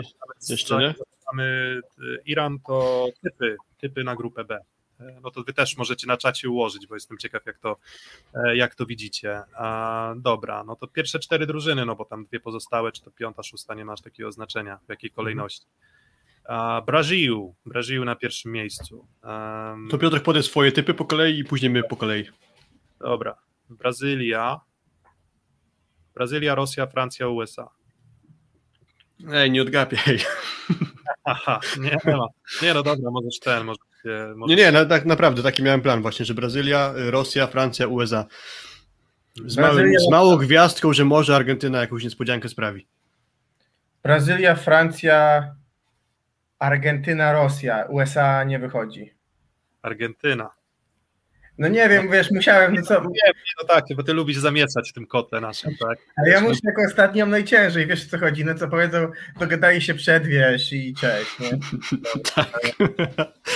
Jeszcze 0.50 0.78
nie? 0.78 0.94
mamy 1.32 1.82
Iran, 2.26 2.60
to 2.60 3.08
typy, 3.24 3.58
typy 3.78 4.04
na 4.04 4.16
grupę 4.16 4.44
B. 4.44 4.60
E, 5.00 5.20
no 5.24 5.32
to 5.32 5.44
wy 5.44 5.54
też 5.54 5.78
możecie 5.78 6.08
na 6.08 6.18
czacie 6.18 6.50
ułożyć, 6.50 6.88
bo 6.88 6.96
jestem 6.96 7.18
ciekaw, 7.18 7.46
jak 7.46 7.60
to, 7.60 7.78
e, 8.34 8.56
jak 8.56 8.76
to 8.76 8.86
widzicie. 8.86 9.42
A, 9.56 10.14
dobra, 10.18 10.64
no 10.64 10.76
to 10.76 10.88
pierwsze 10.88 11.20
cztery 11.20 11.48
drużyny, 11.48 11.86
no 11.86 11.96
bo 11.96 12.06
tam 12.06 12.26
dwie 12.26 12.40
pozostałe, 12.40 12.92
czy 12.92 13.02
to 13.02 13.12
piąta, 13.12 13.44
szósta, 13.44 13.74
nie 13.74 13.86
masz 13.86 14.02
takiego 14.02 14.32
znaczenia, 14.32 14.80
w 14.86 14.90
jakiej 14.90 15.12
kolejności. 15.12 15.66
A, 16.48 16.82
Brazil 17.66 18.04
na 18.06 18.16
pierwszym 18.16 18.52
miejscu. 18.52 19.08
Um, 19.24 19.88
to 19.92 19.98
Piotr 19.98 20.22
powie 20.22 20.44
swoje 20.44 20.72
typy 20.72 20.94
po 20.94 21.06
kolei 21.06 21.40
i 21.40 21.44
później 21.44 21.72
my 21.72 21.84
po 21.84 21.96
kolei. 21.96 22.26
Dobra, 23.00 23.38
Brazylia, 23.70 24.60
Brazylia, 26.16 26.56
Rosja, 26.56 26.88
Francja, 26.88 27.28
USA. 27.28 27.70
Ej, 29.32 29.52
nie 29.52 29.62
odgapiaj. 29.62 30.20
Aha, 31.24 31.60
nie, 31.80 31.98
nie 32.06 32.16
ma. 32.18 32.28
Nie, 32.62 32.74
no 32.74 32.84
dobra, 32.84 33.12
możesz 33.12 33.40
ten, 33.40 33.64
możesz 33.64 33.84
się... 34.04 34.34
Nie, 34.48 34.56
nie, 34.56 34.72
na, 34.72 34.86
tak 34.86 35.06
naprawdę 35.06 35.44
taki 35.44 35.64
miałem 35.64 35.82
plan 35.82 36.02
właśnie, 36.02 36.26
że 36.26 36.34
Brazylia, 36.34 36.94
Rosja, 36.96 37.48
Francja, 37.48 37.88
USA. 37.88 38.26
Z, 39.46 39.58
małym, 39.58 39.78
Brazylia- 39.78 40.00
z 40.08 40.12
małą 40.12 40.38
gwiazdką, 40.38 40.94
że 40.94 41.06
może 41.06 41.36
Argentyna 41.36 41.82
jakąś 41.82 42.04
niespodziankę 42.04 42.50
sprawi. 42.50 42.88
Brazylia, 44.04 44.56
Francja, 44.56 45.48
Argentyna, 46.60 47.34
Rosja. 47.34 47.86
USA 47.90 48.44
nie 48.44 48.60
wychodzi. 48.60 49.14
Argentyna. 49.82 50.50
No 51.58 51.68
nie 51.68 51.90
wiem, 51.90 52.12
wiesz, 52.12 52.32
musiałem, 52.32 52.74
no 52.74 52.82
co, 52.82 53.02
Nie, 53.02 53.08
nie, 53.10 53.34
no 53.62 53.68
tak, 53.68 53.86
bo 53.96 54.04
ty 54.04 54.14
lubisz 54.14 54.38
zamiecać 54.38 54.90
w 54.90 54.94
tym 54.94 55.08
kotle 55.08 55.42
naszym, 55.42 55.76
tak? 55.80 55.98
ale 56.18 56.30
ja 56.30 56.42
muszę 56.42 56.60
jako 56.64 56.82
ostatni 56.88 57.22
mam 57.22 57.30
najciężej, 57.30 57.88
wiesz 57.88 58.06
o 58.06 58.10
co 58.10 58.18
chodzi, 58.18 58.46
no 58.46 58.56
co 58.56 58.68
powiedzą, 58.68 59.12
dogadali 59.40 59.82
się 59.82 59.94
przed, 59.94 60.28
wiesz, 60.28 60.74
i 60.74 60.94
cześć, 60.94 61.40
nie? 61.40 61.50
Tak, 62.36 62.62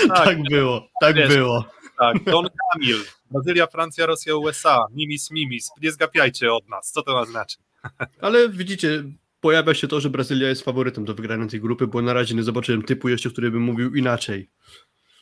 tak 0.26 0.38
było, 0.50 0.90
tak 1.02 1.16
Wiesz. 1.16 1.36
było. 1.36 1.66
Tak, 2.00 2.24
Don 2.24 2.48
Camil, 2.74 2.98
Brazylia, 3.32 3.68
Francja, 3.68 4.06
Rosja, 4.06 4.36
USA, 4.36 4.86
mimis, 4.96 5.32
mimis, 5.32 5.70
nie 5.82 5.92
zgapiajcie 5.92 6.54
od 6.54 6.70
nas, 6.70 6.92
co 6.92 7.02
to 7.02 7.14
ma 7.14 7.26
znaczyć? 7.26 7.60
Ale 8.22 8.50
widzicie, 8.50 9.04
pojawia 9.42 9.74
się 9.74 9.88
to, 9.88 10.02
że 10.02 10.10
Brazylia 10.10 10.50
jest 10.50 10.62
faworytem 10.62 11.06
do 11.06 11.14
wygrania 11.14 11.48
tej 11.48 11.62
grupy, 11.62 11.88
bo 11.88 12.02
na 12.02 12.14
razie 12.14 12.36
nie 12.36 12.44
zobaczyłem 12.44 12.84
typu 12.84 13.10
jeszcze, 13.10 13.30
który 13.30 13.52
by 13.52 13.60
mówił 13.60 13.96
inaczej. 13.96 14.50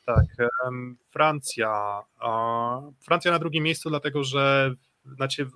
Tak, 0.06 0.50
Francja, 1.10 2.02
Francja 3.02 3.32
na 3.32 3.40
drugim 3.40 3.64
miejscu, 3.64 3.90
dlatego 3.90 4.24
że 4.24 4.76
znaczy, 5.06 5.48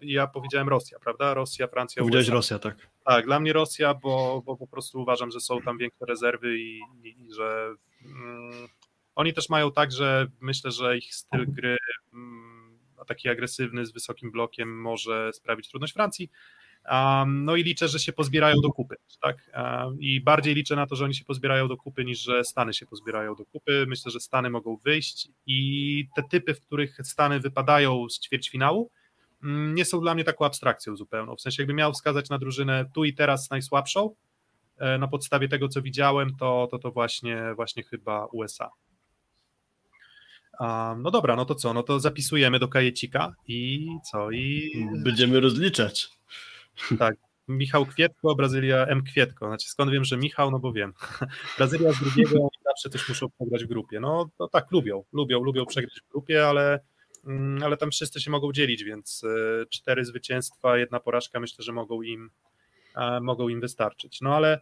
ja 0.00 0.26
powiedziałem 0.26 0.68
Rosja, 0.68 0.98
prawda? 0.98 1.34
Rosja, 1.34 1.66
Francja, 1.66 2.00
Powiedziałeś 2.00 2.26
USA. 2.26 2.34
Rosja, 2.34 2.58
tak. 2.58 2.88
Tak, 3.04 3.24
dla 3.24 3.40
mnie 3.40 3.52
Rosja, 3.52 3.94
bo, 3.94 4.42
bo 4.46 4.56
po 4.56 4.66
prostu 4.66 5.02
uważam, 5.02 5.30
że 5.30 5.40
są 5.40 5.62
tam 5.62 5.78
większe 5.78 6.06
rezerwy 6.06 6.58
i, 6.58 6.80
i, 7.02 7.22
i 7.22 7.32
że 7.32 7.74
mm, 8.04 8.68
oni 9.14 9.32
też 9.32 9.48
mają 9.48 9.72
tak, 9.72 9.92
że 9.92 10.26
myślę, 10.40 10.70
że 10.70 10.98
ich 10.98 11.14
styl 11.14 11.46
gry 11.52 11.76
mm, 12.12 12.78
taki 13.06 13.28
agresywny 13.28 13.86
z 13.86 13.92
wysokim 13.92 14.30
blokiem 14.30 14.80
może 14.80 15.32
sprawić 15.32 15.68
trudność 15.68 15.92
Francji. 15.92 16.30
No 17.26 17.56
i 17.56 17.62
liczę, 17.62 17.88
że 17.88 17.98
się 17.98 18.12
pozbierają 18.12 18.56
do 18.62 18.68
kupy, 18.68 18.96
tak? 19.22 19.50
I 19.98 20.20
bardziej 20.20 20.54
liczę 20.54 20.76
na 20.76 20.86
to, 20.86 20.96
że 20.96 21.04
oni 21.04 21.14
się 21.14 21.24
pozbierają 21.24 21.68
do 21.68 21.76
kupy, 21.76 22.04
niż 22.04 22.20
że 22.20 22.44
Stany 22.44 22.74
się 22.74 22.86
pozbierają 22.86 23.34
do 23.34 23.44
kupy. 23.44 23.84
Myślę, 23.88 24.10
że 24.10 24.20
Stany 24.20 24.50
mogą 24.50 24.76
wyjść 24.76 25.28
i 25.46 26.08
te 26.16 26.22
typy, 26.22 26.54
w 26.54 26.60
których 26.60 26.98
Stany 27.02 27.40
wypadają 27.40 28.08
z 28.08 28.20
ćwierćfinału, 28.20 28.90
mm, 29.42 29.74
nie 29.74 29.84
są 29.84 30.00
dla 30.00 30.14
mnie 30.14 30.24
taką 30.24 30.44
abstrakcją 30.44 30.96
zupełną. 30.96 31.36
W 31.36 31.40
sensie, 31.40 31.62
jakby 31.62 31.74
miał 31.74 31.92
wskazać 31.92 32.30
na 32.30 32.38
drużynę 32.38 32.84
tu 32.94 33.04
i 33.04 33.14
teraz 33.14 33.50
najsłabszą, 33.50 34.14
e, 34.78 34.98
na 34.98 35.08
podstawie 35.08 35.48
tego, 35.48 35.68
co 35.68 35.82
widziałem, 35.82 36.36
to 36.36 36.68
to, 36.70 36.78
to 36.78 36.90
właśnie, 36.90 37.54
właśnie 37.56 37.82
chyba 37.82 38.26
USA. 38.26 38.70
No 40.96 41.10
dobra, 41.10 41.36
no 41.36 41.44
to 41.44 41.54
co? 41.54 41.74
No 41.74 41.82
to 41.82 42.00
zapisujemy 42.00 42.58
do 42.58 42.68
kajecika 42.68 43.34
i 43.48 43.86
co? 44.10 44.30
I 44.30 44.72
Będziemy 45.04 45.40
rozliczać. 45.40 46.08
Michał 47.48 47.86
Kwietko, 47.86 48.34
Brazylia 48.34 48.86
M. 48.86 49.02
Kwietko. 49.02 49.46
Znaczy 49.46 49.68
skąd 49.68 49.90
wiem, 49.90 50.04
że 50.04 50.16
Michał? 50.16 50.50
No 50.50 50.58
bo 50.58 50.72
wiem. 50.72 50.92
Brazylia 51.58 51.92
z 51.92 52.00
drugiego 52.00 52.48
zawsze 52.64 52.90
też 52.90 53.08
muszą 53.08 53.26
przegrać 53.30 53.64
w 53.64 53.68
grupie. 53.68 54.00
No 54.00 54.30
to 54.38 54.48
tak, 54.48 54.70
lubią, 54.70 55.04
lubią, 55.12 55.42
lubią 55.42 55.66
przegrać 55.66 56.00
w 56.00 56.12
grupie, 56.12 56.46
ale, 56.46 56.80
mm, 57.26 57.62
ale 57.62 57.76
tam 57.76 57.90
wszyscy 57.90 58.20
się 58.20 58.30
mogą 58.30 58.52
dzielić, 58.52 58.84
więc 58.84 59.24
e, 59.24 59.66
cztery 59.66 60.04
zwycięstwa, 60.04 60.78
jedna 60.78 61.00
porażka 61.00 61.40
myślę, 61.40 61.64
że 61.64 61.72
mogą 61.72 62.02
im, 62.02 62.30
e, 62.96 63.20
mogą 63.20 63.48
im 63.48 63.60
wystarczyć. 63.60 64.20
No 64.20 64.36
ale 64.36 64.60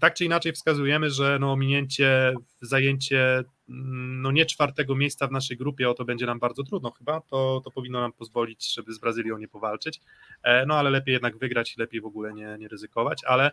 tak 0.00 0.14
czy 0.14 0.24
inaczej 0.24 0.52
wskazujemy, 0.52 1.10
że 1.10 1.38
no 1.40 1.52
ominięcie, 1.52 2.34
zajęcie 2.60 3.44
mm, 3.68 4.22
no 4.22 4.32
nie 4.32 4.46
czwartego 4.46 4.96
miejsca 4.96 5.26
w 5.26 5.32
naszej 5.32 5.56
grupie, 5.56 5.90
o 5.90 5.94
to 5.94 6.04
będzie 6.04 6.26
nam 6.26 6.38
bardzo 6.38 6.62
trudno 6.62 6.90
chyba, 6.90 7.20
to, 7.20 7.60
to 7.64 7.70
powinno 7.70 8.00
nam 8.00 8.12
pozwolić, 8.12 8.74
żeby 8.74 8.92
z 8.92 8.98
Brazylią 8.98 9.38
nie 9.38 9.48
powalczyć. 9.48 10.00
E, 10.42 10.66
No 10.66 10.74
ale 10.74 10.90
lepiej 10.90 11.12
jednak 11.12 11.38
wygrać 11.38 11.74
i 11.76 11.80
lepiej 11.80 12.00
w 12.00 12.06
ogóle 12.06 12.34
nie, 12.34 12.56
nie 12.58 12.68
ryzykować, 12.68 13.24
ale 13.24 13.50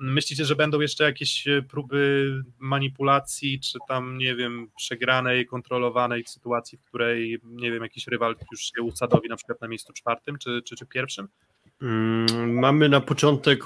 myślicie, 0.00 0.44
że 0.44 0.56
będą 0.56 0.80
jeszcze 0.80 1.04
jakieś 1.04 1.48
e, 1.48 1.62
próby 1.62 2.32
manipulacji, 2.58 3.60
czy 3.60 3.78
tam, 3.88 4.18
nie 4.18 4.36
wiem, 4.36 4.70
przegranej, 4.76 5.46
kontrolowanej 5.46 6.24
sytuacji, 6.26 6.78
w 6.78 6.84
której, 6.84 7.40
nie 7.44 7.72
wiem, 7.72 7.82
jakiś 7.82 8.06
rywal 8.06 8.36
już 8.52 8.60
się 8.60 8.82
usadowi 8.82 9.28
na 9.28 9.36
przykład 9.36 9.60
na 9.60 9.68
miejscu 9.68 9.92
czwartym, 9.92 10.38
czy, 10.38 10.62
czy, 10.64 10.76
czy 10.76 10.86
pierwszym? 10.86 11.28
Mm, 11.82 12.58
Mamy 12.58 12.88
na 12.88 13.00
początek 13.00 13.64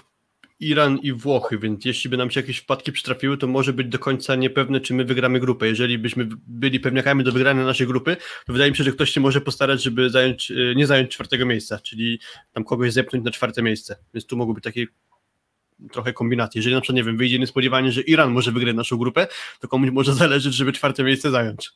Iran 0.60 0.98
i 0.98 1.12
Włochy, 1.12 1.58
więc 1.58 1.84
jeśli 1.84 2.10
by 2.10 2.16
nam 2.16 2.30
się 2.30 2.40
jakieś 2.40 2.58
wpadki 2.58 2.92
przytrafiły, 2.92 3.38
to 3.38 3.46
może 3.46 3.72
być 3.72 3.88
do 3.88 3.98
końca 3.98 4.34
niepewne, 4.34 4.80
czy 4.80 4.94
my 4.94 5.04
wygramy 5.04 5.40
grupę. 5.40 5.66
Jeżeli 5.66 5.98
byśmy 5.98 6.28
byli 6.46 6.80
pewniakami 6.80 7.24
do 7.24 7.32
wygrania 7.32 7.64
naszej 7.64 7.86
grupy, 7.86 8.16
to 8.46 8.52
wydaje 8.52 8.70
mi 8.70 8.76
się, 8.76 8.84
że 8.84 8.92
ktoś 8.92 9.10
się 9.10 9.20
może 9.20 9.40
postarać, 9.40 9.82
żeby 9.82 10.10
zająć, 10.10 10.50
e, 10.50 10.74
nie 10.74 10.86
zająć 10.86 11.10
czwartego 11.10 11.46
miejsca, 11.46 11.78
czyli 11.78 12.20
tam 12.52 12.64
kogoś 12.64 12.92
zepchnąć 12.92 13.24
na 13.24 13.30
czwarte 13.30 13.62
miejsce. 13.62 13.96
Więc 14.14 14.26
tu 14.26 14.36
mogą 14.36 14.54
być 14.54 14.64
takie 14.64 14.86
trochę 15.92 16.12
kombinacje. 16.12 16.58
Jeżeli 16.58 16.74
na 16.74 16.80
przykład, 16.80 16.96
nie 16.96 17.04
wiem, 17.04 17.16
wyjdzie 17.16 17.38
niespodziewanie, 17.38 17.92
że 17.92 18.00
Iran 18.00 18.30
może 18.30 18.52
wygrać 18.52 18.74
naszą 18.74 18.96
grupę, 18.96 19.26
to 19.60 19.68
komuś 19.68 19.90
może 19.90 20.14
zależeć, 20.14 20.54
żeby 20.54 20.72
czwarte 20.72 21.04
miejsce 21.04 21.30
zająć. 21.30 21.72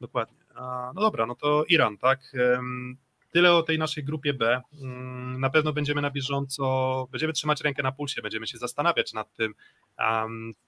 Dokładnie. 0.00 0.36
A, 0.54 0.92
no 0.94 1.00
dobra, 1.00 1.26
no 1.26 1.34
to 1.34 1.64
Iran, 1.68 1.98
tak? 1.98 2.20
Em, 2.34 2.96
Tyle 3.38 3.52
o 3.52 3.62
tej 3.62 3.78
naszej 3.78 4.04
grupie 4.04 4.34
B. 4.34 4.60
Mm, 4.82 5.40
Na 5.40 5.50
pewno 5.50 5.72
będziemy 5.72 6.02
na 6.02 6.10
bieżąco, 6.10 7.08
będziemy 7.12 7.32
trzymać 7.32 7.60
rękę 7.60 7.82
na 7.82 7.92
pulsie, 7.92 8.22
będziemy 8.22 8.46
się 8.46 8.58
zastanawiać 8.58 9.12
nad 9.12 9.34
tym, 9.34 9.54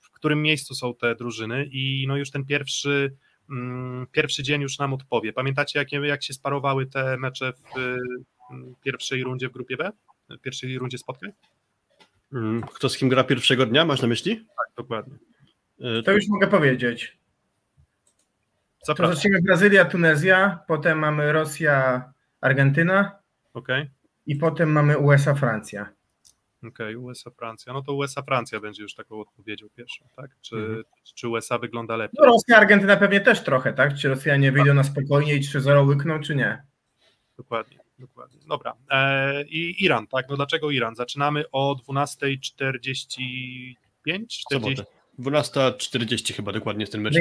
w 0.01 0.11
którym 0.11 0.43
miejscu 0.43 0.75
są 0.75 0.95
te 0.95 1.15
drużyny 1.15 1.65
i 1.73 2.05
no 2.09 2.17
już 2.17 2.31
ten 2.31 2.45
pierwszy, 2.45 3.17
mm, 3.51 4.07
pierwszy 4.13 4.43
dzień 4.43 4.63
już 4.63 4.79
nam 4.79 4.93
odpowie. 4.95 5.33
Pamiętacie, 5.33 5.79
jak, 5.79 5.93
jak 5.93 6.23
się 6.23 6.33
sparowały 6.35 6.87
te 6.87 7.17
mecze 7.17 7.53
w 7.53 7.79
mm, 7.79 8.75
pierwszej 8.85 9.23
rundzie 9.25 9.49
w 9.49 9.53
grupie 9.53 9.77
B? 9.77 9.93
W 10.29 10.39
pierwszej 10.39 10.79
rundzie 10.79 10.99
spotkań? 10.99 11.33
Kto 12.75 12.89
z 12.89 12.97
kim 12.97 13.09
gra 13.09 13.25
pierwszego 13.25 13.67
dnia, 13.67 13.85
masz 13.85 14.03
na 14.03 14.09
myśli? 14.09 14.37
Tak, 14.37 14.67
dokładnie. 14.77 15.15
E, 15.81 16.03
To 16.03 16.13
już 16.13 16.29
mogę 16.29 16.47
powiedzieć. 16.47 17.19
To 18.81 18.87
Zapraszam. 18.87 19.15
zaczniemy 19.17 19.43
Brazylia, 19.43 19.85
Tunezja, 19.85 20.59
potem 20.69 20.99
mamy 20.99 21.33
Rosja, 21.33 22.13
Argentyna 22.41 23.19
Okej. 23.55 23.91
i 24.27 24.37
potem 24.37 24.73
mamy 24.73 24.99
USA, 24.99 25.35
Francja. 25.35 25.89
Okej, 26.69 26.97
USA, 26.97 27.31
Francja. 27.31 27.73
No 27.73 27.83
to 27.83 27.95
USA, 27.95 28.23
Francja 28.23 28.61
będzie 28.61 28.83
już 28.83 28.95
taką 28.95 29.21
odpowiedzią 29.21 29.67
pierwszą, 29.77 30.05
tak? 30.17 30.31
Czy, 30.41 30.57
Mhm. 30.57 30.83
czy 31.15 31.29
USA 31.29 31.59
wygląda 31.59 31.97
lepiej? 31.97 32.17
No 32.21 32.27
Rosja, 32.27 32.57
Argentyna 32.57 32.97
pewnie 32.97 33.21
też 33.21 33.45
trochę, 33.45 33.73
tak? 33.73 33.95
Czy 33.95 34.09
Rosjanie 34.09 34.53
wyjdą 34.53 34.75
na 34.75 34.85
spokojnie 34.85 35.35
i 35.37 35.41
3-0 35.41 35.87
łykną, 35.87 36.21
czy 36.21 36.35
nie? 36.37 36.63
Dokładnie, 37.37 37.79
dokładnie. 37.99 38.39
Dobra. 38.49 38.75
E, 38.91 39.43
I 39.45 39.85
Iran, 39.85 40.07
tak? 40.07 40.27
No 40.29 40.37
dlaczego 40.37 40.71
Iran? 40.71 40.95
Zaczynamy 40.97 41.45
o 41.53 41.77
12.45? 41.89 43.77
40, 44.05 44.45
Sobotę. 44.53 44.85
12.40 45.19 46.35
chyba 46.35 46.53
dokładnie 46.53 46.83
jest 46.83 46.93
ten 46.93 47.01
mecz. 47.01 47.15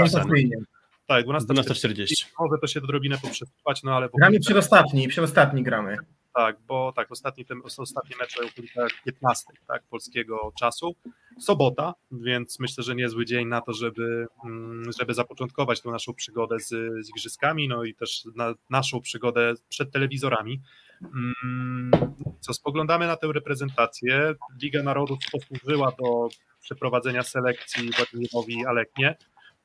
Tak, 1.09 1.25
12.40. 1.25 1.47
12.40. 1.47 2.25
Może 2.39 2.57
to 2.61 2.67
się 2.67 2.79
odrobinę 2.79 3.17
poprzesuwać, 3.17 3.83
no 3.83 3.95
ale 3.95 4.09
Gramy 4.17 4.39
przedostatni, 4.39 5.07
przedostatni 5.07 5.63
gramy. 5.63 5.97
Tak, 6.33 6.57
bo 6.67 6.93
tak, 6.95 7.11
ostatni, 7.11 7.45
ten, 7.45 7.61
ostatnie 7.77 8.15
mecze 8.19 8.47
w 8.47 8.51
okolicach 8.51 8.89
15 9.05 9.45
tak, 9.67 9.83
polskiego 9.89 10.51
czasu. 10.59 10.95
Sobota, 11.39 11.93
więc 12.11 12.59
myślę, 12.59 12.83
że 12.83 12.95
niezły 12.95 13.25
dzień 13.25 13.47
na 13.47 13.61
to, 13.61 13.73
żeby, 13.73 14.27
mm, 14.45 14.91
żeby 14.99 15.13
zapoczątkować 15.13 15.81
tą 15.81 15.91
naszą 15.91 16.13
przygodę 16.13 16.59
z, 16.59 16.67
z 17.05 17.09
igrzyskami, 17.09 17.67
no 17.67 17.83
i 17.83 17.95
też 17.95 18.25
na, 18.35 18.53
naszą 18.69 19.01
przygodę 19.01 19.53
przed 19.69 19.91
telewizorami. 19.91 20.61
Mm, 21.01 21.91
Co 22.39 22.53
spoglądamy 22.53 23.07
na 23.07 23.15
tę 23.15 23.27
reprezentację, 23.33 24.35
Liga 24.61 24.83
Narodów 24.83 25.19
posłużyła 25.31 25.91
do 25.99 26.27
przeprowadzenia 26.61 27.23
selekcji 27.23 27.89
Władimirowi 27.91 28.65
Aleknie. 28.65 29.15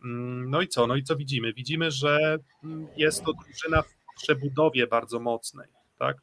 Mm, 0.04 0.50
No 0.50 0.60
i 0.62 0.68
co? 0.68 0.86
No 0.86 0.96
i 0.96 1.02
co 1.02 1.16
widzimy? 1.16 1.52
Widzimy, 1.52 1.90
że 1.90 2.38
mm, 2.64 2.86
jest 2.96 3.24
to 3.24 3.32
drużyna 3.32 3.82
w 3.82 3.94
przebudowie 4.22 4.86
bardzo 4.86 5.20
mocnej, 5.20 5.68
tak? 5.98 6.16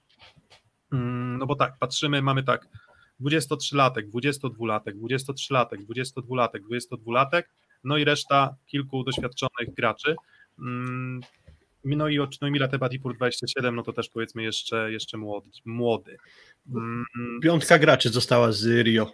Mm, 0.93 1.37
No 1.37 1.45
bo 1.45 1.55
tak, 1.55 1.77
patrzymy, 1.79 2.21
mamy 2.21 2.43
tak 2.43 2.67
23-latek, 3.21 4.09
22-latek, 4.09 4.93
23-latek, 4.99 5.77
22-latek, 5.89 6.59
22-latek, 6.71 7.43
no 7.83 7.97
i 7.97 8.03
reszta 8.03 8.55
kilku 8.67 9.03
doświadczonych 9.03 9.73
graczy. 9.77 10.15
No 11.83 12.09
i, 12.09 12.19
no 12.41 12.47
i 12.47 12.77
Badipur 12.79 13.15
27, 13.15 13.75
no 13.75 13.83
to 13.83 13.93
też 13.93 14.09
powiedzmy 14.09 14.43
jeszcze, 14.43 14.91
jeszcze 14.91 15.17
młody. 15.17 15.49
młody. 15.65 16.17
Piątka 17.41 17.79
graczy 17.79 18.09
została 18.09 18.51
z 18.51 18.65
Rio. 18.65 19.11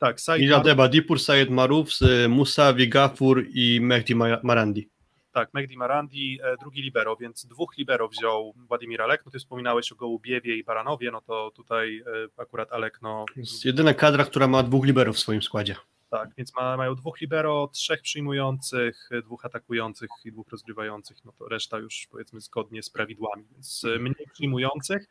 Tak, 0.00 0.20
Said 0.20 0.40
Iladeba 0.42 0.88
Dipur, 0.88 1.18
Sayed 1.20 1.50
Maruf, 1.50 1.92
z 1.94 2.30
Musawi 2.30 2.88
Gafur 2.88 3.44
i 3.54 3.80
Mehdi 3.80 4.14
Ma- 4.14 4.40
Marandi. 4.42 4.88
Tak, 5.32 5.54
Mehdi 5.54 5.76
Marandi, 5.76 6.38
e, 6.42 6.56
drugi 6.60 6.82
libero, 6.82 7.16
więc 7.16 7.46
dwóch 7.46 7.76
libero 7.78 8.08
wziął 8.08 8.54
Władimir 8.68 9.02
Alek. 9.02 9.22
No 9.26 9.30
ty 9.32 9.38
wspominałeś 9.38 9.92
o 9.92 9.96
Gołubiewie 9.96 10.56
i 10.56 10.64
Baranowie, 10.64 11.10
no 11.10 11.20
to 11.20 11.50
tutaj 11.56 11.98
e, 11.98 12.42
akurat 12.42 12.72
Alek, 12.72 12.98
no 13.02 13.24
Jest 13.36 13.64
jedyna 13.64 13.94
kadra, 13.94 14.24
która 14.24 14.48
ma 14.48 14.62
dwóch 14.62 14.84
liberów 14.86 15.16
w 15.16 15.18
swoim 15.18 15.42
składzie. 15.42 15.76
tak, 16.10 16.28
więc 16.36 16.56
ma, 16.56 16.76
mają 16.76 16.94
dwóch 16.94 17.20
libero, 17.20 17.70
trzech 17.72 18.02
przyjmujących, 18.02 19.08
e, 19.12 19.22
dwóch 19.22 19.44
atakujących 19.44 20.10
i 20.24 20.32
dwóch 20.32 20.48
rozgrywających, 20.48 21.16
no 21.24 21.32
to 21.38 21.48
reszta 21.48 21.78
już 21.78 22.06
powiedzmy 22.10 22.40
zgodnie 22.40 22.82
z 22.82 22.90
prawidłami, 22.90 23.44
więc 23.52 23.84
e, 23.84 23.98
mniej 23.98 24.26
przyjmujących, 24.32 25.06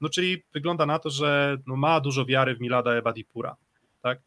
no 0.00 0.08
czyli 0.08 0.42
wygląda 0.52 0.86
na 0.86 0.98
to, 0.98 1.10
że 1.10 1.56
no, 1.66 1.76
ma 1.76 2.00
dużo 2.00 2.24
wiary 2.26 2.54
w 2.54 2.60
Milada 2.60 2.92
Ebadipura, 2.92 3.56
tak? 4.02 4.18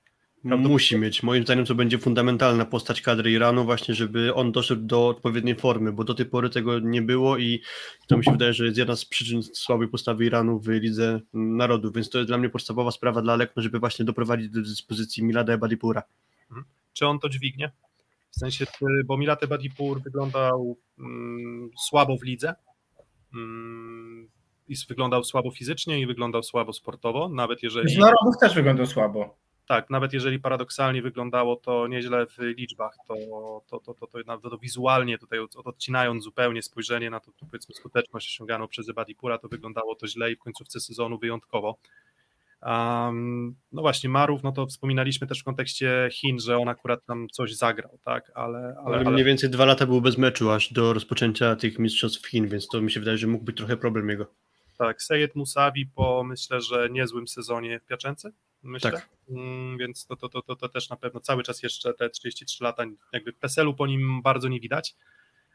Prawdopodobnie- 0.43 0.67
Musi 0.69 0.97
mieć. 0.97 1.23
Moim 1.23 1.43
zdaniem 1.43 1.65
to 1.65 1.75
będzie 1.75 1.97
fundamentalna 1.97 2.65
postać 2.65 3.01
kadry 3.01 3.31
Iranu, 3.31 3.65
właśnie 3.65 3.95
żeby 3.95 4.33
on 4.33 4.51
doszedł 4.51 4.81
do 4.81 5.07
odpowiedniej 5.07 5.55
formy, 5.55 5.91
bo 5.91 6.03
do 6.03 6.13
tej 6.13 6.25
pory 6.25 6.49
tego 6.49 6.79
nie 6.79 7.01
było 7.01 7.37
i 7.37 7.61
to 8.07 8.17
mi 8.17 8.23
się 8.25 8.31
wydaje, 8.31 8.53
że 8.53 8.65
jest 8.65 8.77
jedna 8.77 8.95
z 8.95 9.05
przyczyn 9.05 9.43
słabej 9.43 9.87
postawy 9.87 10.25
Iranu 10.25 10.59
w 10.59 10.67
Lidze 10.67 11.19
Narodów, 11.33 11.93
więc 11.95 12.09
to 12.09 12.17
jest 12.17 12.29
dla 12.29 12.37
mnie 12.37 12.49
podstawowa 12.49 12.91
sprawa 12.91 13.21
dla 13.21 13.35
Lekno, 13.35 13.63
żeby 13.63 13.79
właśnie 13.79 14.05
doprowadzić 14.05 14.49
do 14.49 14.61
dyspozycji 14.61 15.23
Milada 15.23 15.53
Ebadipura. 15.53 16.03
czy 16.93 17.07
on 17.07 17.19
to 17.19 17.29
dźwignie? 17.29 17.71
W 18.31 18.39
sensie, 18.39 18.65
bo 19.05 19.17
Milat 19.17 19.43
Ebadipur 19.43 20.01
wyglądał 20.03 20.77
mm, 20.99 21.69
słabo 21.77 22.17
w 22.17 22.23
lidze 22.23 22.55
mm, 23.33 24.27
i 24.67 24.75
wyglądał 24.89 25.23
słabo 25.23 25.51
fizycznie 25.51 25.99
i 25.99 26.05
wyglądał 26.07 26.43
słabo 26.43 26.73
sportowo, 26.73 27.29
nawet 27.29 27.63
jeżeli, 27.63 27.89
Z 27.89 27.97
narodów 27.97 28.37
też 28.41 28.55
wyglądał 28.55 28.85
słabo. 28.85 29.37
Tak, 29.67 29.89
nawet 29.89 30.13
jeżeli 30.13 30.39
paradoksalnie 30.39 31.01
wyglądało 31.01 31.55
to 31.55 31.87
nieźle 31.87 32.25
w 32.25 32.37
liczbach, 32.39 32.97
to, 33.07 33.15
to, 33.69 33.79
to, 33.79 33.93
to, 33.93 34.07
to, 34.07 34.49
to 34.49 34.57
wizualnie 34.57 35.17
tutaj 35.17 35.39
od, 35.39 35.55
odcinając 35.55 36.23
zupełnie 36.23 36.61
spojrzenie 36.61 37.09
na 37.09 37.19
to, 37.19 37.31
to 37.31 37.45
powiedzmy 37.45 37.75
skuteczność 37.75 38.27
osiąganą 38.27 38.67
przez 38.67 38.89
Ebadipura, 38.89 39.37
to 39.37 39.47
wyglądało 39.47 39.95
to 39.95 40.07
źle 40.07 40.31
i 40.31 40.35
w 40.35 40.39
końcówce 40.39 40.79
sezonu 40.79 41.17
wyjątkowo. 41.19 41.77
Um, 42.61 43.55
no 43.71 43.81
właśnie, 43.81 44.09
Marów, 44.09 44.43
no 44.43 44.51
to 44.51 44.67
wspominaliśmy 44.67 45.27
też 45.27 45.39
w 45.39 45.43
kontekście 45.43 46.09
Chin, 46.11 46.39
że 46.39 46.57
on 46.57 46.69
akurat 46.69 47.05
tam 47.05 47.27
coś 47.31 47.55
zagrał, 47.55 47.99
tak, 48.05 48.31
ale, 48.35 48.59
ale, 48.59 48.75
Ale 48.85 48.97
ale 48.97 49.11
mniej 49.11 49.25
więcej 49.25 49.49
dwa 49.49 49.65
lata 49.65 49.85
był 49.85 50.01
bez 50.01 50.17
meczu 50.17 50.51
aż 50.51 50.73
do 50.73 50.93
rozpoczęcia 50.93 51.55
tych 51.55 51.79
mistrzostw 51.79 52.27
Chin, 52.27 52.47
więc 52.47 52.67
to 52.67 52.81
mi 52.81 52.91
się 52.91 52.99
wydaje, 52.99 53.17
że 53.17 53.27
mógł 53.27 53.43
być 53.43 53.57
trochę 53.57 53.77
problem 53.77 54.09
jego. 54.09 54.25
tak, 54.77 55.01
Sejed 55.01 55.35
Musawi 55.35 55.85
po 55.85 56.23
myślę, 56.23 56.61
że 56.61 56.89
niezłym 56.91 57.27
sezonie 57.27 57.79
w 57.79 57.85
Piaczence, 57.85 58.31
myślę, 58.63 58.91
Tak. 58.91 59.09
mm, 59.29 59.77
więc 59.77 60.05
to, 60.05 60.15
to, 60.15 60.29
to, 60.29 60.41
to, 60.41 60.55
to 60.55 60.69
też 60.69 60.89
na 60.89 60.95
pewno 60.95 61.19
cały 61.19 61.43
czas 61.43 61.63
jeszcze 61.63 61.93
te 61.93 62.09
33 62.09 62.63
lata, 62.63 62.83
jakby 63.13 63.33
PESEL-u 63.33 63.73
po 63.73 63.87
nim 63.87 64.21
bardzo 64.21 64.47
nie 64.47 64.59
widać, 64.59 64.95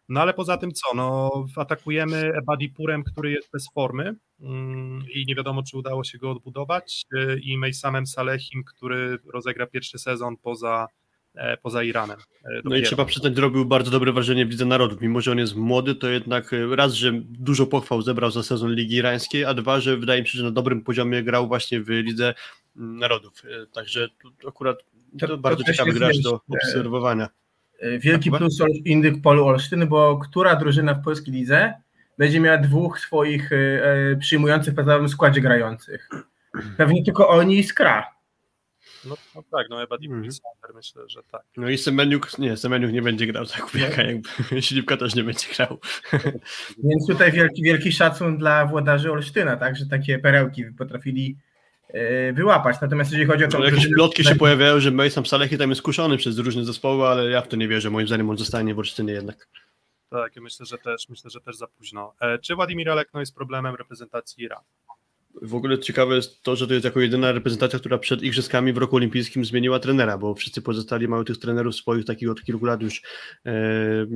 no 0.08 0.20
ale 0.20 0.34
poza 0.34 0.56
tym 0.56 0.72
co, 0.72 0.94
no 0.96 1.30
atakujemy 1.56 2.32
Ebadipurem, 2.34 3.04
który 3.04 3.30
jest 3.30 3.50
bez 3.52 3.66
formy 3.74 4.14
mm, 4.40 5.04
i 5.14 5.24
nie 5.26 5.34
wiadomo, 5.34 5.62
czy 5.62 5.76
udało 5.78 6.04
się 6.04 6.18
go 6.18 6.30
odbudować 6.30 7.02
y, 7.14 7.40
i 7.42 7.58
Mejsamem 7.58 8.06
Salehim, 8.06 8.64
który 8.64 9.18
rozegra 9.32 9.66
pierwszy 9.66 9.98
sezon 9.98 10.36
poza, 10.36 10.86
e, 11.34 11.56
poza 11.56 11.82
Iranem. 11.82 12.18
e, 12.20 12.48
No 12.54 12.60
i 12.60 12.62
dopiero. 12.64 12.86
trzeba 12.86 13.04
przyznać, 13.04 13.34
zrobił 13.34 13.64
bardzo 13.64 13.90
dobre 13.90 14.12
wrażenie 14.12 14.46
w 14.46 14.50
Lidze 14.50 14.64
Narodów. 14.64 15.00
Mimo, 15.00 15.20
że 15.20 15.32
on 15.32 15.38
jest 15.38 15.56
młody, 15.56 15.94
to 15.94 16.08
jednak 16.08 16.52
e, 16.52 16.76
raz, 16.76 16.92
że 16.94 17.12
dużo 17.24 17.66
pochwał 17.66 18.02
zebrał 18.02 18.30
za 18.30 18.42
sezon 18.42 18.74
Ligi 18.74 18.94
Irańskiej, 18.96 19.44
a 19.44 19.54
dwa, 19.54 19.80
że 19.80 19.96
wydaje 19.96 20.22
mi 20.22 20.28
się, 20.28 20.38
że 20.38 20.44
na 20.44 20.50
dobrym 20.50 20.82
poziomie 20.84 21.22
grał 21.22 21.48
właśnie 21.48 21.80
w 21.80 21.88
Lidze 21.88 22.34
Narodów. 22.76 23.32
E, 23.44 23.66
Także 23.66 24.08
tu 24.08 24.48
akurat 24.48 24.78
to, 25.20 25.26
To- 25.28 25.38
bardzo 25.38 25.64
ciekawy 25.64 25.92
gracz 25.92 26.18
do 26.18 26.34
e, 26.34 26.38
obserwowania. 26.48 27.28
Y, 27.84 27.98
Wielki 27.98 28.24
Chyba? 28.24 28.38
plus 28.38 28.58
Indyk 28.84 29.22
Polu 29.22 29.46
Olsztyn, 29.46 29.86
bo 29.88 30.18
która 30.18 30.56
drużyna 30.56 30.94
w 30.94 31.04
polskiej 31.04 31.34
lidze 31.34 31.74
będzie 32.18 32.40
miała 32.40 32.58
dwóch 32.58 33.00
swoich 33.00 33.50
przyjmujących 34.20 34.72
w 34.72 34.76
podstawowym 34.76 35.08
składzie 35.08 35.40
grających? 35.40 36.08
Pewnie 36.76 37.04
tylko 37.04 37.28
oni 37.28 37.58
i 37.58 37.64
Skra. 37.64 38.06
No, 39.04 39.14
no 39.34 39.42
tak, 39.50 39.66
no 39.70 39.82
Ebadipur 39.82 40.16
Mhm. 40.16 40.32
Sander 40.32 40.74
myślę, 40.76 41.02
że 41.08 41.22
tak. 41.30 41.42
No 41.56 41.68
i 41.68 41.78
Semeniuk, 41.78 42.38
nie, 42.38 42.56
Semeniuk 42.56 42.92
nie 42.92 43.02
będzie 43.02 43.26
grał 43.26 43.46
tak 43.46 43.60
Kubiaka, 43.62 44.02
jakby 44.02 44.28
Śliwka 44.62 44.96
też 45.06 45.14
nie 45.14 45.24
będzie 45.24 45.46
grał. 45.56 45.78
Więc 46.84 47.06
tutaj 47.08 47.32
wielki, 47.32 47.62
wielki 47.62 47.92
szacun 47.92 48.38
dla 48.38 48.66
włodarzy 48.66 49.12
Olsztyna, 49.12 49.56
tak, 49.56 49.76
że 49.76 49.86
takie 49.86 50.18
perełki 50.18 50.64
potrafili 50.78 51.36
wyłapać. 52.32 52.76
Natomiast 52.80 53.10
jeżeli 53.12 53.28
chodzi 53.30 53.44
o 53.44 53.48
to, 53.48 53.58
No, 53.58 53.64
jakieś 53.64 53.88
plotki 53.94 54.24
się 54.24 54.34
pojawiają, 54.34 54.80
że 54.80 54.90
Mejsam 54.90 55.26
Salehi 55.26 55.58
tam 55.58 55.70
jest 55.70 55.82
kuszony 55.82 56.16
przez 56.16 56.38
różne 56.38 56.64
zespoły, 56.64 57.06
ale 57.06 57.30
ja 57.30 57.40
w 57.40 57.48
to 57.48 57.56
nie 57.56 57.68
wierzę. 57.68 57.90
Moim 57.90 58.06
zdaniem 58.06 58.30
on 58.30 58.38
zostanie 58.38 58.74
w 58.74 58.78
Olsztynie 58.78 59.12
jednak. 59.12 59.48
Tak, 60.10 60.36
ja 60.36 60.42
myślę, 60.42 60.66
że 60.66 60.78
też 60.78 61.08
myślę, 61.08 61.30
że 61.30 61.40
też 61.40 61.56
za 61.56 61.66
późno. 61.66 62.14
E, 62.20 62.38
Czy 62.38 62.54
Władimir 62.54 62.90
Alekno 62.90 63.20
jest 63.20 63.34
problemem 63.34 63.74
reprezentacji 63.74 64.44
Iranu? 64.44 64.64
W 65.44 65.54
ogóle 65.54 65.78
ciekawe 65.78 66.16
jest 66.16 66.42
to, 66.42 66.56
że 66.56 66.66
to 66.66 66.74
jest 66.74 66.84
jako 66.84 67.00
jedyna 67.00 67.32
reprezentacja, 67.32 67.78
która 67.78 67.98
przed 67.98 68.22
Igrzyskami 68.22 68.72
w 68.72 68.78
roku 68.78 68.96
olimpijskim 68.96 69.44
zmieniła 69.44 69.78
trenera, 69.78 70.18
bo 70.18 70.34
wszyscy 70.34 70.62
pozostali 70.62 71.08
mają 71.08 71.24
tych 71.24 71.38
trenerów 71.38 71.74
swoich 71.76 72.04
takich 72.04 72.30
od 72.30 72.42
kilku 72.42 72.64
lat 72.66 72.82
już 72.82 73.02
e, 73.46 73.52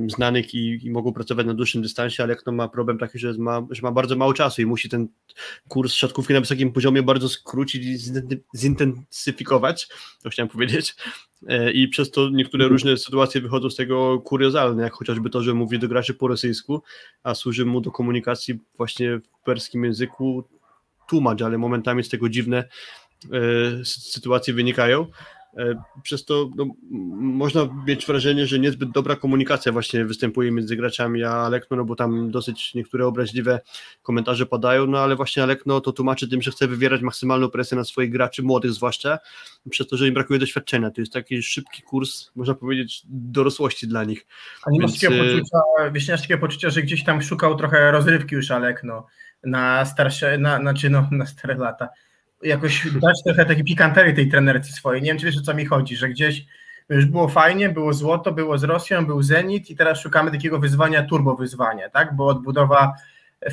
znanych 0.07 0.53
i, 0.53 0.79
i 0.83 0.91
mogą 0.91 1.13
pracować 1.13 1.45
na 1.45 1.53
dłuższym 1.53 1.81
dystansie, 1.81 2.23
ale 2.23 2.33
jak 2.33 2.43
to 2.43 2.51
ma 2.51 2.67
problem 2.67 2.97
taki, 2.97 3.19
że 3.19 3.33
ma, 3.33 3.67
że 3.71 3.81
ma 3.81 3.91
bardzo 3.91 4.15
mało 4.15 4.33
czasu 4.33 4.61
i 4.61 4.65
musi 4.65 4.89
ten 4.89 5.07
kurs 5.67 5.93
siatkówki 5.93 6.33
na 6.33 6.39
wysokim 6.39 6.71
poziomie 6.71 7.03
bardzo 7.03 7.29
skrócić 7.29 7.85
i 7.85 7.97
zinten- 7.97 8.39
zintensyfikować, 8.55 9.87
to 10.23 10.29
chciałem 10.29 10.49
powiedzieć. 10.49 10.95
E, 11.47 11.71
I 11.71 11.87
przez 11.87 12.11
to 12.11 12.29
niektóre 12.29 12.67
różne 12.67 12.97
sytuacje 12.97 13.41
wychodzą 13.41 13.69
z 13.69 13.75
tego 13.75 14.19
kuriozalne, 14.19 14.83
jak 14.83 14.93
chociażby 14.93 15.29
to, 15.29 15.43
że 15.43 15.53
mówi 15.53 15.79
do 15.79 15.87
graczy 15.87 16.13
po 16.13 16.27
rosyjsku, 16.27 16.81
a 17.23 17.35
służy 17.35 17.65
mu 17.65 17.81
do 17.81 17.91
komunikacji 17.91 18.59
właśnie 18.77 19.17
w 19.17 19.43
perskim 19.43 19.83
języku 19.83 20.56
tłumacz, 21.07 21.41
ale 21.41 21.57
momentami 21.57 22.03
z 22.03 22.09
tego 22.09 22.29
dziwne 22.29 22.57
e, 22.57 23.39
sy- 23.79 23.99
sytuacje 23.99 24.53
wynikają. 24.53 25.05
E, 25.57 25.83
Przez 26.03 26.25
to 26.25 26.49
no, 26.55 26.65
można 27.19 27.83
mieć 27.87 28.05
wrażenie, 28.05 28.45
że 28.47 28.59
niezbyt 28.59 28.91
dobra 28.91 29.15
komunikacja 29.15 29.71
właśnie 29.71 30.05
występuje 30.05 30.51
między 30.51 30.75
graczami 30.75 31.23
a 31.23 31.31
Alekno, 31.31 31.77
no 31.77 31.85
bo 31.85 31.95
tam 31.95 32.31
dosyć 32.31 32.73
niektóre 32.75 33.07
obraźliwe 33.07 33.59
komentarze 34.03 34.45
padają, 34.45 34.85
no 34.87 34.99
ale 34.99 35.15
właśnie 35.15 35.43
Alekno 35.43 35.81
to 35.81 35.91
tłumaczy 35.91 36.27
tym, 36.29 36.41
że 36.41 36.51
chce 36.51 36.67
wywierać 36.67 37.01
maksymalną 37.01 37.49
presję 37.49 37.77
na 37.77 37.83
swoich 37.83 38.11
graczy, 38.11 38.43
młodych 38.43 38.71
zwłaszcza, 38.71 39.19
przez 39.69 39.87
to, 39.87 39.97
że 39.97 40.07
im 40.07 40.13
brakuje 40.13 40.39
doświadczenia. 40.39 40.91
To 40.91 41.01
jest 41.01 41.13
taki 41.13 41.43
szybki 41.43 41.81
kurs, 41.81 42.31
można 42.35 42.53
powiedzieć, 42.53 43.01
dorosłości 43.09 43.87
dla 43.87 44.03
nich. 44.03 44.25
A 44.65 44.71
nie 44.71 44.79
masz 44.79 44.91
Więc, 44.91 45.01
takiego 45.01 45.23
y- 45.25 45.27
poczucia, 45.37 45.57
wiesz, 45.91 46.07
takiego 46.07 46.39
poczucia, 46.41 46.69
że 46.69 46.81
gdzieś 46.81 47.03
tam 47.03 47.21
szukał 47.21 47.55
trochę 47.57 47.91
rozrywki 47.91 48.35
już 48.35 48.51
Alek, 48.51 48.81
no, 48.83 49.07
na 49.43 49.85
starsze, 49.85 50.37
na, 50.37 50.59
znaczy 50.59 50.89
no, 50.89 51.07
na 51.11 51.25
stare 51.25 51.55
lata. 51.55 51.89
Jakoś 52.43 52.91
dać 52.91 53.23
trochę 53.25 53.45
takiej 53.45 53.63
pikanterii 53.63 54.15
tej 54.15 54.29
trenerce 54.29 54.71
swojej. 54.71 55.01
Nie 55.01 55.07
wiem, 55.07 55.17
czy 55.17 55.25
wiesz 55.25 55.37
o 55.37 55.41
co 55.41 55.53
mi 55.53 55.65
chodzi, 55.65 55.95
że 55.95 56.09
gdzieś 56.09 56.45
już 56.89 57.05
było 57.05 57.27
fajnie, 57.27 57.69
było 57.69 57.93
złoto, 57.93 58.31
było 58.31 58.57
z 58.57 58.63
Rosją, 58.63 59.05
był 59.05 59.21
Zenit 59.21 59.69
i 59.69 59.75
teraz 59.75 59.99
szukamy 59.99 60.31
takiego 60.31 60.59
wyzwania, 60.59 61.03
turbo 61.03 61.35
wyzwania, 61.35 61.89
tak? 61.89 62.15
Bo 62.15 62.27
odbudowa 62.27 62.93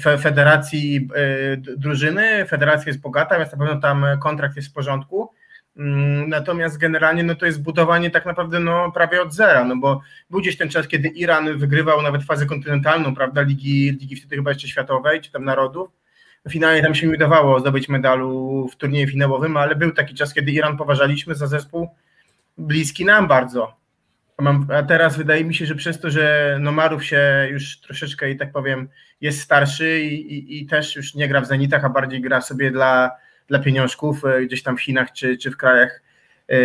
fe, 0.00 0.18
federacji 0.18 1.08
y, 1.16 1.76
drużyny, 1.76 2.46
federacja 2.46 2.86
jest 2.86 3.00
bogata, 3.00 3.38
więc 3.38 3.52
na 3.52 3.58
pewno 3.58 3.80
tam 3.80 4.06
kontrakt 4.20 4.56
jest 4.56 4.68
w 4.68 4.72
porządku. 4.72 5.30
Mm, 5.76 6.28
Natomiast 6.28 6.78
generalnie 6.78 7.22
no 7.22 7.34
to 7.34 7.46
jest 7.46 7.62
budowanie 7.62 8.10
tak 8.10 8.26
naprawdę 8.26 8.60
no, 8.60 8.92
prawie 8.92 9.22
od 9.22 9.34
zera, 9.34 9.64
no 9.64 9.76
bo 9.76 10.00
był 10.30 10.40
gdzieś 10.40 10.56
ten 10.56 10.68
czas, 10.68 10.88
kiedy 10.88 11.08
Iran 11.08 11.58
wygrywał 11.58 12.02
nawet 12.02 12.24
fazę 12.24 12.46
kontynentalną, 12.46 13.14
prawda, 13.14 13.42
ligi, 13.42 13.90
ligi 13.90 14.16
wtedy 14.16 14.36
chyba 14.36 14.50
jeszcze 14.50 14.68
światowej, 14.68 15.20
czy 15.20 15.32
tam 15.32 15.44
narodów. 15.44 15.88
Finalnie 16.50 16.82
tam 16.82 16.94
się 16.94 17.06
mi 17.06 17.14
udawało 17.14 17.60
zdobyć 17.60 17.88
medalu 17.88 18.68
w 18.72 18.76
turnieju 18.76 19.08
finałowym, 19.08 19.56
ale 19.56 19.76
był 19.76 19.92
taki 19.92 20.14
czas, 20.14 20.34
kiedy 20.34 20.52
Iran 20.52 20.76
poważaliśmy 20.76 21.34
za 21.34 21.46
zespół 21.46 21.88
bliski 22.58 23.04
nam 23.04 23.28
bardzo. 23.28 23.76
A 24.68 24.82
teraz 24.82 25.16
wydaje 25.16 25.44
mi 25.44 25.54
się, 25.54 25.66
że 25.66 25.74
przez 25.74 26.00
to, 26.00 26.10
że 26.10 26.56
Nomarów 26.60 27.04
się 27.04 27.48
już 27.50 27.80
troszeczkę, 27.80 28.30
i 28.30 28.36
tak 28.36 28.52
powiem, 28.52 28.88
jest 29.20 29.40
starszy 29.40 30.00
i, 30.00 30.34
i, 30.34 30.62
i 30.62 30.66
też 30.66 30.96
już 30.96 31.14
nie 31.14 31.28
gra 31.28 31.40
w 31.40 31.46
Zenitach, 31.46 31.84
a 31.84 31.88
bardziej 31.88 32.20
gra 32.20 32.40
sobie 32.40 32.70
dla, 32.70 33.10
dla 33.48 33.58
pieniążków 33.58 34.24
e, 34.24 34.46
gdzieś 34.46 34.62
tam 34.62 34.76
w 34.76 34.82
Chinach 34.82 35.12
czy, 35.12 35.36
czy 35.36 35.50
w 35.50 35.56
krajach 35.56 36.02
e, 36.48 36.56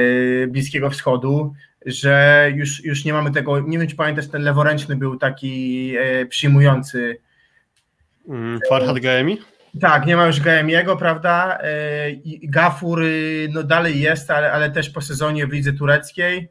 Bliskiego 0.47 0.89
Wschodu, 0.89 1.53
że 1.85 2.47
już, 2.55 2.85
już 2.85 3.05
nie 3.05 3.13
mamy 3.13 3.31
tego, 3.31 3.59
nie 3.59 3.79
wiem 3.79 3.87
czy 3.87 3.95
pamiętasz, 3.95 4.27
ten 4.27 4.41
leworęczny 4.41 4.95
był 4.95 5.17
taki 5.17 5.93
e, 5.97 6.25
przyjmujący. 6.25 7.17
Mm, 8.29 8.59
Farhad 8.69 8.99
Gaemi? 8.99 9.37
Tak, 9.81 10.05
nie 10.05 10.15
ma 10.15 10.27
już 10.27 10.39
Gaemiego, 10.39 10.97
prawda? 10.97 11.59
Gafur 12.43 13.03
y, 13.03 13.47
no 13.51 13.63
dalej 13.63 14.01
jest, 14.01 14.31
ale, 14.31 14.51
ale 14.51 14.71
też 14.71 14.89
po 14.89 15.01
sezonie 15.01 15.47
w 15.47 15.53
lidze 15.53 15.73
tureckiej. 15.73 16.49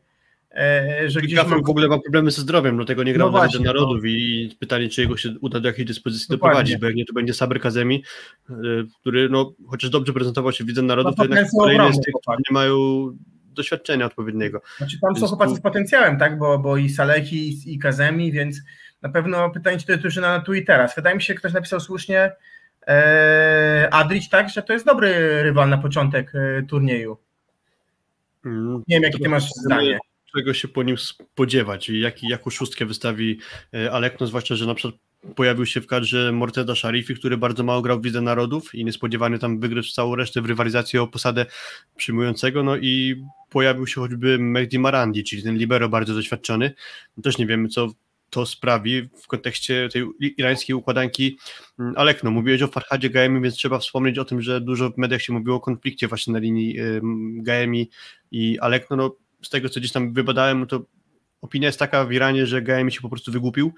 E, 0.58 1.10
Że 1.10 1.20
gdzieś 1.20 1.36
mam- 1.38 1.64
w 1.64 1.68
ogóle 1.70 1.88
ma 1.88 1.98
problemy 1.98 2.30
ze 2.30 2.42
zdrowiem, 2.42 2.76
dlatego 2.76 3.02
nie 3.04 3.12
grał 3.12 3.26
No 3.32 3.38
właśnie, 3.38 3.64
Narodów 3.66 4.00
i 4.04 4.50
pytanie, 4.60 4.88
czy 4.88 5.00
jego 5.00 5.16
się 5.16 5.28
uda 5.40 5.60
do 5.60 5.68
jakiejś 5.68 5.88
dyspozycji 5.88 6.26
Dokładnie. 6.30 6.48
doprowadzić, 6.50 6.76
bo 6.76 6.86
jak 6.86 6.96
nie, 6.96 7.04
to 7.04 7.12
będzie 7.12 7.34
Saber 7.34 7.60
Kazemi, 7.60 8.04
y, 8.50 8.54
który 9.00 9.28
no, 9.28 9.52
chociaż 9.68 9.90
dobrze 9.90 10.12
prezentował 10.12 10.52
się 10.52 10.64
w 10.64 10.68
Lidze 10.68 10.82
Narodów, 10.82 11.12
No, 11.12 11.16
to 11.16 11.22
jednak 11.22 11.38
potencjał 11.50 11.60
kolejny 11.60 11.94
z 11.94 12.00
tych, 12.00 12.14
którzy 12.22 12.38
nie 12.50 12.54
mają 12.54 12.76
doświadczenia 13.54 14.06
odpowiedniego. 14.06 14.60
Znaczy 14.78 14.96
tam 15.00 15.16
są 15.16 15.26
chłopacy 15.26 15.54
z 15.54 15.60
potencjałem, 15.60 16.18
tak? 16.18 16.38
Bo, 16.38 16.58
bo 16.58 16.76
i 16.76 16.88
Salehi, 16.88 17.48
i, 17.48 17.74
i 17.74 17.78
Kazemi, 17.78 18.32
więc 18.32 18.60
na 19.02 19.08
pewno 19.08 19.50
pytanie, 19.50 19.78
czy 19.78 19.86
to 19.86 19.92
jest 19.92 20.02
drużyna 20.02 20.38
na 20.38 20.40
tu 20.44 20.54
i 20.54 20.64
teraz. 20.64 20.96
Wydaje 20.96 21.16
mi 21.16 21.22
się, 21.22 21.34
ktoś 21.34 21.52
napisał 21.52 21.80
słusznie 21.80 22.32
e, 22.86 23.88
Adrić, 23.92 24.28
tak? 24.28 24.48
Że 24.50 24.62
to 24.62 24.72
jest 24.72 24.86
dobry 24.86 25.42
rywal 25.42 25.68
na 25.68 25.78
początek 25.78 26.32
e, 26.34 26.62
turnieju. 26.62 27.16
Mm, 28.44 28.82
Nie 28.88 28.96
wiem, 28.96 29.02
jakie 29.02 29.18
ty 29.18 29.28
masz 29.28 29.50
zdanie. 29.50 29.98
Czego 30.36 30.54
się 30.54 30.68
po 30.68 30.82
nim 30.82 30.98
spodziewać 30.98 31.88
i 31.88 32.00
jaki, 32.00 32.28
jaką 32.28 32.50
szóstkę 32.50 32.86
wystawi 32.86 33.38
e, 33.74 33.92
Alekno, 33.92 34.26
zwłaszcza, 34.26 34.56
że 34.56 34.66
na 34.66 34.74
przykład 34.74 35.00
pojawił 35.34 35.66
się 35.66 35.80
w 35.80 35.86
kadrze 35.86 36.32
Morteza 36.32 36.74
Sharifi, 36.74 37.14
który 37.14 37.36
bardzo 37.36 37.64
mało 37.64 37.82
grał 37.82 38.00
w 38.00 38.04
Lidze 38.04 38.20
Narodów 38.20 38.74
i 38.74 38.84
niespodziewanie 38.84 39.38
tam 39.38 39.60
wygryzł 39.60 39.92
całą 39.92 40.14
resztę 40.14 40.42
w 40.42 40.46
rywalizacji 40.46 40.98
o 40.98 41.06
posadę 41.06 41.46
przyjmującego, 41.96 42.62
no 42.62 42.76
i 42.76 43.24
pojawił 43.50 43.86
się 43.86 44.00
choćby 44.00 44.38
Mehdi 44.38 44.78
Marandi, 44.78 45.24
czyli 45.24 45.42
ten 45.42 45.56
libero 45.56 45.88
bardzo 45.88 46.14
doświadczony. 46.14 46.74
Też 47.22 47.38
nie 47.38 47.46
wiemy, 47.46 47.68
co 47.68 47.88
to 48.30 48.46
sprawi 48.46 49.08
w 49.22 49.26
kontekście 49.26 49.88
tej 49.92 50.04
irańskiej 50.20 50.74
układanki 50.74 51.38
Mm, 51.78 51.94
Alekno. 51.96 52.30
Mówiłeś 52.30 52.62
o 52.62 52.68
Farhadzie 52.68 53.10
Gaemi, 53.10 53.40
więc 53.40 53.54
trzeba 53.54 53.78
wspomnieć 53.78 54.18
o 54.18 54.24
tym, 54.24 54.42
że 54.42 54.60
dużo 54.60 54.90
w 54.90 54.98
mediach 54.98 55.22
się 55.22 55.32
mówiło 55.32 55.56
o 55.56 55.60
konflikcie 55.60 56.08
właśnie 56.08 56.32
na 56.32 56.38
linii 56.38 56.80
ym, 56.80 57.42
Gaemi 57.42 57.90
i 58.30 58.58
Alekno. 58.58 58.96
No, 58.96 59.16
z 59.42 59.48
tego, 59.48 59.68
co 59.68 59.80
gdzieś 59.80 59.92
tam 59.92 60.12
wybadałem, 60.12 60.60
no 60.60 60.66
to 60.66 60.84
opinia 61.40 61.68
jest 61.68 61.78
taka 61.78 62.04
w 62.04 62.12
Iranie, 62.12 62.46
że 62.46 62.62
Gaemi 62.62 62.92
się 62.92 63.00
po 63.00 63.08
prostu 63.08 63.32
wygłupił 63.32 63.72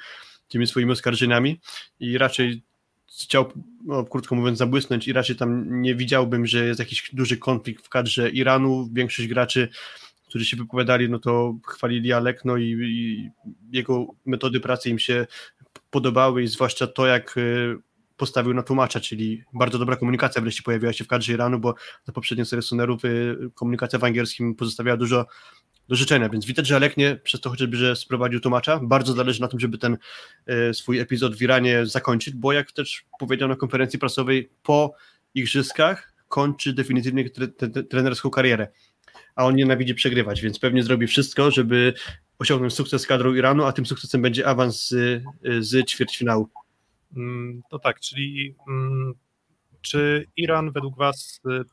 tymi 0.48 0.66
swoimi 0.66 0.92
oskarżeniami 0.92 1.60
i 2.00 2.18
raczej 2.18 2.62
chciał, 3.22 3.52
no, 3.84 4.04
krótko 4.04 4.34
mówiąc, 4.34 4.58
zabłysnąć 4.58 5.08
i 5.08 5.12
raczej 5.12 5.36
tam 5.36 5.82
nie 5.82 5.94
widziałbym, 5.94 6.46
że 6.46 6.66
jest 6.66 6.80
jakiś 6.80 7.10
duży 7.12 7.36
konflikt 7.36 7.86
w 7.86 7.88
kadrze 7.88 8.30
Iranu. 8.30 8.88
Większość 8.92 9.28
graczy, 9.28 9.68
którzy 10.28 10.44
się 10.44 10.56
wypowiadali, 10.56 11.10
no 11.10 11.18
to 11.18 11.54
chwalili 11.66 12.12
Alekno 12.12 12.56
i, 12.56 12.64
i 12.64 13.30
jego 13.72 14.06
metody 14.26 14.60
pracy 14.60 14.90
im 14.90 14.98
się 14.98 15.26
podobały 15.90 16.42
i 16.42 16.48
zwłaszcza 16.48 16.86
to, 16.86 17.06
jak 17.06 17.36
y, 17.36 17.76
postawił 18.20 18.54
na 18.54 18.62
tłumacza, 18.62 19.00
czyli 19.00 19.44
bardzo 19.52 19.78
dobra 19.78 19.96
komunikacja 19.96 20.42
wreszcie 20.42 20.62
pojawiła 20.62 20.92
się 20.92 21.04
w 21.04 21.08
kadrze 21.08 21.32
Iranu, 21.32 21.58
bo 21.58 21.74
na 22.06 22.12
poprzedniej 22.12 22.46
serii 22.46 22.64
y, 23.04 23.50
komunikacja 23.54 23.98
w 23.98 24.04
angielskim 24.04 24.54
pozostawiała 24.54 24.96
dużo 24.96 25.26
do 25.88 25.96
życzenia, 25.96 26.28
więc 26.28 26.44
widać, 26.44 26.66
że 26.66 26.76
Aleknie 26.76 27.16
przez 27.16 27.40
to 27.40 27.50
chociażby, 27.50 27.76
że 27.76 27.96
sprowadził 27.96 28.40
tłumacza, 28.40 28.80
bardzo 28.82 29.12
zależy 29.12 29.40
na 29.40 29.48
tym, 29.48 29.60
żeby 29.60 29.78
ten 29.78 29.96
e, 30.46 30.74
swój 30.74 30.98
epizod 30.98 31.36
w 31.36 31.42
Iranie 31.42 31.86
zakończyć, 31.86 32.34
bo 32.34 32.52
jak 32.52 32.72
też 32.72 33.04
powiedział 33.18 33.48
na 33.48 33.56
konferencji 33.56 33.98
prasowej, 33.98 34.50
po 34.62 34.94
igrzyskach 35.34 36.12
kończy 36.28 36.72
definitywnie 36.72 37.30
tre, 37.30 37.48
tre, 37.48 37.68
trenerską 37.82 38.30
karierę, 38.30 38.68
a 39.34 39.44
on 39.44 39.54
nienawidzi 39.54 39.94
przegrywać, 39.94 40.40
więc 40.40 40.58
pewnie 40.58 40.82
zrobi 40.82 41.06
wszystko, 41.06 41.50
żeby 41.50 41.94
osiągnąć 42.38 42.74
sukces 42.74 43.02
z 43.02 43.06
kadrą 43.06 43.34
Iranu, 43.34 43.64
a 43.64 43.72
tym 43.72 43.86
sukcesem 43.86 44.22
będzie 44.22 44.46
awans 44.46 44.88
z, 44.88 45.22
z 45.60 45.90
ćwierćfinału. 45.90 46.48
Mm, 47.16 47.62
No 47.72 47.78
tak, 47.78 48.00
czyli 48.00 48.54
mm, 48.68 49.14
czy 49.80 50.26
Iran 50.36 50.72
według 50.72 50.96
Was 50.96 51.40
y, 51.50 51.64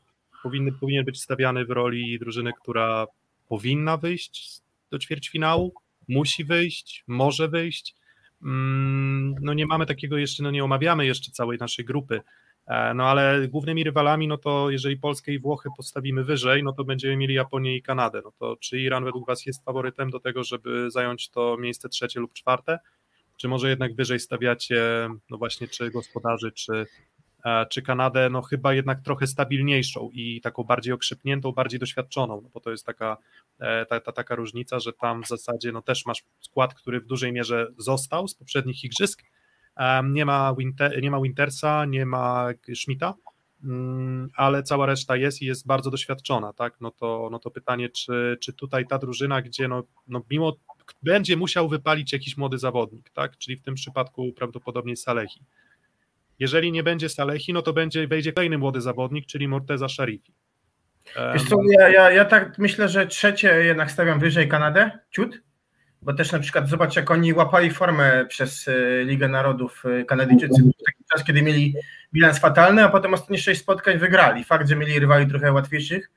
powinny, 0.42 0.72
powinien 0.72 1.04
być 1.04 1.20
stawiany 1.22 1.64
w 1.64 1.70
roli 1.70 2.18
drużyny, 2.18 2.52
która 2.62 3.06
powinna 3.48 3.96
wyjść 3.96 4.60
do 4.90 4.98
ćwierćfinału, 4.98 5.74
musi 6.08 6.44
wyjść, 6.44 7.04
może 7.06 7.48
wyjść? 7.48 7.94
Mm, 8.42 9.34
No 9.40 9.54
nie 9.54 9.66
mamy 9.66 9.86
takiego 9.86 10.16
jeszcze, 10.16 10.42
no 10.42 10.50
nie 10.50 10.64
omawiamy 10.64 11.06
jeszcze 11.06 11.32
całej 11.32 11.58
naszej 11.58 11.84
grupy, 11.84 12.20
E, 12.68 12.94
no 12.94 13.04
ale 13.04 13.48
głównymi 13.48 13.84
rywalami, 13.84 14.28
no 14.28 14.38
to 14.38 14.70
jeżeli 14.70 14.96
Polskę 14.96 15.32
i 15.32 15.38
Włochy 15.38 15.68
postawimy 15.76 16.24
wyżej, 16.24 16.62
no 16.62 16.72
to 16.72 16.84
będziemy 16.84 17.16
mieli 17.16 17.34
Japonię 17.34 17.76
i 17.76 17.82
Kanadę. 17.82 18.20
No 18.24 18.32
to 18.38 18.56
czy 18.60 18.80
Iran 18.80 19.04
według 19.04 19.26
Was 19.26 19.46
jest 19.46 19.64
faworytem 19.64 20.10
do 20.10 20.20
tego, 20.20 20.44
żeby 20.44 20.90
zająć 20.90 21.30
to 21.30 21.56
miejsce 21.60 21.88
trzecie 21.88 22.20
lub 22.20 22.32
czwarte? 22.32 22.78
Czy 23.38 23.48
może 23.48 23.68
jednak 23.68 23.94
wyżej 23.94 24.20
stawiacie, 24.20 25.08
no 25.30 25.38
właśnie, 25.38 25.68
czy 25.68 25.90
gospodarzy, 25.90 26.52
czy, 26.52 26.86
e, 27.44 27.66
czy 27.66 27.82
Kanadę, 27.82 28.30
no 28.30 28.42
chyba 28.42 28.74
jednak 28.74 29.00
trochę 29.00 29.26
stabilniejszą 29.26 30.10
i 30.12 30.40
taką 30.40 30.64
bardziej 30.64 30.92
okrzepniętą, 30.92 31.52
bardziej 31.52 31.80
doświadczoną, 31.80 32.40
no 32.40 32.48
bo 32.54 32.60
to 32.60 32.70
jest 32.70 32.86
taka, 32.86 33.16
e, 33.58 33.86
ta, 33.86 34.00
ta, 34.00 34.12
taka 34.12 34.34
różnica, 34.34 34.80
że 34.80 34.92
tam 34.92 35.22
w 35.22 35.28
zasadzie 35.28 35.72
no 35.72 35.82
też 35.82 36.06
masz 36.06 36.24
skład, 36.40 36.74
który 36.74 37.00
w 37.00 37.06
dużej 37.06 37.32
mierze 37.32 37.66
został 37.78 38.28
z 38.28 38.34
poprzednich 38.34 38.84
igrzysk, 38.84 39.22
Em, 39.78 40.12
nie 40.14 40.24
ma, 40.24 40.54
Winter, 40.58 41.02
nie 41.02 41.10
ma 41.10 41.20
Wintersa, 41.20 41.84
nie 41.84 42.06
ma 42.06 42.48
Schmidta, 42.74 43.14
mm, 43.64 44.28
ale 44.36 44.62
cała 44.62 44.86
reszta 44.86 45.16
jest 45.16 45.42
i 45.42 45.46
jest 45.46 45.66
bardzo 45.66 45.90
doświadczona, 45.90 46.52
tak? 46.52 46.80
No 46.80 46.90
to, 46.90 47.28
no 47.32 47.38
to 47.38 47.50
pytanie, 47.50 47.88
czy, 47.88 48.38
czy 48.40 48.52
tutaj 48.52 48.86
ta 48.86 48.98
drużyna, 48.98 49.42
gdzie 49.42 49.68
no, 49.68 49.82
no 50.08 50.22
mimo 50.30 50.56
będzie 51.02 51.36
musiał 51.36 51.68
wypalić 51.68 52.12
jakiś 52.12 52.36
młody 52.36 52.58
zawodnik, 52.58 53.10
tak? 53.10 53.38
Czyli 53.38 53.56
w 53.56 53.62
tym 53.62 53.74
przypadku 53.74 54.32
prawdopodobnie 54.32 54.96
Salehi. 54.96 55.40
Jeżeli 56.38 56.72
nie 56.72 56.82
będzie 56.82 57.08
Salehi, 57.08 57.52
no 57.52 57.62
to 57.62 57.72
będzie 57.72 58.08
wejdzie 58.08 58.32
kolejny 58.32 58.58
młody 58.58 58.80
zawodnik, 58.80 59.26
czyli 59.26 59.48
Morteza 59.48 59.88
Sharifi. 59.88 60.32
Wiesz 61.34 61.44
co, 61.44 61.56
ja, 61.78 61.88
ja, 61.88 62.10
ja 62.10 62.24
tak 62.24 62.58
myślę, 62.58 62.88
że 62.88 63.06
trzecie 63.06 63.64
jednak 63.64 63.90
stawiam 63.90 64.20
wyżej 64.20 64.48
Kanadę, 64.48 64.90
ciut, 65.10 65.42
bo 66.02 66.12
też 66.12 66.32
na 66.32 66.38
przykład 66.38 66.68
zobacz, 66.68 66.96
jak 66.96 67.10
oni 67.10 67.32
łapali 67.32 67.70
formę 67.70 68.26
przez 68.26 68.68
y, 68.68 69.04
Ligę 69.06 69.28
Narodów 69.28 69.84
y, 69.84 70.04
Kanadyjczycy. 70.04 70.62
Był 70.62 70.72
taki 70.86 71.04
czas, 71.12 71.24
kiedy 71.24 71.42
mieli 71.42 71.74
bilans 72.12 72.38
fatalny, 72.38 72.84
a 72.84 72.88
potem 72.88 73.14
ostatnie 73.14 73.38
sześć 73.38 73.60
spotkań 73.60 73.98
wygrali. 73.98 74.44
Fakt, 74.44 74.68
że 74.68 74.76
mieli 74.76 74.98
rywali 74.98 75.26
trochę 75.26 75.52
łatwiejszych, 75.52 76.10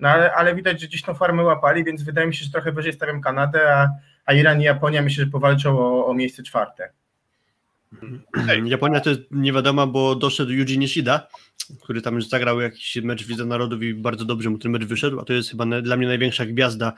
no 0.00 0.08
ale, 0.08 0.34
ale 0.34 0.54
widać, 0.54 0.80
że 0.80 0.86
gdzieś 0.86 1.02
tą 1.02 1.14
formę 1.14 1.42
łapali, 1.42 1.84
więc 1.84 2.02
wydaje 2.02 2.26
mi 2.26 2.34
się, 2.34 2.44
że 2.44 2.50
trochę 2.50 2.72
wyżej 2.72 2.92
stawiam 2.92 3.20
Kanadę, 3.20 3.74
a, 3.74 3.88
a 4.28 4.34
Iran 4.34 4.60
i 4.60 4.64
Japonia 4.64 5.02
myślę, 5.02 5.24
że 5.24 5.30
powalczą 5.30 5.78
o, 5.78 6.06
o 6.06 6.14
miejsce 6.14 6.42
czwarte. 6.42 6.92
Japonia 8.64 9.00
to 9.00 9.10
jest 9.10 9.22
nie 9.30 9.52
wiadomo, 9.52 9.86
bo 9.86 10.14
doszedł 10.14 10.52
Yuji 10.52 10.78
Nishida, 10.78 11.28
który 11.82 12.02
tam 12.02 12.14
już 12.14 12.28
zagrał 12.28 12.60
jakiś 12.60 12.96
mecz 12.96 13.24
w 13.24 13.30
Lidze 13.30 13.44
Narodów 13.44 13.82
i 13.82 13.94
bardzo 13.94 14.24
dobrze 14.24 14.50
mu 14.50 14.58
ten 14.58 14.72
mecz 14.72 14.84
wyszedł, 14.84 15.20
a 15.20 15.24
to 15.24 15.32
jest 15.32 15.50
chyba 15.50 15.64
na, 15.64 15.82
dla 15.82 15.96
mnie 15.96 16.06
największa 16.06 16.46
gwiazda 16.46 16.92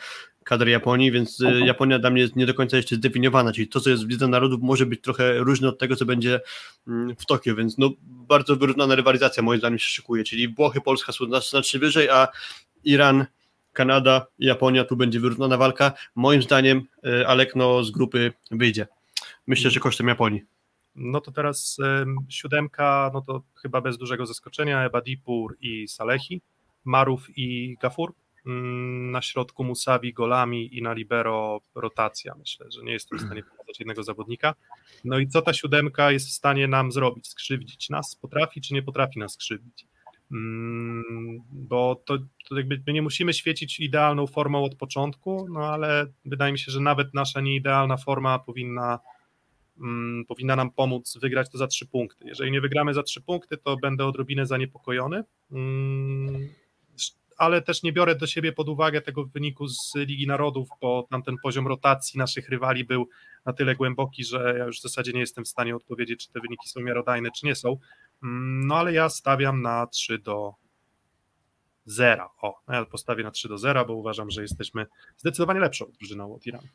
kadry 0.44 0.70
Japonii, 0.70 1.12
więc 1.12 1.40
y, 1.40 1.60
Japonia 1.66 1.98
dla 1.98 2.10
mnie 2.10 2.22
jest 2.22 2.36
nie 2.36 2.46
do 2.46 2.54
końca 2.54 2.76
jeszcze 2.76 2.96
zdefiniowana, 2.96 3.52
czyli 3.52 3.68
to, 3.68 3.80
co 3.80 3.90
jest 3.90 4.06
w 4.06 4.08
Lidze 4.08 4.28
Narodów 4.28 4.60
może 4.62 4.86
być 4.86 5.00
trochę 5.00 5.38
różne 5.38 5.68
od 5.68 5.78
tego, 5.78 5.96
co 5.96 6.04
będzie 6.04 6.40
mm, 6.88 7.16
w 7.16 7.26
Tokio, 7.26 7.54
więc 7.54 7.78
no 7.78 7.90
bardzo 8.02 8.56
wyrównana 8.56 8.94
rywalizacja 8.94 9.42
moim 9.42 9.58
zdaniem 9.58 9.78
się 9.78 9.88
szykuje, 9.88 10.24
czyli 10.24 10.48
Włochy, 10.48 10.80
Polska 10.80 11.12
są 11.12 11.40
znacznie 11.40 11.80
wyżej, 11.80 12.08
a 12.08 12.28
Iran, 12.84 13.26
Kanada, 13.72 14.26
Japonia, 14.38 14.84
tu 14.84 14.96
będzie 14.96 15.20
wyrównana 15.20 15.56
walka. 15.56 15.92
Moim 16.14 16.42
zdaniem 16.42 16.82
y, 17.06 17.26
Alekno 17.26 17.84
z 17.84 17.90
grupy 17.90 18.32
wyjdzie. 18.50 18.86
Myślę, 19.46 19.70
że 19.70 19.80
kosztem 19.80 20.08
Japonii. 20.08 20.42
No 20.94 21.20
to 21.20 21.32
teraz 21.32 21.76
em, 21.84 22.16
siódemka, 22.28 23.10
no 23.14 23.20
to 23.20 23.42
chyba 23.62 23.80
bez 23.80 23.98
dużego 23.98 24.26
zaskoczenia, 24.26 24.84
Ebadipur 24.84 25.56
i 25.60 25.88
Salehi, 25.88 26.40
Maruf 26.84 27.26
i 27.36 27.76
Gafur, 27.82 28.12
Mm, 28.46 29.10
na 29.10 29.22
środku 29.22 29.64
Musawi, 29.64 30.12
Golami 30.12 30.78
i 30.78 30.82
na 30.82 30.92
libero 30.92 31.60
rotacja, 31.74 32.34
myślę, 32.38 32.66
że 32.70 32.82
nie 32.82 32.92
jestem 32.92 33.18
w 33.18 33.22
stanie 33.22 33.42
pokazać 33.42 33.78
jednego 33.78 34.02
zawodnika. 34.02 34.54
No 35.04 35.18
i 35.18 35.28
co 35.28 35.42
ta 35.42 35.52
siódemka 35.52 36.10
jest 36.10 36.28
w 36.28 36.32
stanie 36.32 36.68
nam 36.68 36.92
zrobić? 36.92 37.28
Skrzywdzić 37.28 37.90
nas? 37.90 38.16
Potrafi 38.16 38.60
czy 38.60 38.74
nie 38.74 38.82
potrafi 38.82 39.18
nas 39.18 39.32
skrzywdzić? 39.32 39.86
Mm, 40.32 41.42
Bo 41.52 42.02
to, 42.06 42.18
to 42.48 42.56
jakby 42.56 42.82
my 42.86 42.92
nie 42.92 43.02
musimy 43.02 43.34
świecić 43.34 43.80
idealną 43.80 44.26
formą 44.26 44.64
od 44.64 44.74
początku, 44.74 45.46
no 45.50 45.60
ale 45.60 46.06
wydaje 46.24 46.52
mi 46.52 46.58
się, 46.58 46.72
że 46.72 46.80
nawet 46.80 47.14
nasza 47.14 47.40
nieidealna 47.40 47.96
forma 47.96 48.38
powinna 48.38 48.98
mm, 49.80 50.24
powinna 50.28 50.56
nam 50.56 50.70
pomóc 50.70 51.18
wygrać 51.22 51.50
to 51.50 51.58
za 51.58 51.66
trzy 51.66 51.86
punkty. 51.86 52.24
Jeżeli 52.24 52.50
nie 52.50 52.60
wygramy 52.60 52.94
za 52.94 53.02
trzy 53.02 53.20
punkty, 53.20 53.56
to 53.56 53.76
będę 53.76 54.06
odrobinę 54.06 54.46
zaniepokojony, 54.46 55.24
mm, 55.52 56.48
ale 57.40 57.62
też 57.62 57.82
nie 57.82 57.92
biorę 57.92 58.14
do 58.14 58.26
siebie 58.26 58.52
pod 58.52 58.68
uwagę 58.68 59.00
tego 59.00 59.24
wyniku 59.24 59.68
z 59.68 59.92
Ligi 59.94 60.26
Narodów, 60.26 60.68
bo 60.80 61.06
tam 61.10 61.22
ten 61.22 61.36
poziom 61.42 61.66
rotacji 61.66 62.18
naszych 62.18 62.48
rywali 62.48 62.84
był 62.84 63.08
na 63.44 63.52
tyle 63.52 63.74
głęboki, 63.76 64.24
że 64.24 64.54
ja 64.58 64.64
już 64.64 64.78
w 64.78 64.82
zasadzie 64.82 65.12
nie 65.12 65.20
jestem 65.20 65.44
w 65.44 65.48
stanie 65.48 65.76
odpowiedzieć, 65.76 66.26
czy 66.26 66.32
te 66.32 66.40
wyniki 66.40 66.68
są 66.68 66.80
miarodajne, 66.80 67.30
czy 67.30 67.46
nie 67.46 67.54
są. 67.54 67.76
Mm, 68.22 68.66
No 68.66 68.76
ale 68.76 68.92
ja 68.92 69.08
stawiam 69.08 69.62
na 69.62 69.86
3 69.86 70.18
do 70.18 70.54
0. 71.84 72.30
O, 72.42 72.54
no 72.68 72.74
ja 72.74 72.84
postawię 72.84 73.24
na 73.24 73.30
3 73.30 73.48
do 73.48 73.58
0, 73.58 73.84
bo 73.84 73.94
uważam, 73.94 74.30
że 74.30 74.42
jesteśmy 74.42 74.86
zdecydowanie 75.16 75.60
lepszą 75.60 75.92
drużyną 75.98 76.34
od 76.34 76.46
Iranu. 76.46 76.66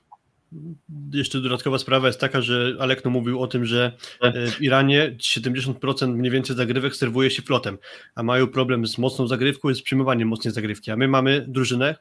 Jeszcze 1.13 1.41
dodatkowa 1.41 1.77
sprawa 1.77 2.07
jest 2.07 2.19
taka, 2.19 2.41
że 2.41 2.76
Alekno 2.80 3.11
mówił 3.11 3.41
o 3.41 3.47
tym, 3.47 3.65
że 3.65 3.97
e, 4.22 4.47
w 4.51 4.61
Iranie 4.61 5.15
70% 5.19 6.07
mniej 6.07 6.31
więcej 6.31 6.55
zagrywek 6.55 6.95
serwuje 6.95 7.31
się 7.31 7.41
flotem, 7.41 7.77
a 8.15 8.23
mają 8.23 8.47
problem 8.47 8.88
z 8.88 8.97
mocną 8.97 9.27
zagrywką 9.27 9.69
i 9.69 9.76
z 9.76 9.81
przyjmowaniem 9.81 10.27
mocnej 10.27 10.53
zagrywki, 10.53 10.91
a 10.91 10.95
my 10.95 11.07
mamy 11.07 11.45
drużynę, 11.47 11.95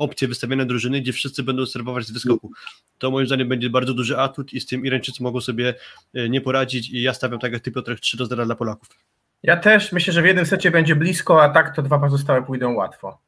opcję 0.00 0.28
wystawienia 0.28 0.64
drużyny, 0.64 1.00
gdzie 1.00 1.12
wszyscy 1.12 1.42
będą 1.42 1.66
serwować 1.66 2.04
z 2.04 2.10
wyskoku. 2.10 2.52
To 2.98 3.10
moim 3.10 3.26
zdaniem 3.26 3.48
będzie 3.48 3.70
bardzo 3.70 3.94
duży 3.94 4.18
atut 4.18 4.52
i 4.52 4.60
z 4.60 4.66
tym 4.66 4.86
Irańczycy 4.86 5.22
mogą 5.22 5.40
sobie 5.40 5.74
e, 6.14 6.28
nie 6.28 6.40
poradzić 6.40 6.90
i 6.90 7.02
ja 7.02 7.14
stawiam 7.14 7.40
tak 7.40 7.52
jak 7.52 7.62
ty 7.62 7.72
Piotrek 7.72 8.00
3 8.00 8.16
do 8.16 8.26
0 8.26 8.46
dla 8.46 8.54
Polaków. 8.54 8.88
Ja 9.42 9.56
też 9.56 9.92
myślę, 9.92 10.12
że 10.12 10.22
w 10.22 10.26
jednym 10.26 10.46
secie 10.46 10.70
będzie 10.70 10.96
blisko, 10.96 11.42
a 11.42 11.48
tak 11.48 11.76
to 11.76 11.82
dwa 11.82 11.98
pozostałe 11.98 12.42
pójdą 12.42 12.74
łatwo. 12.74 13.18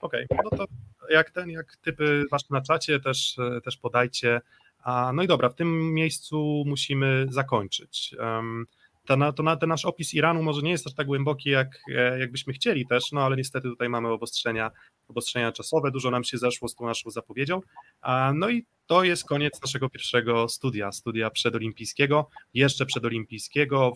Okej, 0.00 0.26
no 0.44 0.58
to 0.58 0.66
jak 1.10 1.30
ten, 1.30 1.50
jak 1.50 1.76
typy 1.76 2.24
wasze 2.30 2.46
na 2.50 2.60
czacie 2.60 3.00
też, 3.00 3.38
e, 3.38 3.60
też 3.60 3.76
podajcie. 3.76 4.40
A, 4.82 5.12
no 5.14 5.22
i 5.22 5.26
dobra, 5.26 5.48
w 5.48 5.54
tym 5.54 5.94
miejscu 5.94 6.64
musimy 6.66 7.26
zakończyć. 7.30 8.14
Um, 8.18 8.66
to, 9.06 9.32
to 9.32 9.42
na, 9.42 9.56
ten 9.56 9.68
nasz 9.68 9.84
opis 9.84 10.14
Iranu 10.14 10.42
może 10.42 10.62
nie 10.62 10.70
jest 10.70 10.86
aż 10.86 10.94
tak 10.94 11.06
głęboki, 11.06 11.50
jak, 11.50 11.80
e, 11.94 12.18
jakbyśmy 12.18 12.52
chcieli 12.52 12.86
też, 12.86 13.12
no 13.12 13.20
ale 13.20 13.36
niestety 13.36 13.68
tutaj 13.68 13.88
mamy 13.88 14.08
obostrzenia, 14.08 14.70
obostrzenia 15.08 15.52
czasowe, 15.52 15.90
dużo 15.90 16.10
nam 16.10 16.24
się 16.24 16.38
zeszło 16.38 16.68
z 16.68 16.74
tą 16.74 16.86
naszą 16.86 17.10
zapowiedzią. 17.10 17.60
No 18.34 18.50
i 18.50 18.66
to 18.86 19.04
jest 19.04 19.24
koniec 19.24 19.62
naszego 19.62 19.88
pierwszego 19.88 20.48
studia, 20.48 20.92
studia 20.92 21.30
przedolimpijskiego, 21.30 22.28
jeszcze 22.54 22.86
przedolimpijskiego. 22.86 23.92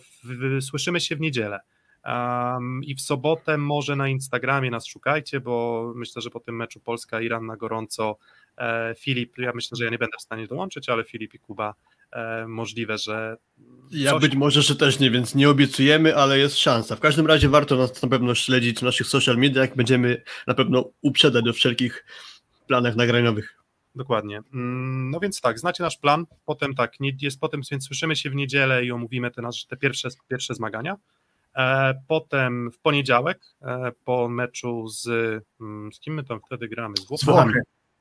Słyszymy 0.61 0.99
się 0.99 1.15
w 1.15 1.19
niedzielę. 1.19 1.59
Um, 2.05 2.81
I 2.83 2.95
w 2.95 3.01
sobotę 3.01 3.57
może 3.57 3.95
na 3.95 4.07
Instagramie 4.07 4.71
nas 4.71 4.85
szukajcie, 4.85 5.39
bo 5.39 5.85
myślę, 5.95 6.21
że 6.21 6.29
po 6.29 6.39
tym 6.39 6.55
meczu 6.55 6.79
Polska-Iran 6.79 7.45
na 7.45 7.57
gorąco 7.57 8.17
e, 8.57 8.95
Filip, 8.99 9.37
ja 9.37 9.51
myślę, 9.55 9.77
że 9.77 9.85
ja 9.85 9.91
nie 9.91 9.97
będę 9.97 10.17
w 10.17 10.21
stanie 10.21 10.47
dołączyć, 10.47 10.89
ale 10.89 11.03
Filip 11.03 11.33
i 11.33 11.39
Kuba 11.39 11.73
możliwe, 12.47 12.97
że. 12.97 13.37
Ja 13.91 14.11
coś... 14.11 14.21
być 14.21 14.35
może, 14.35 14.61
że 14.61 14.75
też 14.75 14.99
nie, 14.99 15.11
więc 15.11 15.35
nie 15.35 15.49
obiecujemy, 15.49 16.15
ale 16.15 16.39
jest 16.39 16.57
szansa. 16.57 16.95
W 16.95 16.99
każdym 16.99 17.27
razie 17.27 17.49
warto 17.49 17.75
nas 17.75 18.01
na 18.01 18.09
pewno 18.09 18.35
śledzić 18.35 18.79
w 18.79 18.83
naszych 18.83 19.07
social 19.07 19.37
mediach, 19.37 19.75
będziemy 19.75 20.23
na 20.47 20.53
pewno 20.53 20.91
uprzedzać 21.01 21.45
do 21.45 21.53
wszelkich 21.53 22.05
planach 22.67 22.95
nagraniowych. 22.95 23.59
Dokładnie. 23.95 24.41
Mm, 24.53 25.09
no 25.09 25.19
więc 25.19 25.41
tak, 25.41 25.59
znacie 25.59 25.83
nasz 25.83 25.97
plan. 25.97 26.25
Potem 26.45 26.75
tak, 26.75 26.99
nie, 26.99 27.11
jest 27.21 27.39
potem, 27.39 27.61
więc 27.71 27.85
słyszymy 27.85 28.15
się 28.15 28.29
w 28.29 28.35
niedzielę 28.35 28.85
i 28.85 28.91
omówimy 28.91 29.31
te, 29.31 29.41
nasze, 29.41 29.67
te 29.67 29.77
pierwsze, 29.77 30.09
pierwsze 30.27 30.55
zmagania. 30.55 30.95
E, 31.55 31.93
potem 32.07 32.71
w 32.71 32.79
poniedziałek 32.79 33.39
e, 33.61 33.91
po 34.05 34.29
meczu 34.29 34.87
z, 34.87 35.07
mm, 35.61 35.93
z 35.93 35.99
kim 35.99 36.13
my 36.13 36.23
tam 36.23 36.39
wtedy 36.45 36.67
gramy? 36.67 36.97
Z 36.97 37.05
Włochami. 37.05 37.53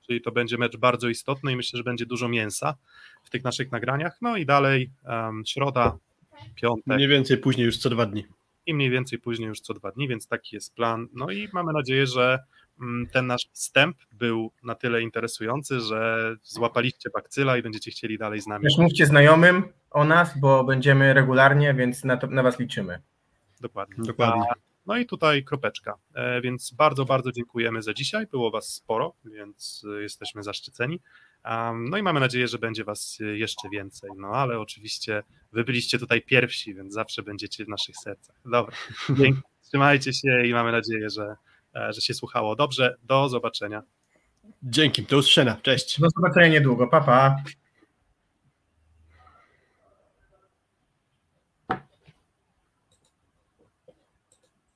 Czyli 0.08 0.20
to 0.20 0.32
będzie 0.32 0.58
mecz 0.58 0.76
bardzo 0.76 1.08
istotny 1.08 1.52
i 1.52 1.56
myślę, 1.56 1.76
że 1.76 1.84
będzie 1.84 2.06
dużo 2.06 2.28
mięsa 2.28 2.74
w 3.22 3.30
tych 3.30 3.44
naszych 3.44 3.72
nagraniach. 3.72 4.18
No 4.22 4.36
i 4.36 4.46
dalej 4.46 4.90
um, 5.04 5.42
środa, 5.46 5.98
piątek. 6.54 6.96
Mniej 6.96 7.08
więcej 7.08 7.38
później 7.38 7.66
już 7.66 7.78
co 7.78 7.90
dwa 7.90 8.06
dni. 8.06 8.26
I 8.66 8.74
mniej 8.74 8.90
więcej 8.90 9.18
później 9.18 9.48
już 9.48 9.60
co 9.60 9.74
dwa 9.74 9.90
dni, 9.90 10.08
więc 10.08 10.28
taki 10.28 10.56
jest 10.56 10.74
plan. 10.74 11.08
No 11.14 11.30
i 11.30 11.48
mamy 11.52 11.72
nadzieję, 11.72 12.06
że 12.06 12.38
mm, 12.80 13.06
ten 13.06 13.26
nasz 13.26 13.48
wstęp 13.52 13.96
był 14.12 14.52
na 14.62 14.74
tyle 14.74 15.02
interesujący, 15.02 15.80
że 15.80 16.34
złapaliście 16.42 17.10
bakcyla 17.10 17.56
i 17.56 17.62
będziecie 17.62 17.90
chcieli 17.90 18.18
dalej 18.18 18.40
z 18.40 18.46
nami. 18.46 18.64
Też 18.64 18.78
mówcie 18.78 19.06
znajomym 19.06 19.64
o 19.90 20.04
nas, 20.04 20.40
bo 20.40 20.64
będziemy 20.64 21.14
regularnie, 21.14 21.74
więc 21.74 22.04
na, 22.04 22.16
to, 22.16 22.26
na 22.26 22.42
was 22.42 22.58
liczymy. 22.58 22.98
Dokładnie. 23.60 24.04
Dokładnie. 24.04 24.44
No 24.88 24.96
i 24.96 25.06
tutaj 25.06 25.44
kropeczka. 25.44 25.94
E, 26.14 26.40
więc 26.40 26.72
bardzo, 26.72 27.04
bardzo 27.04 27.32
dziękujemy 27.32 27.82
za 27.82 27.94
dzisiaj. 27.94 28.26
Było 28.26 28.50
Was 28.50 28.74
sporo, 28.74 29.14
więc 29.24 29.84
jesteśmy 30.00 30.42
zaszczyceni. 30.42 31.00
No 31.90 31.98
i 31.98 32.02
mamy 32.02 32.20
nadzieję, 32.20 32.48
że 32.48 32.58
będzie 32.58 32.84
Was 32.84 33.18
jeszcze 33.34 33.68
więcej. 33.68 34.10
No 34.16 34.28
ale 34.28 34.60
oczywiście 34.60 35.22
Wy 35.52 35.64
byliście 35.64 35.98
tutaj 35.98 36.22
pierwsi, 36.22 36.74
więc 36.74 36.94
zawsze 36.94 37.22
będziecie 37.22 37.64
w 37.64 37.68
naszych 37.68 37.96
sercach. 37.96 38.36
Dobra. 38.44 38.76
Dzięki. 39.18 39.40
Trzymajcie 39.68 40.12
się 40.12 40.46
i 40.46 40.52
mamy 40.52 40.72
nadzieję, 40.72 41.10
że, 41.10 41.36
e, 41.74 41.92
że 41.92 42.00
się 42.00 42.14
słuchało 42.14 42.56
dobrze. 42.56 42.96
Do 43.02 43.28
zobaczenia. 43.28 43.82
Dzięki. 44.62 45.02
Do 45.02 45.18
usłyszenia. 45.18 45.56
Cześć. 45.62 46.00
Do 46.00 46.08
zobaczenia 46.16 46.48
niedługo. 46.48 46.86
Pa, 46.86 47.00
pa. 47.00 47.36